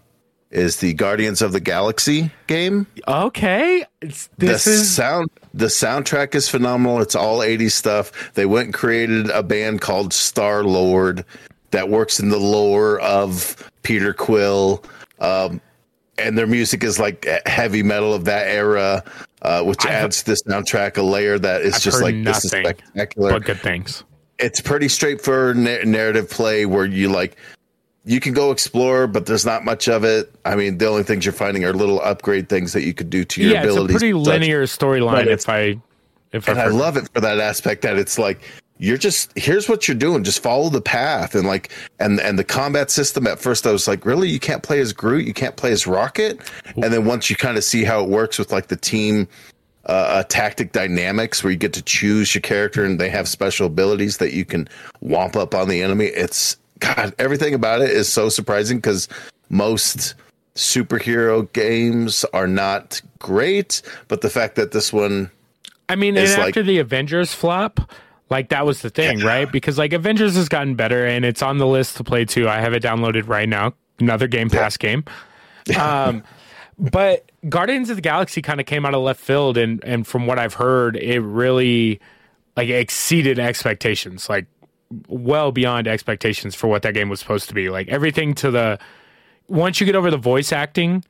is 0.51 0.76
the 0.76 0.95
Guardians 0.95 1.43
of 1.43 1.53
the 1.53 1.61
Galaxy 1.61 2.31
game? 2.47 2.87
Okay. 3.07 3.85
It's, 4.01 4.29
this 4.39 4.64
the 4.64 4.70
is 4.70 4.91
sound. 4.91 5.29
The 5.59 5.66
soundtrack 5.66 6.36
is 6.36 6.48
phenomenal. 6.48 7.00
It's 7.02 7.16
all 7.16 7.40
80s 7.40 7.72
stuff. 7.72 8.32
They 8.34 8.46
went 8.46 8.66
and 8.66 8.74
created 8.74 9.28
a 9.30 9.42
band 9.42 9.80
called 9.80 10.12
Star 10.12 10.62
Lord 10.62 11.24
that 11.72 11.88
works 11.88 12.20
in 12.20 12.28
the 12.28 12.38
lore 12.38 13.00
of 13.00 13.68
Peter 13.82 14.14
Quill. 14.14 14.84
Um, 15.18 15.61
and 16.16 16.38
their 16.38 16.46
music 16.46 16.84
is 16.84 17.00
like 17.00 17.26
heavy 17.46 17.82
metal 17.82 18.14
of 18.14 18.24
that 18.26 18.46
era, 18.46 19.02
uh, 19.42 19.64
which 19.64 19.84
I've- 19.84 19.94
adds 19.94 20.22
to 20.22 20.26
this 20.30 20.42
soundtrack 20.44 20.96
a 20.96 21.02
layer 21.02 21.40
that 21.40 21.62
is 21.62 21.74
I've 21.74 21.82
just 21.82 22.02
like 22.02 22.22
this 22.22 22.44
is 22.44 22.52
nothing 22.52 22.64
spectacular. 22.64 23.30
but 23.32 23.44
good 23.44 23.61
things. 23.61 24.04
It's 24.38 24.61
pretty 24.61 24.86
straightforward 24.88 25.56
narrative 25.56 26.30
play 26.30 26.66
where 26.66 26.84
you 26.84 27.09
like 27.09 27.36
you 28.09 28.20
can 28.20 28.32
go 28.32 28.50
explore, 28.52 29.06
but 29.06 29.26
there's 29.26 29.44
not 29.44 29.66
much 29.66 29.86
of 29.86 30.02
it. 30.02 30.34
I 30.46 30.56
mean, 30.56 30.78
the 30.78 30.86
only 30.86 31.02
things 31.02 31.26
you're 31.26 31.34
finding 31.34 31.66
are 31.66 31.74
little 31.74 32.00
upgrade 32.00 32.48
things 32.48 32.72
that 32.72 32.82
you 32.82 32.94
could 32.94 33.11
do 33.11 33.22
to 33.22 33.42
your 33.42 33.52
Yeah, 33.52 33.64
it's 33.64 33.76
a 33.76 33.84
pretty 33.84 34.14
linear 34.14 34.62
storyline. 34.62 35.26
If 35.26 35.46
I, 35.46 35.78
if 36.32 36.48
and 36.48 36.59
I 36.59 36.68
love 36.68 36.96
it 36.96 37.06
for 37.12 37.20
that 37.20 37.38
aspect 37.38 37.82
that 37.82 37.98
it's 37.98 38.18
like 38.18 38.40
you're 38.78 38.96
just 38.96 39.36
here's 39.36 39.68
what 39.68 39.86
you're 39.86 39.96
doing. 39.96 40.24
Just 40.24 40.42
follow 40.42 40.70
the 40.70 40.80
path. 40.80 41.34
And 41.34 41.46
like 41.46 41.70
and 42.00 42.18
and 42.18 42.38
the 42.38 42.44
combat 42.44 42.90
system 42.90 43.26
at 43.26 43.40
first 43.40 43.66
i 43.66 43.72
was 43.72 43.86
like 43.86 44.06
really? 44.06 44.30
You 44.30 44.40
can't 44.40 44.62
play 44.62 44.80
as 44.80 44.94
groot? 44.94 45.26
You 45.26 45.34
can't 45.34 45.56
play 45.56 45.70
as 45.70 45.86
rocket? 45.86 46.40
And 46.76 46.84
then 46.84 47.04
once 47.04 47.28
you 47.28 47.36
kind 47.36 47.59
of 47.59 47.64
see 47.64 47.84
how 47.84 48.02
it 48.02 48.09
works 48.09 48.38
with 48.38 48.50
like 48.52 48.68
the 48.68 48.76
team 48.76 49.28
uh, 49.84 49.92
uh 49.92 50.22
tactic 50.24 50.72
dynamics 50.72 51.44
where 51.44 51.50
you 51.50 51.59
get 51.59 51.74
to 51.74 51.82
choose 51.82 52.34
your 52.34 52.40
character 52.40 52.86
and 52.86 52.98
they 52.98 53.11
have 53.11 53.28
special 53.28 53.66
abilities 53.66 54.16
that 54.16 54.32
you 54.32 54.46
can 54.46 54.66
womp 55.04 55.36
up 55.36 55.54
on 55.54 55.68
the 55.68 55.82
enemy 55.82 56.06
it's 56.06 56.56
god 56.79 57.14
everything 57.18 57.55
about 57.55 57.81
it 57.81 57.91
is 57.91 58.12
so 58.12 58.29
surprising 58.29 58.79
because 58.79 59.09
most 59.49 60.14
superhero 60.55 61.51
games 61.53 62.24
are 62.33 62.47
not 62.47 63.01
great 63.18 63.83
but 64.09 64.20
the 64.20 64.31
fact 64.31 64.57
that 64.57 64.72
this 64.72 64.93
one 64.93 65.31
I 65.89 65.97
mean, 65.97 66.16
and 66.16 66.29
like- 66.33 66.49
after 66.49 66.62
the 66.62 66.79
Avengers 66.81 67.33
flop, 67.33 67.81
like 68.29 68.51
that 68.51 68.66
was 68.66 68.83
the 68.83 68.91
thing, 68.91 69.20
right? 69.20 69.51
Because 69.51 69.79
like 69.79 69.95
Avengers 69.95 70.37
has 70.37 70.47
gotten 70.49 70.74
better 70.74 71.07
and 71.07 71.24
it's 71.24 71.41
on 71.41 71.57
the 71.57 71.66
list 71.66 71.97
to 71.97 72.05
play 72.05 72.26
too. 72.26 72.47
I 72.47 72.61
have 72.61 72.74
it 72.74 72.83
downloaded 72.83 73.26
right 73.26 73.49
now. 73.49 73.72
Another 73.99 74.29
Game 74.29 74.51
Pass 74.51 74.76
game. 74.76 75.05
Um, 75.79 76.22
but 76.79 77.31
Guardians 77.47 77.91
of 77.91 77.97
the 77.97 78.03
Galaxy 78.03 78.41
kind 78.41 78.59
of 78.59 78.64
came 78.64 78.87
out 78.87 78.95
of 78.95 79.03
left 79.03 79.20
field, 79.20 79.59
and 79.59 79.85
and 79.85 80.07
from 80.07 80.26
what 80.26 80.39
I've 80.39 80.55
heard, 80.55 80.97
it 80.97 81.20
really 81.20 82.01
like 82.57 82.70
exceeded 82.70 83.39
expectations, 83.39 84.31
like 84.31 84.47
well 85.09 85.53
beyond 85.53 85.86
expectations 85.89 86.55
for 86.55 86.66
what 86.68 86.82
that 86.82 86.95
game 86.95 87.09
was 87.09 87.20
supposed 87.20 87.49
to 87.49 87.55
be. 87.55 87.68
Like 87.68 87.89
everything 87.89 88.34
to 88.34 88.51
the 88.51 88.78
once 89.49 89.80
you 89.80 89.86
get 89.86 89.95
over 89.97 90.11
the 90.11 90.16
voice 90.16 90.53
acting 90.53 91.05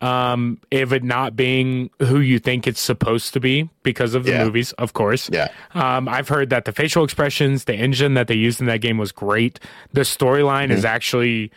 um 0.00 0.60
if 0.70 0.92
it 0.92 1.02
not 1.02 1.34
being 1.34 1.90
who 1.98 2.20
you 2.20 2.38
think 2.38 2.68
it's 2.68 2.80
supposed 2.80 3.32
to 3.32 3.40
be 3.40 3.68
because 3.82 4.14
of 4.14 4.22
the 4.22 4.30
Yeah. 4.30 4.44
movies 4.44 4.70
of 4.74 4.92
course. 4.92 5.28
Yeah. 5.32 5.48
um 5.74 6.08
i've 6.08 6.28
heard 6.28 6.50
that 6.50 6.64
the 6.66 6.72
facial 6.72 7.02
expressions 7.02 7.64
the 7.64 7.74
engine 7.74 8.14
that 8.14 8.28
they 8.28 8.36
used 8.36 8.60
in 8.60 8.66
that 8.66 8.80
game 8.80 8.96
was 8.98 9.10
great. 9.10 9.58
The 9.92 10.02
storyline 10.02 10.70
is 10.70 10.84
actually 10.84 11.50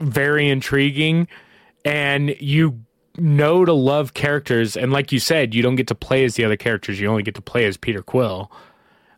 very 0.00 0.48
intriguing. 0.48 1.26
And 1.84 2.36
you 2.40 2.80
know 3.18 3.64
to 3.64 3.72
love 3.72 4.14
characters. 4.14 4.76
And 4.76 4.92
like 4.92 5.10
you 5.10 5.18
said 5.18 5.52
you 5.54 5.62
don't 5.62 5.74
get 5.76 5.88
to 5.88 5.94
play 5.96 6.24
as 6.24 6.36
the 6.36 6.44
other 6.44 6.56
characters. 6.56 7.00
You 7.00 7.08
only 7.08 7.22
get 7.24 7.34
to 7.34 7.42
play 7.42 7.64
as 7.64 7.76
peter 7.76 8.02
quill 8.02 8.52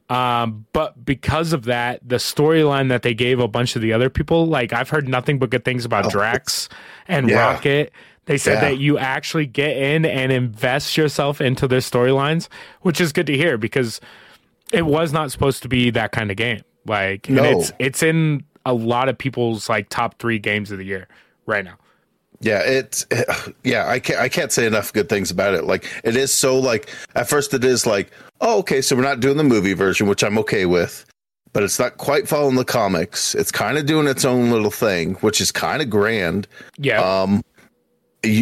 um, 0.09 0.66
but 0.72 1.04
because 1.04 1.52
of 1.52 1.64
that, 1.64 2.00
the 2.07 2.16
storyline 2.16 2.88
that 2.90 3.02
they 3.02 3.14
gave 3.14 3.40
a 3.40 3.48
bunch 3.48 3.74
of 3.76 3.82
the 3.82 3.92
other 3.92 4.09
people, 4.09 4.46
like 4.46 4.72
I've 4.72 4.88
heard 4.90 5.09
nothing 5.09 5.38
but 5.38 5.50
good 5.50 5.64
things 5.64 5.84
about 5.84 6.11
Drax 6.11 6.68
and 7.09 7.26
Oh, 7.26 7.34
Yeah. 7.34 7.52
Rocket. 7.52 7.92
They 8.26 8.38
said 8.38 8.54
Yeah. 8.54 8.61
that 8.70 8.78
you 8.78 8.98
actually 8.98 9.46
get 9.46 9.76
in 9.76 10.04
and 10.04 10.32
invest 10.32 10.96
yourself 10.96 11.40
into 11.40 11.66
their 11.68 11.80
storylines, 11.80 12.48
which 12.82 13.00
is 13.00 13.12
good 13.12 13.26
to 13.26 13.36
hear 13.36 13.57
because 13.59 14.00
it 14.72 14.86
was 14.86 15.12
not 15.12 15.30
supposed 15.30 15.62
to 15.62 15.68
be 15.68 15.90
that 15.90 16.12
kind 16.12 16.30
of 16.30 16.36
game. 16.36 16.62
Like, 16.86 17.28
No. 17.28 17.42
and 17.44 17.61
it's 17.61 17.72
it's 17.78 18.02
in 18.02 18.44
a 18.64 18.74
lot 18.74 19.09
of 19.09 19.16
people's 19.18 19.68
like 19.68 19.88
top 19.88 20.18
three 20.18 20.38
games 20.38 20.70
of 20.72 20.78
the 20.78 20.84
year 20.84 21.07
right 21.46 21.64
now. 21.64 21.74
Yeah, 22.41 22.61
it's 22.61 23.07
yeah. 23.64 23.89
I 23.89 23.99
can't 23.99 24.20
I 24.20 24.28
can't 24.28 24.53
say 24.53 24.66
enough 24.66 24.93
good 24.93 25.09
things 25.09 25.30
about 25.30 25.55
it. 25.55 25.64
Like 25.64 25.87
it 26.05 26.16
is 26.16 26.32
so 26.32 26.59
like 26.59 26.89
at 27.14 27.28
first 27.28 27.55
it 27.55 27.64
is 27.64 27.87
like 27.87 28.11
oh 28.41 28.59
okay 28.59 28.82
so 28.82 28.95
we're 28.95 29.03
not 29.03 29.20
doing 29.20 29.37
the 29.39 29.45
movie 29.45 29.72
version 29.72 30.07
which 30.07 30.22
I'm 30.22 30.39
okay 30.39 30.66
with, 30.66 31.07
but 31.53 31.62
it's 31.62 31.78
not 31.78 31.97
quite 31.97 32.28
following 32.28 32.57
the 32.57 32.64
comics. 32.64 33.34
It's 33.34 33.51
kind 33.51 33.78
of 33.78 33.87
doing 33.87 34.07
its 34.07 34.24
own 34.24 34.51
little 34.51 34.70
thing, 34.70 35.14
which 35.16 35.41
is 35.41 35.51
kind 35.51 35.80
of 35.80 35.89
grand. 35.89 36.47
Yeah, 36.76 37.01
Um, 37.01 37.43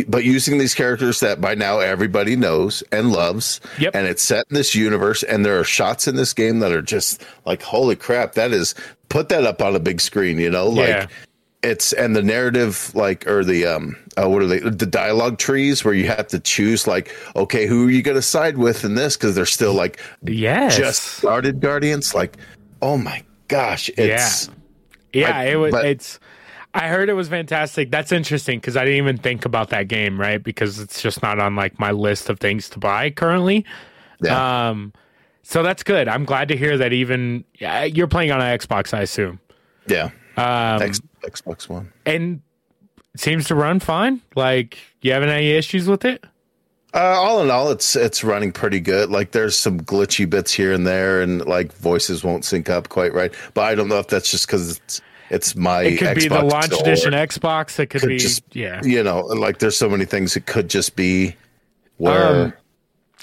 but 0.09 0.25
using 0.25 0.59
these 0.59 0.75
characters 0.75 1.21
that 1.21 1.41
by 1.41 1.55
now 1.55 1.79
everybody 1.79 2.37
knows 2.37 2.83
and 2.91 3.13
loves, 3.13 3.61
Yep. 3.79 3.95
and 3.95 4.07
it's 4.07 4.23
set 4.23 4.47
in 4.51 4.55
this 4.57 4.75
universe, 4.75 5.23
and 5.23 5.45
there 5.45 5.61
are 5.61 5.65
shots 5.65 6.09
in 6.09 6.17
this 6.17 6.33
game 6.33 6.61
that 6.61 6.73
are 6.73 6.83
just 6.83 7.23
like 7.45 7.63
holy 7.63 7.95
crap! 7.97 8.33
That 8.35 8.51
is 8.53 8.75
put 9.09 9.29
that 9.29 9.45
up 9.45 9.61
on 9.63 9.77
a 9.77 9.81
big 9.81 10.01
screen, 10.01 10.39
you 10.41 10.51
know, 10.51 10.69
like. 10.69 10.89
Yeah. 10.89 11.07
It's 11.65 11.93
and 11.95 12.15
the 12.15 12.23
narrative, 12.23 12.95
like, 12.95 13.27
or 13.27 13.43
the 13.43 13.65
um, 13.67 13.97
uh, 14.17 14.29
what 14.29 14.43
are 14.43 14.47
they? 14.47 14.59
The 14.61 14.85
dialogue 14.87 15.39
trees 15.39 15.85
where 15.85 15.95
you 15.95 16.07
have 16.09 16.29
to 16.29 16.39
choose, 16.39 16.87
like, 16.87 17.15
okay, 17.37 17.67
who 17.67 17.89
are 17.89 17.91
you 17.91 18.03
going 18.03 18.17
to 18.17 18.23
side 18.23 18.59
with 18.59 18.85
in 18.85 18.95
this? 18.97 19.17
Because 19.17 19.35
they're 19.35 19.47
still 19.47 19.73
like 19.75 19.99
yeah 20.23 20.69
just 20.69 21.03
started 21.03 21.61
Guardians. 21.61 22.15
Like, 22.15 22.37
oh 22.83 22.99
my 22.99 23.25
gosh, 23.49 23.89
it's 23.97 24.51
Yeah, 25.15 25.37
I- 25.37 25.45
it 25.47 25.57
was. 25.57 25.73
but- 25.73 25.87
it's. 25.87 26.21
I 26.77 26.89
heard 26.89 27.09
it 27.09 27.13
was 27.13 27.29
fantastic. 27.29 27.93
That's 27.93 28.11
interesting 28.11 28.59
because 28.59 28.77
I 28.77 28.85
didn't 28.85 28.99
even 28.99 29.17
think 29.17 29.45
about 29.45 29.71
that 29.71 29.87
game, 29.87 30.21
right? 30.21 30.43
Because 30.43 30.81
it's 30.81 31.01
just 31.01 31.23
not 31.23 31.39
on 31.39 31.55
like 31.55 31.79
my 31.79 31.93
list 31.93 32.29
of 32.29 32.41
things 32.41 32.69
to 32.71 32.81
buy 32.81 33.11
currently. 33.11 33.65
yeah, 34.21 34.69
Um, 34.71 34.93
so 35.45 35.63
that's 35.63 35.85
good. 35.85 36.09
I'm 36.09 36.25
glad 36.25 36.49
to 36.49 36.57
hear 36.57 36.77
that. 36.79 36.93
Even 36.93 37.45
yeah, 37.61 37.85
you're 37.85 38.09
playing 38.09 38.33
on 38.33 38.41
an 38.41 38.59
Xbox, 38.59 38.93
I 38.93 39.03
assume, 39.03 39.39
yeah. 39.87 40.11
um, 40.37 40.83
X, 40.83 41.01
Xbox 41.27 41.69
One. 41.69 41.93
and 42.07 42.41
it 43.15 43.21
seems 43.21 43.47
to 43.49 43.55
run 43.55 43.81
fine. 43.81 44.21
Like, 44.35 44.79
you 45.03 45.13
having 45.13 45.29
any 45.29 45.51
issues 45.51 45.87
with 45.89 46.05
it? 46.05 46.25
Uh, 46.93 46.99
all 46.99 47.43
in 47.43 47.51
all, 47.51 47.71
it's 47.71 47.97
it's 47.97 48.23
running 48.23 48.53
pretty 48.53 48.79
good. 48.81 49.11
Like 49.11 49.33
there's 49.33 49.57
some 49.57 49.81
glitchy 49.81 50.29
bits 50.31 50.53
here 50.53 50.73
and 50.73 50.87
there, 50.87 51.23
and 51.23 51.45
like 51.45 51.73
voices 51.73 52.23
won't 52.23 52.45
sync 52.45 52.71
up 52.71 52.89
quite 52.89 53.13
right. 53.13 53.33
But 53.53 53.63
I 53.63 53.75
don't 53.75 53.89
know 53.89 53.99
if 53.99 54.07
that's 54.07 54.31
just 54.31 54.47
because 54.47 54.77
it's 54.79 55.01
it's 55.29 55.57
my. 55.57 55.83
It 55.83 55.99
could 55.99 56.15
be 56.15 56.29
the 56.29 56.37
Xbox 56.37 56.51
launch 56.53 56.73
edition 56.81 57.13
Xbox. 57.13 57.79
It 57.81 57.87
could, 57.87 58.01
could 58.03 58.09
be 58.11 58.19
just- 58.19 58.45
yeah. 58.55 58.81
You 58.85 59.03
know, 59.03 59.21
like 59.21 59.59
there's 59.59 59.77
so 59.77 59.89
many 59.89 60.05
things 60.05 60.37
it 60.37 60.47
could 60.47 60.71
just 60.71 60.95
be 60.95 61.35
where. 61.97 62.45
Um, 62.47 62.53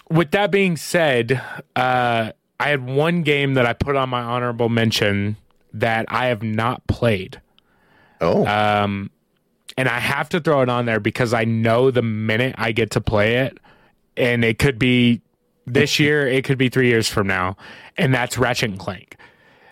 with 0.10 0.32
that 0.32 0.52
being 0.52 0.76
said, 0.76 1.41
uh, 1.76 2.32
I 2.60 2.68
had 2.69 2.86
one 2.86 3.22
game 3.23 3.53
that 3.53 3.65
I 3.65 3.72
put 3.72 3.95
on 3.95 4.10
my 4.10 4.22
honorable 4.22 4.68
mention 4.68 5.38
that 5.73 6.06
I 6.10 6.26
have 6.26 6.44
not 6.44 6.86
played. 6.88 7.40
Oh, 8.22 8.45
Um, 8.45 9.11
and 9.77 9.89
I 9.89 9.99
have 9.99 10.30
to 10.30 10.39
throw 10.39 10.61
it 10.61 10.69
on 10.69 10.85
there 10.85 10.99
because 10.99 11.34
I 11.34 11.43
know 11.45 11.91
the 11.91 12.02
minute 12.02 12.56
I 12.57 12.72
get 12.72 12.91
to 12.91 13.02
play 13.02 13.38
it, 13.38 13.57
and 14.18 14.43
it 14.45 14.60
could 14.60 14.77
be 14.80 15.22
this 15.65 15.99
year, 15.99 16.27
it 16.27 16.43
could 16.45 16.57
be 16.57 16.69
three 16.69 16.88
years 16.88 17.07
from 17.07 17.27
now, 17.27 17.57
and 17.98 18.14
that's 18.14 18.38
Ratchet 18.38 18.69
and 18.69 18.80
Clank. 18.80 19.15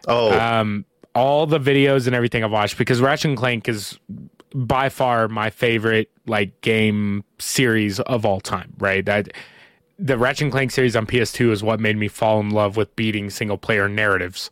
oh, 0.07 0.37
Um, 0.37 0.85
all 1.15 1.45
the 1.47 1.59
videos 1.59 2.05
and 2.07 2.15
everything 2.15 2.43
I've 2.43 2.51
watched 2.51 2.77
because 2.77 3.01
Ratchet 3.01 3.29
and 3.29 3.37
Clank 3.37 3.67
is 3.67 3.97
by 4.53 4.89
far 4.89 5.27
my 5.27 5.49
favorite 5.49 6.09
like 6.27 6.61
game 6.61 7.23
series 7.39 7.99
of 7.99 8.25
all 8.25 8.39
time. 8.39 8.73
Right, 8.79 9.05
that 9.05 9.29
the 9.97 10.17
Ratchet 10.17 10.43
and 10.43 10.51
Clank 10.51 10.71
series 10.71 10.95
on 10.95 11.05
PS2 11.05 11.51
is 11.51 11.61
what 11.63 11.79
made 11.79 11.97
me 11.97 12.07
fall 12.07 12.39
in 12.39 12.51
love 12.51 12.77
with 12.77 12.95
beating 12.95 13.29
single 13.29 13.57
player 13.57 13.89
narratives 13.89 14.49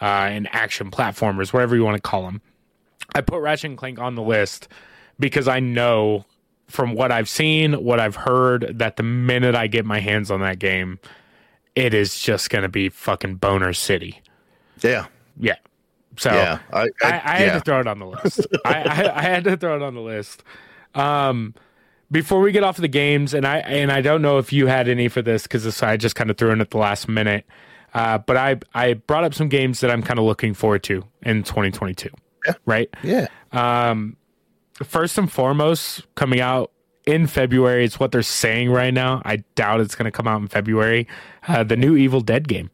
uh, 0.00 0.04
and 0.04 0.48
action 0.52 0.90
platformers, 0.90 1.52
whatever 1.52 1.74
you 1.74 1.84
want 1.84 1.96
to 1.96 2.00
call 2.00 2.22
them. 2.22 2.40
I 3.16 3.20
put 3.22 3.40
Ratchet 3.40 3.70
and 3.70 3.78
Clank 3.78 3.98
on 3.98 4.14
the 4.14 4.22
list 4.22 4.68
because 5.18 5.48
I 5.48 5.60
know 5.60 6.24
from 6.68 6.94
what 6.94 7.12
I've 7.12 7.28
seen, 7.28 7.72
what 7.84 8.00
I've 8.00 8.16
heard, 8.16 8.78
that 8.78 8.96
the 8.96 9.02
minute 9.02 9.54
I 9.54 9.66
get 9.66 9.84
my 9.84 10.00
hands 10.00 10.30
on 10.30 10.40
that 10.40 10.58
game, 10.58 10.98
it 11.74 11.94
is 11.94 12.18
just 12.18 12.50
going 12.50 12.62
to 12.62 12.68
be 12.68 12.88
fucking 12.88 13.36
boner 13.36 13.72
city. 13.72 14.20
Yeah. 14.82 15.06
Yeah. 15.38 15.56
So 16.18 16.30
Yeah. 16.32 16.58
I, 16.72 16.80
I, 16.80 16.84
I, 16.84 16.86
I 17.02 17.10
yeah. 17.10 17.36
had 17.38 17.52
to 17.52 17.60
throw 17.60 17.80
it 17.80 17.86
on 17.86 17.98
the 17.98 18.06
list. 18.06 18.46
I, 18.64 18.82
I, 18.82 19.18
I 19.18 19.22
had 19.22 19.44
to 19.44 19.56
throw 19.56 19.76
it 19.76 19.82
on 19.82 19.94
the 19.94 20.00
list. 20.00 20.42
Um, 20.94 21.54
before 22.10 22.40
we 22.40 22.52
get 22.52 22.62
off 22.62 22.78
of 22.78 22.82
the 22.82 22.88
games, 22.88 23.34
and 23.34 23.46
I 23.46 23.58
and 23.58 23.90
I 23.90 24.00
don't 24.00 24.22
know 24.22 24.38
if 24.38 24.52
you 24.52 24.68
had 24.68 24.88
any 24.88 25.08
for 25.08 25.22
this 25.22 25.42
because 25.42 25.82
I 25.82 25.96
just 25.96 26.14
kind 26.14 26.30
of 26.30 26.36
threw 26.36 26.50
in 26.50 26.60
at 26.60 26.70
the 26.70 26.78
last 26.78 27.08
minute. 27.08 27.44
Uh, 27.92 28.18
but 28.18 28.36
I 28.36 28.60
I 28.74 28.94
brought 28.94 29.24
up 29.24 29.34
some 29.34 29.48
games 29.48 29.80
that 29.80 29.90
I'm 29.90 30.02
kind 30.02 30.18
of 30.18 30.24
looking 30.24 30.54
forward 30.54 30.84
to 30.84 31.04
in 31.22 31.42
2022. 31.42 32.08
Yeah. 32.46 32.54
Right. 32.66 32.88
yeah. 33.02 33.26
Um, 33.52 34.16
First 34.82 35.16
and 35.16 35.32
foremost, 35.32 36.02
coming 36.16 36.40
out 36.40 36.70
in 37.06 37.26
February. 37.26 37.84
It's 37.86 37.98
what 37.98 38.12
they're 38.12 38.22
saying 38.22 38.70
right 38.70 38.92
now. 38.92 39.22
I 39.24 39.36
doubt 39.54 39.80
it's 39.80 39.94
going 39.94 40.04
to 40.04 40.10
come 40.10 40.28
out 40.28 40.38
in 40.42 40.48
February. 40.48 41.08
Uh, 41.48 41.64
the 41.64 41.76
new 41.76 41.96
Evil 41.96 42.20
Dead 42.20 42.46
game. 42.46 42.68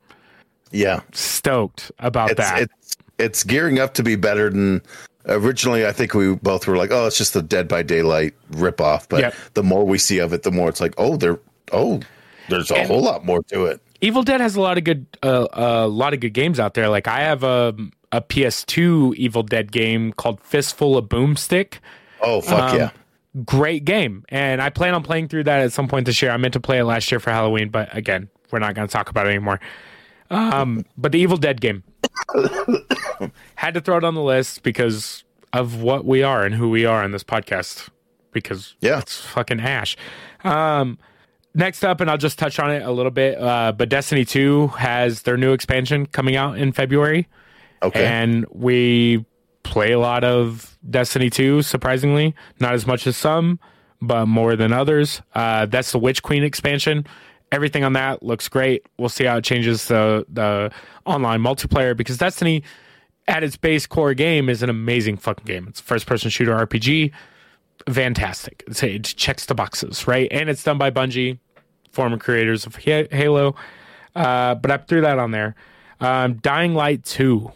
Yeah. 0.73 1.01
Stoked 1.13 1.93
about 2.01 2.33
It's, 2.33 2.41
that. 2.41 2.63
it's 2.63 2.97
it's 3.19 3.45
gearing 3.45 3.79
up 3.79 3.95
to 3.95 4.03
be 4.03 4.17
better 4.17 4.51
than 4.51 4.83
originally. 5.27 5.87
I 5.87 5.93
think 5.93 6.13
we 6.15 6.35
both 6.35 6.67
were 6.67 6.77
like, 6.77 6.91
oh, 6.91 7.07
it's 7.07 7.19
just 7.19 7.35
the 7.35 7.43
Dead 7.43 7.69
by 7.69 7.85
Daylight 7.85 8.35
ripoff. 8.51 9.07
But 9.09 9.21
Yep. 9.21 9.35
the 9.55 9.63
more 9.63 9.85
we 9.87 9.99
see 9.99 10.19
of 10.19 10.33
it, 10.33 10.43
the 10.43 10.51
more 10.51 10.69
it's 10.69 10.81
like, 10.81 10.95
oh, 10.99 11.17
there, 11.17 11.39
oh, 11.71 12.01
there's 12.49 12.71
a 12.73 12.79
And- 12.79 12.89
whole 12.89 13.03
lot 13.03 13.25
more 13.25 13.45
to 13.45 13.67
it. 13.67 13.81
Evil 14.01 14.25
Dead 14.25 14.41
has 14.41 14.57
a 14.57 14.61
lot 14.61 14.77
of 14.77 14.83
good 14.83 15.07
uh, 15.23 15.47
a 15.53 15.87
lot 15.87 16.15
of 16.15 16.19
good 16.19 16.33
games 16.35 16.59
out 16.59 16.75
there. 16.75 16.89
Like 16.89 17.07
I 17.07 17.21
have 17.21 17.45
a 17.45 17.77
a 18.13 18.21
PS2 18.21 19.15
Evil 19.17 19.43
Dead 19.43 19.73
game 19.73 20.13
called 20.13 20.41
Fistful 20.41 20.97
of 20.97 21.07
Boomstick. 21.07 21.79
Oh, 22.21 22.41
fuck 22.41 22.73
Um, 22.75 22.79
yeah. 22.79 22.91
Great 23.47 23.85
game, 23.87 24.25
and 24.29 24.61
I 24.61 24.69
plan 24.69 24.93
on 24.95 25.03
playing 25.03 25.29
through 25.29 25.45
that 25.45 25.61
at 25.61 25.73
some 25.73 25.89
point 25.89 26.05
this 26.05 26.21
year. 26.21 26.31
I 26.31 26.37
meant 26.37 26.53
to 26.53 26.61
play 26.61 26.79
it 26.79 26.85
last 26.85 27.11
year 27.11 27.19
for 27.19 27.31
Halloween, 27.31 27.71
but 27.71 27.89
again, 27.97 28.29
we're 28.51 28.59
not 28.59 28.75
going 28.75 28.87
to 28.87 28.93
talk 28.93 29.09
about 29.09 29.27
it 29.27 29.31
anymore. 29.31 29.59
Um, 30.29 30.85
but 30.99 31.13
the 31.13 31.19
Evil 31.19 31.39
Dead 31.39 31.59
game 31.61 31.83
had 33.57 33.75
to 33.75 33.81
throw 33.81 33.97
it 33.99 34.05
on 34.05 34.15
the 34.15 34.23
list 34.23 34.63
because 34.63 35.25
of 35.53 35.83
what 35.83 36.05
we 36.05 36.23
are 36.23 36.45
and 36.45 36.55
who 36.55 36.69
we 36.71 36.85
are 36.85 37.03
in 37.05 37.13
this 37.13 37.25
podcast. 37.25 37.89
Because 38.33 38.75
Yeah. 38.81 38.99
it's 38.99 39.21
fucking 39.21 39.61
Ash. 39.61 39.97
Um, 40.45 40.99
next 41.55 41.85
up, 41.85 42.01
and 42.01 42.11
I'll 42.11 42.17
just 42.19 42.39
touch 42.39 42.59
on 42.59 42.71
it 42.71 42.83
a 42.83 42.91
little 42.91 43.11
bit. 43.11 43.39
Uh, 43.41 43.73
but 43.73 43.89
Destiny 43.89 44.25
Two 44.25 44.69
has 44.69 45.23
their 45.23 45.37
new 45.37 45.53
expansion 45.53 46.07
coming 46.07 46.37
out 46.37 46.57
in 46.59 46.73
February, 46.73 47.29
Okay. 47.83 48.05
and 48.05 48.47
we 48.51 49.25
play 49.65 49.93
a 49.93 49.99
lot 49.99 50.25
of 50.25 50.79
Destiny 50.89 51.31
2, 51.31 51.63
surprisingly. 51.63 52.35
Not 52.61 52.75
as 52.75 52.87
much 52.87 53.07
as 53.07 53.17
some, 53.17 53.59
but 54.01 54.27
more 54.27 54.57
than 54.57 54.73
others. 54.73 55.23
Uh, 55.35 55.67
that's 55.67 55.93
the 55.93 55.99
Witch 55.99 56.23
Queen 56.23 56.45
expansion. 56.45 57.07
Everything 57.51 57.85
on 57.85 57.93
that 57.95 58.23
looks 58.23 58.49
great. 58.49 58.87
We'll 58.99 59.09
see 59.09 59.25
how 59.25 59.37
it 59.37 59.45
changes 59.45 59.87
the, 59.89 60.27
the 60.29 60.71
online 61.07 61.41
multiplayer 61.41 61.97
because 61.97 62.19
Destiny, 62.19 62.63
at 63.29 63.45
its 63.45 63.57
base 63.57 63.87
core 63.87 64.15
game, 64.15 64.49
is 64.49 64.63
an 64.63 64.71
amazing 64.71 65.19
fucking 65.19 65.45
game. 65.45 65.67
It's 65.69 65.81
a 65.81 65.83
first 65.85 66.07
person 66.07 66.31
shooter 66.31 66.55
RPG. 66.55 67.13
Fantastic. 67.89 68.65
It's, 68.67 68.83
it 68.83 69.05
checks 69.05 69.47
the 69.47 69.55
boxes, 69.55 70.07
right? 70.07 70.29
And 70.31 70.49
it's 70.49 70.63
done 70.63 70.79
by 70.79 70.91
Bungie, 70.91 71.39
former 71.91 72.17
creators 72.17 72.67
of 72.67 72.77
Halo. 72.77 73.55
Uh, 74.15 74.55
but 74.55 74.71
I 74.71 74.77
threw 74.79 75.01
that 75.03 75.19
on 75.19 75.31
there. 75.31 75.55
Um, 76.01 76.35
Dying 76.35 76.75
Light 76.75 77.05
2. 77.05 77.53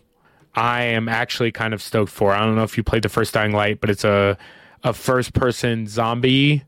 I 0.56 0.82
am 0.82 1.08
actually 1.08 1.52
kind 1.52 1.74
of 1.74 1.82
stoked 1.82 2.10
for. 2.10 2.32
I 2.32 2.40
don't 2.40 2.56
know 2.56 2.62
if 2.62 2.76
you 2.78 2.82
played 2.82 3.02
the 3.02 3.10
first 3.10 3.34
Dying 3.34 3.52
Light, 3.52 3.80
but 3.80 3.90
it's 3.90 4.04
a 4.04 4.38
a 4.82 4.92
first 4.92 5.34
person 5.34 5.86
zombie 5.86 6.64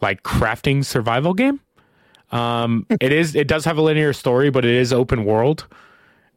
like 0.00 0.22
crafting 0.22 0.84
survival 0.84 1.32
game. 1.32 1.60
Um, 2.30 2.86
it 3.00 3.12
is 3.12 3.34
it 3.34 3.48
does 3.48 3.64
have 3.64 3.78
a 3.78 3.82
linear 3.82 4.12
story, 4.12 4.50
but 4.50 4.64
it 4.64 4.74
is 4.74 4.92
open 4.92 5.24
world. 5.24 5.66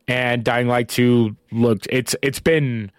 And 0.08 0.44
Dying 0.44 0.68
Light 0.68 0.88
2 0.88 1.36
looked 1.52 1.88
it's 1.92 2.16
it's 2.22 2.40
been 2.40 2.92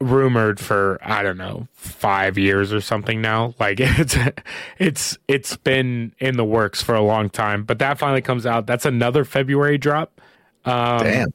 rumored 0.00 0.60
for 0.60 0.98
I 1.02 1.22
don't 1.22 1.38
know, 1.38 1.66
5 1.72 2.38
years 2.38 2.72
or 2.72 2.80
something 2.80 3.20
now. 3.20 3.54
Like 3.60 3.80
it's 3.80 4.16
it's 4.78 5.18
it's 5.26 5.56
been 5.56 6.14
in 6.20 6.36
the 6.36 6.44
works 6.44 6.82
for 6.82 6.94
a 6.94 7.02
long 7.02 7.30
time, 7.30 7.64
but 7.64 7.80
that 7.80 7.98
finally 7.98 8.22
comes 8.22 8.46
out. 8.46 8.66
That's 8.66 8.84
another 8.86 9.24
February 9.24 9.78
drop. 9.78 10.20
Um, 10.66 10.98
Damn. 10.98 11.34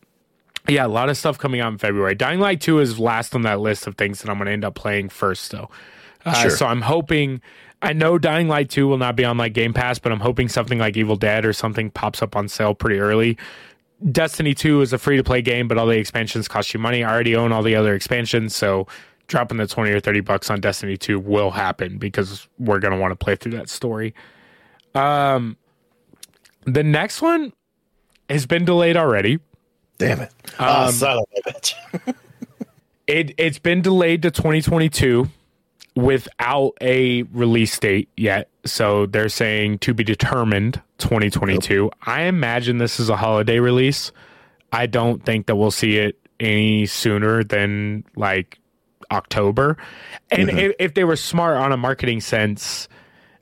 Yeah, 0.69 0.85
a 0.85 0.87
lot 0.87 1.09
of 1.09 1.17
stuff 1.17 1.37
coming 1.37 1.61
out 1.61 1.71
in 1.71 1.77
February. 1.77 2.15
Dying 2.15 2.39
Light 2.39 2.61
2 2.61 2.79
is 2.79 2.99
last 2.99 3.35
on 3.35 3.41
that 3.43 3.59
list 3.59 3.87
of 3.87 3.95
things 3.95 4.21
that 4.21 4.29
I'm 4.29 4.37
going 4.37 4.47
to 4.47 4.51
end 4.51 4.65
up 4.65 4.75
playing 4.75 5.09
first, 5.09 5.51
though. 5.51 5.69
Uh, 6.25 6.33
Sure. 6.33 6.51
So 6.51 6.65
I'm 6.67 6.81
hoping. 6.81 7.41
I 7.81 7.93
know 7.93 8.17
Dying 8.17 8.49
Light 8.49 8.69
2 8.69 8.87
will 8.87 8.97
not 8.97 9.15
be 9.15 9.23
on 9.23 9.37
like 9.37 9.53
Game 9.53 9.73
Pass, 9.73 9.99
but 9.99 10.11
I'm 10.11 10.19
hoping 10.19 10.49
something 10.49 10.79
like 10.79 10.97
Evil 10.97 11.15
Dead 11.15 11.45
or 11.45 11.53
something 11.53 11.89
pops 11.91 12.21
up 12.21 12.35
on 12.35 12.49
sale 12.49 12.75
pretty 12.75 12.99
early. 12.99 13.37
Destiny 14.11 14.53
2 14.53 14.81
is 14.81 14.91
a 14.93 14.97
free 14.97 15.17
to 15.17 15.23
play 15.23 15.41
game, 15.41 15.67
but 15.67 15.77
all 15.77 15.87
the 15.87 15.97
expansions 15.97 16.47
cost 16.47 16.73
you 16.73 16.79
money. 16.79 17.03
I 17.03 17.11
already 17.13 17.35
own 17.35 17.51
all 17.53 17.63
the 17.63 17.75
other 17.75 17.93
expansions, 17.95 18.55
so 18.55 18.85
dropping 19.27 19.57
the 19.59 19.67
20 19.67 19.91
or 19.91 19.99
30 19.99 20.19
bucks 20.21 20.49
on 20.49 20.59
Destiny 20.59 20.97
2 20.97 21.19
will 21.19 21.51
happen 21.51 21.97
because 21.97 22.47
we're 22.57 22.79
going 22.79 22.93
to 22.93 22.99
want 22.99 23.11
to 23.11 23.15
play 23.15 23.35
through 23.35 23.53
that 23.53 23.69
story. 23.69 24.13
Um 24.95 25.55
the 26.65 26.83
next 26.83 27.21
one 27.21 27.53
has 28.29 28.45
been 28.45 28.65
delayed 28.65 28.97
already. 28.97 29.39
Damn 29.99 30.21
it. 30.21 30.31
Um, 30.57 30.87
oh, 30.87 30.91
son 30.91 31.17
of 31.19 31.25
a 31.45 31.51
bitch. 31.51 32.15
It 33.07 33.33
it's 33.39 33.57
been 33.57 33.81
delayed 33.81 34.21
to 34.21 34.29
2022 34.29 35.27
without 35.95 36.73
a 36.79 37.23
release 37.23 37.77
date 37.79 38.07
yet. 38.15 38.49
So 38.65 39.07
they're 39.07 39.29
saying 39.29 39.79
to 39.79 39.95
be 39.95 40.03
determined 40.03 40.79
2022. 40.99 41.89
I 42.03 42.21
imagine 42.23 42.77
this 42.77 42.99
is 42.99 43.09
a 43.09 43.15
holiday 43.15 43.57
release. 43.59 44.11
I 44.71 44.85
don't 44.85 45.25
think 45.25 45.47
that 45.47 45.55
we'll 45.55 45.71
see 45.71 45.97
it 45.97 46.19
any 46.39 46.85
sooner 46.85 47.43
than 47.43 48.05
like 48.15 48.59
October. 49.11 49.77
And 50.29 50.51
if, 50.51 50.75
if 50.77 50.93
they 50.93 51.03
were 51.03 51.15
smart 51.15 51.57
on 51.57 51.71
a 51.71 51.77
marketing 51.77 52.21
sense, 52.21 52.87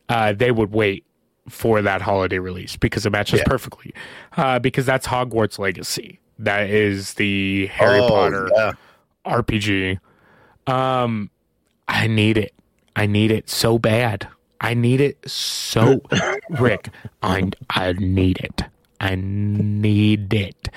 uh, 0.07 0.31
they 0.31 0.51
would 0.51 0.71
wait 0.71 1.03
for 1.49 1.81
that 1.81 2.01
holiday 2.01 2.39
release 2.39 2.77
because 2.77 3.05
it 3.05 3.09
matches 3.11 3.39
Yeah. 3.39 3.47
perfectly. 3.47 3.93
Uh, 4.37 4.59
because 4.59 4.85
that's 4.85 5.07
Hogwarts 5.07 5.59
Legacy. 5.59 6.21
That 6.39 6.69
is 6.69 7.15
the 7.15 7.67
Harry 7.67 7.99
Oh, 7.99 8.07
Potter. 8.09 8.49
yeah. 8.55 8.71
RPG. 9.25 9.99
Um, 10.67 11.29
I 11.87 12.07
need 12.07 12.37
it. 12.37 12.53
I 12.95 13.05
need 13.05 13.31
it 13.31 13.49
so 13.49 13.77
bad. 13.79 14.27
I 14.59 14.73
need 14.73 15.01
it 15.01 15.17
so, 15.29 16.01
Rick. 16.59 16.89
I 17.21 17.49
I 17.69 17.93
need 17.93 18.39
it. 18.39 18.63
I 18.99 19.15
need 19.15 20.33
it. 20.33 20.69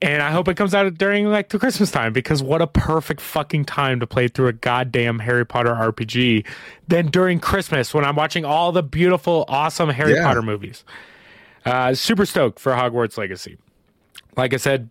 And 0.00 0.20
I 0.22 0.30
hope 0.32 0.48
it 0.48 0.56
comes 0.56 0.74
out 0.74 0.92
during 0.98 1.26
like 1.30 1.50
the 1.50 1.58
Christmas 1.58 1.90
time 1.90 2.12
because 2.12 2.42
what 2.42 2.60
a 2.60 2.66
perfect 2.66 3.20
fucking 3.20 3.66
time 3.66 4.00
to 4.00 4.06
play 4.06 4.26
through 4.28 4.48
a 4.48 4.52
goddamn 4.52 5.20
Harry 5.20 5.46
Potter 5.46 5.72
RPG 5.74 6.44
than 6.88 7.06
during 7.08 7.38
Christmas 7.38 7.94
when 7.94 8.04
I'm 8.04 8.16
watching 8.16 8.44
all 8.44 8.72
the 8.72 8.82
beautiful, 8.82 9.44
awesome 9.46 9.90
Harry 9.90 10.14
Yeah. 10.14 10.24
Potter 10.24 10.42
movies. 10.42 10.84
Uh, 11.64 11.94
super 11.94 12.26
stoked 12.26 12.58
for 12.58 12.72
Hogwarts 12.72 13.16
Legacy. 13.16 13.58
Like 14.36 14.54
I 14.54 14.56
said, 14.58 14.88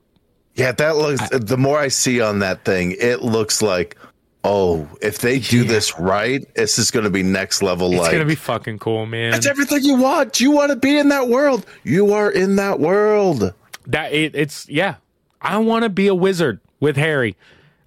Yeah, 0.55 0.71
that 0.73 0.97
looks. 0.97 1.29
the 1.29 1.57
more 1.57 1.79
I 1.79 1.87
see 1.87 2.21
on 2.21 2.39
that 2.39 2.63
thing, 2.65 2.95
it 2.99 3.21
looks 3.21 3.61
like, 3.61 3.97
oh, 4.43 4.87
if 5.01 5.19
they 5.19 5.39
do 5.39 5.61
Yeah. 5.63 5.67
this 5.67 5.97
right, 5.99 6.45
this 6.55 6.77
is 6.79 6.91
going 6.91 7.03
to 7.05 7.09
be 7.09 7.23
next 7.23 7.61
level. 7.61 7.89
Like 7.89 7.95
it's 7.97 8.03
like, 8.05 8.11
gonna 8.13 8.25
be 8.25 8.35
fucking 8.35 8.79
cool, 8.79 9.05
man. 9.05 9.33
it's 9.33 9.45
everything 9.45 9.83
you 9.83 9.95
want. 9.95 10.39
You 10.39 10.51
want 10.51 10.69
to 10.71 10.75
be 10.75 10.97
in 10.97 11.09
that 11.09 11.27
world. 11.27 11.65
You 11.83 12.13
are 12.13 12.29
in 12.31 12.55
that 12.57 12.79
world. 12.79 13.53
That 13.87 14.13
it, 14.13 14.35
it's 14.35 14.67
yeah. 14.69 14.95
I 15.41 15.57
want 15.57 15.83
to 15.83 15.89
be 15.89 16.07
a 16.07 16.13
wizard 16.15 16.59
with 16.79 16.97
Harry. 16.97 17.35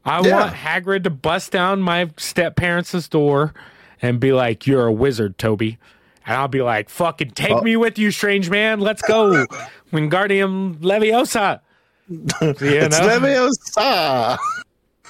I 0.05 0.21
Yeah. 0.27 0.41
want 0.41 0.55
Hagrid 0.55 1.05
to 1.05 1.11
bust 1.11 1.53
down 1.53 1.81
my 1.81 2.11
step 2.17 2.57
parents' 2.57 3.09
door 3.09 3.55
and 4.03 4.19
be 4.21 4.33
like, 4.33 4.67
"You're 4.67 4.87
a 4.87 4.93
wizard, 4.93 5.39
Toby," 5.39 5.79
and 6.27 6.37
I'll 6.37 6.49
be 6.49 6.63
like, 6.63 6.89
"Fucking 6.89 7.31
take 7.33 7.53
Oh. 7.53 7.61
me 7.63 7.77
with 7.77 7.99
you, 7.99 8.11
strange 8.11 8.49
man. 8.51 8.81
Let's 8.81 9.03
go, 9.03 9.47
Wingardium 9.93 10.77
Leviosa." 10.79 11.61
You 12.09 12.55
It's 12.61 12.99
know? 13.01 13.09
Leviosa. 13.09 14.39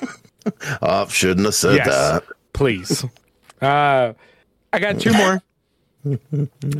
oh, 0.83 1.07
shouldn't 1.09 1.45
have 1.47 1.55
said 1.55 1.77
Yes, 1.77 1.87
that. 1.89 2.23
please. 2.53 3.05
Uh, 3.61 4.13
I 4.73 4.79
got 4.79 5.01
two 5.01 5.13
more. 5.13 5.43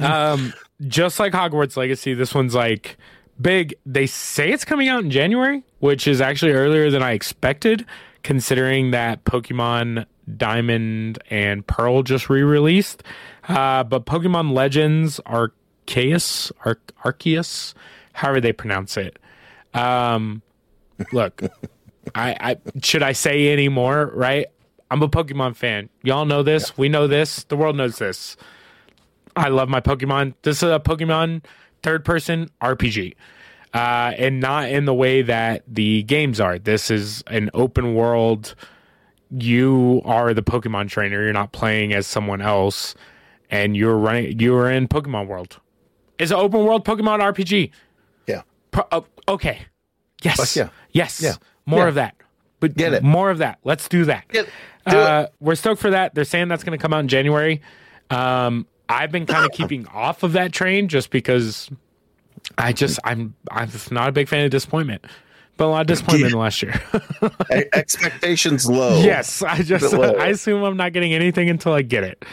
Um, 0.01 0.53
just 0.87 1.19
like 1.19 1.33
Hogwarts 1.33 1.77
Legacy, 1.77 2.15
this 2.15 2.35
one's 2.35 2.55
like 2.55 2.97
big. 3.41 3.75
They 3.87 4.07
say 4.07 4.53
it's 4.53 4.65
coming 4.65 4.89
out 4.89 5.03
in 5.03 5.11
January, 5.11 5.63
which 5.81 6.07
is 6.07 6.21
actually 6.21 6.53
earlier 6.53 6.91
than 6.91 7.03
I 7.03 7.13
expected, 7.13 7.85
considering 8.23 8.91
that 8.93 9.25
Pokemon 9.25 10.07
Diamond 10.37 11.19
and 11.31 11.67
Pearl 11.67 12.03
just 12.03 12.29
re-released. 12.31 13.03
Uh, 13.49 13.85
but 13.85 14.07
Pokemon 14.07 14.53
Legends 14.53 15.21
Arceus, 15.27 16.51
Ar- 16.65 16.79
Arceus, 17.05 17.75
however 18.15 18.41
they 18.41 18.53
pronounce 18.53 18.97
it. 18.97 19.19
Um, 19.75 20.43
look, 21.13 21.43
I, 22.15 22.37
I 22.41 22.57
should 22.83 23.03
I 23.03 23.13
say 23.13 23.53
any 23.53 23.69
more? 23.69 24.11
Right, 24.15 24.47
I'm 24.91 25.03
a 25.03 25.09
Pokemon 25.09 25.57
fan. 25.57 25.89
Y'all 26.03 26.25
know 26.25 26.43
this. 26.43 26.69
Yeah. 26.69 26.75
We 26.79 26.89
know 26.89 27.07
this. 27.07 27.45
The 27.45 27.57
world 27.57 27.77
knows 27.77 27.99
this. 27.99 28.37
I 29.37 29.49
love 29.49 29.69
my 29.69 29.81
Pokemon. 29.81 30.35
This 30.43 30.59
is 30.59 30.71
a 30.71 30.79
Pokemon 30.79 31.45
third 31.83 32.05
person 32.05 32.51
RPG. 32.61 33.15
Uh, 33.73 34.13
and 34.17 34.39
not 34.39 34.69
in 34.71 34.85
the 34.85 34.95
way 34.95 35.21
that 35.23 35.65
the 35.67 36.05
games 36.05 36.39
are. 36.39 36.61
This 36.61 36.93
is 36.93 37.25
an 37.27 37.51
open 37.55 37.95
world. 37.95 38.55
You 39.37 40.01
are 40.05 40.33
the 40.33 40.45
Pokemon 40.45 40.91
trainer. 40.91 41.25
You're 41.25 41.33
not 41.33 41.51
playing 41.51 41.93
as 41.93 42.07
someone 42.07 42.41
else, 42.41 42.95
and 43.51 43.77
you're 43.77 43.97
running. 43.97 44.39
You 44.41 44.55
are 44.57 44.71
in 44.71 44.89
Pokemon 44.89 45.27
World. 45.27 45.61
It's 46.19 46.31
an 46.31 46.39
open 46.39 46.65
world 46.65 46.85
Pokemon 46.85 47.21
RPG. 47.21 47.71
Yeah. 48.27 48.43
Pro- 48.71 48.87
uh, 48.91 49.01
okay. 49.29 49.63
Yes. 50.23 50.57
yeah. 50.57 50.69
Yes. 50.93 51.21
Yeah. 51.21 51.35
More 51.67 51.81
yeah. 51.81 51.89
of 51.89 51.95
that. 51.97 52.15
But 52.61 52.77
Get 52.77 52.95
it. 52.95 53.03
More 53.03 53.31
of 53.31 53.39
that. 53.39 53.59
Let's 53.65 53.89
do 53.89 54.07
that. 54.07 54.27
Get, 54.29 54.49
do 54.89 54.97
uh, 54.97 55.27
we're 55.41 55.55
stoked 55.55 55.81
for 55.81 55.91
that. 55.91 56.15
They're 56.15 56.25
saying 56.25 56.49
that's 56.49 56.65
going 56.65 56.77
to 56.79 56.83
come 56.83 56.93
out 56.93 57.01
in 57.01 57.09
January. 57.09 57.61
Um, 58.11 58.67
I've 58.89 59.11
been 59.11 59.27
kind 59.27 59.45
of 59.45 59.53
keeping 59.57 59.87
off 59.89 60.23
of 60.23 60.33
that 60.33 60.53
train 60.53 60.89
just 60.89 61.11
because 61.11 61.71
I 62.59 62.73
just 62.73 62.99
I'm 63.05 63.35
I'm 63.51 63.71
not 63.91 64.09
a 64.09 64.13
big 64.13 64.29
fan 64.29 64.45
of 64.45 64.51
disappointment, 64.51 65.05
but 65.57 65.67
a 65.67 65.69
lot 65.69 65.81
of 65.83 65.87
disappointment 65.87 66.33
yeah. 66.33 66.39
last 66.39 66.63
year. 66.63 66.81
Expectations 67.73 68.67
low. 68.67 69.01
Yes, 69.03 69.43
I 69.43 69.63
just 69.63 69.93
I 69.95 70.29
assume 70.29 70.63
I'm 70.63 70.77
not 70.77 70.93
getting 70.93 71.13
anything 71.13 71.49
until 71.49 71.73
I 71.73 71.83
get 71.83 72.05
it. 72.05 72.25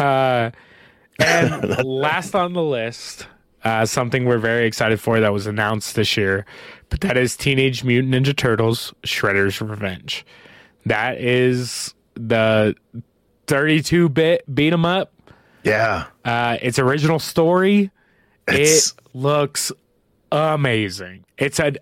Uh, 0.00 0.50
and 1.18 1.84
last 1.84 2.34
on 2.34 2.52
the 2.52 2.62
list, 2.62 3.26
uh, 3.64 3.84
something 3.86 4.24
we're 4.24 4.38
very 4.38 4.66
excited 4.66 5.00
for 5.00 5.20
that 5.20 5.32
was 5.32 5.46
announced 5.46 5.96
this 5.96 6.16
year, 6.16 6.46
but 6.88 7.00
that 7.00 7.16
is 7.16 7.36
Teenage 7.36 7.82
Mutant 7.84 8.14
Ninja 8.14 8.36
Turtles: 8.36 8.94
Shredder's 9.02 9.60
Revenge. 9.60 10.24
That 10.84 11.18
is 11.20 11.94
the 12.14 12.74
32 13.46 14.08
bit 14.08 14.54
beat 14.54 14.72
'em 14.72 14.84
up. 14.84 15.12
Yeah. 15.64 16.06
Uh, 16.24 16.58
its 16.62 16.78
original 16.78 17.18
story. 17.18 17.90
It's, 18.46 18.92
it 18.92 18.94
looks 19.14 19.72
amazing. 20.30 21.24
It's 21.38 21.58
a, 21.58 21.72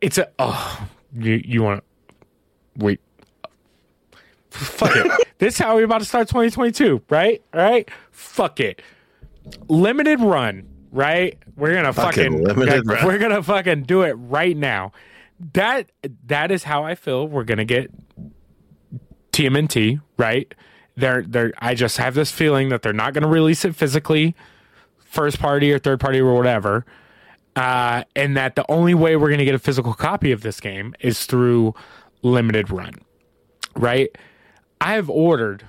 it's 0.00 0.18
a. 0.18 0.28
Oh, 0.38 0.86
you 1.18 1.42
you 1.44 1.62
want 1.62 1.82
to 2.78 2.84
wait? 2.84 3.00
Fuck 4.56 4.96
it. 4.96 5.28
this 5.38 5.54
is 5.54 5.58
how 5.60 5.74
we're 5.74 5.84
about 5.84 5.98
to 5.98 6.04
start 6.04 6.28
2022, 6.28 7.02
right? 7.10 7.42
All 7.54 7.60
right. 7.60 7.88
Fuck 8.10 8.60
it. 8.60 8.82
Limited 9.68 10.20
run, 10.20 10.66
right? 10.90 11.38
We're 11.56 11.74
gonna 11.74 11.92
fucking, 11.92 12.46
fucking 12.46 12.64
run. 12.86 13.06
we're 13.06 13.18
gonna 13.18 13.42
fucking 13.42 13.84
do 13.84 14.02
it 14.02 14.14
right 14.14 14.56
now. 14.56 14.92
That 15.52 15.92
that 16.26 16.50
is 16.50 16.64
how 16.64 16.84
I 16.84 16.94
feel. 16.94 17.28
We're 17.28 17.44
gonna 17.44 17.64
get 17.64 17.90
TMNT, 19.32 20.00
right? 20.16 20.52
They're 20.96 21.22
they're 21.22 21.52
I 21.58 21.74
just 21.74 21.98
have 21.98 22.14
this 22.14 22.30
feeling 22.32 22.70
that 22.70 22.82
they're 22.82 22.92
not 22.92 23.14
gonna 23.14 23.28
release 23.28 23.64
it 23.64 23.76
physically 23.76 24.34
first 25.16 25.38
party 25.38 25.72
or 25.72 25.78
third 25.78 25.98
party 25.98 26.20
or 26.20 26.34
whatever. 26.34 26.84
Uh, 27.56 28.04
and 28.14 28.36
that 28.36 28.54
the 28.54 28.70
only 28.70 28.92
way 28.92 29.16
we're 29.16 29.28
going 29.28 29.38
to 29.38 29.44
get 29.44 29.54
a 29.54 29.58
physical 29.58 29.94
copy 29.94 30.30
of 30.30 30.42
this 30.42 30.60
game 30.60 30.94
is 31.00 31.24
through 31.24 31.74
limited 32.22 32.70
run, 32.70 32.92
right? 33.74 34.14
I 34.80 34.94
have 34.94 35.08
ordered 35.10 35.64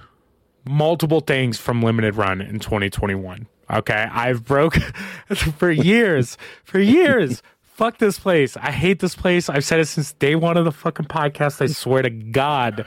multiple 0.66 1.22
things 1.22 1.58
from 1.58 1.82
limited 1.82 2.16
run 2.16 2.42
in 2.42 2.60
2021. 2.60 3.48
Okay. 3.70 4.08
I've 4.12 4.46
broke 4.46 4.76
for 5.36 5.72
years, 5.72 6.38
for 6.64 6.80
years. 6.80 7.42
Fuck 7.62 8.00
this 8.00 8.18
place. 8.20 8.58
I 8.58 8.72
hate 8.72 9.00
this 9.00 9.16
place. 9.16 9.50
I've 9.50 9.64
said 9.64 9.80
it 9.80 9.86
since 9.86 10.14
day 10.14 10.36
one 10.36 10.58
of 10.58 10.66
the 10.66 10.72
fucking 10.72 11.06
podcast. 11.06 11.62
I 11.62 11.68
swear 11.68 12.02
to 12.02 12.10
God, 12.10 12.86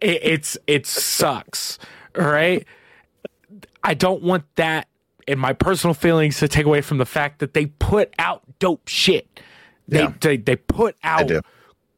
it, 0.00 0.20
it's, 0.22 0.58
it 0.66 0.86
sucks. 0.86 1.78
All 2.18 2.26
right. 2.26 2.66
I 3.84 3.94
don't 3.94 4.22
want 4.22 4.44
that 4.56 4.88
in 5.26 5.38
my 5.38 5.52
personal 5.52 5.94
feelings 5.94 6.38
to 6.38 6.48
take 6.48 6.66
away 6.66 6.80
from 6.80 6.98
the 6.98 7.06
fact 7.06 7.38
that 7.38 7.54
they 7.54 7.66
put 7.66 8.12
out 8.18 8.42
dope 8.58 8.88
shit. 8.88 9.40
They 9.88 10.00
yeah. 10.00 10.14
they, 10.20 10.36
they 10.36 10.56
put 10.56 10.96
out 11.04 11.30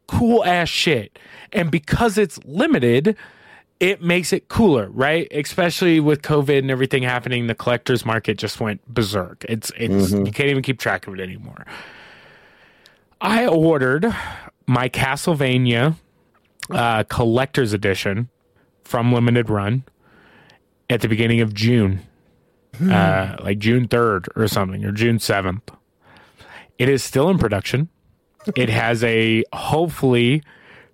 cool 0.06 0.44
ass 0.44 0.68
shit. 0.68 1.18
And 1.52 1.70
because 1.70 2.18
it's 2.18 2.38
limited, 2.44 3.16
it 3.80 4.02
makes 4.02 4.32
it 4.32 4.48
cooler, 4.48 4.88
right? 4.90 5.28
Especially 5.30 6.00
with 6.00 6.22
COVID 6.22 6.58
and 6.58 6.70
everything 6.70 7.02
happening, 7.02 7.46
the 7.46 7.54
collector's 7.54 8.04
market 8.04 8.38
just 8.38 8.60
went 8.60 8.86
berserk. 8.86 9.44
It's 9.48 9.70
it's 9.76 10.12
mm-hmm. 10.12 10.26
you 10.26 10.32
can't 10.32 10.48
even 10.48 10.62
keep 10.62 10.78
track 10.78 11.06
of 11.06 11.14
it 11.14 11.20
anymore. 11.20 11.64
I 13.20 13.46
ordered 13.46 14.14
my 14.66 14.88
Castlevania 14.88 15.96
uh, 16.70 17.04
collector's 17.04 17.72
edition 17.72 18.28
from 18.84 19.12
Limited 19.12 19.50
Run 19.50 19.84
at 20.90 21.00
the 21.00 21.08
beginning 21.08 21.40
of 21.40 21.52
June 21.54 22.02
uh, 22.80 23.36
like 23.40 23.58
June 23.58 23.88
3rd 23.88 24.28
or 24.36 24.48
something, 24.48 24.84
or 24.84 24.92
June 24.92 25.18
7th. 25.18 25.62
It 26.78 26.88
is 26.88 27.02
still 27.02 27.28
in 27.28 27.38
production. 27.38 27.88
It 28.56 28.68
has 28.68 29.02
a 29.04 29.44
hopefully 29.52 30.42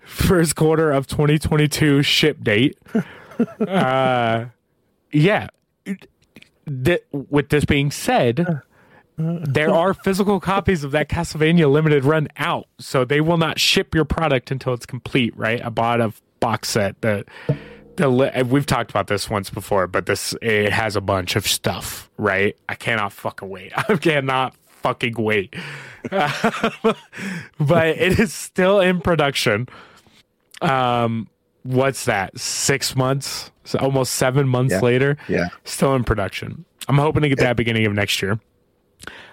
first 0.04 0.56
quarter 0.56 0.90
of 0.90 1.06
2022 1.06 2.02
ship 2.02 2.42
date. 2.42 2.78
Uh, 3.66 4.46
yeah. 5.10 5.48
Th- 5.84 7.02
with 7.10 7.48
this 7.48 7.64
being 7.64 7.90
said, 7.90 8.62
there 9.16 9.74
are 9.74 9.92
physical 9.92 10.38
copies 10.38 10.84
of 10.84 10.92
that 10.92 11.08
Castlevania 11.08 11.68
limited 11.68 12.04
run 12.04 12.28
out, 12.36 12.68
so 12.78 13.04
they 13.04 13.20
will 13.20 13.36
not 13.36 13.58
ship 13.58 13.92
your 13.92 14.04
product 14.04 14.52
until 14.52 14.72
it's 14.72 14.86
complete. 14.86 15.36
Right? 15.36 15.64
I 15.64 15.68
bought 15.68 16.00
a 16.00 16.12
box 16.38 16.68
set 16.68 17.00
that 17.00 17.26
the 17.96 18.46
we've 18.48 18.66
talked 18.66 18.90
about 18.90 19.06
this 19.06 19.30
once 19.30 19.50
before, 19.50 19.86
but 19.86 20.06
this 20.06 20.34
it 20.42 20.72
has 20.72 20.96
a 20.96 21.00
bunch 21.00 21.36
of 21.36 21.46
stuff, 21.46 22.10
right? 22.16 22.56
I 22.68 22.74
cannot 22.74 23.12
fucking 23.12 23.48
wait. 23.48 23.72
I 23.88 23.96
cannot 23.96 24.54
fucking 24.66 25.14
wait. 25.14 25.54
but 26.10 27.88
it 27.88 28.18
is 28.18 28.34
still 28.34 28.80
in 28.80 29.00
production. 29.00 29.68
Um, 30.64 31.28
what's 31.62 32.04
that? 32.06 32.38
Six 32.38 32.96
months, 32.96 33.50
so 33.64 33.78
almost 33.78 34.14
seven 34.14 34.48
months 34.48 34.72
yeah. 34.72 34.80
later. 34.80 35.16
Yeah, 35.28 35.48
still 35.64 35.94
in 35.94 36.04
production. 36.04 36.64
I'm 36.88 36.98
hoping 36.98 37.22
to 37.22 37.28
get 37.28 37.38
that 37.38 37.56
beginning 37.56 37.86
of 37.86 37.92
next 37.92 38.20
year. 38.22 38.40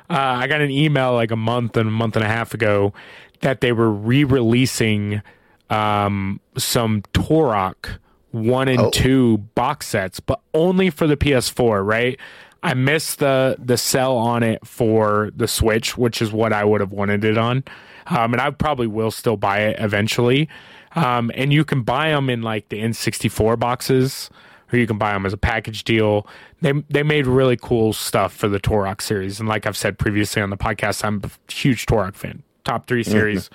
Uh, 0.09 0.39
I 0.39 0.47
got 0.47 0.61
an 0.61 0.71
email 0.71 1.13
like 1.13 1.31
a 1.31 1.37
month 1.37 1.77
and 1.77 1.87
a 1.87 1.91
month 1.91 2.15
and 2.15 2.25
a 2.25 2.27
half 2.27 2.53
ago 2.53 2.93
that 3.41 3.61
they 3.61 3.71
were 3.71 3.89
re-releasing 3.89 5.21
um, 5.69 6.39
some 6.57 7.01
Turok 7.13 7.97
one 8.31 8.67
and 8.67 8.79
oh. 8.79 8.89
two 8.91 9.37
box 9.55 9.87
sets, 9.87 10.19
but 10.19 10.41
only 10.53 10.89
for 10.89 11.07
the 11.07 11.17
PS4, 11.17 11.85
right? 11.85 12.19
I 12.63 12.73
missed 12.75 13.19
the 13.19 13.55
the 13.57 13.77
sell 13.77 14.17
on 14.17 14.43
it 14.43 14.65
for 14.65 15.31
the 15.35 15.47
Switch, 15.47 15.97
which 15.97 16.21
is 16.21 16.31
what 16.31 16.53
I 16.53 16.63
would 16.63 16.81
have 16.81 16.91
wanted 16.91 17.23
it 17.23 17.37
on. 17.37 17.63
Um, 18.07 18.33
and 18.33 18.41
I 18.41 18.51
probably 18.51 18.87
will 18.87 19.11
still 19.11 19.37
buy 19.37 19.61
it 19.61 19.77
eventually. 19.79 20.49
Um, 20.95 21.31
and 21.35 21.53
you 21.53 21.63
can 21.63 21.83
buy 21.83 22.09
them 22.09 22.29
in 22.29 22.41
like 22.41 22.69
the 22.69 22.81
N64 22.81 23.57
boxes, 23.59 24.29
or 24.71 24.79
you 24.79 24.87
can 24.87 24.97
buy 24.97 25.13
them 25.13 25.25
as 25.25 25.33
a 25.33 25.37
package 25.37 25.83
deal. 25.83 26.27
They 26.61 26.73
they 26.89 27.03
made 27.03 27.27
really 27.27 27.57
cool 27.57 27.93
stuff 27.93 28.33
for 28.33 28.47
the 28.47 28.59
Turok 28.59 29.01
series, 29.01 29.39
and 29.39 29.47
like 29.47 29.65
I've 29.65 29.77
said 29.77 29.97
previously 29.97 30.41
on 30.41 30.49
the 30.49 30.57
podcast, 30.57 31.03
I'm 31.03 31.21
a 31.23 31.51
huge 31.51 31.85
Turok 31.85 32.15
fan. 32.15 32.43
Top 32.63 32.87
three 32.87 33.03
mm-hmm. 33.03 33.11
series, 33.11 33.49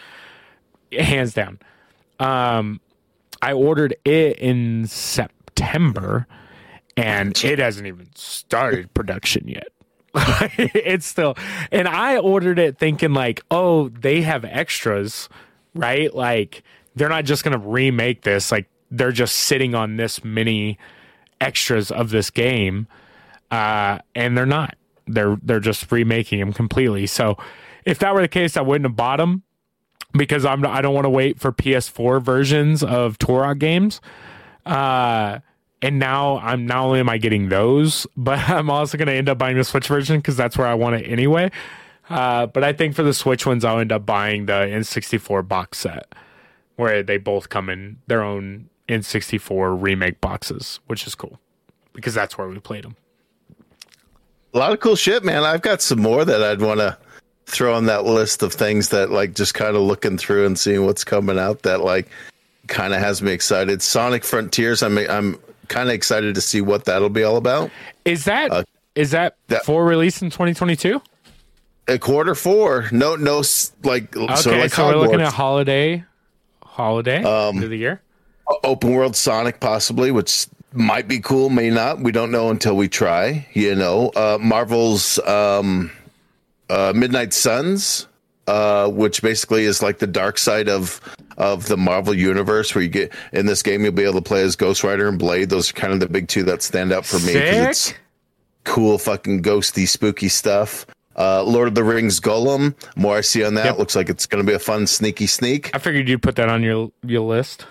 mm-hmm. 0.92 1.04
hands 1.04 1.34
down. 1.34 1.58
Um, 2.18 2.80
I 3.42 3.52
ordered 3.52 3.94
it 4.04 4.38
in 4.38 4.86
September 4.86 6.26
and 6.96 7.44
it 7.44 7.58
hasn't 7.58 7.86
even 7.86 8.08
started 8.14 8.92
production 8.94 9.48
yet. 9.48 9.68
it's 10.14 11.06
still, 11.06 11.36
and 11.70 11.86
I 11.86 12.16
ordered 12.16 12.58
it 12.58 12.78
thinking 12.78 13.12
like, 13.12 13.42
oh, 13.50 13.90
they 13.90 14.22
have 14.22 14.44
extras, 14.44 15.28
right? 15.74 16.14
Like 16.14 16.62
they're 16.96 17.10
not 17.10 17.24
just 17.24 17.44
going 17.44 17.58
to 17.58 17.64
remake 17.64 18.22
this. 18.22 18.50
Like 18.50 18.68
they're 18.90 19.12
just 19.12 19.36
sitting 19.36 19.74
on 19.74 19.96
this 19.96 20.24
many 20.24 20.78
extras 21.40 21.90
of 21.90 22.10
this 22.10 22.30
game. 22.30 22.88
Uh, 23.50 23.98
and 24.14 24.36
they're 24.36 24.46
not, 24.46 24.74
they're, 25.06 25.36
they're 25.42 25.60
just 25.60 25.90
remaking 25.92 26.40
them 26.40 26.52
completely. 26.52 27.06
So 27.06 27.36
if 27.84 27.98
that 28.00 28.14
were 28.14 28.22
the 28.22 28.28
case, 28.28 28.56
I 28.56 28.62
wouldn't 28.62 28.88
have 28.88 28.96
bought 28.96 29.18
them 29.18 29.42
because 30.12 30.44
I'm 30.44 30.66
I 30.66 30.80
don't 30.80 30.94
want 30.94 31.04
to 31.04 31.10
wait 31.10 31.38
for 31.38 31.52
PS4 31.52 32.22
versions 32.22 32.82
of 32.82 33.18
Turok 33.18 33.58
games. 33.58 34.00
Uh, 34.64 35.40
and 35.82 35.98
now 35.98 36.38
I'm 36.38 36.66
not 36.66 36.84
only 36.84 37.00
am 37.00 37.08
I 37.08 37.18
getting 37.18 37.50
those, 37.50 38.06
but 38.16 38.38
I'm 38.48 38.70
also 38.70 38.96
going 38.96 39.08
to 39.08 39.14
end 39.14 39.28
up 39.28 39.38
buying 39.38 39.56
the 39.56 39.64
Switch 39.64 39.86
version 39.86 40.18
because 40.18 40.36
that's 40.36 40.56
where 40.56 40.66
I 40.66 40.74
want 40.74 40.96
it 40.96 41.04
anyway. 41.04 41.50
Uh, 42.08 42.46
but 42.46 42.64
I 42.64 42.72
think 42.72 42.94
for 42.94 43.02
the 43.02 43.12
Switch 43.12 43.44
ones, 43.46 43.64
I'll 43.64 43.80
end 43.80 43.92
up 43.92 44.06
buying 44.06 44.46
the 44.46 44.52
N64 44.52 45.46
box 45.46 45.78
set 45.78 46.12
where 46.76 47.02
they 47.02 47.18
both 47.18 47.48
come 47.48 47.68
in 47.68 47.98
their 48.06 48.22
own 48.22 48.68
N64 48.88 49.80
remake 49.80 50.20
boxes, 50.20 50.80
which 50.86 51.06
is 51.06 51.14
cool 51.14 51.38
because 51.92 52.14
that's 52.14 52.38
where 52.38 52.48
we 52.48 52.58
played 52.58 52.84
them. 52.84 52.96
A 54.54 54.58
lot 54.58 54.72
of 54.72 54.80
cool 54.80 54.96
shit, 54.96 55.24
man. 55.24 55.44
I've 55.44 55.62
got 55.62 55.82
some 55.82 56.00
more 56.00 56.24
that 56.24 56.42
I'd 56.42 56.60
want 56.60 56.80
to 56.80 56.96
throw 57.46 57.74
on 57.74 57.86
that 57.86 58.04
list 58.04 58.42
of 58.42 58.52
things 58.52 58.90
that 58.90 59.10
like 59.10 59.34
just 59.34 59.54
kind 59.54 59.76
of 59.76 59.82
looking 59.82 60.18
through 60.18 60.46
and 60.46 60.58
seeing 60.58 60.84
what's 60.84 61.04
coming 61.04 61.38
out 61.38 61.62
that 61.62 61.80
like 61.80 62.08
kind 62.66 62.94
of 62.94 63.00
has 63.00 63.22
me 63.22 63.32
excited. 63.32 63.82
Sonic 63.82 64.24
Frontiers. 64.24 64.82
I'm 64.82 64.98
I'm 64.98 65.38
kind 65.68 65.88
of 65.88 65.94
excited 65.94 66.34
to 66.34 66.40
see 66.40 66.60
what 66.60 66.84
that'll 66.84 67.08
be 67.08 67.22
all 67.22 67.36
about. 67.36 67.70
Is 68.04 68.24
that 68.24 68.50
uh, 68.50 68.64
is 68.94 69.10
that, 69.10 69.36
that 69.48 69.64
for 69.64 69.84
release 69.84 70.22
in 70.22 70.30
2022? 70.30 71.00
A 71.88 71.98
quarter 71.98 72.34
four. 72.34 72.88
No, 72.90 73.14
no, 73.14 73.42
like 73.84 74.16
okay. 74.16 74.34
So, 74.36 74.50
like 74.52 74.72
so 74.72 74.86
we're 74.88 74.96
looking 74.96 75.20
at 75.20 75.32
holiday, 75.32 76.04
holiday 76.76 77.22
um, 77.24 77.62
of 77.62 77.70
the 77.70 77.76
year. 77.76 78.02
Open 78.62 78.92
world 78.92 79.16
Sonic, 79.16 79.58
possibly, 79.58 80.12
which 80.12 80.46
might 80.72 81.08
be 81.08 81.18
cool, 81.18 81.48
may 81.48 81.70
not. 81.70 82.00
We 82.00 82.12
don't 82.12 82.30
know 82.30 82.50
until 82.50 82.76
we 82.76 82.88
try. 82.88 83.48
You 83.54 83.74
know, 83.74 84.10
uh, 84.14 84.38
Marvel's 84.40 85.18
um, 85.20 85.90
uh, 86.70 86.92
Midnight 86.94 87.32
Suns, 87.32 88.06
uh, 88.46 88.88
which 88.88 89.22
basically 89.22 89.64
is 89.64 89.82
like 89.82 89.98
the 89.98 90.06
dark 90.06 90.38
side 90.38 90.68
of 90.68 91.00
of 91.36 91.66
the 91.66 91.76
Marvel 91.76 92.14
universe, 92.14 92.74
where 92.74 92.82
you 92.82 92.88
get 92.88 93.12
in 93.32 93.46
this 93.46 93.62
game, 93.62 93.82
you'll 93.82 93.92
be 93.92 94.04
able 94.04 94.14
to 94.14 94.22
play 94.22 94.42
as 94.42 94.54
Ghost 94.54 94.84
Rider 94.84 95.08
and 95.08 95.18
Blade. 95.18 95.50
Those 95.50 95.70
are 95.70 95.74
kind 95.74 95.92
of 95.92 96.00
the 96.00 96.08
big 96.08 96.28
two 96.28 96.44
that 96.44 96.62
stand 96.62 96.92
out 96.92 97.04
for 97.04 97.18
me 97.20 97.32
because 97.32 97.66
it's 97.66 97.94
cool, 98.64 98.98
fucking 98.98 99.42
ghosty, 99.42 99.88
spooky 99.88 100.28
stuff. 100.28 100.86
Uh, 101.16 101.42
Lord 101.42 101.68
of 101.68 101.74
the 101.74 101.82
Rings 101.84 102.20
Gollum. 102.20 102.74
More 102.94 103.16
I 103.16 103.20
see 103.22 103.42
on 103.42 103.54
that, 103.54 103.64
yep. 103.64 103.78
looks 103.78 103.96
like 103.96 104.08
it's 104.10 104.26
going 104.26 104.44
to 104.44 104.48
be 104.48 104.54
a 104.54 104.58
fun 104.58 104.86
sneaky 104.86 105.26
sneak. 105.26 105.70
I 105.74 105.78
figured 105.78 106.08
you'd 106.08 106.22
put 106.22 106.36
that 106.36 106.48
on 106.48 106.62
your 106.62 106.92
your 107.04 107.22
list. 107.22 107.66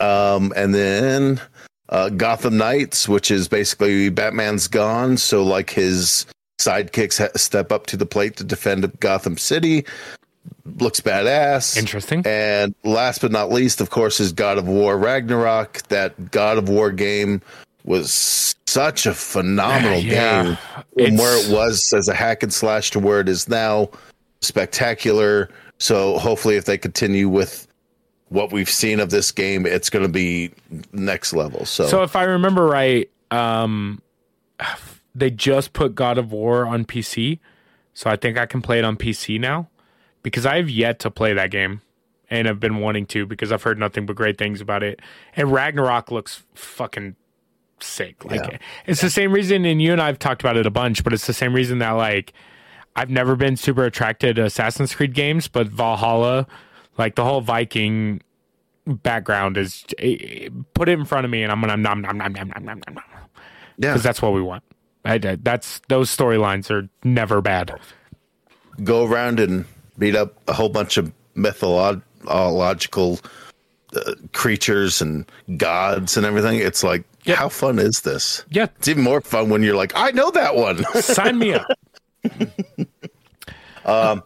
Um, 0.00 0.52
and 0.56 0.74
then 0.74 1.40
uh, 1.88 2.08
Gotham 2.08 2.56
Knights, 2.56 3.08
which 3.08 3.30
is 3.30 3.46
basically 3.46 4.08
Batman's 4.08 4.66
gone, 4.66 5.16
so 5.16 5.44
like 5.44 5.70
his 5.70 6.26
sidekicks 6.58 7.18
ha- 7.18 7.36
step 7.36 7.70
up 7.70 7.86
to 7.86 7.96
the 7.96 8.06
plate 8.06 8.36
to 8.36 8.44
defend 8.44 8.98
Gotham 8.98 9.38
City. 9.38 9.84
Looks 10.64 11.00
badass. 11.00 11.76
Interesting. 11.76 12.22
And 12.24 12.74
last 12.82 13.20
but 13.20 13.30
not 13.30 13.50
least, 13.50 13.80
of 13.80 13.90
course, 13.90 14.18
is 14.20 14.32
God 14.32 14.58
of 14.58 14.66
War 14.66 14.96
Ragnarok. 14.96 15.82
That 15.88 16.30
God 16.30 16.58
of 16.58 16.68
War 16.68 16.90
game 16.90 17.42
was 17.84 18.56
such 18.66 19.06
a 19.06 19.14
phenomenal 19.14 19.98
yeah, 19.98 20.44
game 20.44 20.58
from 20.96 21.16
where 21.16 21.44
it 21.44 21.52
was 21.52 21.92
as 21.92 22.08
a 22.08 22.14
hack 22.14 22.42
and 22.42 22.52
slash 22.52 22.90
to 22.92 22.98
where 22.98 23.20
it 23.20 23.28
is 23.28 23.48
now. 23.48 23.90
Spectacular. 24.40 25.50
So 25.78 26.18
hopefully, 26.18 26.56
if 26.56 26.64
they 26.64 26.78
continue 26.78 27.28
with 27.28 27.66
what 28.28 28.52
we've 28.52 28.70
seen 28.70 28.98
of 28.98 29.10
this 29.10 29.30
game, 29.30 29.66
it's 29.66 29.90
going 29.90 30.04
to 30.04 30.12
be 30.12 30.52
next 30.92 31.32
level. 31.32 31.64
So, 31.66 31.86
so 31.86 32.02
if 32.02 32.16
I 32.16 32.24
remember 32.24 32.66
right, 32.66 33.10
um, 33.30 34.00
they 35.14 35.30
just 35.30 35.72
put 35.72 35.94
God 35.94 36.18
of 36.18 36.32
War 36.32 36.66
on 36.66 36.84
PC, 36.84 37.40
so 37.94 38.08
I 38.08 38.16
think 38.16 38.38
I 38.38 38.46
can 38.46 38.62
play 38.62 38.78
it 38.78 38.84
on 38.84 38.96
PC 38.96 39.38
now 39.38 39.68
because 40.22 40.46
I've 40.46 40.70
yet 40.70 40.98
to 41.00 41.10
play 41.10 41.32
that 41.34 41.50
game 41.50 41.82
and 42.30 42.48
I've 42.48 42.60
been 42.60 42.78
wanting 42.78 43.06
to 43.06 43.26
because 43.26 43.52
I've 43.52 43.62
heard 43.62 43.78
nothing 43.78 44.06
but 44.06 44.16
great 44.16 44.38
things 44.38 44.60
about 44.60 44.82
it. 44.82 45.00
And 45.36 45.52
Ragnarok 45.52 46.10
looks 46.10 46.44
fucking 46.54 47.16
sick. 47.82 48.24
Like 48.24 48.40
yeah. 48.40 48.58
it's 48.86 49.00
the 49.00 49.10
same 49.10 49.32
reason, 49.32 49.64
and 49.64 49.80
you 49.80 49.92
and 49.92 50.00
I've 50.00 50.18
talked 50.18 50.42
about 50.42 50.56
it 50.56 50.66
a 50.66 50.70
bunch, 50.70 51.04
but 51.04 51.12
it's 51.12 51.26
the 51.26 51.32
same 51.32 51.54
reason 51.54 51.78
that 51.78 51.92
like 51.92 52.32
I've 52.96 53.10
never 53.10 53.36
been 53.36 53.56
super 53.56 53.84
attracted 53.84 54.36
to 54.36 54.44
Assassin's 54.44 54.94
Creed 54.94 55.14
games, 55.14 55.48
but 55.48 55.68
Valhalla, 55.68 56.46
like 56.98 57.14
the 57.14 57.24
whole 57.24 57.40
Viking 57.40 58.20
background 58.86 59.56
is 59.56 59.84
eh, 59.98 60.48
put 60.74 60.88
it 60.88 60.98
in 60.98 61.04
front 61.04 61.24
of 61.24 61.30
me, 61.30 61.42
and 61.42 61.52
I'm 61.52 61.60
gonna 61.60 61.76
nom 61.76 62.00
nom 62.00 62.18
nom 62.18 62.32
nom 62.32 62.48
nom 62.48 62.64
nom 62.64 62.82
nom. 62.90 63.04
Yeah, 63.78 63.90
because 63.90 64.02
that's 64.02 64.20
what 64.20 64.32
we 64.32 64.42
want. 64.42 64.62
I, 65.04 65.18
that's 65.18 65.80
those 65.88 66.14
storylines 66.14 66.70
are 66.70 66.88
never 67.02 67.40
bad. 67.40 67.78
Go 68.84 69.04
around 69.04 69.40
and 69.40 69.64
beat 69.98 70.14
up 70.14 70.36
a 70.48 70.52
whole 70.52 70.68
bunch 70.68 70.96
of 70.96 71.12
mythological 71.34 73.20
uh, 73.94 74.14
creatures 74.32 75.00
and 75.02 75.30
gods 75.56 76.16
and 76.16 76.26
everything. 76.26 76.58
It's 76.58 76.82
like 76.82 77.04
Yep. 77.24 77.38
How 77.38 77.48
fun 77.48 77.78
is 77.78 78.00
this? 78.00 78.44
Yeah. 78.50 78.66
It's 78.78 78.88
even 78.88 79.04
more 79.04 79.20
fun 79.20 79.48
when 79.48 79.62
you're 79.62 79.76
like, 79.76 79.92
I 79.94 80.10
know 80.10 80.30
that 80.32 80.56
one. 80.56 80.84
Sign 80.94 81.38
me 81.38 81.54
up. 81.54 81.66
um, 83.84 84.24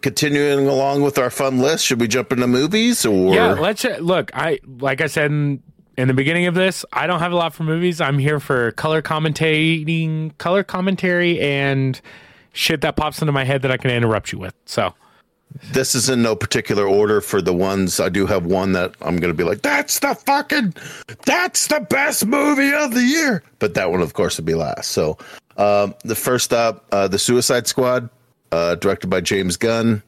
continuing 0.00 0.66
along 0.66 1.02
with 1.02 1.18
our 1.18 1.28
fun 1.28 1.58
list, 1.58 1.84
should 1.84 2.00
we 2.00 2.08
jump 2.08 2.32
into 2.32 2.46
movies 2.46 3.04
or? 3.04 3.34
Yeah, 3.34 3.52
let's 3.52 3.84
look. 3.84 4.30
I 4.34 4.58
like 4.78 5.02
I 5.02 5.06
said 5.06 5.30
in, 5.30 5.62
in 5.98 6.08
the 6.08 6.14
beginning 6.14 6.46
of 6.46 6.54
this, 6.54 6.84
I 6.94 7.06
don't 7.06 7.20
have 7.20 7.32
a 7.32 7.36
lot 7.36 7.54
for 7.54 7.64
movies. 7.64 8.00
I'm 8.00 8.18
here 8.18 8.40
for 8.40 8.72
color 8.72 9.02
commentating, 9.02 10.36
color 10.38 10.64
commentary, 10.64 11.40
and 11.40 12.00
shit 12.54 12.80
that 12.80 12.96
pops 12.96 13.20
into 13.20 13.32
my 13.32 13.44
head 13.44 13.60
that 13.62 13.70
I 13.70 13.76
can 13.76 13.90
interrupt 13.90 14.32
you 14.32 14.38
with. 14.38 14.54
So 14.64 14.94
this 15.72 15.94
is 15.94 16.08
in 16.08 16.22
no 16.22 16.34
particular 16.34 16.86
order 16.86 17.20
for 17.20 17.40
the 17.40 17.52
ones. 17.52 18.00
I 18.00 18.08
do 18.08 18.26
have 18.26 18.44
one 18.44 18.72
that 18.72 18.94
I'm 19.00 19.16
going 19.16 19.32
to 19.32 19.36
be 19.36 19.44
like, 19.44 19.62
that's 19.62 20.00
the 20.00 20.14
fucking, 20.14 20.74
that's 21.24 21.68
the 21.68 21.80
best 21.80 22.26
movie 22.26 22.72
of 22.72 22.92
the 22.92 23.02
year. 23.02 23.42
But 23.58 23.74
that 23.74 23.90
one, 23.90 24.00
of 24.00 24.14
course, 24.14 24.36
would 24.36 24.46
be 24.46 24.54
last. 24.54 24.90
So 24.90 25.16
um, 25.56 25.94
the 26.04 26.16
first 26.16 26.52
up, 26.52 26.84
uh, 26.92 27.08
The 27.08 27.18
Suicide 27.18 27.66
Squad, 27.66 28.10
uh, 28.52 28.74
directed 28.76 29.08
by 29.08 29.20
James 29.20 29.56
Gunn. 29.56 30.02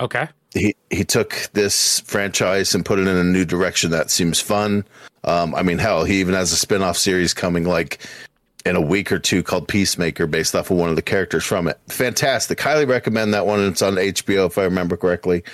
Okay. 0.00 0.28
He, 0.54 0.74
he 0.90 1.04
took 1.04 1.34
this 1.52 2.00
franchise 2.00 2.74
and 2.74 2.84
put 2.84 2.98
it 2.98 3.06
in 3.06 3.16
a 3.16 3.24
new 3.24 3.44
direction 3.44 3.90
that 3.90 4.10
seems 4.10 4.40
fun. 4.40 4.84
Um, 5.24 5.54
I 5.54 5.62
mean, 5.62 5.78
hell, 5.78 6.04
he 6.04 6.20
even 6.20 6.34
has 6.34 6.52
a 6.52 6.56
spin 6.56 6.82
off 6.82 6.96
series 6.96 7.34
coming 7.34 7.64
like 7.64 7.98
in 8.66 8.76
a 8.76 8.80
week 8.80 9.12
or 9.12 9.18
two 9.18 9.42
called 9.42 9.68
Peacemaker, 9.68 10.26
based 10.26 10.54
off 10.54 10.70
of 10.70 10.76
one 10.76 10.90
of 10.90 10.96
the 10.96 11.02
characters 11.02 11.44
from 11.44 11.68
it. 11.68 11.78
Fantastic. 11.88 12.60
Highly 12.60 12.84
recommend 12.84 13.32
that 13.32 13.46
one. 13.46 13.60
It's 13.60 13.80
on 13.80 13.94
HBO, 13.94 14.46
if 14.46 14.58
I 14.58 14.64
remember 14.64 14.96
correctly. 14.96 15.44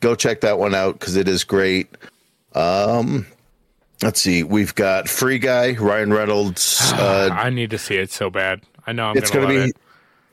Go 0.00 0.14
check 0.14 0.40
that 0.40 0.58
one 0.58 0.74
out 0.74 0.98
because 0.98 1.16
it 1.16 1.28
is 1.28 1.44
great. 1.44 1.88
Um, 2.54 3.26
let's 4.02 4.20
see. 4.20 4.42
We've 4.42 4.74
got 4.74 5.08
Free 5.08 5.38
Guy, 5.38 5.72
Ryan 5.72 6.12
Reynolds. 6.12 6.80
Uh, 6.94 7.28
I 7.32 7.50
need 7.50 7.70
to 7.70 7.78
see 7.78 7.96
it 7.96 8.10
so 8.10 8.30
bad. 8.30 8.62
I 8.86 8.92
know 8.92 9.06
I'm 9.06 9.16
it's 9.16 9.30
going 9.30 9.48
to 9.48 9.54
be. 9.54 9.60
It. 9.70 9.76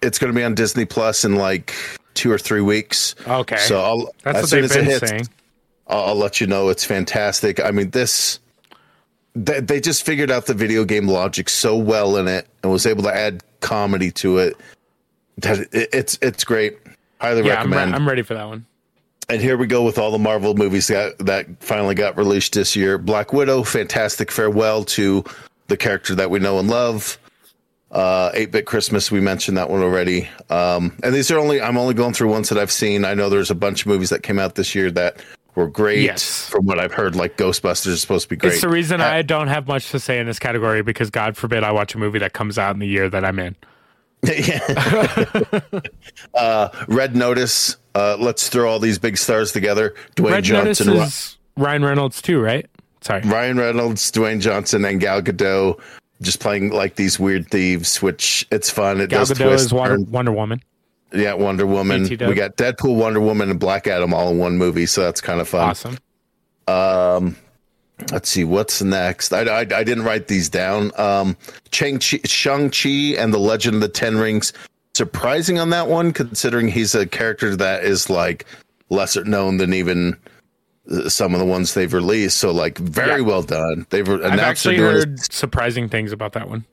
It's 0.02 0.20
going 0.20 0.32
to 0.32 0.38
be 0.38 0.44
on 0.44 0.56
Disney 0.56 0.86
Plus 0.86 1.26
in 1.26 1.36
like 1.36 1.74
two 2.14 2.32
or 2.32 2.38
three 2.38 2.62
weeks. 2.62 3.16
Okay. 3.28 3.58
So 3.58 3.82
I'll, 3.82 4.12
that's 4.24 4.38
as 4.38 4.44
what 4.44 4.50
soon 4.50 4.62
they've 4.62 4.72
as 4.72 4.78
been 4.78 4.86
it 4.86 4.92
hits, 4.92 5.10
saying. 5.10 5.28
I'll, 5.88 6.04
I'll 6.06 6.16
let 6.16 6.40
you 6.40 6.48
know. 6.48 6.70
It's 6.70 6.86
fantastic. 6.86 7.60
I 7.60 7.72
mean, 7.72 7.90
this 7.92 8.40
they, 9.36 9.60
they 9.60 9.80
just 9.80 10.06
figured 10.06 10.32
out 10.32 10.46
the 10.46 10.54
video 10.54 10.84
game 10.84 11.08
logic 11.08 11.50
so 11.50 11.78
well 11.78 12.18
in 12.18 12.28
it 12.28 12.48
and 12.64 12.72
was 12.72 12.86
able 12.86 13.04
to 13.04 13.14
add 13.14 13.44
comedy 13.62 14.12
to 14.12 14.40
it 14.40 14.58
that 15.38 15.60
it, 15.74 15.90
it's 15.94 16.18
it's 16.22 16.44
great. 16.44 16.78
Highly 17.20 17.46
yeah, 17.46 17.56
recommend. 17.56 17.82
I'm, 17.82 17.90
re- 17.90 17.96
I'm 17.96 18.10
ready 18.10 18.22
for 18.24 18.34
that 18.34 18.48
one. 18.48 18.66
And 19.30 19.42
here 19.42 19.56
we 19.56 19.68
go 19.68 19.84
with 19.84 19.98
all 19.98 20.12
the 20.12 20.20
Marvel 20.20 20.56
movies 20.56 20.88
that 20.88 21.18
that 21.20 21.48
finally 21.64 21.96
got 21.96 22.18
released 22.18 22.54
this 22.54 22.76
year. 22.76 22.98
Black 22.98 23.32
Widow, 23.32 23.64
fantastic 23.64 24.32
farewell 24.32 24.84
to 24.86 25.24
the 25.68 25.78
character 25.78 26.16
that 26.16 26.30
we 26.30 26.40
know 26.40 26.60
and 26.60 26.70
love. 26.70 27.18
Uh, 27.92 28.32
8-bit 28.32 28.66
Christmas, 28.66 29.12
we 29.12 29.20
mentioned 29.20 29.58
that 29.58 29.70
one 29.70 29.82
already. 29.82 30.30
Um, 30.50 30.98
and 31.04 31.14
these 31.14 31.30
are 31.30 31.38
only 31.38 31.62
I'm 31.62 31.78
only 31.78 31.94
going 31.94 32.14
through 32.14 32.30
ones 32.30 32.50
that 32.50 32.58
I've 32.58 32.72
seen. 32.72 33.06
I 33.06 33.14
know 33.14 33.30
there's 33.30 33.52
a 33.52 33.56
bunch 33.56 33.82
of 33.82 33.88
movies 33.88 34.10
that 34.10 34.24
came 34.24 34.40
out 34.40 34.56
this 34.56 34.76
year 34.76 34.92
that 34.92 35.18
were 35.56 35.68
great. 35.68 36.02
Yes. 36.02 36.50
From 36.50 36.66
what 36.66 36.80
I've 36.80 36.94
heard, 36.94 37.16
like 37.16 37.38
Ghostbusters 37.38 37.88
is 37.88 38.02
supposed 38.02 38.24
to 38.24 38.30
be 38.30 38.36
great. 38.36 38.54
It's 38.54 38.62
the 38.62 38.70
reason 38.70 39.02
uh, 39.02 39.06
I 39.06 39.22
don't 39.22 39.48
have 39.48 39.68
much 39.68 39.92
to 39.92 40.00
say 40.00 40.20
in 40.20 40.26
this 40.26 40.40
category 40.40 40.82
because 40.82 41.10
God 41.10 41.38
forbid 41.38 41.64
I 41.64 41.72
watch 41.72 41.96
a 41.96 41.98
movie 41.98 42.20
that 42.20 42.34
comes 42.34 42.58
out 42.58 42.74
in 42.74 42.80
the 42.80 42.88
year 42.88 43.10
that 43.10 43.26
I'm 43.26 43.40
in. 43.40 43.56
yeah. 44.24 44.60
uh, 46.34 46.70
Red 46.88 47.16
Notice. 47.16 47.78
Uh, 47.96 48.16
let's 48.20 48.50
throw 48.50 48.70
all 48.70 48.80
these 48.80 49.00
big 49.00 49.18
stars 49.18 49.52
together. 49.52 49.96
Dwayne 50.16 50.32
Red 50.32 50.44
Johnson. 50.44 50.88
Notice 50.88 51.38
Ryan 51.58 51.84
Reynolds 51.84 52.22
too, 52.22 52.40
right? 52.40 52.66
Sorry. 53.02 53.22
Ryan 53.22 53.58
Reynolds, 53.58 54.12
Dwayne 54.12 54.40
Johnson, 54.40 54.86
and 54.86 55.00
Gal 55.00 55.22
Gadot 55.22 55.80
just 56.22 56.40
playing 56.40 56.70
like 56.70 56.96
these 56.96 57.20
weird 57.20 57.50
thieves, 57.50 58.02
which 58.02 58.48
it's 58.52 58.70
fun. 58.70 59.02
It 59.02 59.10
Gal 59.10 59.26
does 59.26 59.32
Gadot 59.32 59.48
twist. 59.48 59.66
is 59.66 59.74
Wonder, 59.74 60.00
Wonder 60.12 60.32
Woman. 60.32 60.62
Yeah, 61.14 61.34
Wonder 61.34 61.66
Woman. 61.66 62.04
We 62.04 62.34
got 62.34 62.56
Deadpool, 62.56 62.96
Wonder 62.96 63.20
Woman, 63.20 63.50
and 63.50 63.60
Black 63.60 63.88
Adam 63.88 64.14
all 64.14 64.32
in 64.32 64.38
one 64.38 64.58
movie, 64.58 64.86
so 64.86 65.02
that's 65.02 65.22
kind 65.22 65.42
of 65.42 65.50
fun. 65.50 65.70
Awesome. 65.70 65.98
Um, 66.68 67.36
let's 68.12 68.30
see 68.30 68.44
what's 68.44 68.82
next. 68.82 69.34
I, 69.34 69.42
I, 69.42 69.60
I 69.60 69.84
didn't 69.84 70.04
write 70.04 70.28
these 70.28 70.50
down. 70.50 70.92
Um, 70.98 71.36
Chang 71.72 72.00
Shang 72.00 72.70
Chi 72.70 73.16
and 73.18 73.34
the 73.34 73.40
Legend 73.40 73.76
of 73.76 73.82
the 73.82 73.90
Ten 73.90 74.18
Rings. 74.18 74.54
Surprising 74.94 75.60
on 75.60 75.70
that 75.70 75.88
one, 75.88 76.14
considering 76.14 76.68
he's 76.68 76.96
a 76.96 77.06
character 77.06 77.56
that 77.56 77.84
is 77.84 78.10
like 78.10 78.46
lesser 78.90 79.24
known 79.24 79.58
than 79.58 79.74
even 79.74 80.18
uh, 80.90 81.10
some 81.10 81.34
of 81.34 81.40
the 81.40 81.46
ones 81.46 81.74
they've 81.74 81.94
released. 81.94 82.38
So 82.38 82.52
like 82.52 82.78
very 82.78 83.22
yeah. 83.22 83.28
well 83.28 83.44
done. 83.44 83.86
They've 83.90 84.08
announced. 84.08 84.34
I've 84.34 84.40
actually 84.40 84.78
heard 84.78 85.20
surprising 85.20 85.90
things 85.90 86.12
about 86.12 86.34
that 86.34 86.50
one. 86.50 86.66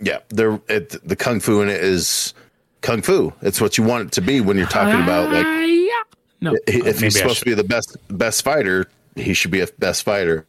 Yeah, 0.00 0.18
they're 0.30 0.60
it, 0.68 0.96
the 1.06 1.16
kung 1.16 1.40
fu 1.40 1.60
in 1.60 1.68
it 1.68 1.82
is 1.82 2.34
kung 2.80 3.02
fu. 3.02 3.32
It's 3.42 3.60
what 3.60 3.78
you 3.78 3.84
want 3.84 4.06
it 4.06 4.12
to 4.12 4.20
be 4.20 4.40
when 4.40 4.56
you're 4.56 4.66
talking 4.66 5.00
about 5.00 5.32
like. 5.32 5.46
No, 6.42 6.56
if 6.66 7.00
he's 7.00 7.18
supposed 7.18 7.40
to 7.40 7.44
be 7.44 7.54
the 7.54 7.64
best 7.64 7.96
best 8.08 8.42
fighter, 8.42 8.86
he 9.14 9.34
should 9.34 9.50
be 9.50 9.60
a 9.60 9.66
best 9.78 10.02
fighter. 10.04 10.46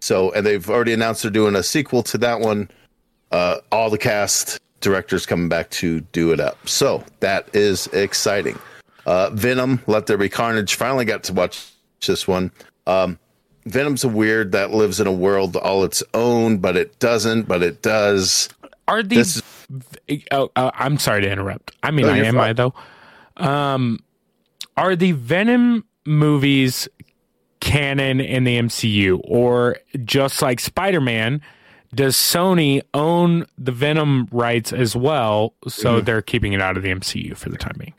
So, 0.00 0.30
and 0.32 0.46
they've 0.46 0.68
already 0.68 0.92
announced 0.92 1.22
they're 1.22 1.30
doing 1.30 1.56
a 1.56 1.62
sequel 1.62 2.02
to 2.04 2.18
that 2.18 2.40
one. 2.40 2.70
Uh, 3.32 3.58
all 3.72 3.90
the 3.90 3.98
cast 3.98 4.60
directors 4.80 5.26
coming 5.26 5.48
back 5.48 5.68
to 5.70 6.00
do 6.12 6.32
it 6.32 6.38
up. 6.38 6.68
So 6.68 7.02
that 7.20 7.52
is 7.54 7.88
exciting. 7.88 8.58
Uh, 9.04 9.30
Venom, 9.30 9.82
Let 9.86 10.06
There 10.06 10.16
Be 10.16 10.28
Carnage. 10.28 10.74
Finally 10.74 11.06
got 11.06 11.24
to 11.24 11.32
watch 11.32 11.72
this 12.06 12.28
one. 12.28 12.52
Um, 12.86 13.18
Venom's 13.64 14.04
a 14.04 14.08
weird 14.08 14.52
that 14.52 14.70
lives 14.70 15.00
in 15.00 15.08
a 15.08 15.12
world 15.12 15.56
all 15.56 15.82
its 15.82 16.04
own, 16.14 16.58
but 16.58 16.76
it 16.76 16.98
doesn't, 17.00 17.48
but 17.48 17.62
it 17.62 17.82
does. 17.82 18.48
Are 18.86 19.02
these? 19.02 19.42
Oh, 20.30 20.50
uh, 20.56 20.70
I'm 20.74 20.98
sorry 20.98 21.22
to 21.22 21.30
interrupt. 21.30 21.72
I 21.82 21.90
mean, 21.90 22.06
I 22.06 22.18
am 22.18 22.34
fine. 22.34 22.50
I 22.50 22.52
though. 22.52 22.74
Um, 23.36 24.00
are 24.76 24.96
the 24.96 25.12
Venom 25.12 25.84
movies 26.04 26.88
canon 27.60 28.20
in 28.20 28.44
the 28.44 28.58
MCU, 28.58 29.20
or 29.24 29.76
just 30.04 30.42
like 30.42 30.60
Spider 30.60 31.00
Man? 31.00 31.40
Does 31.94 32.16
Sony 32.16 32.82
own 32.94 33.46
the 33.56 33.72
Venom 33.72 34.28
rights 34.30 34.72
as 34.72 34.94
well? 34.94 35.54
So 35.66 36.00
mm. 36.00 36.04
they're 36.04 36.22
keeping 36.22 36.52
it 36.52 36.60
out 36.60 36.76
of 36.76 36.82
the 36.82 36.90
MCU 36.90 37.36
for 37.36 37.48
the 37.48 37.56
time 37.56 37.76
being. 37.78 37.94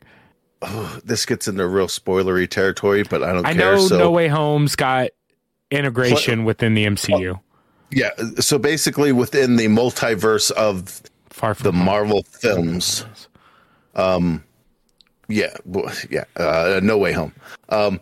Oh, 0.60 0.98
this 1.04 1.24
gets 1.24 1.48
into 1.48 1.66
real 1.66 1.86
spoilery 1.86 2.48
territory, 2.48 3.04
but 3.04 3.22
I 3.22 3.32
don't 3.32 3.46
I 3.46 3.54
care. 3.54 3.76
know 3.76 3.78
so. 3.78 3.98
No 3.98 4.10
Way 4.10 4.28
Home's 4.28 4.76
got 4.76 5.10
integration 5.70 6.44
within 6.44 6.74
the 6.74 6.84
MCU. 6.84 7.40
Yeah, 7.90 8.10
so 8.38 8.58
basically 8.58 9.12
within 9.12 9.56
the 9.56 9.66
multiverse 9.66 10.50
of 10.52 11.02
Far 11.38 11.54
from 11.54 11.64
the 11.64 11.72
home. 11.72 11.86
Marvel 11.86 12.22
films. 12.24 13.06
Um 13.94 14.42
yeah, 15.28 15.54
yeah, 16.10 16.24
uh, 16.36 16.80
No 16.82 16.98
Way 16.98 17.12
Home. 17.12 17.32
Um 17.68 18.00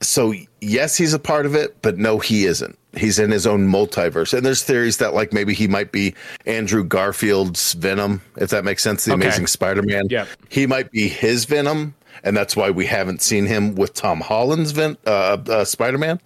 so 0.00 0.32
yes, 0.60 0.96
he's 0.96 1.12
a 1.12 1.18
part 1.18 1.44
of 1.44 1.54
it, 1.54 1.76
but 1.82 1.98
no 1.98 2.18
he 2.18 2.46
isn't. 2.46 2.78
He's 2.94 3.18
in 3.18 3.30
his 3.30 3.46
own 3.46 3.68
multiverse. 3.68 4.32
And 4.32 4.46
there's 4.46 4.62
theories 4.62 4.96
that 4.98 5.12
like 5.12 5.32
maybe 5.32 5.52
he 5.52 5.68
might 5.68 5.92
be 5.92 6.14
Andrew 6.46 6.82
Garfield's 6.82 7.74
Venom, 7.74 8.22
if 8.36 8.48
that 8.50 8.64
makes 8.64 8.82
sense, 8.82 9.04
the 9.04 9.12
okay. 9.12 9.26
Amazing 9.26 9.48
Spider-Man. 9.48 10.06
Yeah. 10.08 10.24
He 10.48 10.66
might 10.66 10.90
be 10.90 11.08
his 11.08 11.44
Venom, 11.44 11.94
and 12.24 12.34
that's 12.34 12.56
why 12.56 12.70
we 12.70 12.86
haven't 12.86 13.20
seen 13.20 13.44
him 13.44 13.74
with 13.74 13.92
Tom 13.92 14.22
Holland's 14.22 14.70
Ven- 14.70 14.96
uh, 15.06 15.36
uh, 15.46 15.64
Spider-Man. 15.66 16.20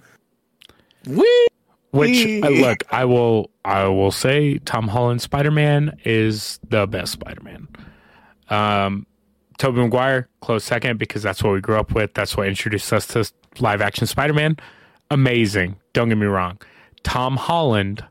Whee! 1.08 1.46
Which 1.90 2.24
uh, 2.44 2.48
look, 2.50 2.84
I 2.92 3.04
will 3.04 3.50
I 3.64 3.86
will 3.86 4.10
say 4.10 4.58
Tom 4.58 4.88
Holland 4.88 5.20
Spider 5.20 5.50
Man 5.50 5.96
is 6.04 6.58
the 6.68 6.86
best 6.86 7.12
Spider 7.12 7.42
Man. 7.42 7.68
Um, 8.48 9.06
Tobey 9.58 9.80
Maguire 9.80 10.28
close 10.40 10.64
second 10.64 10.98
because 10.98 11.22
that's 11.22 11.42
what 11.42 11.52
we 11.52 11.60
grew 11.60 11.78
up 11.78 11.92
with. 11.92 12.14
That's 12.14 12.36
what 12.36 12.48
introduced 12.48 12.92
us 12.92 13.06
to 13.08 13.30
live 13.58 13.80
action 13.80 14.06
Spider 14.06 14.32
Man. 14.32 14.56
Amazing. 15.10 15.76
Don't 15.92 16.08
get 16.08 16.16
me 16.16 16.26
wrong. 16.26 16.58
Tom 17.02 17.36
Holland 17.36 18.04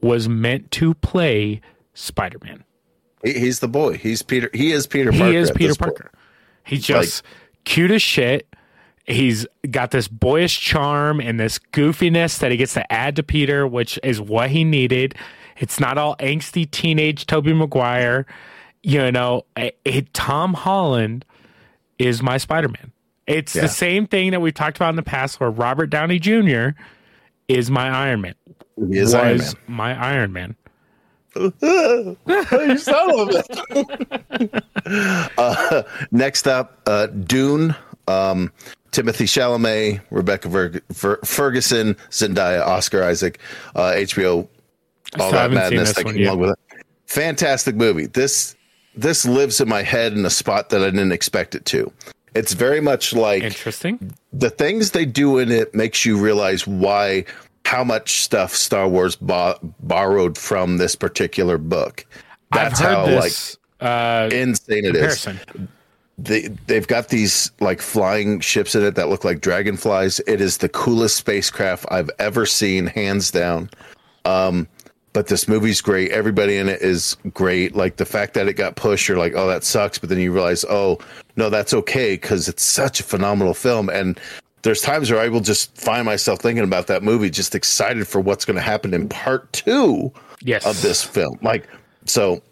was 0.00 0.28
meant 0.28 0.70
to 0.72 0.94
play 0.94 1.60
Spider 1.94 2.38
Man. 2.42 2.64
He's 3.24 3.60
the 3.60 3.68
boy. 3.68 3.96
He's 3.96 4.22
Peter. 4.22 4.50
He 4.52 4.72
is 4.72 4.86
Peter. 4.86 5.10
Parker 5.10 5.26
he 5.26 5.36
is 5.36 5.50
Peter 5.50 5.74
Parker. 5.74 6.10
Point. 6.12 6.24
He's 6.64 6.84
just 6.84 7.24
like, 7.24 7.32
cute 7.64 7.90
as 7.90 8.02
shit 8.02 8.46
he's 9.06 9.46
got 9.70 9.90
this 9.90 10.08
boyish 10.08 10.60
charm 10.60 11.20
and 11.20 11.38
this 11.38 11.58
goofiness 11.72 12.38
that 12.40 12.50
he 12.50 12.56
gets 12.56 12.74
to 12.74 12.92
add 12.92 13.16
to 13.16 13.22
Peter, 13.22 13.66
which 13.66 13.98
is 14.02 14.20
what 14.20 14.50
he 14.50 14.64
needed. 14.64 15.14
It's 15.58 15.80
not 15.80 15.96
all 15.98 16.16
angsty 16.16 16.70
teenage 16.70 17.26
Tobey 17.26 17.52
Maguire. 17.52 18.26
You 18.82 19.10
know, 19.10 19.44
it, 19.56 19.78
it, 19.84 20.14
Tom 20.14 20.54
Holland 20.54 21.24
is 21.98 22.22
my 22.22 22.36
Spider 22.36 22.68
Man. 22.68 22.92
It's 23.26 23.54
yeah. 23.54 23.62
the 23.62 23.68
same 23.68 24.06
thing 24.06 24.30
that 24.32 24.40
we've 24.40 24.54
talked 24.54 24.76
about 24.76 24.90
in 24.90 24.96
the 24.96 25.02
past 25.02 25.40
where 25.40 25.50
Robert 25.50 25.86
Downey 25.86 26.18
Jr. 26.18 26.70
is 27.48 27.70
my 27.70 27.88
Iron 27.88 28.20
Man. 28.20 28.34
He 28.88 28.98
is 28.98 29.14
Iron 29.14 29.38
Man. 29.38 29.54
my 29.66 30.14
Iron 30.14 30.32
Man. 30.32 30.56
you 31.36 32.78
son 32.78 33.20
of 33.20 33.28
it. 33.30 34.64
uh, 35.38 35.82
next 36.10 36.46
up, 36.46 36.80
uh, 36.86 37.06
Dune. 37.06 37.74
Um, 38.08 38.52
Timothée 38.92 39.26
Chalamet, 39.26 40.00
Rebecca 40.10 40.48
Ver- 40.48 40.80
Ver- 40.90 41.20
Ferguson, 41.24 41.94
Zendaya, 42.10 42.66
Oscar 42.66 43.02
Isaac, 43.02 43.38
uh, 43.74 43.92
HBO, 43.96 44.48
all 45.18 45.32
that 45.32 45.50
madness 45.50 45.92
that 45.94 46.04
came 46.04 46.24
along 46.26 46.38
with 46.38 46.50
it. 46.50 46.86
Fantastic 47.06 47.74
movie. 47.76 48.06
This 48.06 48.56
this 48.94 49.26
lives 49.26 49.60
in 49.60 49.68
my 49.68 49.82
head 49.82 50.14
in 50.14 50.24
a 50.24 50.30
spot 50.30 50.70
that 50.70 50.80
I 50.80 50.86
didn't 50.86 51.12
expect 51.12 51.54
it 51.54 51.64
to. 51.66 51.92
It's 52.34 52.54
very 52.54 52.80
much 52.80 53.12
like 53.12 53.42
interesting. 53.42 54.14
The 54.32 54.50
things 54.50 54.92
they 54.92 55.04
do 55.04 55.38
in 55.38 55.50
it 55.50 55.74
makes 55.74 56.04
you 56.04 56.16
realize 56.18 56.66
why 56.66 57.24
how 57.64 57.82
much 57.84 58.22
stuff 58.22 58.54
Star 58.54 58.88
Wars 58.88 59.16
bo- 59.16 59.58
borrowed 59.80 60.38
from 60.38 60.78
this 60.78 60.94
particular 60.94 61.58
book. 61.58 62.06
That's 62.52 62.78
how 62.78 63.06
this, 63.06 63.58
like 63.80 63.88
uh, 63.88 64.28
insane 64.34 64.84
it 64.84 64.96
is 64.96 65.26
they 66.18 66.48
they've 66.66 66.86
got 66.86 67.08
these 67.08 67.50
like 67.60 67.80
flying 67.80 68.40
ships 68.40 68.74
in 68.74 68.82
it 68.82 68.94
that 68.94 69.08
look 69.08 69.24
like 69.24 69.40
dragonflies. 69.40 70.20
It 70.26 70.40
is 70.40 70.58
the 70.58 70.68
coolest 70.68 71.16
spacecraft 71.16 71.86
I've 71.90 72.10
ever 72.18 72.46
seen, 72.46 72.86
hands 72.86 73.30
down. 73.30 73.70
Um, 74.24 74.68
but 75.12 75.28
this 75.28 75.48
movie's 75.48 75.80
great. 75.80 76.10
Everybody 76.10 76.56
in 76.56 76.68
it 76.68 76.82
is 76.82 77.16
great. 77.32 77.74
Like 77.74 77.96
the 77.96 78.04
fact 78.04 78.34
that 78.34 78.48
it 78.48 78.54
got 78.54 78.76
pushed, 78.76 79.08
you're 79.08 79.16
like, 79.16 79.32
oh, 79.34 79.46
that 79.46 79.64
sucks. 79.64 79.98
But 79.98 80.10
then 80.10 80.18
you 80.18 80.30
realize, 80.30 80.64
oh, 80.68 80.98
no, 81.36 81.48
that's 81.48 81.72
okay 81.72 82.16
because 82.16 82.48
it's 82.48 82.62
such 82.62 83.00
a 83.00 83.02
phenomenal 83.02 83.54
film. 83.54 83.88
And 83.88 84.20
there's 84.60 84.82
times 84.82 85.10
where 85.10 85.20
I 85.20 85.28
will 85.28 85.40
just 85.40 85.74
find 85.74 86.04
myself 86.04 86.40
thinking 86.40 86.64
about 86.64 86.86
that 86.88 87.02
movie, 87.02 87.30
just 87.30 87.54
excited 87.54 88.06
for 88.06 88.20
what's 88.20 88.44
going 88.44 88.56
to 88.56 88.62
happen 88.62 88.92
in 88.92 89.08
part 89.08 89.50
two 89.54 90.12
yes. 90.42 90.66
of 90.66 90.82
this 90.82 91.02
film. 91.02 91.38
Like, 91.40 91.66
so 92.04 92.42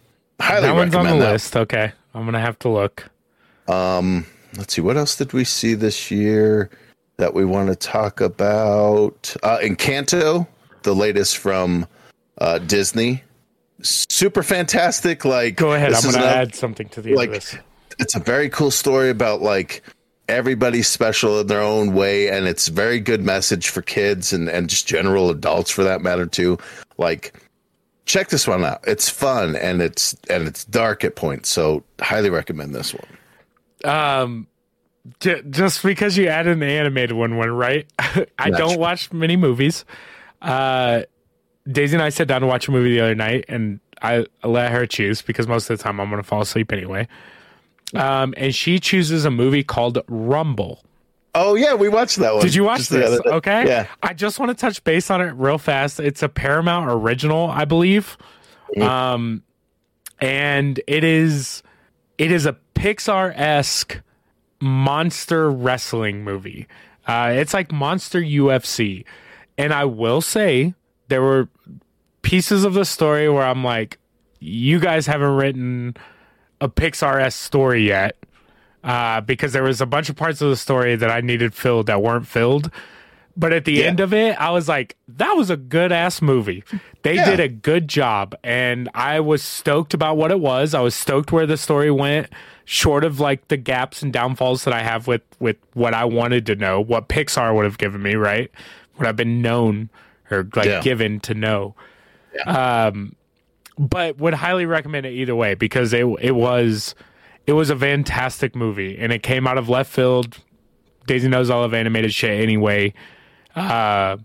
highly 0.40 0.68
that 0.68 0.74
one's 0.74 0.94
on 0.94 1.04
the 1.04 1.16
that. 1.16 1.32
list. 1.32 1.56
Okay, 1.56 1.92
I'm 2.14 2.24
gonna 2.24 2.40
have 2.40 2.58
to 2.60 2.68
look. 2.68 3.10
Um, 3.68 4.26
let's 4.56 4.74
see, 4.74 4.80
what 4.80 4.96
else 4.96 5.16
did 5.16 5.32
we 5.32 5.44
see 5.44 5.74
this 5.74 6.10
year 6.10 6.70
that 7.16 7.34
we 7.34 7.44
want 7.44 7.68
to 7.68 7.76
talk 7.76 8.20
about? 8.20 9.34
Uh, 9.42 9.58
Encanto, 9.58 10.46
the 10.82 10.94
latest 10.94 11.38
from 11.38 11.86
uh, 12.38 12.58
Disney. 12.58 13.22
Super 13.82 14.42
fantastic. 14.42 15.24
Like, 15.24 15.56
go 15.56 15.72
ahead. 15.72 15.92
I'm 15.92 16.02
going 16.02 16.14
to 16.14 16.24
add 16.24 16.54
something 16.54 16.88
to 16.90 17.02
the 17.02 17.14
like. 17.14 17.30
List. 17.30 17.58
It's 17.98 18.14
a 18.14 18.20
very 18.20 18.48
cool 18.48 18.70
story 18.70 19.10
about 19.10 19.40
like 19.40 19.82
everybody's 20.28 20.88
special 20.88 21.40
in 21.40 21.46
their 21.46 21.60
own 21.60 21.94
way, 21.94 22.28
and 22.28 22.46
it's 22.46 22.68
very 22.68 22.98
good 22.98 23.22
message 23.22 23.68
for 23.68 23.82
kids 23.82 24.32
and 24.32 24.48
and 24.48 24.68
just 24.68 24.86
general 24.86 25.30
adults 25.30 25.70
for 25.70 25.84
that 25.84 26.00
matter 26.00 26.26
too. 26.26 26.58
Like, 26.96 27.34
check 28.06 28.28
this 28.28 28.46
one 28.46 28.64
out. 28.64 28.80
It's 28.86 29.08
fun 29.08 29.56
and 29.56 29.82
it's 29.82 30.16
and 30.30 30.46
it's 30.46 30.64
dark 30.64 31.04
at 31.04 31.16
points. 31.16 31.48
So 31.48 31.84
highly 32.00 32.30
recommend 32.30 32.74
this 32.74 32.94
one. 32.94 33.18
Um, 33.84 34.46
j- 35.20 35.42
just 35.50 35.82
because 35.82 36.16
you 36.16 36.28
added 36.28 36.60
the 36.60 36.66
animated 36.66 37.12
one, 37.12 37.36
one 37.36 37.50
right? 37.50 37.86
I 38.38 38.50
don't 38.50 38.78
watch 38.78 39.12
many 39.12 39.36
movies. 39.36 39.84
Uh, 40.40 41.02
Daisy 41.66 41.96
and 41.96 42.02
I 42.02 42.10
sat 42.10 42.28
down 42.28 42.42
to 42.42 42.46
watch 42.46 42.68
a 42.68 42.70
movie 42.70 42.90
the 42.90 43.00
other 43.00 43.14
night, 43.14 43.46
and 43.48 43.80
I 44.02 44.26
let 44.42 44.72
her 44.72 44.86
choose 44.86 45.22
because 45.22 45.48
most 45.48 45.70
of 45.70 45.78
the 45.78 45.82
time 45.82 46.00
I'm 46.00 46.10
going 46.10 46.22
to 46.22 46.26
fall 46.26 46.42
asleep 46.42 46.72
anyway. 46.72 47.08
Um, 47.94 48.34
and 48.36 48.54
she 48.54 48.80
chooses 48.80 49.24
a 49.24 49.30
movie 49.30 49.62
called 49.62 49.98
Rumble. 50.08 50.84
Oh 51.34 51.54
yeah, 51.54 51.74
we 51.74 51.88
watched 51.88 52.16
that 52.18 52.34
one. 52.34 52.42
Did 52.42 52.54
you 52.54 52.64
watch 52.64 52.88
this? 52.88 53.20
Okay. 53.24 53.66
Yeah. 53.66 53.86
I 54.02 54.14
just 54.14 54.38
want 54.38 54.50
to 54.50 54.54
touch 54.54 54.82
base 54.84 55.10
on 55.10 55.20
it 55.20 55.32
real 55.32 55.58
fast. 55.58 55.98
It's 55.98 56.22
a 56.22 56.28
Paramount 56.28 56.90
original, 56.90 57.50
I 57.50 57.64
believe. 57.64 58.16
Mm-hmm. 58.76 58.82
Um, 58.82 59.42
and 60.20 60.80
it 60.86 61.02
is 61.02 61.62
it 62.18 62.30
is 62.30 62.46
a 62.46 62.56
Pixar 62.84 63.32
esque 63.34 64.02
monster 64.60 65.50
wrestling 65.50 66.22
movie. 66.22 66.66
Uh, 67.06 67.32
it's 67.34 67.54
like 67.54 67.72
Monster 67.72 68.20
UFC. 68.20 69.06
And 69.56 69.72
I 69.72 69.86
will 69.86 70.20
say, 70.20 70.74
there 71.08 71.22
were 71.22 71.48
pieces 72.20 72.62
of 72.62 72.74
the 72.74 72.84
story 72.84 73.26
where 73.30 73.44
I'm 73.44 73.64
like, 73.64 73.98
you 74.38 74.80
guys 74.80 75.06
haven't 75.06 75.34
written 75.34 75.96
a 76.60 76.68
Pixar 76.68 77.22
esque 77.22 77.40
story 77.40 77.88
yet. 77.88 78.18
Uh, 78.82 79.22
because 79.22 79.54
there 79.54 79.62
was 79.62 79.80
a 79.80 79.86
bunch 79.86 80.10
of 80.10 80.16
parts 80.16 80.42
of 80.42 80.50
the 80.50 80.56
story 80.56 80.94
that 80.94 81.10
I 81.10 81.22
needed 81.22 81.54
filled 81.54 81.86
that 81.86 82.02
weren't 82.02 82.26
filled. 82.26 82.70
But 83.36 83.52
at 83.52 83.64
the 83.64 83.72
yeah. 83.72 83.86
end 83.86 84.00
of 84.00 84.14
it, 84.14 84.40
I 84.40 84.50
was 84.50 84.68
like, 84.68 84.96
that 85.08 85.32
was 85.32 85.50
a 85.50 85.56
good 85.56 85.90
ass 85.90 86.22
movie. 86.22 86.62
They 87.02 87.16
yeah. 87.16 87.30
did 87.30 87.40
a 87.40 87.48
good 87.48 87.88
job. 87.88 88.36
And 88.44 88.88
I 88.94 89.20
was 89.20 89.42
stoked 89.42 89.92
about 89.92 90.16
what 90.16 90.30
it 90.30 90.38
was. 90.38 90.72
I 90.72 90.80
was 90.80 90.94
stoked 90.94 91.32
where 91.32 91.46
the 91.46 91.56
story 91.56 91.90
went, 91.90 92.28
short 92.64 93.04
of 93.04 93.18
like 93.18 93.48
the 93.48 93.56
gaps 93.56 94.02
and 94.02 94.12
downfalls 94.12 94.64
that 94.64 94.72
I 94.72 94.82
have 94.82 95.06
with, 95.08 95.22
with 95.40 95.56
what 95.72 95.94
I 95.94 96.04
wanted 96.04 96.46
to 96.46 96.54
know, 96.54 96.80
what 96.80 97.08
Pixar 97.08 97.54
would 97.54 97.64
have 97.64 97.78
given 97.78 98.02
me, 98.02 98.14
right? 98.14 98.50
What 98.96 99.08
I've 99.08 99.16
been 99.16 99.42
known 99.42 99.90
or 100.30 100.48
like 100.54 100.66
yeah. 100.66 100.80
given 100.80 101.20
to 101.20 101.34
know. 101.34 101.74
Um, 102.46 103.16
but 103.78 104.18
would 104.18 104.34
highly 104.34 104.66
recommend 104.66 105.06
it 105.06 105.12
either 105.12 105.34
way 105.34 105.54
because 105.54 105.92
it 105.92 106.06
it 106.20 106.32
was 106.32 106.94
it 107.46 107.52
was 107.52 107.70
a 107.70 107.76
fantastic 107.76 108.54
movie 108.54 108.96
and 108.98 109.12
it 109.12 109.22
came 109.22 109.46
out 109.46 109.58
of 109.58 109.68
left 109.68 109.90
field. 109.92 110.38
Daisy 111.06 111.28
knows 111.28 111.50
all 111.50 111.64
of 111.64 111.74
animated 111.74 112.14
shit 112.14 112.40
anyway. 112.40 112.94
Uh, 113.56 114.16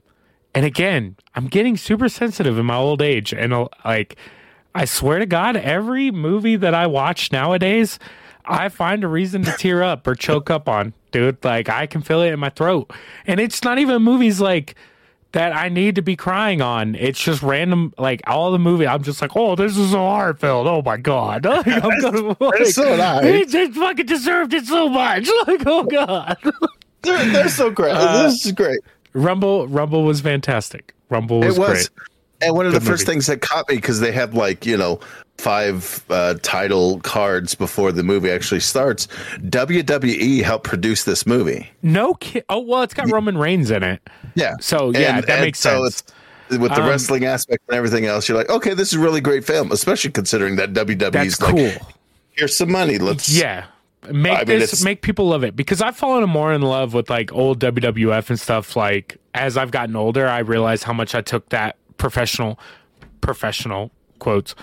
And 0.56 0.66
again, 0.66 1.16
I'm 1.36 1.48
getting 1.48 1.78
super 1.78 2.10
sensitive 2.10 2.58
in 2.58 2.66
my 2.66 2.76
old 2.76 3.02
age. 3.02 3.34
And 3.34 3.54
uh, 3.54 3.68
like, 3.86 4.16
I 4.74 4.86
swear 4.86 5.20
to 5.20 5.26
God, 5.28 5.56
every 5.56 6.10
movie 6.12 6.56
that 6.56 6.74
I 6.74 6.88
watch 6.88 7.32
nowadays, 7.32 8.00
I 8.46 8.70
find 8.70 9.04
a 9.04 9.08
reason 9.08 9.44
to 9.44 9.52
tear 9.52 9.84
up 9.84 10.08
or 10.08 10.16
choke 10.16 10.50
up 10.50 10.68
on, 10.68 10.94
dude. 11.12 11.44
Like, 11.46 11.70
I 11.70 11.86
can 11.86 12.02
feel 12.02 12.22
it 12.22 12.34
in 12.34 12.40
my 12.40 12.50
throat. 12.50 12.92
And 13.28 13.40
it's 13.40 13.64
not 13.64 13.78
even 13.78 14.02
movies 14.02 14.42
like 14.42 14.74
that 15.34 15.54
I 15.56 15.70
need 15.70 15.94
to 15.96 16.02
be 16.02 16.16
crying 16.16 16.62
on. 16.62 16.96
It's 16.96 17.24
just 17.24 17.44
random, 17.44 17.94
like 18.00 18.22
all 18.26 18.52
the 18.52 18.58
movie. 18.58 18.88
I'm 18.88 19.04
just 19.04 19.22
like, 19.22 19.36
oh, 19.36 19.56
this 19.56 19.78
is 19.78 19.92
so 19.92 20.00
heartfelt. 20.00 20.66
Oh 20.66 20.82
my 20.84 20.98
god, 20.98 21.46
like, 21.46 21.68
I'm 21.68 22.02
gonna, 22.02 22.36
like, 22.40 22.66
so 22.66 22.96
nice. 22.98 23.24
He 23.24 23.46
just 23.46 23.74
fucking 23.78 24.08
deserved 24.08 24.56
it 24.56 24.66
so 24.66 24.90
much. 24.90 25.30
Like, 25.48 25.62
oh 25.68 25.84
god. 25.84 26.38
They're, 27.04 27.26
they're 27.32 27.50
so 27.50 27.70
great. 27.70 27.92
Uh, 27.96 28.24
this 28.24 28.44
is 28.46 28.52
great. 28.52 28.80
Rumble, 29.14 29.68
Rumble 29.68 30.04
was 30.04 30.22
fantastic. 30.22 30.94
Rumble 31.10 31.40
was, 31.42 31.58
It 31.58 31.60
was. 31.60 31.90
great. 31.90 32.08
And 32.42 32.56
one 32.56 32.66
of 32.66 32.72
Good 32.72 32.82
the 32.82 32.86
first 32.86 33.02
movie. 33.06 33.14
things 33.16 33.28
that 33.28 33.42
caught 33.42 33.68
me 33.68 33.76
because 33.76 34.00
they 34.00 34.14
had 34.14 34.34
like 34.34 34.66
you 34.66 34.78
know 34.78 35.02
five 35.38 36.04
uh, 36.10 36.36
title 36.42 37.00
cards 37.02 37.54
before 37.54 37.92
the 37.92 38.04
movie 38.04 38.30
actually 38.32 38.62
starts. 38.62 39.08
WWE 39.54 40.42
helped 40.44 40.66
produce 40.66 41.04
this 41.04 41.26
movie. 41.26 41.70
No 41.82 42.14
kid. 42.16 42.46
Oh 42.48 42.60
well, 42.60 42.84
it's 42.84 42.94
got 42.94 43.12
Roman 43.12 43.38
Reigns 43.38 43.72
in 43.72 43.84
it. 43.84 44.02
Yeah. 44.36 44.56
So 44.62 44.92
yeah, 44.92 45.18
And- 45.18 45.24
that 45.26 45.30
and 45.32 45.42
makes 45.42 45.60
so 45.60 45.84
sense. 45.84 46.04
it's 46.50 46.60
with 46.60 46.72
the 46.74 46.82
Um, 46.82 46.88
wrestling 46.90 47.26
aspect 47.26 47.62
and 47.68 47.76
everything 47.78 48.06
else. 48.06 48.28
You're 48.30 48.38
like, 48.38 48.50
okay, 48.50 48.74
this 48.74 48.88
is 48.94 48.94
a 48.96 49.00
really 49.00 49.22
great 49.22 49.44
film, 49.46 49.72
especially 49.72 50.12
considering 50.12 50.56
that 50.56 50.72
WWE's 50.74 51.38
That's 51.38 51.42
like, 51.42 51.56
cool. 51.56 51.88
here's 52.32 52.56
some 52.58 52.72
money. 52.72 52.98
Let's 53.00 53.30
Yeah. 53.30 53.66
Make 54.10 54.34
I 54.34 54.44
mean, 54.46 54.60
this 54.60 54.84
make 54.84 55.02
people 55.02 55.28
love 55.28 55.44
it 55.44 55.56
because 55.56 55.82
I've 55.82 55.98
fallen 55.98 56.28
more 56.30 56.54
in 56.54 56.62
love 56.62 56.94
with 56.94 57.10
like 57.10 57.34
old 57.34 57.60
WWF 57.60 58.30
and 58.30 58.40
stuff 58.40 58.76
like 58.76 59.18
as 59.34 59.58
I've 59.58 59.72
gotten 59.72 59.96
older 59.96 60.26
I 60.28 60.40
realized 60.40 60.86
how 60.86 60.94
much 60.94 61.14
I 61.16 61.22
took 61.22 61.50
that 61.50 61.76
professional 61.98 62.58
professional 63.20 63.92
quotes 64.20 64.56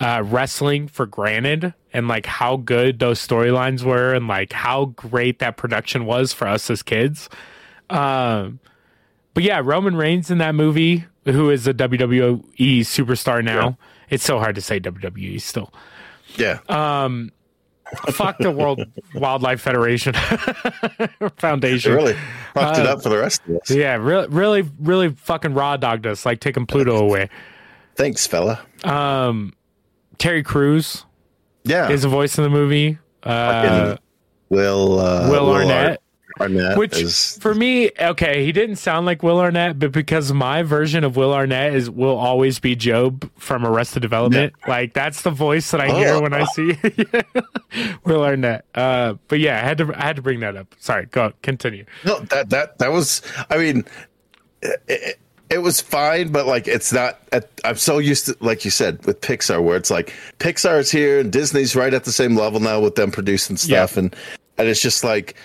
uh 0.00 0.22
wrestling 0.24 0.86
for 0.86 1.06
granted 1.06 1.74
and 1.92 2.06
like 2.06 2.24
how 2.26 2.56
good 2.56 3.00
those 3.00 3.26
storylines 3.26 3.82
were 3.82 4.14
and 4.14 4.28
like 4.28 4.52
how 4.52 4.86
great 4.86 5.40
that 5.40 5.56
production 5.56 6.06
was 6.06 6.32
for 6.32 6.46
us 6.46 6.70
as 6.70 6.82
kids. 6.82 7.28
Um 7.90 8.60
but 9.34 9.42
yeah, 9.42 9.60
Roman 9.62 9.96
Reigns 9.96 10.30
in 10.30 10.38
that 10.38 10.54
movie 10.54 11.04
who 11.24 11.50
is 11.50 11.66
a 11.66 11.74
WWE 11.74 12.80
superstar 12.80 13.42
now. 13.42 13.76
It's 14.08 14.24
so 14.24 14.38
hard 14.38 14.54
to 14.54 14.60
say 14.60 14.78
WWE 14.78 15.40
still 15.40 15.72
yeah. 16.36 16.60
Fuck 18.12 18.38
the 18.38 18.50
World 18.50 18.84
Wildlife 19.14 19.60
Federation 19.60 20.14
Foundation. 21.36 21.92
really 21.92 22.14
fucked 22.54 22.78
it 22.78 22.86
uh, 22.86 22.92
up 22.94 23.02
for 23.02 23.08
the 23.08 23.18
rest 23.18 23.40
of 23.48 23.56
us. 23.56 23.70
Yeah, 23.70 23.94
really, 23.96 24.28
really, 24.28 24.62
really 24.80 25.08
fucking 25.10 25.54
raw 25.54 25.76
dogged 25.76 26.06
us, 26.06 26.24
like 26.26 26.40
taking 26.40 26.66
Pluto 26.66 26.96
away. 26.96 27.28
Thanks, 27.96 28.26
fella. 28.26 28.60
Um, 28.84 29.52
Terry 30.18 30.42
Crews 30.42 31.04
Yeah. 31.64 31.90
is 31.90 32.04
a 32.04 32.08
voice 32.08 32.36
in 32.38 32.44
the 32.44 32.50
movie. 32.50 32.98
Uh, 33.22 33.96
Will 34.50 34.98
uh, 35.00 35.30
Will 35.30 35.48
Ar- 35.50 35.62
Arnett. 35.62 36.02
Arnett 36.40 36.76
which 36.78 36.96
is 37.00 37.38
for 37.40 37.54
me, 37.54 37.90
okay, 38.00 38.44
he 38.44 38.52
didn't 38.52 38.76
sound 38.76 39.06
like 39.06 39.22
Will 39.22 39.38
Arnett, 39.38 39.78
but 39.78 39.92
because 39.92 40.32
my 40.32 40.62
version 40.62 41.04
of 41.04 41.16
Will 41.16 41.32
Arnett 41.32 41.74
is 41.74 41.88
will 41.90 42.16
always 42.16 42.58
be 42.58 42.74
Gob 42.74 43.30
from 43.38 43.64
Arrested 43.64 44.00
Development. 44.00 44.52
Like 44.66 44.94
that's 44.94 45.22
the 45.22 45.30
voice 45.30 45.70
that 45.70 45.80
I 45.80 45.88
hear 45.88 46.14
Oh. 46.14 46.20
when 46.22 46.32
I 46.34 46.44
see 46.46 46.76
Will 48.04 48.22
Arnett. 48.22 48.64
Uh, 48.74 49.14
but 49.28 49.40
yeah, 49.40 49.56
I 49.56 49.60
had 49.60 49.78
to 49.78 49.92
I 49.94 50.02
had 50.02 50.16
to 50.16 50.22
bring 50.22 50.40
that 50.40 50.56
up. 50.56 50.74
Sorry, 50.78 51.06
go 51.06 51.24
on, 51.24 51.34
continue. 51.42 51.84
no 52.04 52.18
that 52.20 52.50
that 52.50 52.78
that 52.78 52.90
was. 52.92 53.22
I 53.50 53.56
mean, 53.58 53.84
it, 54.62 54.82
it, 54.88 55.18
it 55.50 55.58
was 55.58 55.80
fine, 55.80 56.32
but 56.32 56.46
like 56.46 56.66
it's 56.66 56.92
not. 56.92 57.20
At, 57.32 57.48
I'm 57.64 57.76
so 57.76 57.98
used 57.98 58.26
to, 58.26 58.36
like 58.40 58.64
you 58.64 58.70
said, 58.70 59.04
with 59.06 59.20
Pixar, 59.20 59.62
where 59.62 59.76
it's 59.76 59.90
like 59.90 60.12
Pixar's 60.38 60.90
here 60.90 61.20
and 61.20 61.30
Disney's 61.32 61.76
right 61.76 61.92
at 61.94 62.04
the 62.04 62.12
same 62.12 62.34
level 62.36 62.60
now 62.60 62.80
with 62.80 62.94
them 62.96 63.10
producing 63.10 63.56
stuff, 63.56 63.92
Yeah. 63.94 64.00
and 64.04 64.16
and 64.58 64.68
it's 64.68 64.80
just 64.80 65.04
like. 65.04 65.36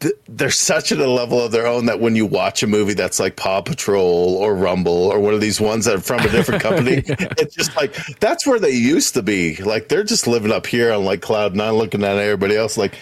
Th- 0.00 0.14
They're 0.28 0.50
such 0.50 0.92
at 0.92 0.98
a 0.98 1.06
level 1.06 1.40
of 1.40 1.52
their 1.52 1.66
own 1.66 1.86
that 1.86 2.00
when 2.00 2.16
you 2.16 2.26
watch 2.26 2.62
a 2.62 2.66
movie 2.66 2.94
that's 2.94 3.20
like 3.20 3.36
Paw 3.36 3.60
Patrol 3.60 4.36
or 4.36 4.54
Rumble 4.54 4.92
or 4.92 5.20
one 5.20 5.34
of 5.34 5.40
these 5.40 5.60
ones 5.60 5.84
that 5.86 5.96
are 5.96 6.00
from 6.00 6.20
a 6.20 6.28
different 6.28 6.62
company, 6.62 7.02
it's 7.08 7.54
just 7.54 7.74
like 7.76 7.94
that's 8.20 8.46
where 8.46 8.58
they 8.58 8.70
used 8.70 9.14
to 9.14 9.22
be. 9.22 9.56
Like 9.56 9.88
they're 9.88 10.04
just 10.04 10.26
living 10.26 10.52
up 10.52 10.66
here 10.66 10.92
on 10.92 11.04
like 11.04 11.22
cloud 11.22 11.54
nine, 11.54 11.74
looking 11.74 12.04
at 12.04 12.16
everybody 12.16 12.56
else 12.56 12.76
like, 12.76 12.96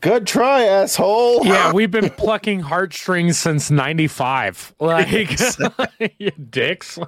"Good 0.00 0.26
try, 0.26 0.64
asshole." 0.64 1.46
Yeah, 1.46 1.72
we've 1.74 1.90
been 1.90 2.10
plucking 2.10 2.60
heartstrings 2.60 3.38
since 3.38 3.70
'95. 3.70 4.74
Like, 4.80 5.10
you 6.18 6.30
dicks. 6.30 6.98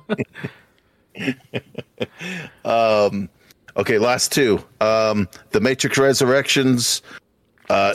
Okay, 3.76 3.98
last 3.98 4.32
two. 4.32 4.62
Um, 4.80 5.28
the 5.50 5.60
Matrix 5.60 5.96
Resurrections. 5.96 7.02
Uh, 7.68 7.94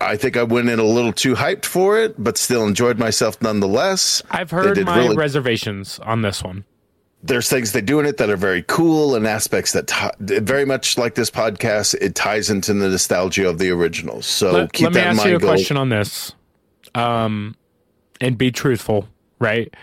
I 0.00 0.16
think 0.16 0.36
I 0.36 0.42
went 0.44 0.68
in 0.68 0.78
a 0.78 0.84
little 0.84 1.12
too 1.12 1.34
hyped 1.34 1.64
for 1.64 1.98
it, 1.98 2.22
but 2.22 2.38
still 2.38 2.66
enjoyed 2.66 2.98
myself 2.98 3.40
nonetheless. 3.42 4.22
I've 4.30 4.50
heard 4.50 4.84
my 4.84 4.98
really- 4.98 5.16
reservations 5.16 5.98
on 6.00 6.22
this 6.22 6.42
one. 6.42 6.64
There's 7.20 7.48
things 7.48 7.72
they 7.72 7.80
do 7.80 7.98
in 7.98 8.06
it 8.06 8.16
that 8.18 8.30
are 8.30 8.36
very 8.36 8.62
cool 8.68 9.16
and 9.16 9.26
aspects 9.26 9.72
that 9.72 9.88
ti 9.88 10.08
very 10.20 10.64
much 10.64 10.96
like 10.96 11.16
this 11.16 11.30
podcast. 11.30 11.94
It 12.00 12.14
ties 12.14 12.48
into 12.48 12.72
the 12.72 12.88
nostalgia 12.88 13.48
of 13.48 13.58
the 13.58 13.70
originals. 13.70 14.24
So 14.24 14.52
Let, 14.52 14.72
keep 14.72 14.84
let 14.84 14.92
me 14.92 15.00
that 15.00 15.06
in 15.10 15.18
ask 15.18 15.26
you 15.26 15.30
a 15.30 15.32
mind. 15.40 15.42
question 15.42 15.76
on 15.76 15.88
this, 15.88 16.32
um, 16.94 17.56
and 18.20 18.38
be 18.38 18.52
truthful, 18.52 19.08
right? 19.40 19.74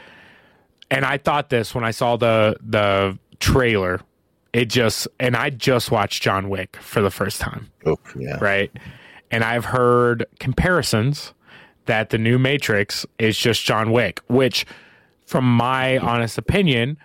And 0.90 1.04
I 1.04 1.18
thought 1.18 1.50
this 1.50 1.76
when 1.76 1.84
I 1.84 1.92
saw 1.92 2.16
the 2.16 2.56
the 2.66 3.20
trailer. 3.40 4.00
It 4.54 4.70
just 4.70 5.10
and 5.20 5.36
I 5.36 5.50
just 5.50 5.92
watched 5.92 6.24
John 6.24 6.48
Wick 6.48 6.78
for 6.78 7.02
the 7.02 7.12
first 7.12 7.42
time. 7.42 7.70
Oh, 7.86 8.00
yeah. 8.18 8.38
right? 8.40 8.72
And 9.36 9.44
I've 9.44 9.66
heard 9.66 10.26
comparisons 10.40 11.34
that 11.88 12.10
the 12.10 12.18
new 12.18 12.40
Matrix 12.40 13.06
is 13.20 13.38
just 13.38 13.66
John 13.66 13.92
Wick, 13.92 14.22
which, 14.30 14.66
from 15.26 15.44
my 15.44 15.98
honest 15.98 16.38
opinion, 16.38 16.98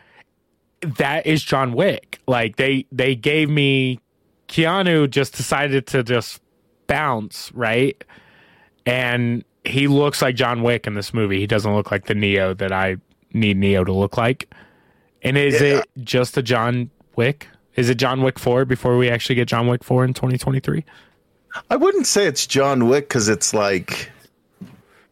that 0.81 1.27
is 1.27 1.43
John 1.43 1.73
Wick. 1.73 2.21
Like 2.29 2.55
they 2.55 2.87
they 2.93 3.17
gave 3.17 3.51
me 3.51 3.99
Keanu 4.47 5.11
just 5.11 5.35
decided 5.37 5.89
to 5.89 6.05
just 6.05 6.41
bounce, 6.87 7.51
right? 7.53 8.01
And 8.87 9.45
he 9.65 9.89
looks 9.89 10.23
like 10.23 10.37
John 10.37 10.63
Wick 10.63 10.87
in 10.87 10.95
this 10.95 11.13
movie. 11.13 11.41
He 11.41 11.49
doesn't 11.49 11.75
look 11.75 11.91
like 11.91 12.07
the 12.07 12.15
Neo 12.15 12.55
that 12.55 12.71
I 12.71 12.99
need 13.33 13.57
Neo 13.57 13.83
to 13.83 13.93
look 13.93 14.17
like. 14.17 14.49
And 15.23 15.37
is 15.37 15.61
Yeah. 15.61 15.79
it 15.81 15.91
just 16.05 16.37
a 16.39 16.43
John 16.43 16.91
Wick? 17.17 17.49
Is 17.75 17.91
it 17.91 17.97
John 17.97 18.23
Wick 18.23 18.39
4 18.39 18.65
before 18.67 18.97
we 18.97 19.11
actually 19.11 19.35
get 19.35 19.49
John 19.49 19.67
Wick 19.67 19.83
4 19.83 20.05
in 20.05 20.15
2023? 20.15 20.85
I 21.71 21.77
wouldn't 21.77 22.07
say 22.07 22.27
it's 22.27 22.47
John 22.47 22.89
Wick 22.89 23.09
because 23.09 23.29
it's 23.29 23.53
like 23.55 24.11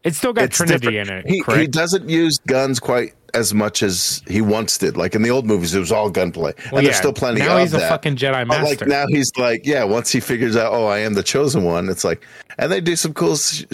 It's 0.03 0.17
still 0.17 0.33
got 0.33 0.45
it's 0.45 0.57
Trinity 0.57 0.91
different. 0.91 1.25
in 1.27 1.33
it, 1.33 1.45
He, 1.53 1.59
he 1.61 1.67
doesn't 1.67 2.07
use 2.09 2.37
guns 2.47 2.79
quite 2.79 3.13
as 3.33 3.53
much 3.53 3.83
as 3.83 4.23
he 4.27 4.41
once 4.41 4.77
did. 4.77 4.97
Like 4.97 5.13
in 5.15 5.21
the 5.21 5.29
old 5.29 5.45
movies, 5.45 5.75
it 5.75 5.79
was 5.79 5.91
all 5.91 6.09
gunplay, 6.09 6.53
and 6.63 6.71
Well, 6.71 6.81
there's 6.83 6.95
still 6.95 7.13
plenty 7.13 7.41
now 7.41 7.55
of 7.57 7.61
he's 7.61 7.73
a 7.73 7.79
fucking 7.79 8.15
Jedi 8.15 8.47
But, 8.47 8.47
master. 8.47 8.85
like 8.85 8.87
now 8.87 9.05
he's 9.07 9.31
like, 9.37 9.65
yeah. 9.65 9.83
Once 9.83 10.11
he 10.11 10.19
figures 10.19 10.55
out, 10.55 10.73
oh, 10.73 10.85
I 10.87 10.99
am 10.99 11.13
the 11.13 11.23
chosen 11.23 11.63
one. 11.63 11.89
It's 11.89 12.03
like, 12.03 12.25
and 12.57 12.71
they 12.71 12.81
do 12.81 12.95
some 12.95 13.13
cool 13.13 13.35
sh- 13.35 13.65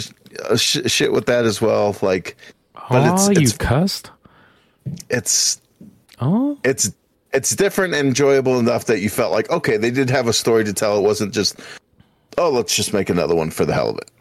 uh, 0.49 0.57
sh- 0.57 0.79
shit 0.87 1.11
with 1.13 1.25
that 1.27 1.45
as 1.45 1.61
well. 1.61 1.95
Like, 2.01 2.35
but 2.89 3.07
oh, 3.09 3.31
it's 3.31 3.39
you 3.53 3.57
cussed? 3.57 4.11
it's 5.09 5.61
Oh, 6.19 6.57
it's 6.63 6.91
it's 7.33 7.55
different 7.55 7.93
and 7.93 8.07
enjoyable 8.07 8.59
enough 8.59 8.85
that 8.85 8.99
you 9.01 9.09
felt 9.09 9.31
like, 9.33 9.49
okay, 9.51 9.75
they 9.77 9.91
did 9.91 10.09
have 10.09 10.27
a 10.27 10.33
story 10.33 10.63
to 10.63 10.71
tell. 10.73 10.97
It 10.97 11.01
wasn't 11.01 11.33
just, 11.33 11.59
oh, 12.37 12.49
let's 12.49 12.75
just 12.75 12.93
make 12.93 13.09
another 13.09 13.35
one 13.35 13.51
for 13.51 13.65
the 13.65 13.73
hell 13.73 13.89
of 13.89 13.97
it. 13.97 14.11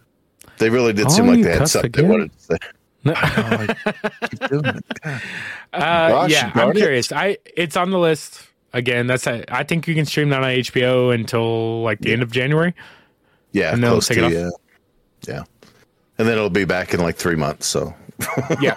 They 0.59 0.70
really 0.70 0.93
did 0.93 1.11
seem 1.11 1.28
Oh, 1.28 1.32
like 1.32 1.43
they 1.43 1.51
had 1.51 1.59
cussed 1.59 1.73
something 1.74 1.93
they 1.93 2.03
wanted 2.03 2.31
to 2.32 2.39
say. 2.39 2.57
uh, 5.73 5.74
Gosh, 6.09 6.31
yeah. 6.31 6.51
I'm 6.55 6.70
it. 6.70 6.77
curious. 6.77 7.12
I 7.12 7.39
it's 7.57 7.77
on 7.77 7.91
the 7.91 7.99
list 7.99 8.47
again. 8.73 9.07
That's 9.07 9.27
a, 9.27 9.45
I 9.55 9.65
think 9.65 9.86
you 9.89 9.95
can 9.95 10.07
stream 10.07 10.31
that 10.31 10.43
on 10.43 10.51
HBO 10.51 11.15
until 11.15 11.82
like 11.82 12.01
the 12.01 12.12
end 12.12 12.23
of 12.23 12.31
January. 12.31 12.74
Yeah, 13.53 13.73
And 13.73 13.82
they'll 13.82 13.93
close 13.93 14.09
take 14.09 14.19
to 14.19 14.27
it 14.27 14.32
yeah, 14.32 14.51
yeah, 15.28 15.45
and 16.19 16.27
then 16.27 16.36
it'll 16.36 16.51
be 16.51 16.65
back 16.65 16.93
in 16.93 17.01
like 17.01 17.16
three 17.16 17.36
months. 17.36 17.66
So 17.66 17.95
Yeah, 18.61 18.77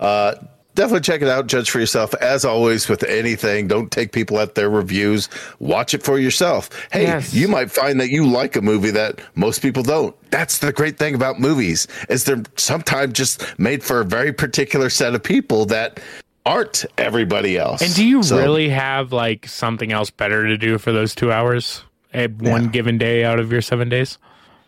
definitely 0.78 1.00
check 1.00 1.20
it 1.22 1.28
out. 1.28 1.46
Judge 1.48 1.68
for 1.70 1.80
yourself. 1.80 2.14
As 2.14 2.44
always, 2.44 2.88
with 2.88 3.02
anything, 3.02 3.66
don't 3.68 3.90
take 3.90 4.12
people 4.12 4.38
at 4.38 4.54
their 4.54 4.70
reviews. 4.70 5.28
Watch 5.58 5.92
it 5.92 6.02
for 6.02 6.18
yourself. 6.18 6.70
Hey, 6.92 7.02
Yes. 7.02 7.34
you 7.34 7.48
might 7.48 7.70
find 7.70 8.00
that 8.00 8.08
you 8.10 8.24
like 8.24 8.56
a 8.56 8.62
movie 8.62 8.92
that 8.92 9.20
most 9.34 9.60
people 9.60 9.82
don't. 9.82 10.14
That's 10.30 10.58
the 10.58 10.72
great 10.72 10.96
thing 10.98 11.14
about 11.14 11.40
movies 11.40 11.86
is 12.08 12.24
they're 12.24 12.42
sometimes 12.56 13.12
just 13.14 13.58
made 13.58 13.82
for 13.82 14.00
a 14.00 14.04
very 14.04 14.32
particular 14.32 14.88
set 14.88 15.14
of 15.14 15.22
people 15.22 15.66
that 15.66 16.00
aren't 16.46 16.86
everybody 16.96 17.58
else. 17.58 17.82
and 17.82 17.94
do 17.94 18.04
you 18.04 18.22
So, 18.22 18.38
really 18.38 18.68
have 18.70 19.12
like 19.12 19.46
something 19.46 19.92
else 19.92 20.08
better 20.10 20.46
to 20.46 20.56
do 20.56 20.78
for 20.78 20.92
those 20.92 21.14
two 21.14 21.30
hours 21.32 21.82
at 22.14 22.30
one 22.36 22.64
Yeah. 22.64 22.70
given 22.70 22.96
day 22.98 23.24
out 23.24 23.38
of 23.38 23.52
your 23.52 23.60
seven 23.60 23.88
days? 23.88 24.16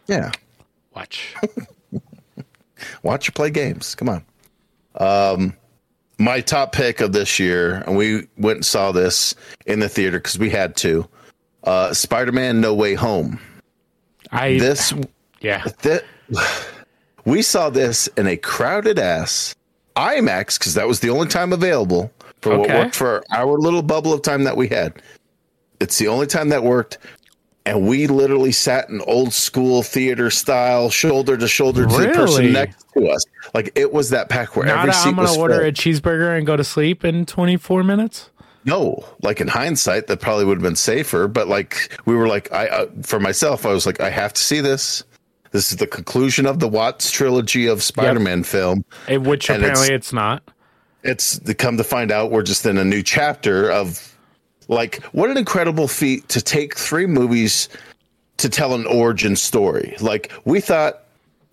Yeah. 0.06 0.32
Watch. 0.94 1.34
Watch 3.02 3.28
you 3.28 3.32
play 3.32 3.50
games. 3.50 3.94
Come 3.94 4.08
on. 4.08 4.24
Um, 4.96 5.54
my 6.20 6.40
top 6.40 6.72
pick 6.72 7.00
of 7.00 7.12
this 7.12 7.38
year, 7.38 7.76
and 7.86 7.96
we 7.96 8.28
went 8.36 8.58
and 8.58 8.66
saw 8.66 8.92
this 8.92 9.34
in 9.66 9.80
the 9.80 9.88
theater 9.88 10.18
because 10.18 10.38
we 10.38 10.50
had 10.50 10.76
to. 10.76 11.08
Uh, 11.64 11.92
Spider-Man: 11.92 12.60
No 12.60 12.74
Way 12.74 12.94
Home. 12.94 13.40
I 14.30 14.58
This 14.58 14.92
yeah. 15.40 15.64
that 15.82 16.04
we 17.24 17.42
saw 17.42 17.70
this 17.70 18.06
in 18.16 18.26
a 18.26 18.36
crowded 18.36 18.98
ass 18.98 19.54
IMAX 19.96 20.58
because 20.58 20.74
that 20.74 20.86
was 20.86 21.00
the 21.00 21.10
only 21.10 21.26
time 21.26 21.52
available 21.52 22.12
for 22.42 22.58
what 22.58 22.68
worked 22.68 22.94
for 22.94 23.24
our 23.32 23.58
little 23.58 23.82
bubble 23.82 24.12
of 24.12 24.22
time 24.22 24.44
that 24.44 24.56
we 24.56 24.68
had. 24.68 25.02
It's 25.80 25.98
the 25.98 26.08
only 26.08 26.26
time 26.26 26.50
that 26.50 26.62
worked. 26.62 26.98
And 27.66 27.86
we 27.86 28.06
literally 28.06 28.52
sat 28.52 28.88
in 28.88 29.00
old 29.02 29.32
school 29.34 29.82
theater 29.82 30.30
style, 30.30 30.88
shoulder 30.90 31.36
to 31.36 31.46
shoulder 31.46 31.86
to 31.86 31.96
the 31.96 32.08
person 32.08 32.52
next 32.52 32.86
to 32.96 33.06
us. 33.08 33.22
Like 33.54 33.70
it 33.74 33.92
was 33.92 34.10
that 34.10 34.28
pack 34.28 34.56
where 34.56 34.66
Not 34.66 34.78
every 34.78 34.90
a, 34.90 34.94
seat 34.94 35.08
I'm 35.10 35.16
was 35.16 35.30
gonna 35.30 35.40
order 35.40 35.54
full. 35.58 35.66
a 35.66 35.72
cheeseburger 35.72 36.36
and 36.36 36.46
go 36.46 36.56
to 36.56 36.64
sleep 36.64 37.04
in 37.04 37.26
24 37.26 37.82
minutes. 37.84 38.30
No, 38.64 39.04
like 39.22 39.40
in 39.40 39.48
hindsight, 39.48 40.06
that 40.08 40.20
probably 40.20 40.44
would 40.46 40.58
have 40.58 40.62
been 40.62 40.76
safer. 40.76 41.28
But 41.28 41.48
like 41.48 41.98
we 42.06 42.14
were 42.14 42.28
like, 42.28 42.50
I 42.52 42.66
uh, 42.68 42.86
for 43.02 43.20
myself, 43.20 43.64
I 43.66 43.72
was 43.72 43.84
like, 43.86 44.00
I 44.00 44.10
have 44.10 44.32
to 44.32 44.40
see 44.42 44.60
this. 44.60 45.04
This 45.52 45.70
is 45.72 45.78
the 45.78 45.86
conclusion 45.86 46.46
of 46.46 46.60
the 46.60 46.68
Watts 46.68 47.10
trilogy 47.10 47.66
of 47.66 47.82
Spider-Man 47.82 48.44
film. 48.44 48.84
Eh, 49.08 49.16
Which 49.16 49.50
And 49.50 49.62
it's- 49.62 49.70
apparently 49.78 49.94
it's 49.96 50.12
not. 50.12 50.42
It's 51.02 51.38
to 51.40 51.54
come 51.54 51.76
to 51.78 51.84
find 51.84 52.12
out 52.12 52.30
we're 52.30 52.42
just 52.42 52.64
in 52.66 52.76
a 52.78 52.84
new 52.84 53.02
chapter 53.02 53.70
of 53.70 54.14
like 54.70 55.02
what 55.06 55.28
an 55.28 55.36
incredible 55.36 55.88
feat 55.88 56.28
to 56.28 56.40
take 56.40 56.76
three 56.76 57.06
movies 57.06 57.68
to 58.38 58.48
tell 58.48 58.72
an 58.72 58.86
origin 58.86 59.36
story. 59.36 59.96
Like 60.00 60.32
we 60.44 60.60
thought, 60.60 61.02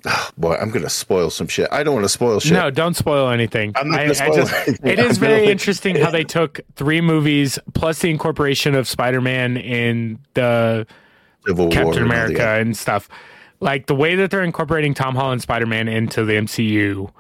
oh, 0.06 0.30
boy, 0.38 0.56
I'm 0.56 0.70
gonna 0.70 0.90
spoil 0.90 1.30
some 1.30 1.48
shit. 1.48 1.68
I 1.72 1.84
don't 1.84 1.96
want 1.96 2.06
to 2.06 2.10
spoil 2.10 2.40
shit. 2.40 2.54
No, 2.54 2.70
don't 2.70 2.96
spoil 2.96 3.30
anything. 3.30 3.74
I'm 3.76 3.90
not 3.90 4.00
I, 4.00 4.08
gonna 4.08 4.24
I 4.24 4.36
just, 4.36 4.54
anything. 4.54 4.88
it 4.88 5.00
is 5.00 5.18
very 5.18 5.48
interesting 5.48 5.96
how 6.02 6.12
they 6.12 6.24
took 6.24 6.60
three 6.76 7.02
movies 7.02 7.60
plus 7.74 8.00
the 8.00 8.10
incorporation 8.10 8.76
of 8.76 8.88
Spider-Man 8.88 9.58
in 9.58 10.20
the 10.36 10.86
Civil 11.46 11.66
War 11.66 11.72
Captain 11.72 12.04
and 12.04 12.12
America 12.12 12.48
and 12.48 12.78
stuff. 12.78 13.10
Like 13.60 13.88
the 13.88 13.96
way 13.96 14.14
that 14.16 14.30
they're 14.30 14.44
incorporating 14.44 14.94
Tom 14.94 15.16
Holland 15.16 15.42
Spider-Man 15.42 15.88
into 15.88 16.24
the 16.24 16.34
MCU 16.34 17.12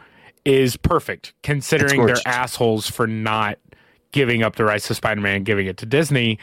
is 0.45 0.77
perfect, 0.77 1.33
considering 1.41 2.05
they're 2.05 2.15
assholes 2.27 2.87
for 2.87 3.07
not 3.07 3.57
giving 4.11 4.43
up 4.43 4.55
the 4.55 4.63
rights 4.65 4.87
to 4.87 4.95
Spider-Man 4.95 5.35
and 5.37 5.45
giving 5.45 5.67
it 5.67 5.77
to 5.77 5.85
Disney. 5.85 6.39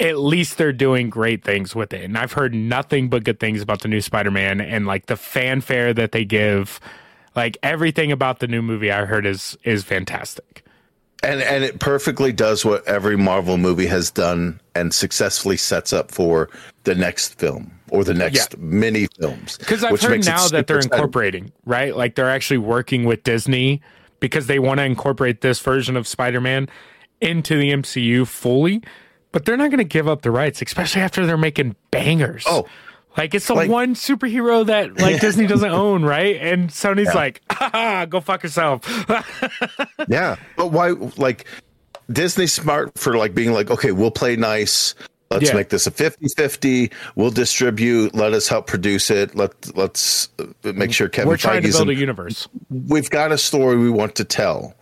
At 0.00 0.18
least 0.18 0.58
they're 0.58 0.72
doing 0.72 1.10
great 1.10 1.44
things 1.44 1.74
with 1.74 1.92
it. 1.92 2.02
And 2.02 2.18
I've 2.18 2.32
heard 2.32 2.54
nothing 2.54 3.08
but 3.08 3.24
good 3.24 3.38
things 3.38 3.62
about 3.62 3.82
the 3.82 3.88
new 3.88 4.00
Spider-Man 4.00 4.60
and 4.60 4.86
like 4.86 5.06
the 5.06 5.16
fanfare 5.16 5.94
that 5.94 6.12
they 6.12 6.24
give. 6.24 6.80
Like 7.36 7.56
everything 7.62 8.10
about 8.10 8.40
the 8.40 8.48
new 8.48 8.62
movie 8.62 8.90
I 8.90 9.04
heard 9.04 9.26
is 9.26 9.56
is 9.64 9.84
fantastic. 9.84 10.64
and 11.22 11.40
and 11.40 11.64
it 11.64 11.78
perfectly 11.78 12.32
does 12.32 12.64
what 12.64 12.86
every 12.86 13.16
Marvel 13.16 13.56
movie 13.56 13.86
has 13.86 14.10
done 14.10 14.60
and 14.74 14.92
successfully 14.92 15.56
sets 15.56 15.92
up 15.92 16.10
for 16.10 16.48
the 16.84 16.94
next 16.94 17.38
film 17.38 17.70
or 17.90 18.04
the 18.04 18.14
next 18.14 18.58
mini 18.58 19.06
films. 19.18 19.58
Because 19.58 19.84
I've 19.84 19.92
which 19.92 20.02
heard 20.02 20.24
now 20.24 20.48
that 20.48 20.66
they're 20.66 20.78
exciting. 20.78 20.98
incorporating, 20.98 21.52
right? 21.64 21.96
Like 21.96 22.14
they're 22.16 22.30
actually 22.30 22.58
working 22.58 23.04
with 23.04 23.22
Disney 23.22 23.80
because 24.18 24.46
they 24.46 24.58
want 24.58 24.78
to 24.78 24.84
incorporate 24.84 25.42
this 25.42 25.60
version 25.60 25.96
of 25.96 26.08
Spider 26.08 26.40
Man 26.40 26.68
into 27.22 27.56
the 27.56 27.70
MCU 27.72 28.26
fully. 28.26 28.82
But 29.32 29.46
they're 29.46 29.56
not 29.56 29.70
going 29.70 29.78
to 29.78 29.84
give 29.84 30.08
up 30.08 30.20
the 30.22 30.30
rights, 30.30 30.60
especially 30.60 31.00
after 31.00 31.24
they're 31.24 31.38
making 31.38 31.74
bangers. 31.90 32.44
Oh. 32.46 32.66
like 33.16 33.34
it's 33.34 33.46
the 33.46 33.54
Like- 33.54 33.70
one 33.70 33.94
superhero 33.94 34.66
that 34.66 34.98
like 35.00 35.20
Disney 35.22 35.46
doesn't 35.46 35.70
own, 35.70 36.02
right? 36.04 36.36
And 36.36 36.68
Sony's 36.68 37.14
like, 37.14 37.40
"Ha, 37.50 38.04
go 38.06 38.20
fuck 38.20 38.42
yourself. 38.42 38.84
Yeah, 40.08 40.36
but 40.56 40.68
why? 40.72 40.90
Like 41.16 41.46
Disney's 42.10 42.52
smart 42.52 42.98
for 42.98 43.16
like 43.16 43.34
being 43.34 43.52
like, 43.52 43.70
okay, 43.70 43.92
we'll 43.92 44.10
play 44.10 44.36
nice. 44.36 44.94
Let's 45.30 45.48
Yeah. 45.48 45.54
make 45.54 45.70
this 45.70 45.86
a 45.86 45.90
50-50. 45.90 46.92
We'll 47.14 47.30
distribute. 47.30 48.14
Let 48.14 48.34
us 48.34 48.48
help 48.48 48.66
produce 48.66 49.10
it. 49.10 49.34
Let 49.34 49.74
let's 49.76 50.28
uh, 50.38 50.72
make 50.74 50.92
sure 50.92 51.08
Kevin 51.08 51.28
We're 51.28 51.36
trying 51.38 51.62
to 51.62 51.68
Feige's 51.68 51.76
build 51.76 51.88
a 51.88 51.94
universe. 51.94 52.48
we've 52.68 53.08
got 53.08 53.32
a 53.32 53.38
story 53.38 53.76
we 53.78 53.88
want 53.88 54.14
to 54.16 54.24
tell. 54.24 54.74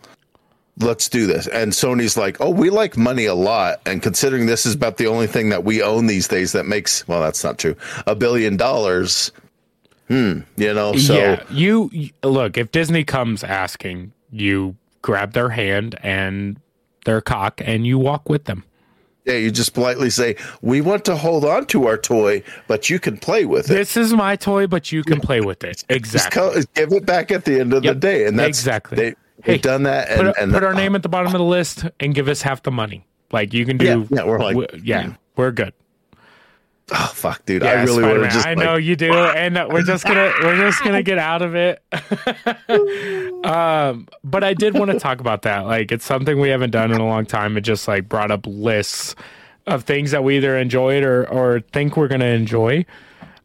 Let's 0.79 1.09
do 1.09 1.27
this. 1.27 1.47
And 1.47 1.71
Sony's 1.73 2.17
like, 2.17 2.39
oh, 2.41 2.49
we 2.49 2.69
like 2.69 2.97
money 2.97 3.25
a 3.25 3.35
lot. 3.35 3.81
And 3.85 4.01
considering 4.01 4.45
this 4.47 4.65
is 4.65 4.73
about 4.73 4.97
the 4.97 5.07
only 5.07 5.27
thing 5.27 5.49
that 5.49 5.63
we 5.63 5.81
own 5.83 6.07
these 6.07 6.27
days 6.27 6.53
that 6.53 6.65
makes, 6.65 7.07
well, 7.07 7.21
that's 7.21 7.43
not 7.43 7.59
true, 7.59 7.75
a 8.07 8.15
billion 8.15 8.57
dollars. 8.57 9.31
Hmm. 10.07 10.39
You 10.57 10.73
know, 10.73 10.95
so 10.95 11.15
yeah, 11.15 11.43
you 11.51 11.89
look. 12.23 12.57
If 12.57 12.71
Disney 12.71 13.03
comes 13.03 13.43
asking, 13.43 14.11
you 14.31 14.75
grab 15.01 15.33
their 15.33 15.49
hand 15.49 15.97
and 16.01 16.59
their 17.05 17.21
cock, 17.21 17.61
and 17.63 17.85
you 17.87 17.97
walk 17.97 18.27
with 18.29 18.45
them. 18.45 18.63
yeah, 19.25 19.35
you 19.35 19.51
just 19.51 19.73
politely 19.73 20.09
say, 20.09 20.35
we 20.61 20.81
want 20.81 21.05
to 21.05 21.15
hold 21.15 21.45
on 21.45 21.65
to 21.67 21.87
our 21.87 21.97
toy, 21.97 22.43
but 22.67 22.89
you 22.89 22.99
can 22.99 23.17
play 23.17 23.45
with 23.45 23.69
it. 23.69 23.73
This 23.73 23.95
is 23.97 24.13
my 24.13 24.35
toy, 24.35 24.67
but 24.67 24.91
you 24.91 25.03
can 25.03 25.19
play 25.21 25.41
with 25.41 25.63
it. 25.63 25.83
Exactly. 25.89 26.63
give 26.75 26.91
it 26.91 27.05
back 27.05 27.31
at 27.31 27.45
the 27.45 27.59
end 27.59 27.73
of 27.73 27.83
Yep, 27.83 27.93
the 27.95 27.99
day. 27.99 28.25
And 28.25 28.37
that's 28.37 28.49
exactly. 28.59 28.95
They, 28.97 29.15
Hey, 29.43 29.53
they've 29.53 29.61
done 29.61 29.83
that. 29.83 30.09
And, 30.09 30.21
Put, 30.27 30.37
and 30.37 30.51
put 30.53 30.63
our 30.63 30.73
name 30.73 30.95
at 30.95 31.03
the 31.03 31.09
bottom 31.09 31.27
of 31.33 31.39
the 31.39 31.43
list 31.43 31.85
and 31.99 32.13
give 32.13 32.27
us 32.27 32.41
half 32.41 32.63
the 32.63 32.71
money. 32.71 33.05
Like 33.31 33.53
you 33.53 33.65
can 33.65 33.77
do. 33.77 33.85
Yeah, 33.85 34.05
yeah, 34.09 34.23
we're 34.23 34.39
like- 34.39 34.55
w- 34.55 34.81
yeah, 34.83 35.13
we're 35.35 35.51
good. 35.51 35.73
Oh, 36.93 37.11
fuck, 37.13 37.45
dude. 37.45 37.63
Yeah, 37.63 37.69
I 37.71 37.83
really 37.83 38.03
want 38.03 38.23
to 38.23 38.29
just. 38.29 38.45
I 38.45 38.53
like, 38.53 38.65
know 38.65 38.75
you 38.75 38.97
do, 38.97 39.13
and 39.13 39.55
we're 39.71 39.83
just 39.83 40.03
gonna 40.03 40.33
we're 40.41 40.57
just 40.57 40.83
gonna 40.83 41.03
get 41.03 41.17
out 41.17 41.41
of 41.41 41.55
it. 41.55 41.81
um, 43.45 44.07
but 44.23 44.43
I 44.43 44.53
did 44.53 44.77
want 44.77 44.91
to 44.91 44.99
talk 44.99 45.19
about 45.21 45.43
that. 45.43 45.59
Like, 45.61 45.91
it's 45.91 46.05
something 46.05 46.39
we 46.39 46.49
haven't 46.49 46.71
done 46.71 46.91
in 46.91 46.99
a 46.99 47.05
long 47.07 47.25
time. 47.25 47.55
It 47.57 47.61
just 47.61 47.87
like 47.87 48.09
brought 48.09 48.29
up 48.31 48.45
lists 48.45 49.15
of 49.67 49.83
things 49.83 50.11
that 50.11 50.23
we 50.23 50.37
either 50.37 50.57
enjoyed 50.57 51.03
or 51.03 51.27
or 51.29 51.61
think 51.71 51.95
we're 51.95 52.07
gonna 52.09 52.25
enjoy. 52.25 52.85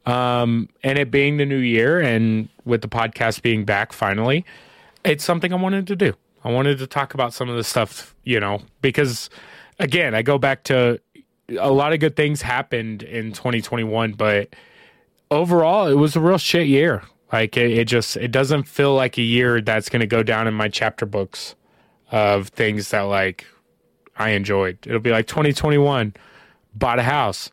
Um, 0.06 0.68
and 0.82 0.98
it 0.98 1.10
being 1.10 1.36
the 1.36 1.46
new 1.46 1.58
year, 1.58 2.00
and 2.00 2.48
with 2.64 2.82
the 2.82 2.88
podcast 2.88 3.42
being 3.42 3.64
back 3.64 3.92
finally, 3.92 4.44
it's 5.06 5.24
something 5.24 5.52
I 5.52 5.56
wanted 5.56 5.86
to 5.88 5.96
do. 5.96 6.14
I 6.44 6.50
wanted 6.50 6.78
to 6.78 6.86
talk 6.86 7.14
about 7.14 7.32
some 7.32 7.48
of 7.48 7.56
the 7.56 7.64
stuff, 7.64 8.14
you 8.24 8.38
know, 8.38 8.60
because 8.80 9.30
again, 9.78 10.14
I 10.14 10.22
go 10.22 10.38
back 10.38 10.64
to 10.64 11.00
a 11.58 11.70
lot 11.70 11.92
of 11.92 12.00
good 12.00 12.16
things 12.16 12.42
happened 12.42 13.02
in 13.02 13.32
2021, 13.32 14.12
but 14.12 14.54
overall, 15.30 15.86
it 15.86 15.94
was 15.94 16.16
a 16.16 16.20
real 16.20 16.38
shit 16.38 16.66
year. 16.66 17.02
Like 17.32 17.56
it, 17.56 17.70
it 17.72 17.84
just 17.86 18.16
it 18.16 18.30
doesn't 18.30 18.64
feel 18.64 18.94
like 18.94 19.18
a 19.18 19.22
year 19.22 19.60
that's 19.60 19.88
going 19.88 20.00
to 20.00 20.06
go 20.06 20.22
down 20.22 20.46
in 20.46 20.54
my 20.54 20.68
chapter 20.68 21.06
books 21.06 21.56
of 22.12 22.48
things 22.48 22.90
that 22.90 23.02
like 23.02 23.46
I 24.16 24.30
enjoyed. 24.30 24.78
It'll 24.86 25.00
be 25.00 25.10
like 25.10 25.26
2021, 25.26 26.14
bought 26.74 26.98
a 26.98 27.02
house, 27.02 27.50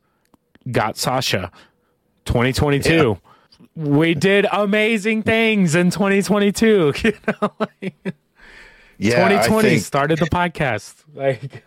got 0.71 0.97
Sasha. 0.97 1.51
2022, 2.25 3.17
we 3.75 4.13
did 4.13 4.45
amazing 4.51 5.23
things 5.23 5.75
in 5.75 5.89
2022. 5.89 6.93
You 7.03 7.13
know, 7.27 7.53
like, 7.59 8.15
yeah, 8.97 9.15
2020 9.27 9.69
think- 9.69 9.81
started 9.83 10.19
the 10.19 10.25
podcast. 10.25 10.95
Like, 11.13 11.63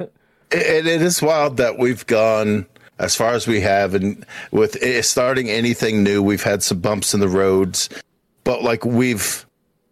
It, 0.50 0.86
it 0.86 1.02
is 1.02 1.20
wild 1.20 1.56
that 1.56 1.78
we've 1.78 2.06
gone 2.06 2.66
as 2.98 3.14
far 3.16 3.32
as 3.32 3.46
we 3.46 3.60
have, 3.60 3.94
and 3.94 4.24
with 4.52 4.76
it 4.82 5.04
starting 5.04 5.50
anything 5.50 6.02
new, 6.02 6.22
we've 6.22 6.42
had 6.44 6.62
some 6.62 6.78
bumps 6.78 7.12
in 7.12 7.20
the 7.20 7.28
roads, 7.28 7.88
but 8.44 8.62
like 8.62 8.84
we've 8.84 9.44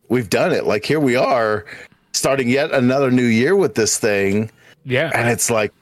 we've 0.09 0.31
done 0.31 0.53
it. 0.53 0.65
Like 0.65 0.87
here 0.87 1.01
we 1.01 1.17
are, 1.17 1.67
starting 2.13 2.49
yet 2.49 2.71
another 2.71 3.11
new 3.11 3.27
year 3.27 3.57
with 3.57 3.75
this 3.75 3.99
thing, 3.99 4.51
yeah, 4.85 5.11
and 5.15 5.29
it's 5.29 5.51
like. 5.51 5.73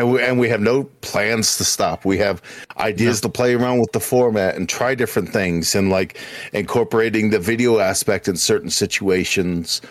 And 0.00 0.12
we, 0.12 0.22
and 0.22 0.38
we 0.38 0.48
have 0.48 0.62
no 0.62 0.84
plans 1.02 1.58
to 1.58 1.64
stop. 1.64 2.06
We 2.06 2.16
have 2.18 2.40
ideas 2.78 3.20
to 3.20 3.28
play 3.28 3.52
around 3.52 3.80
with 3.80 3.92
the 3.92 4.00
format 4.00 4.56
and 4.56 4.66
try 4.66 4.94
different 4.94 5.28
things 5.28 5.74
and 5.74 5.90
like 5.90 6.18
incorporating 6.54 7.28
the 7.28 7.38
video 7.38 7.80
aspect 7.80 8.26
in 8.26 8.36
certain 8.36 8.70
situations 8.70 9.82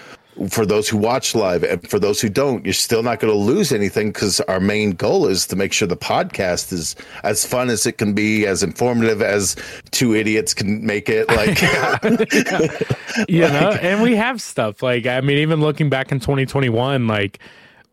for 0.49 0.65
those 0.65 0.89
who 0.89 0.97
watch 0.97 1.35
live. 1.35 1.63
And 1.63 1.87
for 1.87 1.99
those 1.99 2.19
who 2.19 2.27
don't 2.27 2.65
you're 2.65 2.73
still 2.73 3.03
not 3.03 3.19
going 3.19 3.31
to 3.31 3.37
lose 3.37 3.71
anything 3.71 4.11
because 4.11 4.39
our 4.41 4.59
main 4.59 4.93
goal 4.93 5.27
is 5.27 5.45
to 5.45 5.55
make 5.55 5.73
sure 5.73 5.87
the 5.87 5.95
podcast 5.95 6.73
is 6.73 6.95
as 7.23 7.45
fun 7.45 7.69
as 7.69 7.85
it 7.85 7.99
can 7.99 8.13
be 8.13 8.47
as 8.47 8.63
informative 8.63 9.21
as 9.21 9.55
two 9.91 10.15
idiots 10.15 10.55
can 10.55 10.83
make 10.83 11.07
it 11.07 11.27
like. 11.27 11.61
You 13.27 13.41
know 13.41 13.77
and 13.81 14.01
we 14.01 14.15
have 14.15 14.41
stuff 14.41 14.81
like 14.81 15.05
i 15.05 15.19
mean 15.19 15.39
even 15.39 15.59
looking 15.59 15.89
back 15.89 16.11
in 16.11 16.19
2021 16.19 17.07
like 17.07 17.39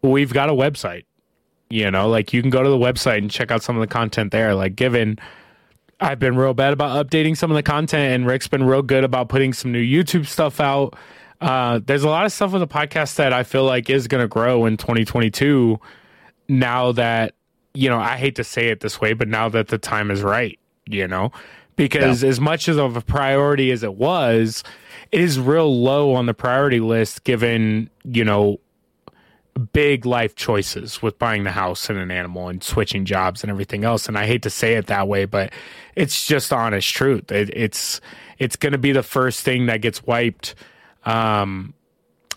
we've 0.02 0.32
got 0.32 0.48
a 0.48 0.52
website 0.52 1.04
you 1.70 1.90
know 1.90 2.08
like 2.08 2.32
you 2.32 2.40
can 2.40 2.50
go 2.50 2.62
to 2.62 2.68
the 2.68 2.76
website 2.76 3.18
and 3.18 3.30
check 3.30 3.50
out 3.50 3.62
some 3.62 3.76
of 3.76 3.80
the 3.80 3.86
content 3.86 4.32
there. 4.32 4.54
Like 4.54 4.76
given 4.76 5.18
i've 5.98 6.18
been 6.18 6.36
real 6.36 6.52
bad 6.52 6.74
about 6.74 7.06
updating 7.06 7.34
some 7.34 7.50
of 7.50 7.54
the 7.54 7.62
content 7.62 8.12
and 8.14 8.26
rick's 8.26 8.46
been 8.46 8.64
real 8.64 8.82
good 8.82 9.02
about 9.02 9.30
putting 9.30 9.54
some 9.54 9.72
new 9.72 9.82
youtube 9.82 10.26
stuff 10.26 10.60
out 10.60 10.94
uh, 11.40 11.80
there's 11.86 12.02
a 12.02 12.08
lot 12.08 12.26
of 12.26 12.32
stuff 12.32 12.52
with 12.52 12.60
the 12.60 12.68
podcast 12.68 13.14
that 13.16 13.32
i 13.32 13.42
feel 13.42 13.64
like 13.64 13.88
is 13.88 14.06
going 14.06 14.20
to 14.20 14.28
grow 14.28 14.66
in 14.66 14.76
2022 14.76 15.80
now 16.48 16.92
that 16.92 17.34
you 17.72 17.88
know 17.88 17.98
i 17.98 18.18
hate 18.18 18.36
to 18.36 18.44
say 18.44 18.68
it 18.68 18.80
this 18.80 19.00
way 19.00 19.14
but 19.14 19.26
now 19.26 19.48
that 19.48 19.68
the 19.68 19.78
time 19.78 20.10
is 20.10 20.22
right 20.22 20.58
you 20.86 21.06
know? 21.06 21.32
Because 21.76 22.24
as 22.24 22.40
much 22.40 22.68
as 22.68 22.78
of 22.78 22.96
a 22.96 23.02
priority 23.02 23.70
as 23.70 23.82
it 23.82 23.96
was, 23.96 24.64
it 25.12 25.20
is 25.20 25.38
real 25.38 25.82
low 25.82 26.14
on 26.14 26.24
the 26.24 26.32
priority 26.32 26.80
list 26.80 27.24
given, 27.24 27.90
you 28.04 28.24
know, 28.24 28.58
big 29.58 30.04
life 30.04 30.34
choices 30.34 31.02
with 31.02 31.18
buying 31.18 31.44
the 31.44 31.50
house 31.50 31.88
and 31.88 31.98
an 31.98 32.10
animal 32.10 32.48
and 32.48 32.62
switching 32.62 33.04
jobs 33.04 33.42
and 33.42 33.50
everything 33.50 33.84
else. 33.84 34.08
And 34.08 34.18
I 34.18 34.26
hate 34.26 34.42
to 34.42 34.50
say 34.50 34.74
it 34.74 34.86
that 34.86 35.08
way, 35.08 35.24
but 35.24 35.52
it's 35.94 36.26
just 36.26 36.52
honest 36.52 36.92
truth. 36.92 37.30
It, 37.32 37.50
it's 37.54 38.00
it's 38.38 38.56
going 38.56 38.72
to 38.72 38.78
be 38.78 38.92
the 38.92 39.02
first 39.02 39.42
thing 39.42 39.66
that 39.66 39.80
gets 39.80 40.04
wiped. 40.04 40.54
Um, 41.04 41.74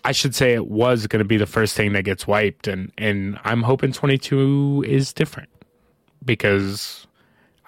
I 0.04 0.12
should 0.12 0.34
say 0.34 0.54
it 0.54 0.66
was 0.66 1.06
going 1.06 1.18
to 1.18 1.28
be 1.28 1.36
the 1.36 1.46
first 1.46 1.76
thing 1.76 1.92
that 1.92 2.04
gets 2.04 2.26
wiped, 2.26 2.66
and 2.66 2.90
and 2.96 3.38
I'm 3.44 3.62
hoping 3.62 3.92
22 3.92 4.84
is 4.86 5.12
different 5.12 5.50
because 6.24 7.06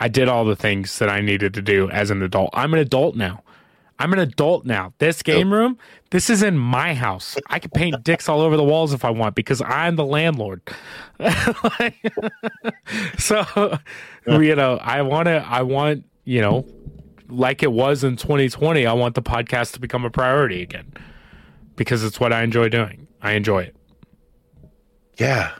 I 0.00 0.08
did 0.08 0.28
all 0.28 0.44
the 0.44 0.56
things 0.56 0.98
that 0.98 1.08
I 1.08 1.20
needed 1.20 1.54
to 1.54 1.62
do 1.62 1.90
as 1.90 2.10
an 2.10 2.22
adult. 2.22 2.50
I'm 2.52 2.72
an 2.72 2.80
adult 2.80 3.16
now. 3.16 3.42
I'm 3.98 4.12
an 4.12 4.18
adult 4.18 4.64
now. 4.64 4.92
This 4.98 5.22
game 5.22 5.52
room, 5.52 5.78
this 6.10 6.28
is 6.30 6.42
in 6.42 6.58
my 6.58 6.94
house. 6.94 7.36
I 7.48 7.58
can 7.58 7.70
paint 7.70 8.02
dicks 8.04 8.28
all 8.28 8.40
over 8.40 8.56
the 8.56 8.64
walls 8.64 8.92
if 8.92 9.04
I 9.04 9.10
want 9.10 9.34
because 9.34 9.62
I'm 9.62 9.96
the 9.96 10.04
landlord. 10.04 10.62
so, 13.18 13.78
you 14.26 14.56
know, 14.56 14.78
I 14.82 15.02
want 15.02 15.26
to, 15.26 15.44
I 15.48 15.62
want, 15.62 16.04
you 16.24 16.40
know, 16.40 16.66
like 17.28 17.62
it 17.62 17.72
was 17.72 18.04
in 18.04 18.16
2020, 18.16 18.86
I 18.86 18.92
want 18.92 19.14
the 19.14 19.22
podcast 19.22 19.72
to 19.72 19.80
become 19.80 20.04
a 20.04 20.10
priority 20.10 20.62
again 20.62 20.92
because 21.76 22.04
it's 22.04 22.20
what 22.20 22.32
I 22.32 22.42
enjoy 22.42 22.68
doing. 22.68 23.06
I 23.22 23.32
enjoy 23.32 23.62
it. 23.64 23.76
Yeah. 25.18 25.52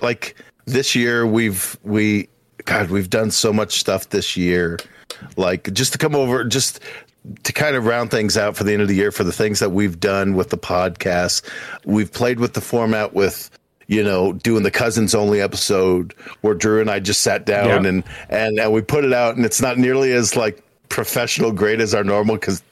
Like 0.00 0.36
this 0.66 0.94
year 0.94 1.26
we've 1.26 1.78
we 1.82 2.28
god, 2.64 2.90
we've 2.90 3.10
done 3.10 3.30
so 3.30 3.52
much 3.52 3.78
stuff 3.80 4.10
this 4.10 4.36
year. 4.36 4.78
Like 5.36 5.72
just 5.72 5.92
to 5.92 5.98
come 5.98 6.14
over 6.14 6.44
just 6.44 6.80
to 7.44 7.52
kind 7.52 7.76
of 7.76 7.86
round 7.86 8.10
things 8.10 8.36
out 8.36 8.56
for 8.56 8.64
the 8.64 8.72
end 8.72 8.82
of 8.82 8.88
the 8.88 8.94
year 8.94 9.10
for 9.10 9.24
the 9.24 9.32
things 9.32 9.60
that 9.60 9.70
we've 9.70 9.98
done 10.00 10.34
with 10.34 10.50
the 10.50 10.58
podcast. 10.58 11.42
We've 11.84 12.12
played 12.12 12.40
with 12.40 12.54
the 12.54 12.60
format 12.60 13.14
with 13.14 13.50
you 13.90 14.04
know, 14.04 14.34
doing 14.34 14.64
the 14.64 14.70
cousins 14.70 15.14
only 15.14 15.40
episode 15.40 16.12
where 16.42 16.52
Drew 16.52 16.82
and 16.82 16.90
I 16.90 17.00
just 17.00 17.22
sat 17.22 17.46
down 17.46 17.84
yeah. 17.84 17.88
and, 17.88 18.04
and 18.28 18.58
and 18.58 18.72
we 18.72 18.82
put 18.82 19.06
it 19.06 19.14
out 19.14 19.36
and 19.36 19.46
it's 19.46 19.62
not 19.62 19.78
nearly 19.78 20.12
as 20.12 20.36
like 20.36 20.62
professional 20.90 21.52
great 21.52 21.80
as 21.80 21.94
our 21.94 22.04
normal 22.04 22.36
because 22.36 22.62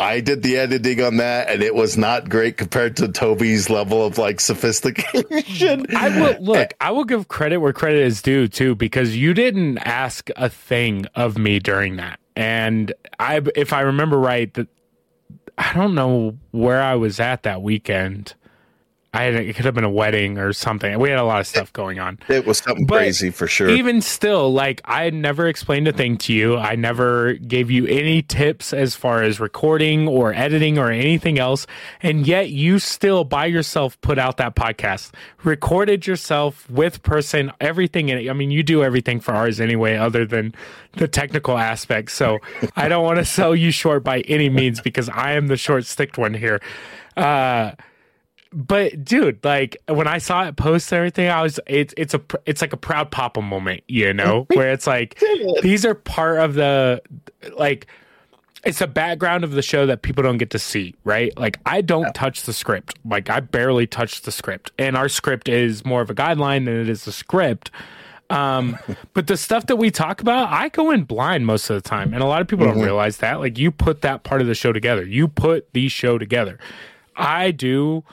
I 0.00 0.20
did 0.20 0.42
the 0.42 0.56
editing 0.56 1.02
on 1.02 1.18
that, 1.18 1.50
and 1.50 1.62
it 1.62 1.74
was 1.74 1.98
not 1.98 2.30
great 2.30 2.56
compared 2.56 2.96
to 2.96 3.08
Toby's 3.08 3.68
level 3.68 4.02
of 4.04 4.16
like 4.16 4.40
sophistication. 4.40 5.84
I 5.94 6.08
will 6.18 6.36
look. 6.40 6.72
I 6.80 6.90
will 6.90 7.04
give 7.04 7.28
credit 7.28 7.58
where 7.58 7.74
credit 7.74 8.02
is 8.02 8.22
due 8.22 8.48
too, 8.48 8.74
because 8.74 9.14
you 9.14 9.34
didn't 9.34 9.76
ask 9.78 10.30
a 10.36 10.48
thing 10.48 11.04
of 11.14 11.36
me 11.36 11.58
during 11.58 11.96
that, 11.96 12.18
and 12.40 12.94
I, 13.18 13.42
if 13.54 13.74
I 13.74 13.82
remember 13.82 14.18
right, 14.18 14.52
that 14.54 14.68
I 15.58 15.74
don't 15.74 15.94
know 15.94 16.38
where 16.52 16.80
I 16.80 16.94
was 16.94 17.20
at 17.20 17.42
that 17.42 17.60
weekend. 17.60 18.32
I 19.12 19.24
had 19.24 19.34
it 19.34 19.56
could 19.56 19.64
have 19.64 19.74
been 19.74 19.82
a 19.82 19.90
wedding 19.90 20.38
or 20.38 20.52
something. 20.52 20.96
We 21.00 21.10
had 21.10 21.18
a 21.18 21.24
lot 21.24 21.40
of 21.40 21.46
stuff 21.48 21.72
going 21.72 21.98
on. 21.98 22.20
It 22.28 22.46
was 22.46 22.58
something 22.58 22.86
but 22.86 22.98
crazy 22.98 23.30
for 23.30 23.48
sure. 23.48 23.68
Even 23.68 24.00
still, 24.00 24.52
like 24.52 24.80
I 24.84 25.10
never 25.10 25.48
explained 25.48 25.88
a 25.88 25.92
thing 25.92 26.16
to 26.18 26.32
you. 26.32 26.56
I 26.56 26.76
never 26.76 27.34
gave 27.34 27.72
you 27.72 27.86
any 27.86 28.22
tips 28.22 28.72
as 28.72 28.94
far 28.94 29.24
as 29.24 29.40
recording 29.40 30.06
or 30.06 30.32
editing 30.32 30.78
or 30.78 30.92
anything 30.92 31.40
else. 31.40 31.66
And 32.00 32.24
yet 32.24 32.50
you 32.50 32.78
still 32.78 33.24
by 33.24 33.46
yourself 33.46 34.00
put 34.00 34.16
out 34.16 34.36
that 34.36 34.54
podcast, 34.54 35.10
recorded 35.42 36.06
yourself 36.06 36.70
with 36.70 37.02
person, 37.02 37.50
everything 37.60 38.10
in 38.10 38.18
it. 38.18 38.30
I 38.30 38.32
mean, 38.32 38.52
you 38.52 38.62
do 38.62 38.84
everything 38.84 39.18
for 39.18 39.32
ours 39.34 39.60
anyway, 39.60 39.96
other 39.96 40.24
than 40.24 40.54
the 40.92 41.08
technical 41.08 41.58
aspects. 41.58 42.12
So 42.12 42.38
I 42.76 42.88
don't 42.88 43.02
want 43.02 43.18
to 43.18 43.24
sell 43.40 43.56
you 43.56 43.72
short 43.72 44.04
by 44.04 44.20
any 44.20 44.48
means 44.48 44.80
because 44.80 45.08
I 45.08 45.32
am 45.32 45.48
the 45.48 45.56
short 45.56 45.84
sticked 45.84 46.16
one 46.16 46.34
here. 46.34 46.60
Uh 47.16 47.72
but 48.52 49.04
dude, 49.04 49.44
like 49.44 49.76
when 49.86 50.08
I 50.08 50.18
saw 50.18 50.46
it 50.46 50.56
post 50.56 50.90
and 50.92 50.98
everything, 50.98 51.28
I 51.28 51.42
was 51.42 51.60
it's 51.66 51.94
it's 51.96 52.14
a 52.14 52.20
it's 52.46 52.60
like 52.60 52.72
a 52.72 52.76
proud 52.76 53.10
papa 53.10 53.40
moment, 53.40 53.82
you 53.86 54.12
know, 54.12 54.46
where 54.52 54.72
it's 54.72 54.86
like 54.86 55.20
these 55.62 55.84
are 55.84 55.94
part 55.94 56.38
of 56.38 56.54
the 56.54 57.00
like 57.56 57.86
it's 58.64 58.80
a 58.80 58.86
background 58.86 59.44
of 59.44 59.52
the 59.52 59.62
show 59.62 59.86
that 59.86 60.02
people 60.02 60.22
don't 60.22 60.38
get 60.38 60.50
to 60.50 60.58
see, 60.58 60.94
right? 61.04 61.36
Like 61.38 61.60
I 61.64 61.80
don't 61.80 62.02
yeah. 62.02 62.12
touch 62.12 62.42
the 62.42 62.52
script. 62.52 62.98
Like 63.04 63.30
I 63.30 63.40
barely 63.40 63.86
touch 63.86 64.22
the 64.22 64.32
script. 64.32 64.72
And 64.78 64.96
our 64.96 65.08
script 65.08 65.48
is 65.48 65.84
more 65.84 66.02
of 66.02 66.10
a 66.10 66.14
guideline 66.14 66.64
than 66.64 66.80
it 66.80 66.88
is 66.88 67.06
a 67.06 67.12
script. 67.12 67.70
Um, 68.30 68.78
but 69.14 69.28
the 69.28 69.36
stuff 69.36 69.66
that 69.66 69.76
we 69.76 69.90
talk 69.90 70.20
about, 70.20 70.50
I 70.50 70.68
go 70.70 70.90
in 70.90 71.04
blind 71.04 71.46
most 71.46 71.70
of 71.70 71.80
the 71.80 71.88
time. 71.88 72.12
And 72.12 72.22
a 72.22 72.26
lot 72.26 72.42
of 72.42 72.48
people 72.48 72.66
mm-hmm. 72.66 72.76
don't 72.76 72.84
realize 72.84 73.18
that. 73.18 73.40
Like 73.40 73.58
you 73.58 73.70
put 73.70 74.02
that 74.02 74.24
part 74.24 74.40
of 74.40 74.46
the 74.46 74.54
show 74.54 74.72
together. 74.72 75.04
You 75.04 75.28
put 75.28 75.72
the 75.72 75.88
show 75.88 76.18
together. 76.18 76.58
I 77.16 77.52
do 77.52 78.04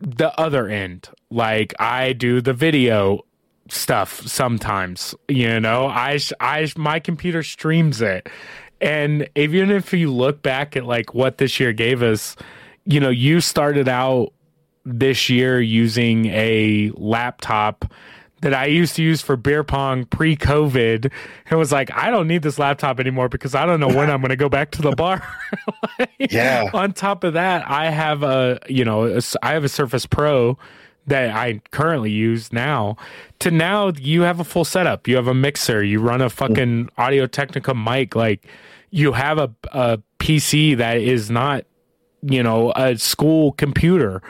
the 0.00 0.38
other 0.38 0.68
end. 0.68 1.08
Like 1.30 1.74
I 1.78 2.12
do 2.12 2.40
the 2.40 2.52
video 2.52 3.24
stuff 3.68 4.20
sometimes, 4.26 5.14
you 5.28 5.60
know. 5.60 5.86
I 5.86 6.18
I 6.40 6.68
my 6.76 6.98
computer 6.98 7.42
streams 7.42 8.00
it. 8.00 8.28
And 8.80 9.28
even 9.36 9.70
if 9.70 9.92
you 9.92 10.10
look 10.10 10.42
back 10.42 10.76
at 10.76 10.86
like 10.86 11.14
what 11.14 11.38
this 11.38 11.60
year 11.60 11.72
gave 11.72 12.02
us, 12.02 12.34
you 12.86 12.98
know, 12.98 13.10
you 13.10 13.40
started 13.40 13.88
out 13.88 14.32
this 14.84 15.28
year 15.28 15.60
using 15.60 16.26
a 16.26 16.90
laptop 16.94 17.92
that 18.40 18.54
I 18.54 18.66
used 18.66 18.96
to 18.96 19.02
use 19.02 19.20
for 19.20 19.36
beer 19.36 19.62
pong 19.62 20.04
pre 20.04 20.36
COVID 20.36 21.10
and 21.46 21.58
was 21.58 21.72
like, 21.72 21.90
I 21.92 22.10
don't 22.10 22.26
need 22.26 22.42
this 22.42 22.58
laptop 22.58 22.98
anymore 23.00 23.28
because 23.28 23.54
I 23.54 23.66
don't 23.66 23.80
know 23.80 23.88
when 23.88 24.10
I'm 24.10 24.20
going 24.20 24.30
to 24.30 24.36
go 24.36 24.48
back 24.48 24.70
to 24.72 24.82
the 24.82 24.92
bar. 24.92 25.22
like, 25.98 26.32
yeah. 26.32 26.70
On 26.72 26.92
top 26.92 27.24
of 27.24 27.34
that, 27.34 27.68
I 27.68 27.90
have 27.90 28.22
a, 28.22 28.58
you 28.68 28.84
know, 28.84 29.06
a, 29.06 29.20
I 29.42 29.52
have 29.52 29.64
a 29.64 29.68
Surface 29.68 30.06
Pro 30.06 30.58
that 31.06 31.34
I 31.34 31.60
currently 31.70 32.10
use 32.10 32.52
now 32.52 32.96
to 33.40 33.50
now 33.50 33.92
you 33.98 34.22
have 34.22 34.40
a 34.40 34.44
full 34.44 34.64
setup. 34.64 35.08
You 35.08 35.16
have 35.16 35.26
a 35.26 35.34
mixer, 35.34 35.82
you 35.82 36.00
run 36.00 36.20
a 36.20 36.30
fucking 36.30 36.88
Audio 36.96 37.26
Technica 37.26 37.74
mic. 37.74 38.14
Like 38.14 38.46
you 38.90 39.12
have 39.12 39.38
a, 39.38 39.50
a 39.72 39.98
PC 40.18 40.76
that 40.76 40.98
is 40.98 41.30
not, 41.30 41.64
you 42.22 42.42
know, 42.42 42.72
a 42.76 42.96
school 42.96 43.52
computer 43.52 44.22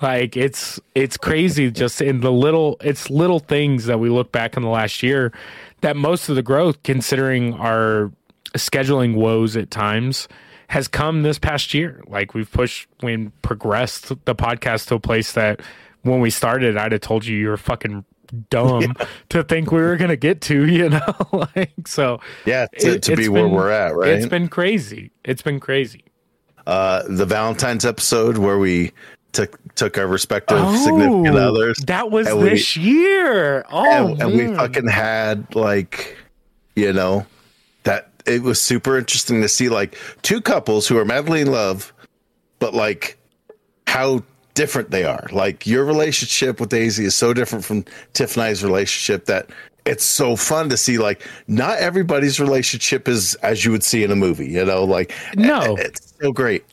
like 0.00 0.36
it's 0.36 0.80
it's 0.94 1.16
crazy 1.16 1.70
just 1.70 2.00
in 2.00 2.20
the 2.20 2.32
little 2.32 2.76
it's 2.80 3.10
little 3.10 3.40
things 3.40 3.86
that 3.86 3.98
we 3.98 4.08
look 4.08 4.30
back 4.32 4.56
in 4.56 4.62
the 4.62 4.68
last 4.68 5.02
year 5.02 5.32
that 5.80 5.96
most 5.96 6.28
of 6.28 6.36
the 6.36 6.42
growth 6.42 6.82
considering 6.82 7.54
our 7.54 8.12
scheduling 8.56 9.14
woes 9.14 9.56
at 9.56 9.70
times 9.70 10.28
has 10.68 10.86
come 10.86 11.22
this 11.22 11.38
past 11.38 11.72
year. 11.72 12.02
Like 12.06 12.34
we've 12.34 12.50
pushed 12.50 12.88
we 13.02 13.30
progressed 13.42 14.08
the 14.08 14.34
podcast 14.34 14.88
to 14.88 14.96
a 14.96 15.00
place 15.00 15.32
that 15.32 15.60
when 16.02 16.20
we 16.20 16.30
started 16.30 16.76
I'd 16.76 16.92
have 16.92 17.00
told 17.00 17.26
you 17.26 17.36
you 17.36 17.48
were 17.48 17.56
fucking 17.56 18.04
dumb 18.50 18.82
yeah. 18.82 19.06
to 19.30 19.42
think 19.42 19.72
we 19.72 19.80
were 19.80 19.96
going 19.96 20.10
to 20.10 20.16
get 20.16 20.42
to, 20.42 20.66
you 20.66 20.90
know? 20.90 21.14
like 21.56 21.72
so 21.86 22.20
Yeah, 22.44 22.66
to, 22.78 22.94
it, 22.94 23.02
to 23.04 23.16
be 23.16 23.24
been, 23.24 23.32
where 23.32 23.48
we're 23.48 23.70
at, 23.70 23.94
right? 23.94 24.10
It's 24.10 24.26
been 24.26 24.48
crazy. 24.48 25.10
It's 25.24 25.42
been 25.42 25.60
crazy. 25.60 26.04
Uh 26.66 27.02
the 27.08 27.26
Valentine's 27.26 27.86
episode 27.86 28.36
where 28.38 28.58
we 28.58 28.92
took 29.32 29.74
took 29.74 29.98
our 29.98 30.06
respective 30.06 30.58
oh, 30.60 30.76
significant 30.76 31.36
others. 31.36 31.78
That 31.86 32.10
was 32.10 32.26
this 32.26 32.76
we, 32.76 32.82
year. 32.82 33.64
Oh, 33.70 34.08
and, 34.08 34.22
and, 34.22 34.32
we 34.32 34.54
fucking 34.54 34.88
had 34.88 35.54
like, 35.54 36.16
you 36.76 36.92
know, 36.92 37.26
that 37.84 38.10
it 38.26 38.42
was 38.42 38.60
super 38.60 38.98
interesting 38.98 39.40
to 39.42 39.48
see 39.48 39.68
like 39.68 39.96
two 40.22 40.40
couples 40.40 40.86
who 40.86 40.96
are 40.98 41.04
madly 41.04 41.40
in 41.40 41.50
love, 41.50 41.92
but 42.58 42.74
like 42.74 43.18
how 43.86 44.22
different 44.54 44.90
they 44.90 45.04
are. 45.04 45.26
Like 45.30 45.66
your 45.66 45.84
relationship 45.84 46.60
with 46.60 46.68
Daisy 46.68 47.04
is 47.04 47.14
so 47.14 47.32
different 47.32 47.64
from 47.64 47.84
Tiff 48.12 48.36
and 48.36 48.42
I's 48.42 48.64
relationship 48.64 49.26
that 49.26 49.50
it's 49.86 50.04
so 50.04 50.36
fun 50.36 50.68
to 50.68 50.76
see 50.76 50.98
like 50.98 51.26
not 51.46 51.78
everybody's 51.78 52.38
relationship 52.40 53.08
is 53.08 53.34
as 53.36 53.64
you 53.64 53.70
would 53.70 53.82
see 53.82 54.04
in 54.04 54.10
a 54.10 54.16
movie, 54.16 54.48
you 54.48 54.64
know, 54.64 54.84
like 54.84 55.14
no, 55.36 55.76
it's 55.76 56.12
so 56.20 56.32
great. 56.32 56.64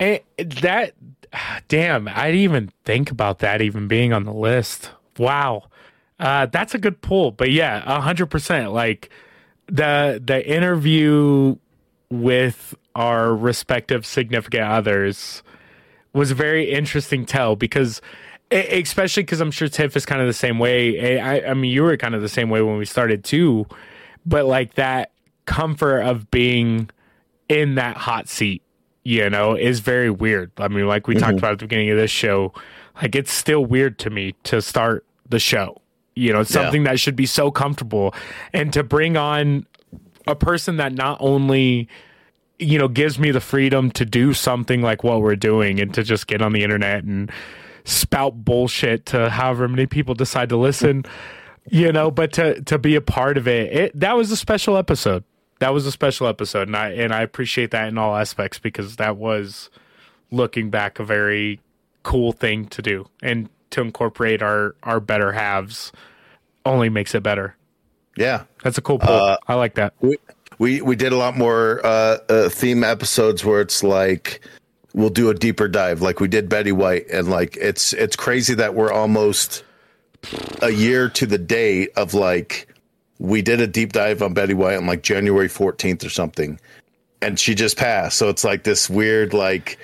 And 0.00 0.20
that 0.36 0.92
damn, 1.68 2.08
I 2.08 2.26
didn't 2.26 2.40
even 2.40 2.72
think 2.84 3.10
about 3.10 3.40
that 3.40 3.62
even 3.62 3.88
being 3.88 4.12
on 4.12 4.24
the 4.24 4.32
list. 4.32 4.90
Wow. 5.18 5.64
Uh, 6.18 6.46
that's 6.46 6.74
a 6.74 6.78
good 6.78 7.00
pull. 7.00 7.30
But 7.30 7.50
yeah, 7.50 8.00
hundred 8.00 8.26
percent. 8.26 8.72
Like 8.72 9.10
the 9.66 10.20
the 10.24 10.46
interview 10.46 11.56
with 12.10 12.74
our 12.94 13.34
respective 13.34 14.04
significant 14.04 14.64
others 14.64 15.42
was 16.12 16.30
a 16.30 16.34
very 16.34 16.70
interesting 16.70 17.26
tell 17.26 17.54
because 17.54 18.00
especially 18.50 19.22
because 19.22 19.40
I'm 19.40 19.50
sure 19.50 19.68
Tiff 19.68 19.96
is 19.96 20.06
kind 20.06 20.20
of 20.20 20.26
the 20.26 20.32
same 20.32 20.58
way. 20.58 21.20
I, 21.20 21.50
I 21.50 21.54
mean, 21.54 21.70
you 21.70 21.82
were 21.82 21.96
kind 21.96 22.14
of 22.14 22.22
the 22.22 22.28
same 22.28 22.50
way 22.50 22.62
when 22.62 22.78
we 22.78 22.86
started 22.86 23.22
too, 23.24 23.66
but 24.24 24.46
like 24.46 24.74
that 24.74 25.12
comfort 25.44 26.00
of 26.00 26.30
being 26.30 26.90
in 27.48 27.76
that 27.76 27.96
hot 27.96 28.28
seat 28.28 28.62
you 29.08 29.30
know, 29.30 29.54
is 29.54 29.80
very 29.80 30.10
weird. 30.10 30.52
I 30.58 30.68
mean, 30.68 30.86
like 30.86 31.06
we 31.06 31.14
mm-hmm. 31.14 31.24
talked 31.24 31.38
about 31.38 31.52
at 31.52 31.58
the 31.60 31.64
beginning 31.64 31.88
of 31.88 31.96
this 31.96 32.10
show, 32.10 32.52
like 33.00 33.14
it's 33.14 33.32
still 33.32 33.64
weird 33.64 33.98
to 34.00 34.10
me 34.10 34.34
to 34.42 34.60
start 34.60 35.06
the 35.26 35.38
show. 35.38 35.80
You 36.14 36.34
know, 36.34 36.40
it's 36.40 36.50
something 36.50 36.82
yeah. 36.84 36.90
that 36.90 37.00
should 37.00 37.16
be 37.16 37.24
so 37.24 37.50
comfortable 37.50 38.14
and 38.52 38.70
to 38.74 38.82
bring 38.82 39.16
on 39.16 39.66
a 40.26 40.34
person 40.34 40.76
that 40.76 40.92
not 40.92 41.16
only 41.22 41.88
you 42.58 42.78
know 42.78 42.86
gives 42.86 43.18
me 43.18 43.30
the 43.30 43.40
freedom 43.40 43.90
to 43.92 44.04
do 44.04 44.34
something 44.34 44.82
like 44.82 45.02
what 45.02 45.22
we're 45.22 45.36
doing 45.36 45.80
and 45.80 45.94
to 45.94 46.02
just 46.02 46.26
get 46.26 46.42
on 46.42 46.52
the 46.52 46.62
internet 46.62 47.02
and 47.04 47.32
spout 47.84 48.44
bullshit 48.44 49.06
to 49.06 49.30
however 49.30 49.68
many 49.68 49.86
people 49.86 50.12
decide 50.12 50.48
to 50.50 50.56
listen 50.56 51.04
you 51.70 51.92
know 51.92 52.10
but 52.10 52.32
to 52.32 52.60
to 52.64 52.76
be 52.76 52.96
a 52.96 53.00
part 53.00 53.38
of 53.38 53.46
it, 53.46 53.72
it 53.72 53.98
that 53.98 54.16
was 54.16 54.30
a 54.32 54.36
special 54.36 54.76
episode 54.76 55.22
that 55.60 55.74
was 55.74 55.86
a 55.86 55.92
special 55.92 56.26
episode 56.26 56.68
and 56.68 56.76
i 56.76 56.90
and 56.90 57.12
i 57.12 57.22
appreciate 57.22 57.70
that 57.70 57.88
in 57.88 57.98
all 57.98 58.16
aspects 58.16 58.58
because 58.58 58.96
that 58.96 59.16
was 59.16 59.70
looking 60.30 60.70
back 60.70 60.98
a 60.98 61.04
very 61.04 61.60
cool 62.02 62.32
thing 62.32 62.66
to 62.66 62.82
do. 62.82 63.06
And 63.22 63.48
to 63.70 63.82
incorporate 63.82 64.42
our 64.42 64.74
our 64.82 65.00
better 65.00 65.32
halves 65.32 65.92
only 66.64 66.88
makes 66.88 67.14
it 67.14 67.22
better. 67.22 67.54
Yeah. 68.16 68.44
that's 68.64 68.78
a 68.78 68.80
cool 68.80 68.98
pull 68.98 69.36
i 69.46 69.54
like 69.54 69.74
that. 69.74 69.94
We 70.00 70.16
we, 70.58 70.80
we 70.80 70.96
did 70.96 71.12
a 71.12 71.16
lot 71.16 71.36
more 71.36 71.80
uh, 71.86 72.18
uh, 72.28 72.48
theme 72.48 72.82
episodes 72.82 73.44
where 73.44 73.60
it's 73.60 73.84
like 73.84 74.40
we'll 74.92 75.10
do 75.10 75.30
a 75.30 75.34
deeper 75.34 75.68
dive, 75.68 76.00
like 76.00 76.18
we 76.18 76.26
did 76.26 76.48
Betty 76.48 76.72
White, 76.72 77.06
and 77.12 77.28
like 77.28 77.56
it's 77.60 77.92
it's 77.92 78.16
crazy 78.16 78.54
that 78.54 78.74
we're 78.74 78.90
almost 78.90 79.62
a 80.62 80.70
year 80.70 81.08
to 81.10 81.26
the 81.26 81.38
date 81.38 81.90
of 81.96 82.12
like 82.14 82.74
we 83.18 83.42
did 83.42 83.60
a 83.60 83.66
deep 83.66 83.92
dive 83.92 84.22
on 84.22 84.34
Betty 84.34 84.54
White 84.54 84.76
on 84.76 84.86
like 84.86 85.02
January 85.02 85.48
fourteenth 85.48 86.04
or 86.04 86.10
something, 86.10 86.58
and 87.20 87.38
she 87.38 87.54
just 87.54 87.76
passed. 87.76 88.18
So 88.18 88.28
it's 88.28 88.44
like 88.44 88.64
this 88.64 88.88
weird 88.88 89.34
like 89.34 89.78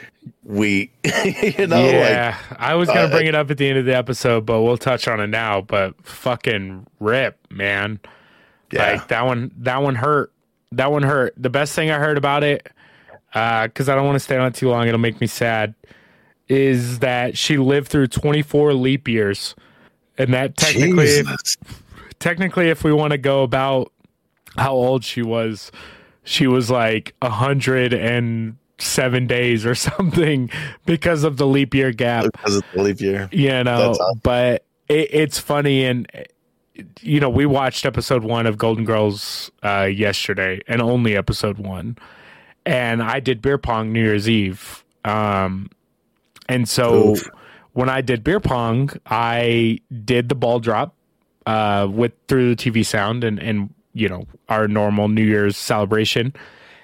we 0.44 0.90
you 1.04 1.66
know 1.66 1.82
like 1.82 1.92
yeah, 1.92 2.38
I 2.58 2.74
was 2.74 2.88
gonna 2.88 3.02
uh, 3.02 3.10
bring 3.10 3.26
it 3.26 3.34
up 3.34 3.50
at 3.50 3.58
the 3.58 3.68
end 3.68 3.78
of 3.78 3.84
the 3.84 3.96
episode, 3.96 4.46
but 4.46 4.62
we'll 4.62 4.76
touch 4.76 5.08
on 5.08 5.20
it 5.20 5.28
now. 5.28 5.60
But 5.60 5.94
fucking 6.04 6.86
rip, 7.00 7.38
man! 7.50 8.00
yeah 8.70 8.92
Like 8.92 9.08
that 9.08 9.24
one, 9.26 9.50
that 9.58 9.82
one 9.82 9.94
hurt. 9.94 10.32
That 10.72 10.90
one 10.90 11.02
hurt. 11.02 11.34
The 11.36 11.50
best 11.50 11.74
thing 11.74 11.90
I 11.90 11.98
heard 11.98 12.18
about 12.18 12.42
it, 12.42 12.68
because 13.32 13.88
I 13.88 13.94
don't 13.94 14.06
want 14.06 14.16
to 14.16 14.20
stay 14.20 14.36
on 14.36 14.48
it 14.48 14.54
too 14.54 14.68
long, 14.68 14.88
it'll 14.88 14.98
make 14.98 15.20
me 15.20 15.26
sad, 15.26 15.74
is 16.48 16.98
that 16.98 17.38
she 17.38 17.58
lived 17.58 17.88
through 17.88 18.08
24 18.08 18.74
leap 18.74 19.06
years, 19.06 19.54
and 20.18 20.34
that 20.34 20.56
technically, 20.56 21.06
Jesus. 21.06 21.56
Technically, 22.18 22.68
if 22.68 22.84
we 22.84 22.92
want 22.92 23.12
to 23.12 23.18
go 23.18 23.42
about 23.42 23.92
how 24.56 24.72
old 24.72 25.04
she 25.04 25.22
was, 25.22 25.70
she 26.22 26.46
was 26.46 26.70
like 26.70 27.14
a 27.22 27.30
hundred 27.30 27.92
and 27.92 28.56
seven 28.78 29.26
days 29.26 29.64
or 29.64 29.74
something 29.74 30.50
because 30.86 31.24
of 31.24 31.36
the 31.36 31.46
leap 31.46 31.74
year 31.74 31.92
gap. 31.92 32.24
because 32.24 32.56
of 32.56 32.64
the 32.74 32.82
leap 32.82 33.00
year. 33.00 33.28
You 33.32 33.64
know, 33.64 33.94
but 34.22 34.64
it, 34.88 35.08
it's 35.12 35.38
funny 35.38 35.84
and 35.84 36.08
you 37.00 37.20
know 37.20 37.30
we 37.30 37.46
watched 37.46 37.86
episode 37.86 38.24
one 38.24 38.46
of 38.46 38.58
Golden 38.58 38.84
Girls 38.84 39.50
uh, 39.62 39.84
yesterday 39.84 40.60
and 40.66 40.82
only 40.82 41.16
episode 41.16 41.58
one, 41.58 41.96
and 42.66 43.02
I 43.02 43.20
did 43.20 43.40
beer 43.40 43.58
pong 43.58 43.92
New 43.92 44.02
Year's 44.02 44.28
Eve, 44.28 44.84
um, 45.04 45.70
and 46.48 46.68
so 46.68 47.10
Oof. 47.10 47.28
when 47.74 47.88
I 47.88 48.00
did 48.00 48.24
beer 48.24 48.40
pong, 48.40 48.90
I 49.06 49.78
did 50.04 50.28
the 50.28 50.34
ball 50.34 50.58
drop 50.58 50.96
uh, 51.46 51.88
with 51.90 52.12
through 52.28 52.54
the 52.54 52.70
TV 52.70 52.84
sound 52.84 53.24
and 53.24 53.38
and 53.40 53.72
you 53.92 54.08
know 54.08 54.26
our 54.48 54.68
normal 54.68 55.08
New 55.08 55.24
Year's 55.24 55.56
celebration. 55.56 56.34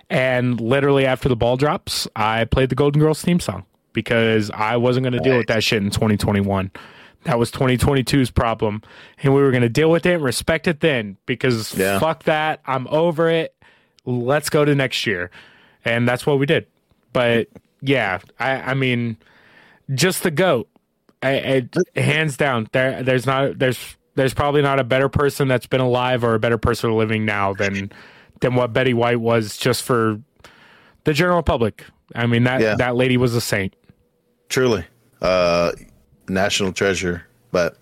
And 0.09 0.61
literally 0.61 1.07
after 1.07 1.29
the 1.29 1.37
ball 1.37 1.57
drops, 1.57 2.09
I 2.17 2.45
played 2.45 2.69
the 2.69 2.75
Golden 2.75 3.01
Girls 3.01 3.23
theme 3.23 3.39
song 3.39 3.65
because 3.93 4.51
I 4.51 4.77
wasn't 4.77 5.05
going 5.05 5.13
to 5.13 5.21
deal 5.21 5.37
with 5.37 5.47
that 5.47 5.63
shit 5.63 5.83
in 5.83 5.91
2021. 5.91 6.71
That 7.25 7.39
was 7.39 7.53
2022's 7.53 8.31
problem. 8.31 8.83
And 9.23 9.35
we 9.35 9.41
were 9.41 9.53
going 9.53 9.63
to 9.63 9.69
deal 9.69 9.89
with 9.91 10.07
it 10.07 10.15
and 10.15 10.25
respect 10.25 10.67
it 10.67 10.81
then 10.81 11.17
because 11.27 11.77
Yeah. 11.79 12.01
fuck 12.01 12.25
that. 12.25 12.61
I'm 12.67 12.89
over 12.89 13.29
it. 13.31 13.55
Let's 14.05 14.51
go 14.51 14.65
to 14.65 14.75
next 14.75 15.07
year. 15.07 15.31
And 15.85 16.09
that's 16.09 16.27
what 16.27 16.41
we 16.41 16.47
did. 16.47 16.67
But 17.13 17.49
yeah, 17.81 18.19
I, 18.41 18.51
I 18.51 18.75
mean, 18.75 19.17
just 19.95 20.25
the 20.25 20.31
goat. 20.33 20.69
I, 21.23 21.69
I, 21.97 22.01
hands 22.01 22.37
down, 22.37 22.69
there, 22.73 23.03
there's 23.03 23.27
not, 23.27 23.59
there's, 23.61 23.97
there's 24.21 24.35
probably 24.35 24.61
not 24.61 24.79
a 24.79 24.85
better 24.85 25.09
person 25.09 25.49
that's 25.49 25.67
been 25.67 25.81
alive 25.81 26.23
or 26.23 26.35
a 26.35 26.39
better 26.39 26.59
person 26.59 26.93
living 26.93 27.25
now 27.25 27.55
than, 27.55 27.91
than 28.43 28.55
what 28.55 28.71
Betty 28.75 28.93
White 28.93 29.19
was 29.19 29.57
just 29.57 29.83
for 29.83 30.21
the 31.05 31.15
general 31.15 31.43
public. 31.43 31.87
I 32.15 32.27
mean 32.27 32.45
that 32.45 32.61
Yeah. 32.61 32.75
that 32.77 32.97
lady 32.97 33.17
was 33.17 33.35
a 33.35 33.41
saint. 33.41 33.75
Truly, 34.51 34.85
uh, 35.23 35.73
national 36.29 36.73
treasure. 36.73 37.25
But 37.51 37.79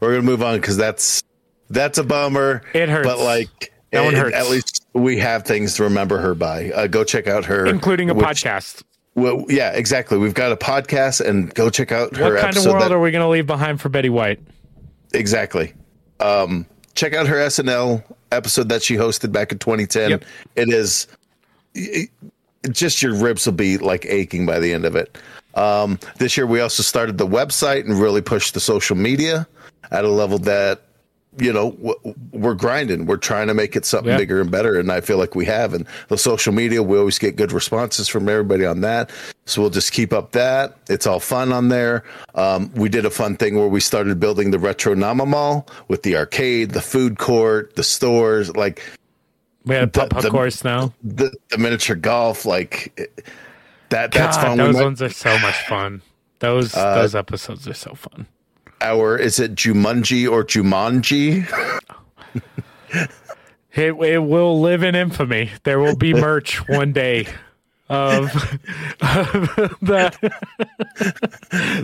we're 0.00 0.10
gonna 0.10 0.22
move 0.22 0.42
on 0.42 0.60
because 0.60 0.76
that's 0.76 1.22
that's 1.70 1.96
a 1.96 2.04
bummer. 2.04 2.60
It 2.74 2.90
hurts. 2.90 3.08
But 3.08 3.18
like, 3.20 3.72
That 3.92 4.04
one 4.04 4.14
it- 4.14 4.18
hurts. 4.18 4.36
At 4.36 4.50
least 4.50 4.84
we 4.92 5.18
have 5.20 5.44
things 5.44 5.76
to 5.76 5.84
remember 5.84 6.18
her 6.18 6.34
by. 6.34 6.70
Uh, 6.70 6.86
go 6.86 7.02
check 7.02 7.26
out 7.28 7.46
her, 7.46 7.64
including 7.64 8.10
a 8.10 8.14
which- 8.14 8.26
podcast. 8.26 8.82
Well, 9.14 9.46
yeah, 9.48 9.72
exactly. 9.72 10.18
We've 10.18 10.34
got 10.34 10.52
a 10.52 10.56
podcast, 10.56 11.26
and 11.26 11.52
go 11.54 11.70
check 11.70 11.90
out 11.92 12.14
her 12.16 12.34
What 12.34 12.40
kind 12.42 12.56
of 12.56 12.64
world 12.66 12.82
that- 12.82 12.92
are 12.92 13.00
we 13.00 13.10
going 13.10 13.22
to 13.24 13.28
leave 13.28 13.46
behind 13.48 13.80
for 13.80 13.88
Betty 13.88 14.10
White? 14.10 14.38
Exactly. 15.12 15.74
Um, 16.20 16.66
check 16.94 17.14
out 17.14 17.26
her 17.26 17.36
SNL 17.36 18.02
episode 18.32 18.68
that 18.68 18.82
she 18.82 18.96
hosted 18.96 19.32
back 19.32 19.52
in 19.52 19.58
2010. 19.58 20.10
Yep. 20.10 20.24
It 20.56 20.68
is 20.70 21.06
it- 21.74 22.10
just 22.70 23.02
your 23.02 23.14
ribs 23.14 23.46
will 23.46 23.52
be 23.52 23.78
like 23.78 24.04
aching 24.06 24.44
by 24.44 24.58
the 24.58 24.72
end 24.72 24.84
of 24.84 24.96
it. 24.96 25.16
Um, 25.54 25.98
this 26.18 26.36
year, 26.36 26.46
we 26.46 26.60
also 26.60 26.82
started 26.82 27.16
the 27.16 27.26
website 27.26 27.84
and 27.84 27.98
really 27.98 28.20
pushed 28.20 28.54
the 28.54 28.60
social 28.60 28.96
media 28.96 29.46
at 29.90 30.04
a 30.04 30.08
level 30.08 30.38
that 30.40 30.82
you 31.40 31.52
know 31.52 31.76
we're 32.32 32.54
grinding. 32.54 33.06
We're 33.06 33.16
trying 33.16 33.46
to 33.48 33.54
make 33.54 33.76
it 33.76 33.84
something 33.84 34.10
Yeah. 34.10 34.16
bigger 34.18 34.40
and 34.40 34.50
better, 34.50 34.78
and 34.78 34.90
I 34.92 35.00
feel 35.00 35.18
like 35.18 35.34
we 35.34 35.44
have. 35.46 35.74
And 35.74 35.86
the 36.08 36.18
social 36.18 36.52
media, 36.52 36.82
we 36.82 36.98
always 36.98 37.18
get 37.18 37.36
good 37.36 37.52
responses 37.52 38.08
from 38.08 38.28
everybody 38.28 38.64
on 38.66 38.80
that. 38.82 39.10
So 39.46 39.60
we'll 39.60 39.70
just 39.70 39.92
keep 39.92 40.12
up 40.12 40.32
that. 40.32 40.76
It's 40.88 41.06
all 41.06 41.20
fun 41.20 41.52
on 41.52 41.68
there. 41.68 42.04
Um, 42.34 42.70
we 42.74 42.88
did 42.88 43.06
a 43.06 43.10
fun 43.10 43.36
thing 43.36 43.56
where 43.56 43.68
we 43.68 43.80
started 43.80 44.18
building 44.20 44.50
the 44.50 44.58
Retronoma 44.58 45.26
Mall 45.26 45.66
with 45.88 46.02
the 46.02 46.16
arcade, 46.16 46.72
the 46.72 46.82
food 46.82 47.18
court, 47.18 47.74
the 47.76 47.82
stores, 47.84 48.54
like 48.56 48.82
We 49.64 49.74
had 49.74 49.84
a 49.84 49.86
putt 49.88 50.10
the- 50.22 50.30
course 50.30 50.64
now. 50.64 50.92
the, 51.02 51.32
the 51.50 51.58
miniature 51.58 51.96
golf. 51.96 52.44
Like 52.44 52.92
that. 53.90 54.12
That's 54.12 54.36
God, 54.36 54.42
fun. 54.42 54.58
We 54.58 54.64
those 54.64 54.74
might- 54.74 54.82
ones 54.84 55.02
are 55.02 55.08
so 55.10 55.38
much 55.38 55.56
fun. 55.66 56.02
Those 56.40 56.74
Uh, 56.74 56.94
those 56.96 57.14
episodes 57.14 57.66
are 57.66 57.74
so 57.74 57.94
fun. 57.94 58.26
Our 58.80 59.16
is 59.16 59.38
it 59.40 59.54
Jumanji 59.54 60.30
or 60.30 60.44
Jumanji? 60.44 61.46
It 63.74 63.94
it 63.94 64.18
will 64.18 64.60
live 64.60 64.82
in 64.82 64.96
infamy. 64.96 65.50
There 65.62 65.78
will 65.78 65.94
be 65.94 66.12
merch 66.12 66.66
one 66.68 66.92
day 66.92 67.28
of, 67.88 68.34
of 68.34 69.32
the, 69.80 70.30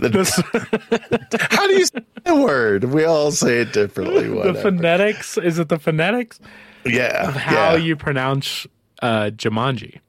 the 0.01 1.47
How 1.51 1.67
do 1.67 1.73
you 1.73 1.85
say 1.85 2.01
the 2.25 2.35
word? 2.35 2.85
We 2.85 3.05
all 3.05 3.31
say 3.31 3.61
it 3.61 3.71
differently. 3.71 4.27
the 4.27 4.55
phonetics. 4.55 5.37
Is 5.37 5.57
it 5.57 5.69
the 5.69 5.79
phonetics? 5.79 6.39
yeah, 6.85 7.31
How 7.31 7.75
yeah, 7.75 7.83
you 7.83 7.95
pronounce 7.95 8.67
uh, 9.01 9.31
Jumanji 9.33 9.99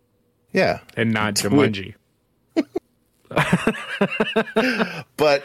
yeah. 0.52 0.80
and 0.96 1.12
not 1.12 1.34
Jumanji? 1.34 1.94
But 5.16 5.44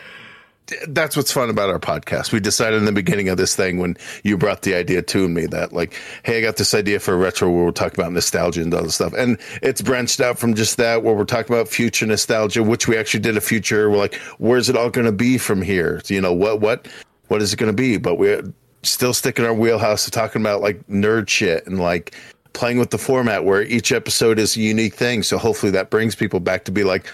that's 0.88 1.18
what's 1.18 1.32
fun 1.32 1.50
about 1.50 1.70
our 1.70 1.80
podcast. 1.80 2.32
We 2.32 2.40
decided 2.40 2.78
in 2.78 2.86
the 2.86 2.92
beginning 2.92 3.30
of 3.30 3.38
this 3.38 3.56
thing 3.56 3.78
when 3.78 3.98
you 4.24 4.38
brought 4.38 4.62
the 4.62 4.76
idea 4.76 5.02
to 5.02 5.30
me 5.30 5.46
that 5.48 5.74
like, 5.74 5.94
hey, 6.24 6.40
I 6.40 6.42
got 6.42 6.58
this 6.58 6.74
idea 6.74 7.00
for 7.00 7.14
a 7.14 7.18
retro 7.18 7.50
where 7.50 7.66
we're 7.66 7.72
talking 7.72 8.00
about 8.00 8.14
nostalgia 8.14 8.62
and 8.62 8.74
other 8.74 8.90
stuff, 8.90 9.14
and 9.14 9.38
it's 9.62 9.82
branched 9.82 10.22
out 10.22 10.40
from 10.40 10.54
just 10.54 10.78
that 10.78 11.04
where 11.04 11.14
we're 11.14 11.26
talking 11.26 11.56
about 11.56 11.68
future 11.68 12.06
nostalgia, 12.06 12.64
which 12.64 12.88
we 12.88 12.98
actually 12.98 13.22
did 13.22 13.38
a 13.38 13.42
future. 13.42 13.90
We're 13.90 13.98
like, 13.98 14.16
where's 14.38 14.70
it 14.70 14.78
all 14.78 14.90
going 14.90 15.06
to 15.06 15.12
be 15.12 15.38
from 15.38 15.62
here? 15.62 16.02
You 16.08 16.22
know 16.22 16.34
what 16.34 16.62
what 16.62 16.88
what 17.28 17.42
is 17.42 17.54
it 17.54 17.58
going 17.58 17.72
to 17.72 17.76
be? 17.76 17.98
But 17.98 18.16
we're 18.16 18.44
still 18.84 19.14
sticking 19.14 19.46
our 19.46 19.54
wheelhouse 19.54 20.06
to 20.06 20.12
talking 20.12 20.42
about 20.42 20.62
like 20.62 20.86
nerd 20.88 21.30
shit 21.30 21.66
and 21.68 21.80
like 21.80 22.16
playing 22.54 22.78
with 22.78 22.90
the 22.90 22.98
format 22.98 23.46
where 23.46 23.64
each 23.64 23.92
episode 23.92 24.40
is 24.40 24.58
a 24.58 24.60
unique 24.60 24.96
thing. 24.96 25.24
So 25.24 25.38
hopefully 25.38 25.72
that 25.72 25.90
brings 25.90 26.16
people 26.16 26.40
back 26.40 26.66
to 26.66 26.72
be 26.72 26.84
like, 26.84 27.06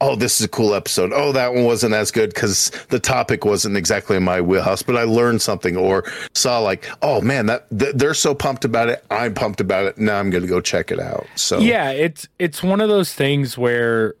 oh, 0.00 0.16
this 0.16 0.40
is 0.40 0.46
a 0.46 0.48
cool 0.48 0.74
episode. 0.74 1.12
Oh, 1.14 1.32
that 1.32 1.54
one 1.54 1.64
wasn't 1.64 1.94
as 1.94 2.10
good 2.10 2.34
because 2.34 2.70
the 2.90 2.98
topic 2.98 3.44
wasn't 3.44 3.76
exactly 3.76 4.16
in 4.16 4.22
my 4.22 4.40
wheelhouse, 4.40 4.82
but 4.82 4.96
I 4.96 5.04
learned 5.04 5.40
something 5.40 5.76
or 5.76 6.04
saw 6.34 6.58
like, 6.58 6.88
oh 7.02 7.20
man, 7.20 7.46
that 7.46 7.66
th- 7.76 7.94
they're 7.94 8.14
so 8.14 8.34
pumped 8.34 8.64
about 8.64 8.88
it. 8.88 9.04
I'm 9.10 9.34
pumped 9.34 9.60
about 9.60 9.86
it. 9.86 9.98
Now 9.98 10.18
I'm 10.18 10.30
going 10.30 10.42
to 10.42 10.48
go 10.48 10.60
check 10.60 10.90
it 10.90 11.00
out. 11.00 11.26
So 11.36 11.58
Yeah, 11.58 11.90
it's 11.90 12.28
it's 12.38 12.62
one 12.62 12.80
of 12.80 12.88
those 12.88 13.14
things 13.14 13.56
where 13.56 14.14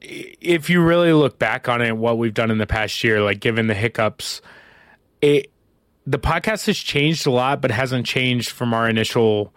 if 0.00 0.68
you 0.68 0.82
really 0.82 1.12
look 1.12 1.38
back 1.38 1.68
on 1.68 1.80
it, 1.80 1.96
what 1.96 2.18
we've 2.18 2.34
done 2.34 2.50
in 2.50 2.58
the 2.58 2.66
past 2.66 3.02
year, 3.04 3.22
like 3.22 3.40
given 3.40 3.68
the 3.68 3.74
hiccups, 3.74 4.42
it 5.20 5.50
the 6.06 6.18
podcast 6.18 6.66
has 6.66 6.76
changed 6.76 7.26
a 7.26 7.30
lot, 7.30 7.60
but 7.60 7.70
hasn't 7.70 8.06
changed 8.06 8.50
from 8.50 8.74
our 8.74 8.88
initial 8.88 9.54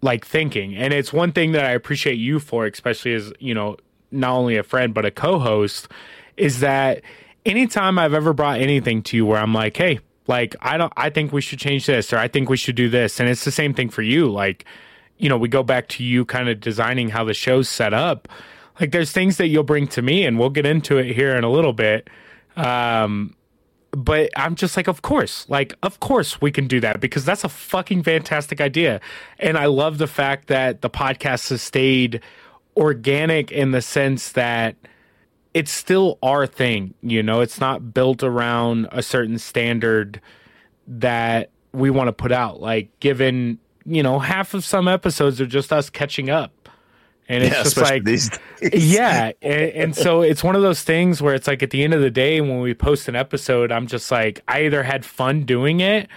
like 0.00 0.24
thinking. 0.24 0.76
And 0.76 0.94
it's 0.94 1.12
one 1.12 1.32
thing 1.32 1.52
that 1.52 1.64
I 1.64 1.72
appreciate 1.72 2.14
you 2.14 2.38
for, 2.38 2.66
especially 2.66 3.14
as 3.14 3.32
you 3.40 3.52
know, 3.52 3.76
not 4.10 4.32
only 4.32 4.56
a 4.56 4.62
friend 4.62 4.94
but 4.94 5.04
a 5.04 5.10
co-host, 5.10 5.88
is 6.36 6.60
that 6.60 7.02
anytime 7.44 7.98
I've 7.98 8.14
ever 8.14 8.32
brought 8.32 8.60
anything 8.60 9.02
to 9.04 9.16
you 9.16 9.26
where 9.26 9.38
I'm 9.38 9.54
like, 9.54 9.76
hey, 9.76 10.00
like 10.26 10.54
I 10.60 10.76
don't, 10.76 10.92
I 10.96 11.10
think 11.10 11.32
we 11.32 11.40
should 11.40 11.58
change 11.58 11.86
this, 11.86 12.12
or 12.12 12.18
I 12.18 12.28
think 12.28 12.48
we 12.48 12.56
should 12.56 12.76
do 12.76 12.88
this, 12.88 13.20
and 13.20 13.28
it's 13.28 13.44
the 13.44 13.52
same 13.52 13.74
thing 13.74 13.88
for 13.88 14.02
you, 14.02 14.30
like 14.30 14.64
you 15.18 15.28
know, 15.28 15.36
we 15.36 15.48
go 15.48 15.62
back 15.62 15.88
to 15.88 16.04
you 16.04 16.24
kind 16.24 16.48
of 16.48 16.60
designing 16.60 17.10
how 17.10 17.24
the 17.24 17.34
show's 17.34 17.68
set 17.68 17.92
up. 17.92 18.28
Like 18.80 18.92
there's 18.92 19.12
things 19.12 19.36
that 19.36 19.48
you'll 19.48 19.64
bring 19.64 19.88
to 19.88 20.02
me 20.02 20.24
and 20.24 20.38
we'll 20.38 20.50
get 20.50 20.64
into 20.64 20.96
it 20.96 21.12
here 21.14 21.36
in 21.36 21.44
a 21.44 21.50
little 21.50 21.72
bit. 21.72 22.08
Um, 22.56 23.34
but 23.90 24.30
I'm 24.36 24.54
just 24.54 24.76
like, 24.76 24.86
of 24.86 25.02
course, 25.02 25.48
like, 25.48 25.74
of 25.82 25.98
course 26.00 26.40
we 26.40 26.52
can 26.52 26.66
do 26.68 26.80
that 26.80 27.00
because 27.00 27.24
that's 27.24 27.42
a 27.42 27.48
fucking 27.48 28.04
fantastic 28.04 28.60
idea. 28.60 29.00
And 29.38 29.58
I 29.58 29.66
love 29.66 29.98
the 29.98 30.06
fact 30.06 30.46
that 30.48 30.82
the 30.82 30.90
podcast 30.90 31.50
has 31.50 31.62
stayed 31.62 32.20
organic 32.78 33.50
in 33.50 33.72
the 33.72 33.82
sense 33.82 34.32
that 34.32 34.76
it's 35.52 35.72
still 35.72 36.18
our 36.22 36.46
thing, 36.46 36.94
you 37.02 37.22
know, 37.22 37.40
it's 37.40 37.60
not 37.60 37.92
built 37.92 38.22
around 38.22 38.88
a 38.92 39.02
certain 39.02 39.38
standard 39.38 40.20
that 40.86 41.50
we 41.72 41.90
want 41.90 42.08
to 42.08 42.12
put 42.12 42.30
out. 42.32 42.60
Like, 42.60 42.88
given, 43.00 43.58
you 43.84 44.02
know, 44.02 44.20
half 44.20 44.54
of 44.54 44.64
some 44.64 44.86
episodes 44.86 45.40
are 45.40 45.46
just 45.46 45.72
us 45.72 45.90
catching 45.90 46.30
up. 46.30 46.52
And 47.28 47.44
it's 47.44 47.54
Yeah, 47.54 47.62
just 47.62 47.76
like 47.76 48.04
these 48.04 48.30
yeah 48.72 49.32
and, 49.42 49.70
and 49.72 49.94
so 49.94 50.22
it's 50.22 50.42
one 50.42 50.56
of 50.56 50.62
those 50.62 50.82
things 50.82 51.20
where 51.20 51.34
it's 51.34 51.46
like 51.46 51.62
at 51.62 51.68
the 51.68 51.84
end 51.84 51.92
of 51.92 52.00
the 52.00 52.10
day 52.10 52.40
when 52.40 52.60
we 52.60 52.72
post 52.72 53.06
an 53.06 53.14
episode 53.14 53.70
i'm 53.70 53.86
just 53.86 54.10
like 54.10 54.40
i 54.48 54.62
either 54.62 54.82
had 54.82 55.04
fun 55.04 55.44
doing 55.44 55.80
it 55.80 56.08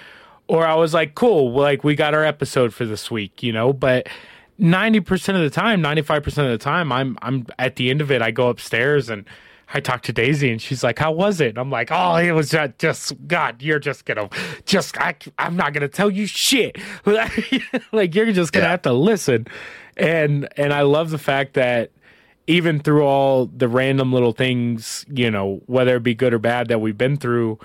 or 0.48 0.66
i 0.66 0.74
was 0.74 0.94
like 0.94 1.14
cool 1.14 1.52
like 1.52 1.84
we 1.84 1.96
got 1.96 2.14
our 2.14 2.24
episode 2.24 2.74
for 2.74 2.86
this 2.86 3.12
week 3.12 3.44
you 3.44 3.52
know? 3.52 3.74
But 3.74 4.08
90% 4.60 5.36
of 5.36 5.42
the 5.42 5.50
time 5.50 5.82
95% 5.82 6.26
of 6.28 6.34
the 6.52 6.58
time 6.58 6.92
i'm 6.92 7.18
i'm 7.22 7.46
at 7.58 7.76
the 7.78 7.90
end 7.90 8.02
of 8.02 8.12
it 8.12 8.22
i 8.22 8.32
go 8.32 8.50
upstairs 8.50 9.10
and 9.10 9.26
I 9.74 9.80
talk 9.80 10.02
to 10.04 10.12
Daisy 10.12 10.52
and 10.52 10.62
she's 10.62 10.84
like, 10.84 11.00
"How 11.00 11.14
was 11.14 11.40
it?" 11.40 11.52
And 11.52 11.58
I'm 11.58 11.70
like, 11.70 11.92
"Oh, 11.94 12.18
it 12.18 12.34
was 12.34 12.50
just, 12.50 12.78
just 12.78 13.14
God. 13.26 13.62
You're 13.62 13.80
just 13.80 14.04
gonna, 14.04 14.28
just 14.66 14.98
I, 14.98 15.16
I'm 15.40 15.56
not 15.56 15.72
gonna 15.72 15.88
tell 15.88 16.10
you 16.12 16.26
shit. 16.26 16.78
like 17.94 18.14
you're 18.14 18.34
just 18.34 18.52
gonna 18.52 18.66
Yeah. 18.66 18.72
have 18.72 18.82
to 18.82 18.92
listen." 18.92 19.48
And 19.96 20.50
and 20.58 20.74
I 20.74 20.82
love 20.82 21.10
the 21.10 21.18
fact 21.18 21.54
that 21.54 21.90
even 22.48 22.82
through 22.82 23.04
all 23.06 23.46
the 23.46 23.70
random 23.70 24.12
little 24.12 24.34
things, 24.34 25.06
you 25.10 25.32
know, 25.32 25.62
whether 25.68 25.96
it 25.96 26.04
be 26.04 26.16
good 26.16 26.34
or 26.34 26.40
bad 26.40 26.68
that 26.68 26.80
we've 26.82 26.98
been 26.98 27.16
through, 27.16 27.58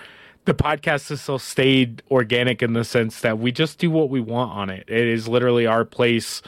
the 0.44 0.54
podcast 0.54 1.08
has 1.08 1.20
still 1.22 1.40
stayed 1.40 2.04
organic 2.08 2.62
in 2.62 2.74
the 2.74 2.84
sense 2.84 3.20
that 3.22 3.40
we 3.40 3.50
just 3.50 3.80
do 3.80 3.90
what 3.90 4.10
we 4.10 4.20
want 4.20 4.52
on 4.52 4.70
it. 4.70 4.84
It 4.86 5.08
is 5.08 5.26
literally 5.26 5.66
our 5.66 5.84
place 5.84 6.40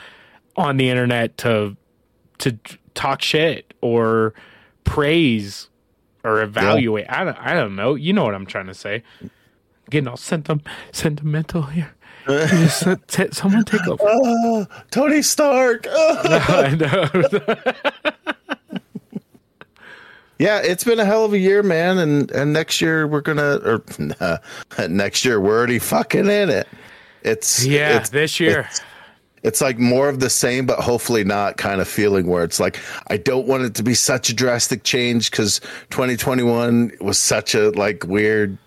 on 0.59 0.77
the 0.77 0.91
internet 0.91 1.37
to 1.39 1.77
to 2.39 2.59
talk 2.95 3.23
shit 3.23 3.73
or 3.81 4.35
praise 4.85 5.69
or 6.25 6.43
evaluate. 6.43 7.07
I 7.09 7.25
don't 7.25 7.39
I 7.39 7.55
don't 7.55 7.77
know. 7.77 7.95
You 7.95 8.13
know 8.13 8.25
what 8.25 8.35
I'm 8.35 8.47
trying 8.47 8.67
to 8.67 8.75
say. 8.75 9.03
Getting 9.89 10.09
all 10.09 10.17
sentim- 10.17 10.67
sentimental 10.93 11.63
here. 11.63 11.95
Just 12.27 12.87
t- 13.07 13.29
someone 13.33 13.65
take 13.65 13.87
a 13.87 13.97
Oh, 13.99 14.67
Tony 14.91 15.23
Stark. 15.23 15.87
Oh. 15.89 16.19
I 16.49 16.75
know. 16.75 18.03
Yeah, 20.41 20.61
it's 20.63 20.85
been 20.85 21.01
a 21.01 21.05
hell 21.05 21.25
of 21.25 21.33
a 21.33 21.39
year, 21.39 21.65
man, 21.65 21.99
and 21.99 22.31
and 22.31 22.53
next 22.53 22.81
year 22.81 23.09
we're 23.09 23.23
gonna 23.23 23.57
or 23.57 23.83
uh, 24.21 24.39
next 24.89 25.25
year 25.25 25.41
we're 25.41 25.59
already 25.59 25.81
fucking 25.81 26.27
in 26.31 26.49
it. 26.49 26.69
It's 27.25 27.67
yeah, 27.67 27.99
it's, 27.99 28.11
this 28.11 28.39
year. 28.39 28.69
it's, 28.71 28.81
it's 29.43 29.61
like 29.61 29.79
more 29.79 30.09
of 30.09 30.21
the 30.21 30.31
same, 30.31 30.67
but 30.67 30.81
hopefully 30.81 31.25
not 31.25 31.57
kind 31.57 31.81
of 31.81 31.89
feeling 31.89 32.27
where 32.27 32.45
it's 32.45 32.61
like 32.61 32.79
I 33.09 33.17
don't 33.17 33.47
want 33.47 33.65
it 33.65 33.75
to 33.77 33.83
be 33.83 33.95
such 33.95 34.31
a 34.31 34.35
drastic 34.35 34.83
change 34.83 35.31
because 35.31 35.61
2021 35.91 36.93
was 37.01 37.19
such 37.19 37.55
a 37.55 37.71
like 37.71 38.05
weird. 38.05 38.59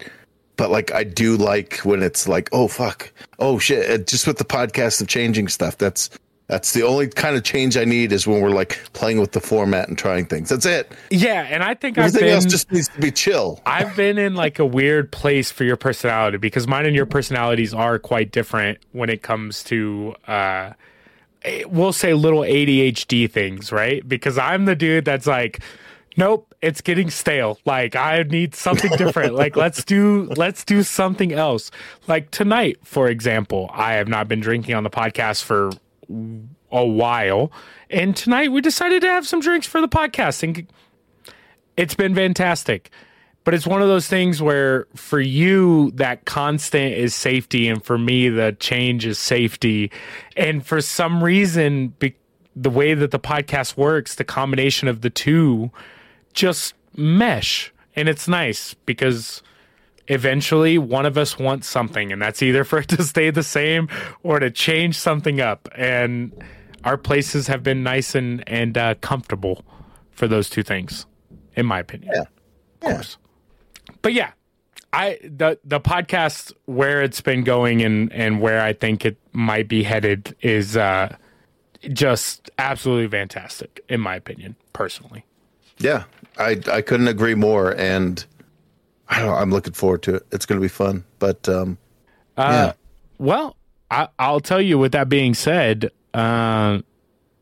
But 0.58 0.70
like 0.70 0.94
I 0.94 1.04
do 1.04 1.38
like 1.38 1.78
when 1.78 2.04
it's 2.04 2.28
like 2.28 2.50
oh 2.52 2.68
fuck 2.68 3.12
oh 3.40 3.58
shit 3.58 4.06
just 4.06 4.28
with 4.28 4.38
the 4.38 4.46
podcast 4.46 5.02
of 5.02 5.08
changing 5.08 5.48
stuff 5.48 5.78
that's 5.78 6.10
that's 6.52 6.74
the 6.74 6.84
only 6.84 7.08
kind 7.08 7.38
of 7.38 7.44
change 7.44 7.78
I 7.78 7.86
need 7.86 8.12
is 8.12 8.28
when 8.28 8.42
we're 8.42 8.50
like 8.50 8.78
playing 8.92 9.22
with 9.22 9.32
the 9.32 9.40
format 9.40 9.88
and 9.88 9.98
trying 9.98 10.26
things. 10.26 10.50
That's 10.50 10.66
it. 10.66 10.92
Yeah, 11.10 11.48
and 11.50 11.64
I 11.64 11.76
think 11.76 11.98
I've 11.98 12.08
Everything 12.08 12.28
been 12.28 12.36
else 12.36 12.46
just 12.46 12.70
needs 12.74 12.90
to 12.90 13.00
be 13.00 13.10
chill. 13.10 13.62
I've 13.66 13.96
been 13.96 14.18
in 14.18 14.36
like 14.36 14.60
a 14.60 14.66
weird 14.66 15.14
place 15.14 15.50
for 15.50 15.64
your 15.64 15.78
personality 15.78 16.38
because 16.38 16.68
mine 16.68 16.86
and 16.86 16.94
your 16.94 17.06
personalities 17.06 17.74
are 17.74 17.98
quite 18.00 18.34
different 18.34 18.80
when 18.92 19.10
it 19.10 19.22
comes 19.22 19.64
to 19.64 20.14
uh 20.28 20.74
eh, 21.44 21.64
we'll 21.70 21.94
say 21.94 22.14
little 22.14 22.42
ADHD 22.42 23.32
things, 23.32 23.72
right? 23.72 24.06
Because 24.06 24.38
I'm 24.38 24.66
the 24.66 24.76
dude 24.76 25.06
that's 25.06 25.28
like 25.28 25.62
nope, 26.18 26.54
it's 26.62 26.82
getting 26.82 27.10
stale. 27.10 27.60
Like 27.64 27.96
I 27.96 28.24
need 28.24 28.56
something 28.56 28.92
different. 28.98 29.36
like 29.36 29.56
let's 29.56 29.86
do 29.86 30.30
let's 30.36 30.66
do 30.66 30.84
something 30.84 31.32
else. 31.32 31.72
Like 32.10 32.30
tonight, 32.32 32.78
for 32.84 33.08
example, 33.08 33.70
I 33.74 33.94
have 33.94 34.10
not 34.10 34.28
been 34.28 34.42
drinking 34.42 34.76
on 34.76 34.84
the 34.84 34.90
podcast 34.90 35.46
for 35.46 35.72
a 36.72 36.86
while, 36.86 37.52
and 37.90 38.16
tonight 38.16 38.52
we 38.52 38.62
decided 38.62 39.02
to 39.02 39.08
have 39.08 39.28
some 39.28 39.40
drinks 39.40 39.68
for 39.68 39.82
the 39.82 39.90
podcast 39.90 40.44
and 40.44 40.68
it's 41.78 41.96
been 41.96 42.16
fantastic. 42.16 42.92
But 43.44 43.56
it's 43.56 43.66
one 43.66 43.82
of 43.82 43.88
those 43.88 44.08
things 44.08 44.40
where 44.40 44.86
for 44.96 45.20
you, 45.20 45.92
that 45.96 46.26
constant 46.26 46.94
is 46.94 47.16
safety, 47.16 47.68
and 47.68 47.84
for 47.84 47.98
me, 47.98 48.30
the 48.30 48.56
change 48.60 49.04
is 49.06 49.18
safety. 49.18 49.92
And 50.38 50.64
for 50.64 50.80
some 50.80 51.24
reason, 51.24 51.88
be- 51.98 52.16
the 52.56 52.70
way 52.70 52.94
that 52.94 53.10
the 53.10 53.20
podcast 53.20 53.78
works, 53.78 54.16
the 54.16 54.24
combination 54.24 54.88
of 54.88 55.02
the 55.02 55.10
two 55.10 55.72
just 56.34 56.76
mesh. 56.96 57.74
And 57.96 58.08
it's 58.08 58.28
nice 58.28 58.76
because 58.86 59.42
eventually 60.08 60.78
one 60.78 61.06
of 61.06 61.18
us 61.18 61.38
wants 61.38 61.68
something, 61.68 62.12
and 62.12 62.22
that's 62.22 62.42
either 62.42 62.64
for 62.64 62.80
it 62.80 62.88
to 62.90 63.04
stay 63.04 63.30
the 63.30 63.44
same 63.44 63.88
or 64.24 64.40
to 64.40 64.50
change 64.52 64.98
something 64.98 65.42
up. 65.42 65.70
And 65.76 66.32
our 66.84 66.98
places 66.98 67.48
have 67.48 67.64
been 67.64 67.84
nice 67.84 68.16
and, 68.16 68.44
and 68.48 68.78
uh, 68.78 68.96
comfortable 68.96 69.64
for 70.12 70.28
those 70.28 70.50
two 70.50 70.64
things, 70.64 71.06
in 71.56 71.66
my 71.66 71.80
opinion. 71.80 72.12
Yeah. 72.14 72.22
Of 72.22 72.96
course. 72.96 73.18
But 74.02 74.14
yeah, 74.14 74.32
I 74.94 75.20
the 75.24 75.60
the 75.64 75.80
podcast 75.80 76.54
where 76.66 77.02
it's 77.02 77.22
been 77.22 77.44
going 77.44 77.82
and 77.82 78.12
and 78.12 78.42
where 78.42 78.62
I 78.62 78.74
think 78.74 79.06
it 79.06 79.18
might 79.32 79.68
be 79.68 79.84
headed 79.84 80.36
is 80.42 80.76
uh 80.76 81.16
just 81.94 82.50
absolutely 82.58 83.08
fantastic 83.08 83.84
in 83.90 84.02
my 84.02 84.16
opinion, 84.16 84.56
personally. 84.74 85.24
Yeah, 85.78 86.04
I 86.38 86.60
I 86.72 86.82
couldn't 86.82 87.08
agree 87.08 87.36
more, 87.36 87.76
and 87.76 88.24
I 89.12 89.20
don't 89.20 89.28
know, 89.28 89.36
I'm 89.36 89.52
looking 89.52 89.74
forward 89.74 90.02
to 90.04 90.16
it. 90.16 90.26
It's 90.32 90.46
going 90.48 90.60
to 90.60 90.64
be 90.64 90.70
fun. 90.70 91.04
But 91.20 91.48
um, 91.50 91.78
Uh, 92.38 92.72
Well, 93.20 93.56
I, 93.92 94.08
I'll 94.18 94.40
tell 94.40 94.62
you. 94.62 94.78
With 94.80 94.94
that 94.94 95.10
being 95.10 95.34
said, 95.34 95.92
uh, 96.14 96.80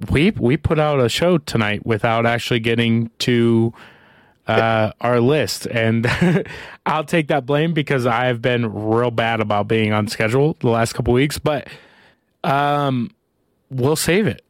we 0.10 0.32
we 0.32 0.58
put 0.58 0.80
out 0.80 1.00
a 1.00 1.08
show 1.10 1.38
tonight 1.38 1.86
without 1.86 2.26
actually 2.26 2.60
getting 2.60 3.12
to 3.20 3.72
uh, 4.48 4.92
our 5.00 5.20
list, 5.22 5.68
and 5.68 6.08
I'll 6.88 7.04
take 7.04 7.28
that 7.28 7.46
blame 7.46 7.74
because 7.74 8.06
I've 8.08 8.42
been 8.42 8.74
real 8.74 9.12
bad 9.12 9.40
about 9.40 9.68
being 9.68 9.94
on 9.94 10.08
schedule 10.08 10.58
the 10.62 10.70
last 10.70 10.94
couple 10.94 11.14
weeks. 11.14 11.38
But 11.38 11.68
um, 12.44 13.12
we'll 13.70 13.96
save 13.96 14.26
it, 14.26 14.44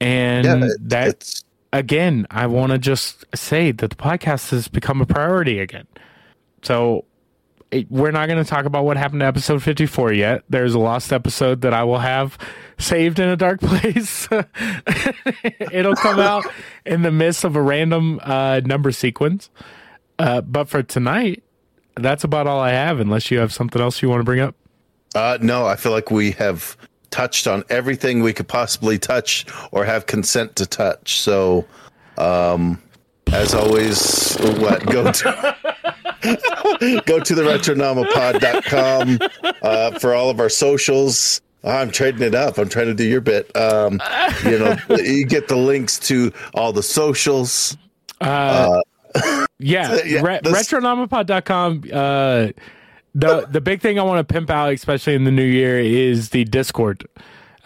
and 0.00 0.44
yeah, 0.46 0.66
it- 0.68 0.88
that 0.88 1.42
again, 1.72 2.26
I 2.30 2.46
want 2.46 2.70
to 2.72 2.78
just 2.78 3.24
say 3.34 3.72
that 3.72 3.90
the 3.90 3.96
podcast 3.96 4.50
has 4.50 4.68
become 4.68 5.00
a 5.00 5.06
priority 5.06 5.58
again. 5.58 5.86
So 6.62 7.04
it, 7.70 7.90
we're 7.90 8.10
not 8.10 8.26
going 8.28 8.42
to 8.42 8.48
talk 8.48 8.64
about 8.64 8.84
what 8.84 8.96
happened 8.96 9.20
to 9.20 9.26
episode 9.26 9.62
54 9.62 10.12
yet. 10.12 10.42
There's 10.48 10.74
a 10.74 10.78
lost 10.78 11.12
episode 11.12 11.60
that 11.62 11.72
I 11.72 11.84
will 11.84 11.98
have 11.98 12.36
saved 12.78 13.18
in 13.18 13.28
a 13.28 13.36
dark 13.36 13.60
place. 13.62 14.28
It'll 15.72 15.94
come 15.96 16.18
out 16.20 16.46
in 16.84 17.02
the 17.02 17.10
midst 17.12 17.44
of 17.44 17.56
a 17.56 17.62
random 17.62 18.20
uh, 18.22 18.60
number 18.64 18.90
sequence. 18.92 19.50
Uh, 20.18 20.40
but 20.40 20.68
for 20.68 20.82
tonight, 20.82 21.42
that's 21.96 22.24
about 22.24 22.46
all 22.46 22.60
I 22.60 22.70
have, 22.70 23.00
unless 23.00 23.30
you 23.30 23.38
have 23.38 23.52
something 23.52 23.80
else 23.80 24.02
you 24.02 24.08
want 24.08 24.20
to 24.20 24.24
bring 24.24 24.40
up. 24.40 24.54
uh, 25.14 25.38
no. 25.40 25.66
I 25.66 25.76
feel 25.76 25.92
like 25.92 26.10
we 26.10 26.32
have 26.32 26.76
touched 27.10 27.46
on 27.46 27.64
everything 27.70 28.22
we 28.22 28.32
could 28.32 28.46
possibly 28.48 28.98
touch 28.98 29.44
or 29.72 29.84
have 29.84 30.06
consent 30.06 30.56
to 30.56 30.66
touch. 30.66 31.20
So, 31.20 31.66
um, 32.18 32.80
as 33.32 33.54
always, 33.54 34.36
what 34.58 34.84
go 34.86 35.10
to. 35.10 35.56
Go 36.22 37.20
to 37.20 37.34
the 37.34 37.42
retronomapod.com 37.42 39.18
uh, 39.62 39.98
for 39.98 40.14
all 40.14 40.30
of 40.30 40.40
our 40.40 40.48
socials. 40.48 41.40
I'm 41.62 41.90
trading 41.90 42.22
it 42.22 42.34
up. 42.34 42.56
I'm 42.58 42.68
trying 42.68 42.86
to 42.86 42.94
do 42.94 43.04
your 43.04 43.20
bit. 43.20 43.54
Um, 43.56 44.00
you 44.44 44.58
know, 44.58 44.76
you 44.96 45.26
get 45.26 45.48
the 45.48 45.56
links 45.56 45.98
to 46.08 46.32
all 46.54 46.72
the 46.72 46.82
socials. 46.82 47.76
Yeah, 48.20 48.78
Yeah, 49.58 50.20
re- 50.22 50.40
this- 50.42 50.70
retronomapod.com. 50.70 51.84
Uh, 51.92 52.48
the 53.14 53.44
the 53.50 53.60
big 53.60 53.80
thing 53.80 53.98
I 53.98 54.02
want 54.04 54.26
to 54.26 54.32
pimp 54.32 54.50
out, 54.50 54.72
especially 54.72 55.14
in 55.14 55.24
the 55.24 55.32
new 55.32 55.44
year, 55.44 55.78
is 55.80 56.30
the 56.30 56.44
Discord. 56.44 57.04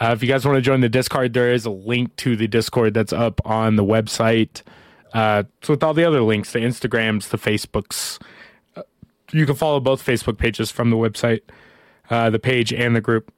Uh, 0.00 0.10
if 0.12 0.22
you 0.22 0.28
guys 0.28 0.44
want 0.44 0.56
to 0.56 0.62
join 0.62 0.80
the 0.80 0.88
Discord, 0.88 1.34
there 1.34 1.52
is 1.52 1.66
a 1.66 1.70
link 1.70 2.16
to 2.16 2.34
the 2.34 2.48
Discord 2.48 2.94
that's 2.94 3.12
up 3.12 3.40
on 3.44 3.76
the 3.76 3.84
website. 3.84 4.62
Uh, 5.12 5.44
with 5.68 5.82
all 5.84 5.94
the 5.94 6.02
other 6.04 6.22
links, 6.22 6.52
the 6.52 6.58
Instagrams, 6.60 7.28
the 7.28 7.38
Facebooks, 7.38 8.18
uh, 8.20 8.24
you 9.34 9.46
can 9.46 9.54
follow 9.54 9.80
both 9.80 10.04
Facebook 10.04 10.38
pages 10.38 10.70
from 10.70 10.90
the 10.90 10.96
website, 10.96 11.40
uh, 12.10 12.30
the 12.30 12.38
page 12.38 12.72
and 12.72 12.94
the 12.94 13.00
group. 13.00 13.32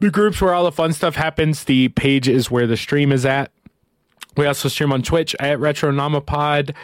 the 0.00 0.10
groups 0.10 0.40
where 0.40 0.54
all 0.54 0.64
the 0.64 0.72
fun 0.72 0.92
stuff 0.92 1.14
happens. 1.14 1.64
The 1.64 1.88
page 1.88 2.28
is 2.28 2.50
where 2.50 2.66
the 2.66 2.76
stream 2.76 3.12
is 3.12 3.24
at. 3.24 3.50
We 4.36 4.46
also 4.46 4.68
stream 4.68 4.92
on 4.92 5.02
Twitch 5.02 5.34
at 5.40 5.58
Retronomapod, 5.58 6.74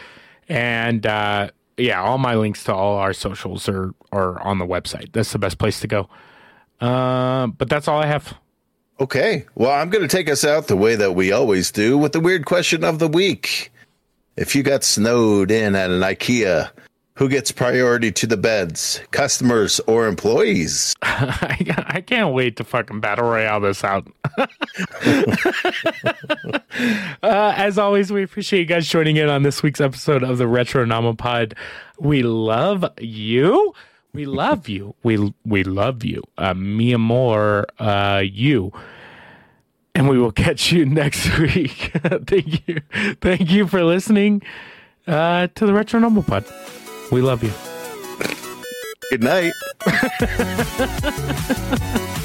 and 0.48 1.06
uh, 1.06 1.50
yeah, 1.76 2.00
all 2.02 2.18
my 2.18 2.34
links 2.34 2.64
to 2.64 2.74
all 2.74 2.96
our 2.96 3.12
socials 3.12 3.68
are 3.68 3.92
are 4.12 4.40
on 4.40 4.58
the 4.58 4.66
website. 4.66 5.12
That's 5.12 5.32
the 5.32 5.38
best 5.38 5.58
place 5.58 5.80
to 5.80 5.86
go. 5.86 6.08
Uh, 6.80 7.48
but 7.48 7.68
that's 7.68 7.88
all 7.88 7.98
I 7.98 8.06
have. 8.06 8.34
Okay. 9.00 9.46
Well, 9.54 9.70
I'm 9.70 9.90
going 9.90 10.06
to 10.06 10.16
take 10.16 10.30
us 10.30 10.44
out 10.44 10.66
the 10.68 10.76
way 10.76 10.94
that 10.96 11.12
we 11.12 11.32
always 11.32 11.70
do 11.70 11.98
with 11.98 12.12
the 12.12 12.20
weird 12.20 12.44
question 12.46 12.84
of 12.84 12.98
the 12.98 13.08
week. 13.08 13.70
If 14.36 14.54
you 14.56 14.62
got 14.62 14.82
snowed 14.84 15.50
in 15.50 15.74
at 15.74 15.90
an 15.90 16.00
IKEA, 16.00 16.70
who 17.14 17.28
gets 17.28 17.52
priority 17.52 18.10
to 18.10 18.26
the 18.26 18.36
beds, 18.36 19.00
customers 19.10 19.80
or 19.86 20.06
employees? 20.06 20.94
I, 21.02 21.84
I 21.86 22.00
can't 22.00 22.32
wait 22.34 22.56
to 22.56 22.64
fucking 22.64 23.00
battle 23.00 23.28
royale 23.28 23.60
this 23.60 23.84
out. 23.84 24.06
uh, 27.22 27.54
as 27.56 27.78
always, 27.78 28.10
we 28.10 28.22
appreciate 28.22 28.60
you 28.60 28.66
guys 28.66 28.88
joining 28.88 29.16
in 29.16 29.28
on 29.28 29.42
this 29.42 29.62
week's 29.62 29.80
episode 29.80 30.22
of 30.22 30.38
the 30.38 30.44
Retronomapod. 30.44 31.54
We 31.98 32.22
love 32.22 32.84
you. 32.98 33.74
We 34.14 34.26
love 34.26 34.68
you. 34.68 34.94
We 35.02 35.32
we 35.44 35.64
love 35.64 36.04
you. 36.04 36.22
Uh, 36.36 36.54
me 36.54 36.94
more 36.96 37.66
uh, 37.78 38.22
you. 38.24 38.72
And 39.94 40.08
we 40.08 40.18
will 40.18 40.32
catch 40.32 40.72
you 40.72 40.86
next 40.86 41.38
week. 41.38 41.92
Thank 42.26 42.66
you. 42.68 42.80
Thank 43.20 43.50
you 43.50 43.66
for 43.66 43.84
listening 43.84 44.42
uh, 45.06 45.48
to 45.54 45.66
the 45.66 45.72
Retronomapod. 45.72 46.80
We 47.12 47.20
love 47.20 47.44
you. 47.44 47.52
Good 49.10 49.22
night. 49.22 49.52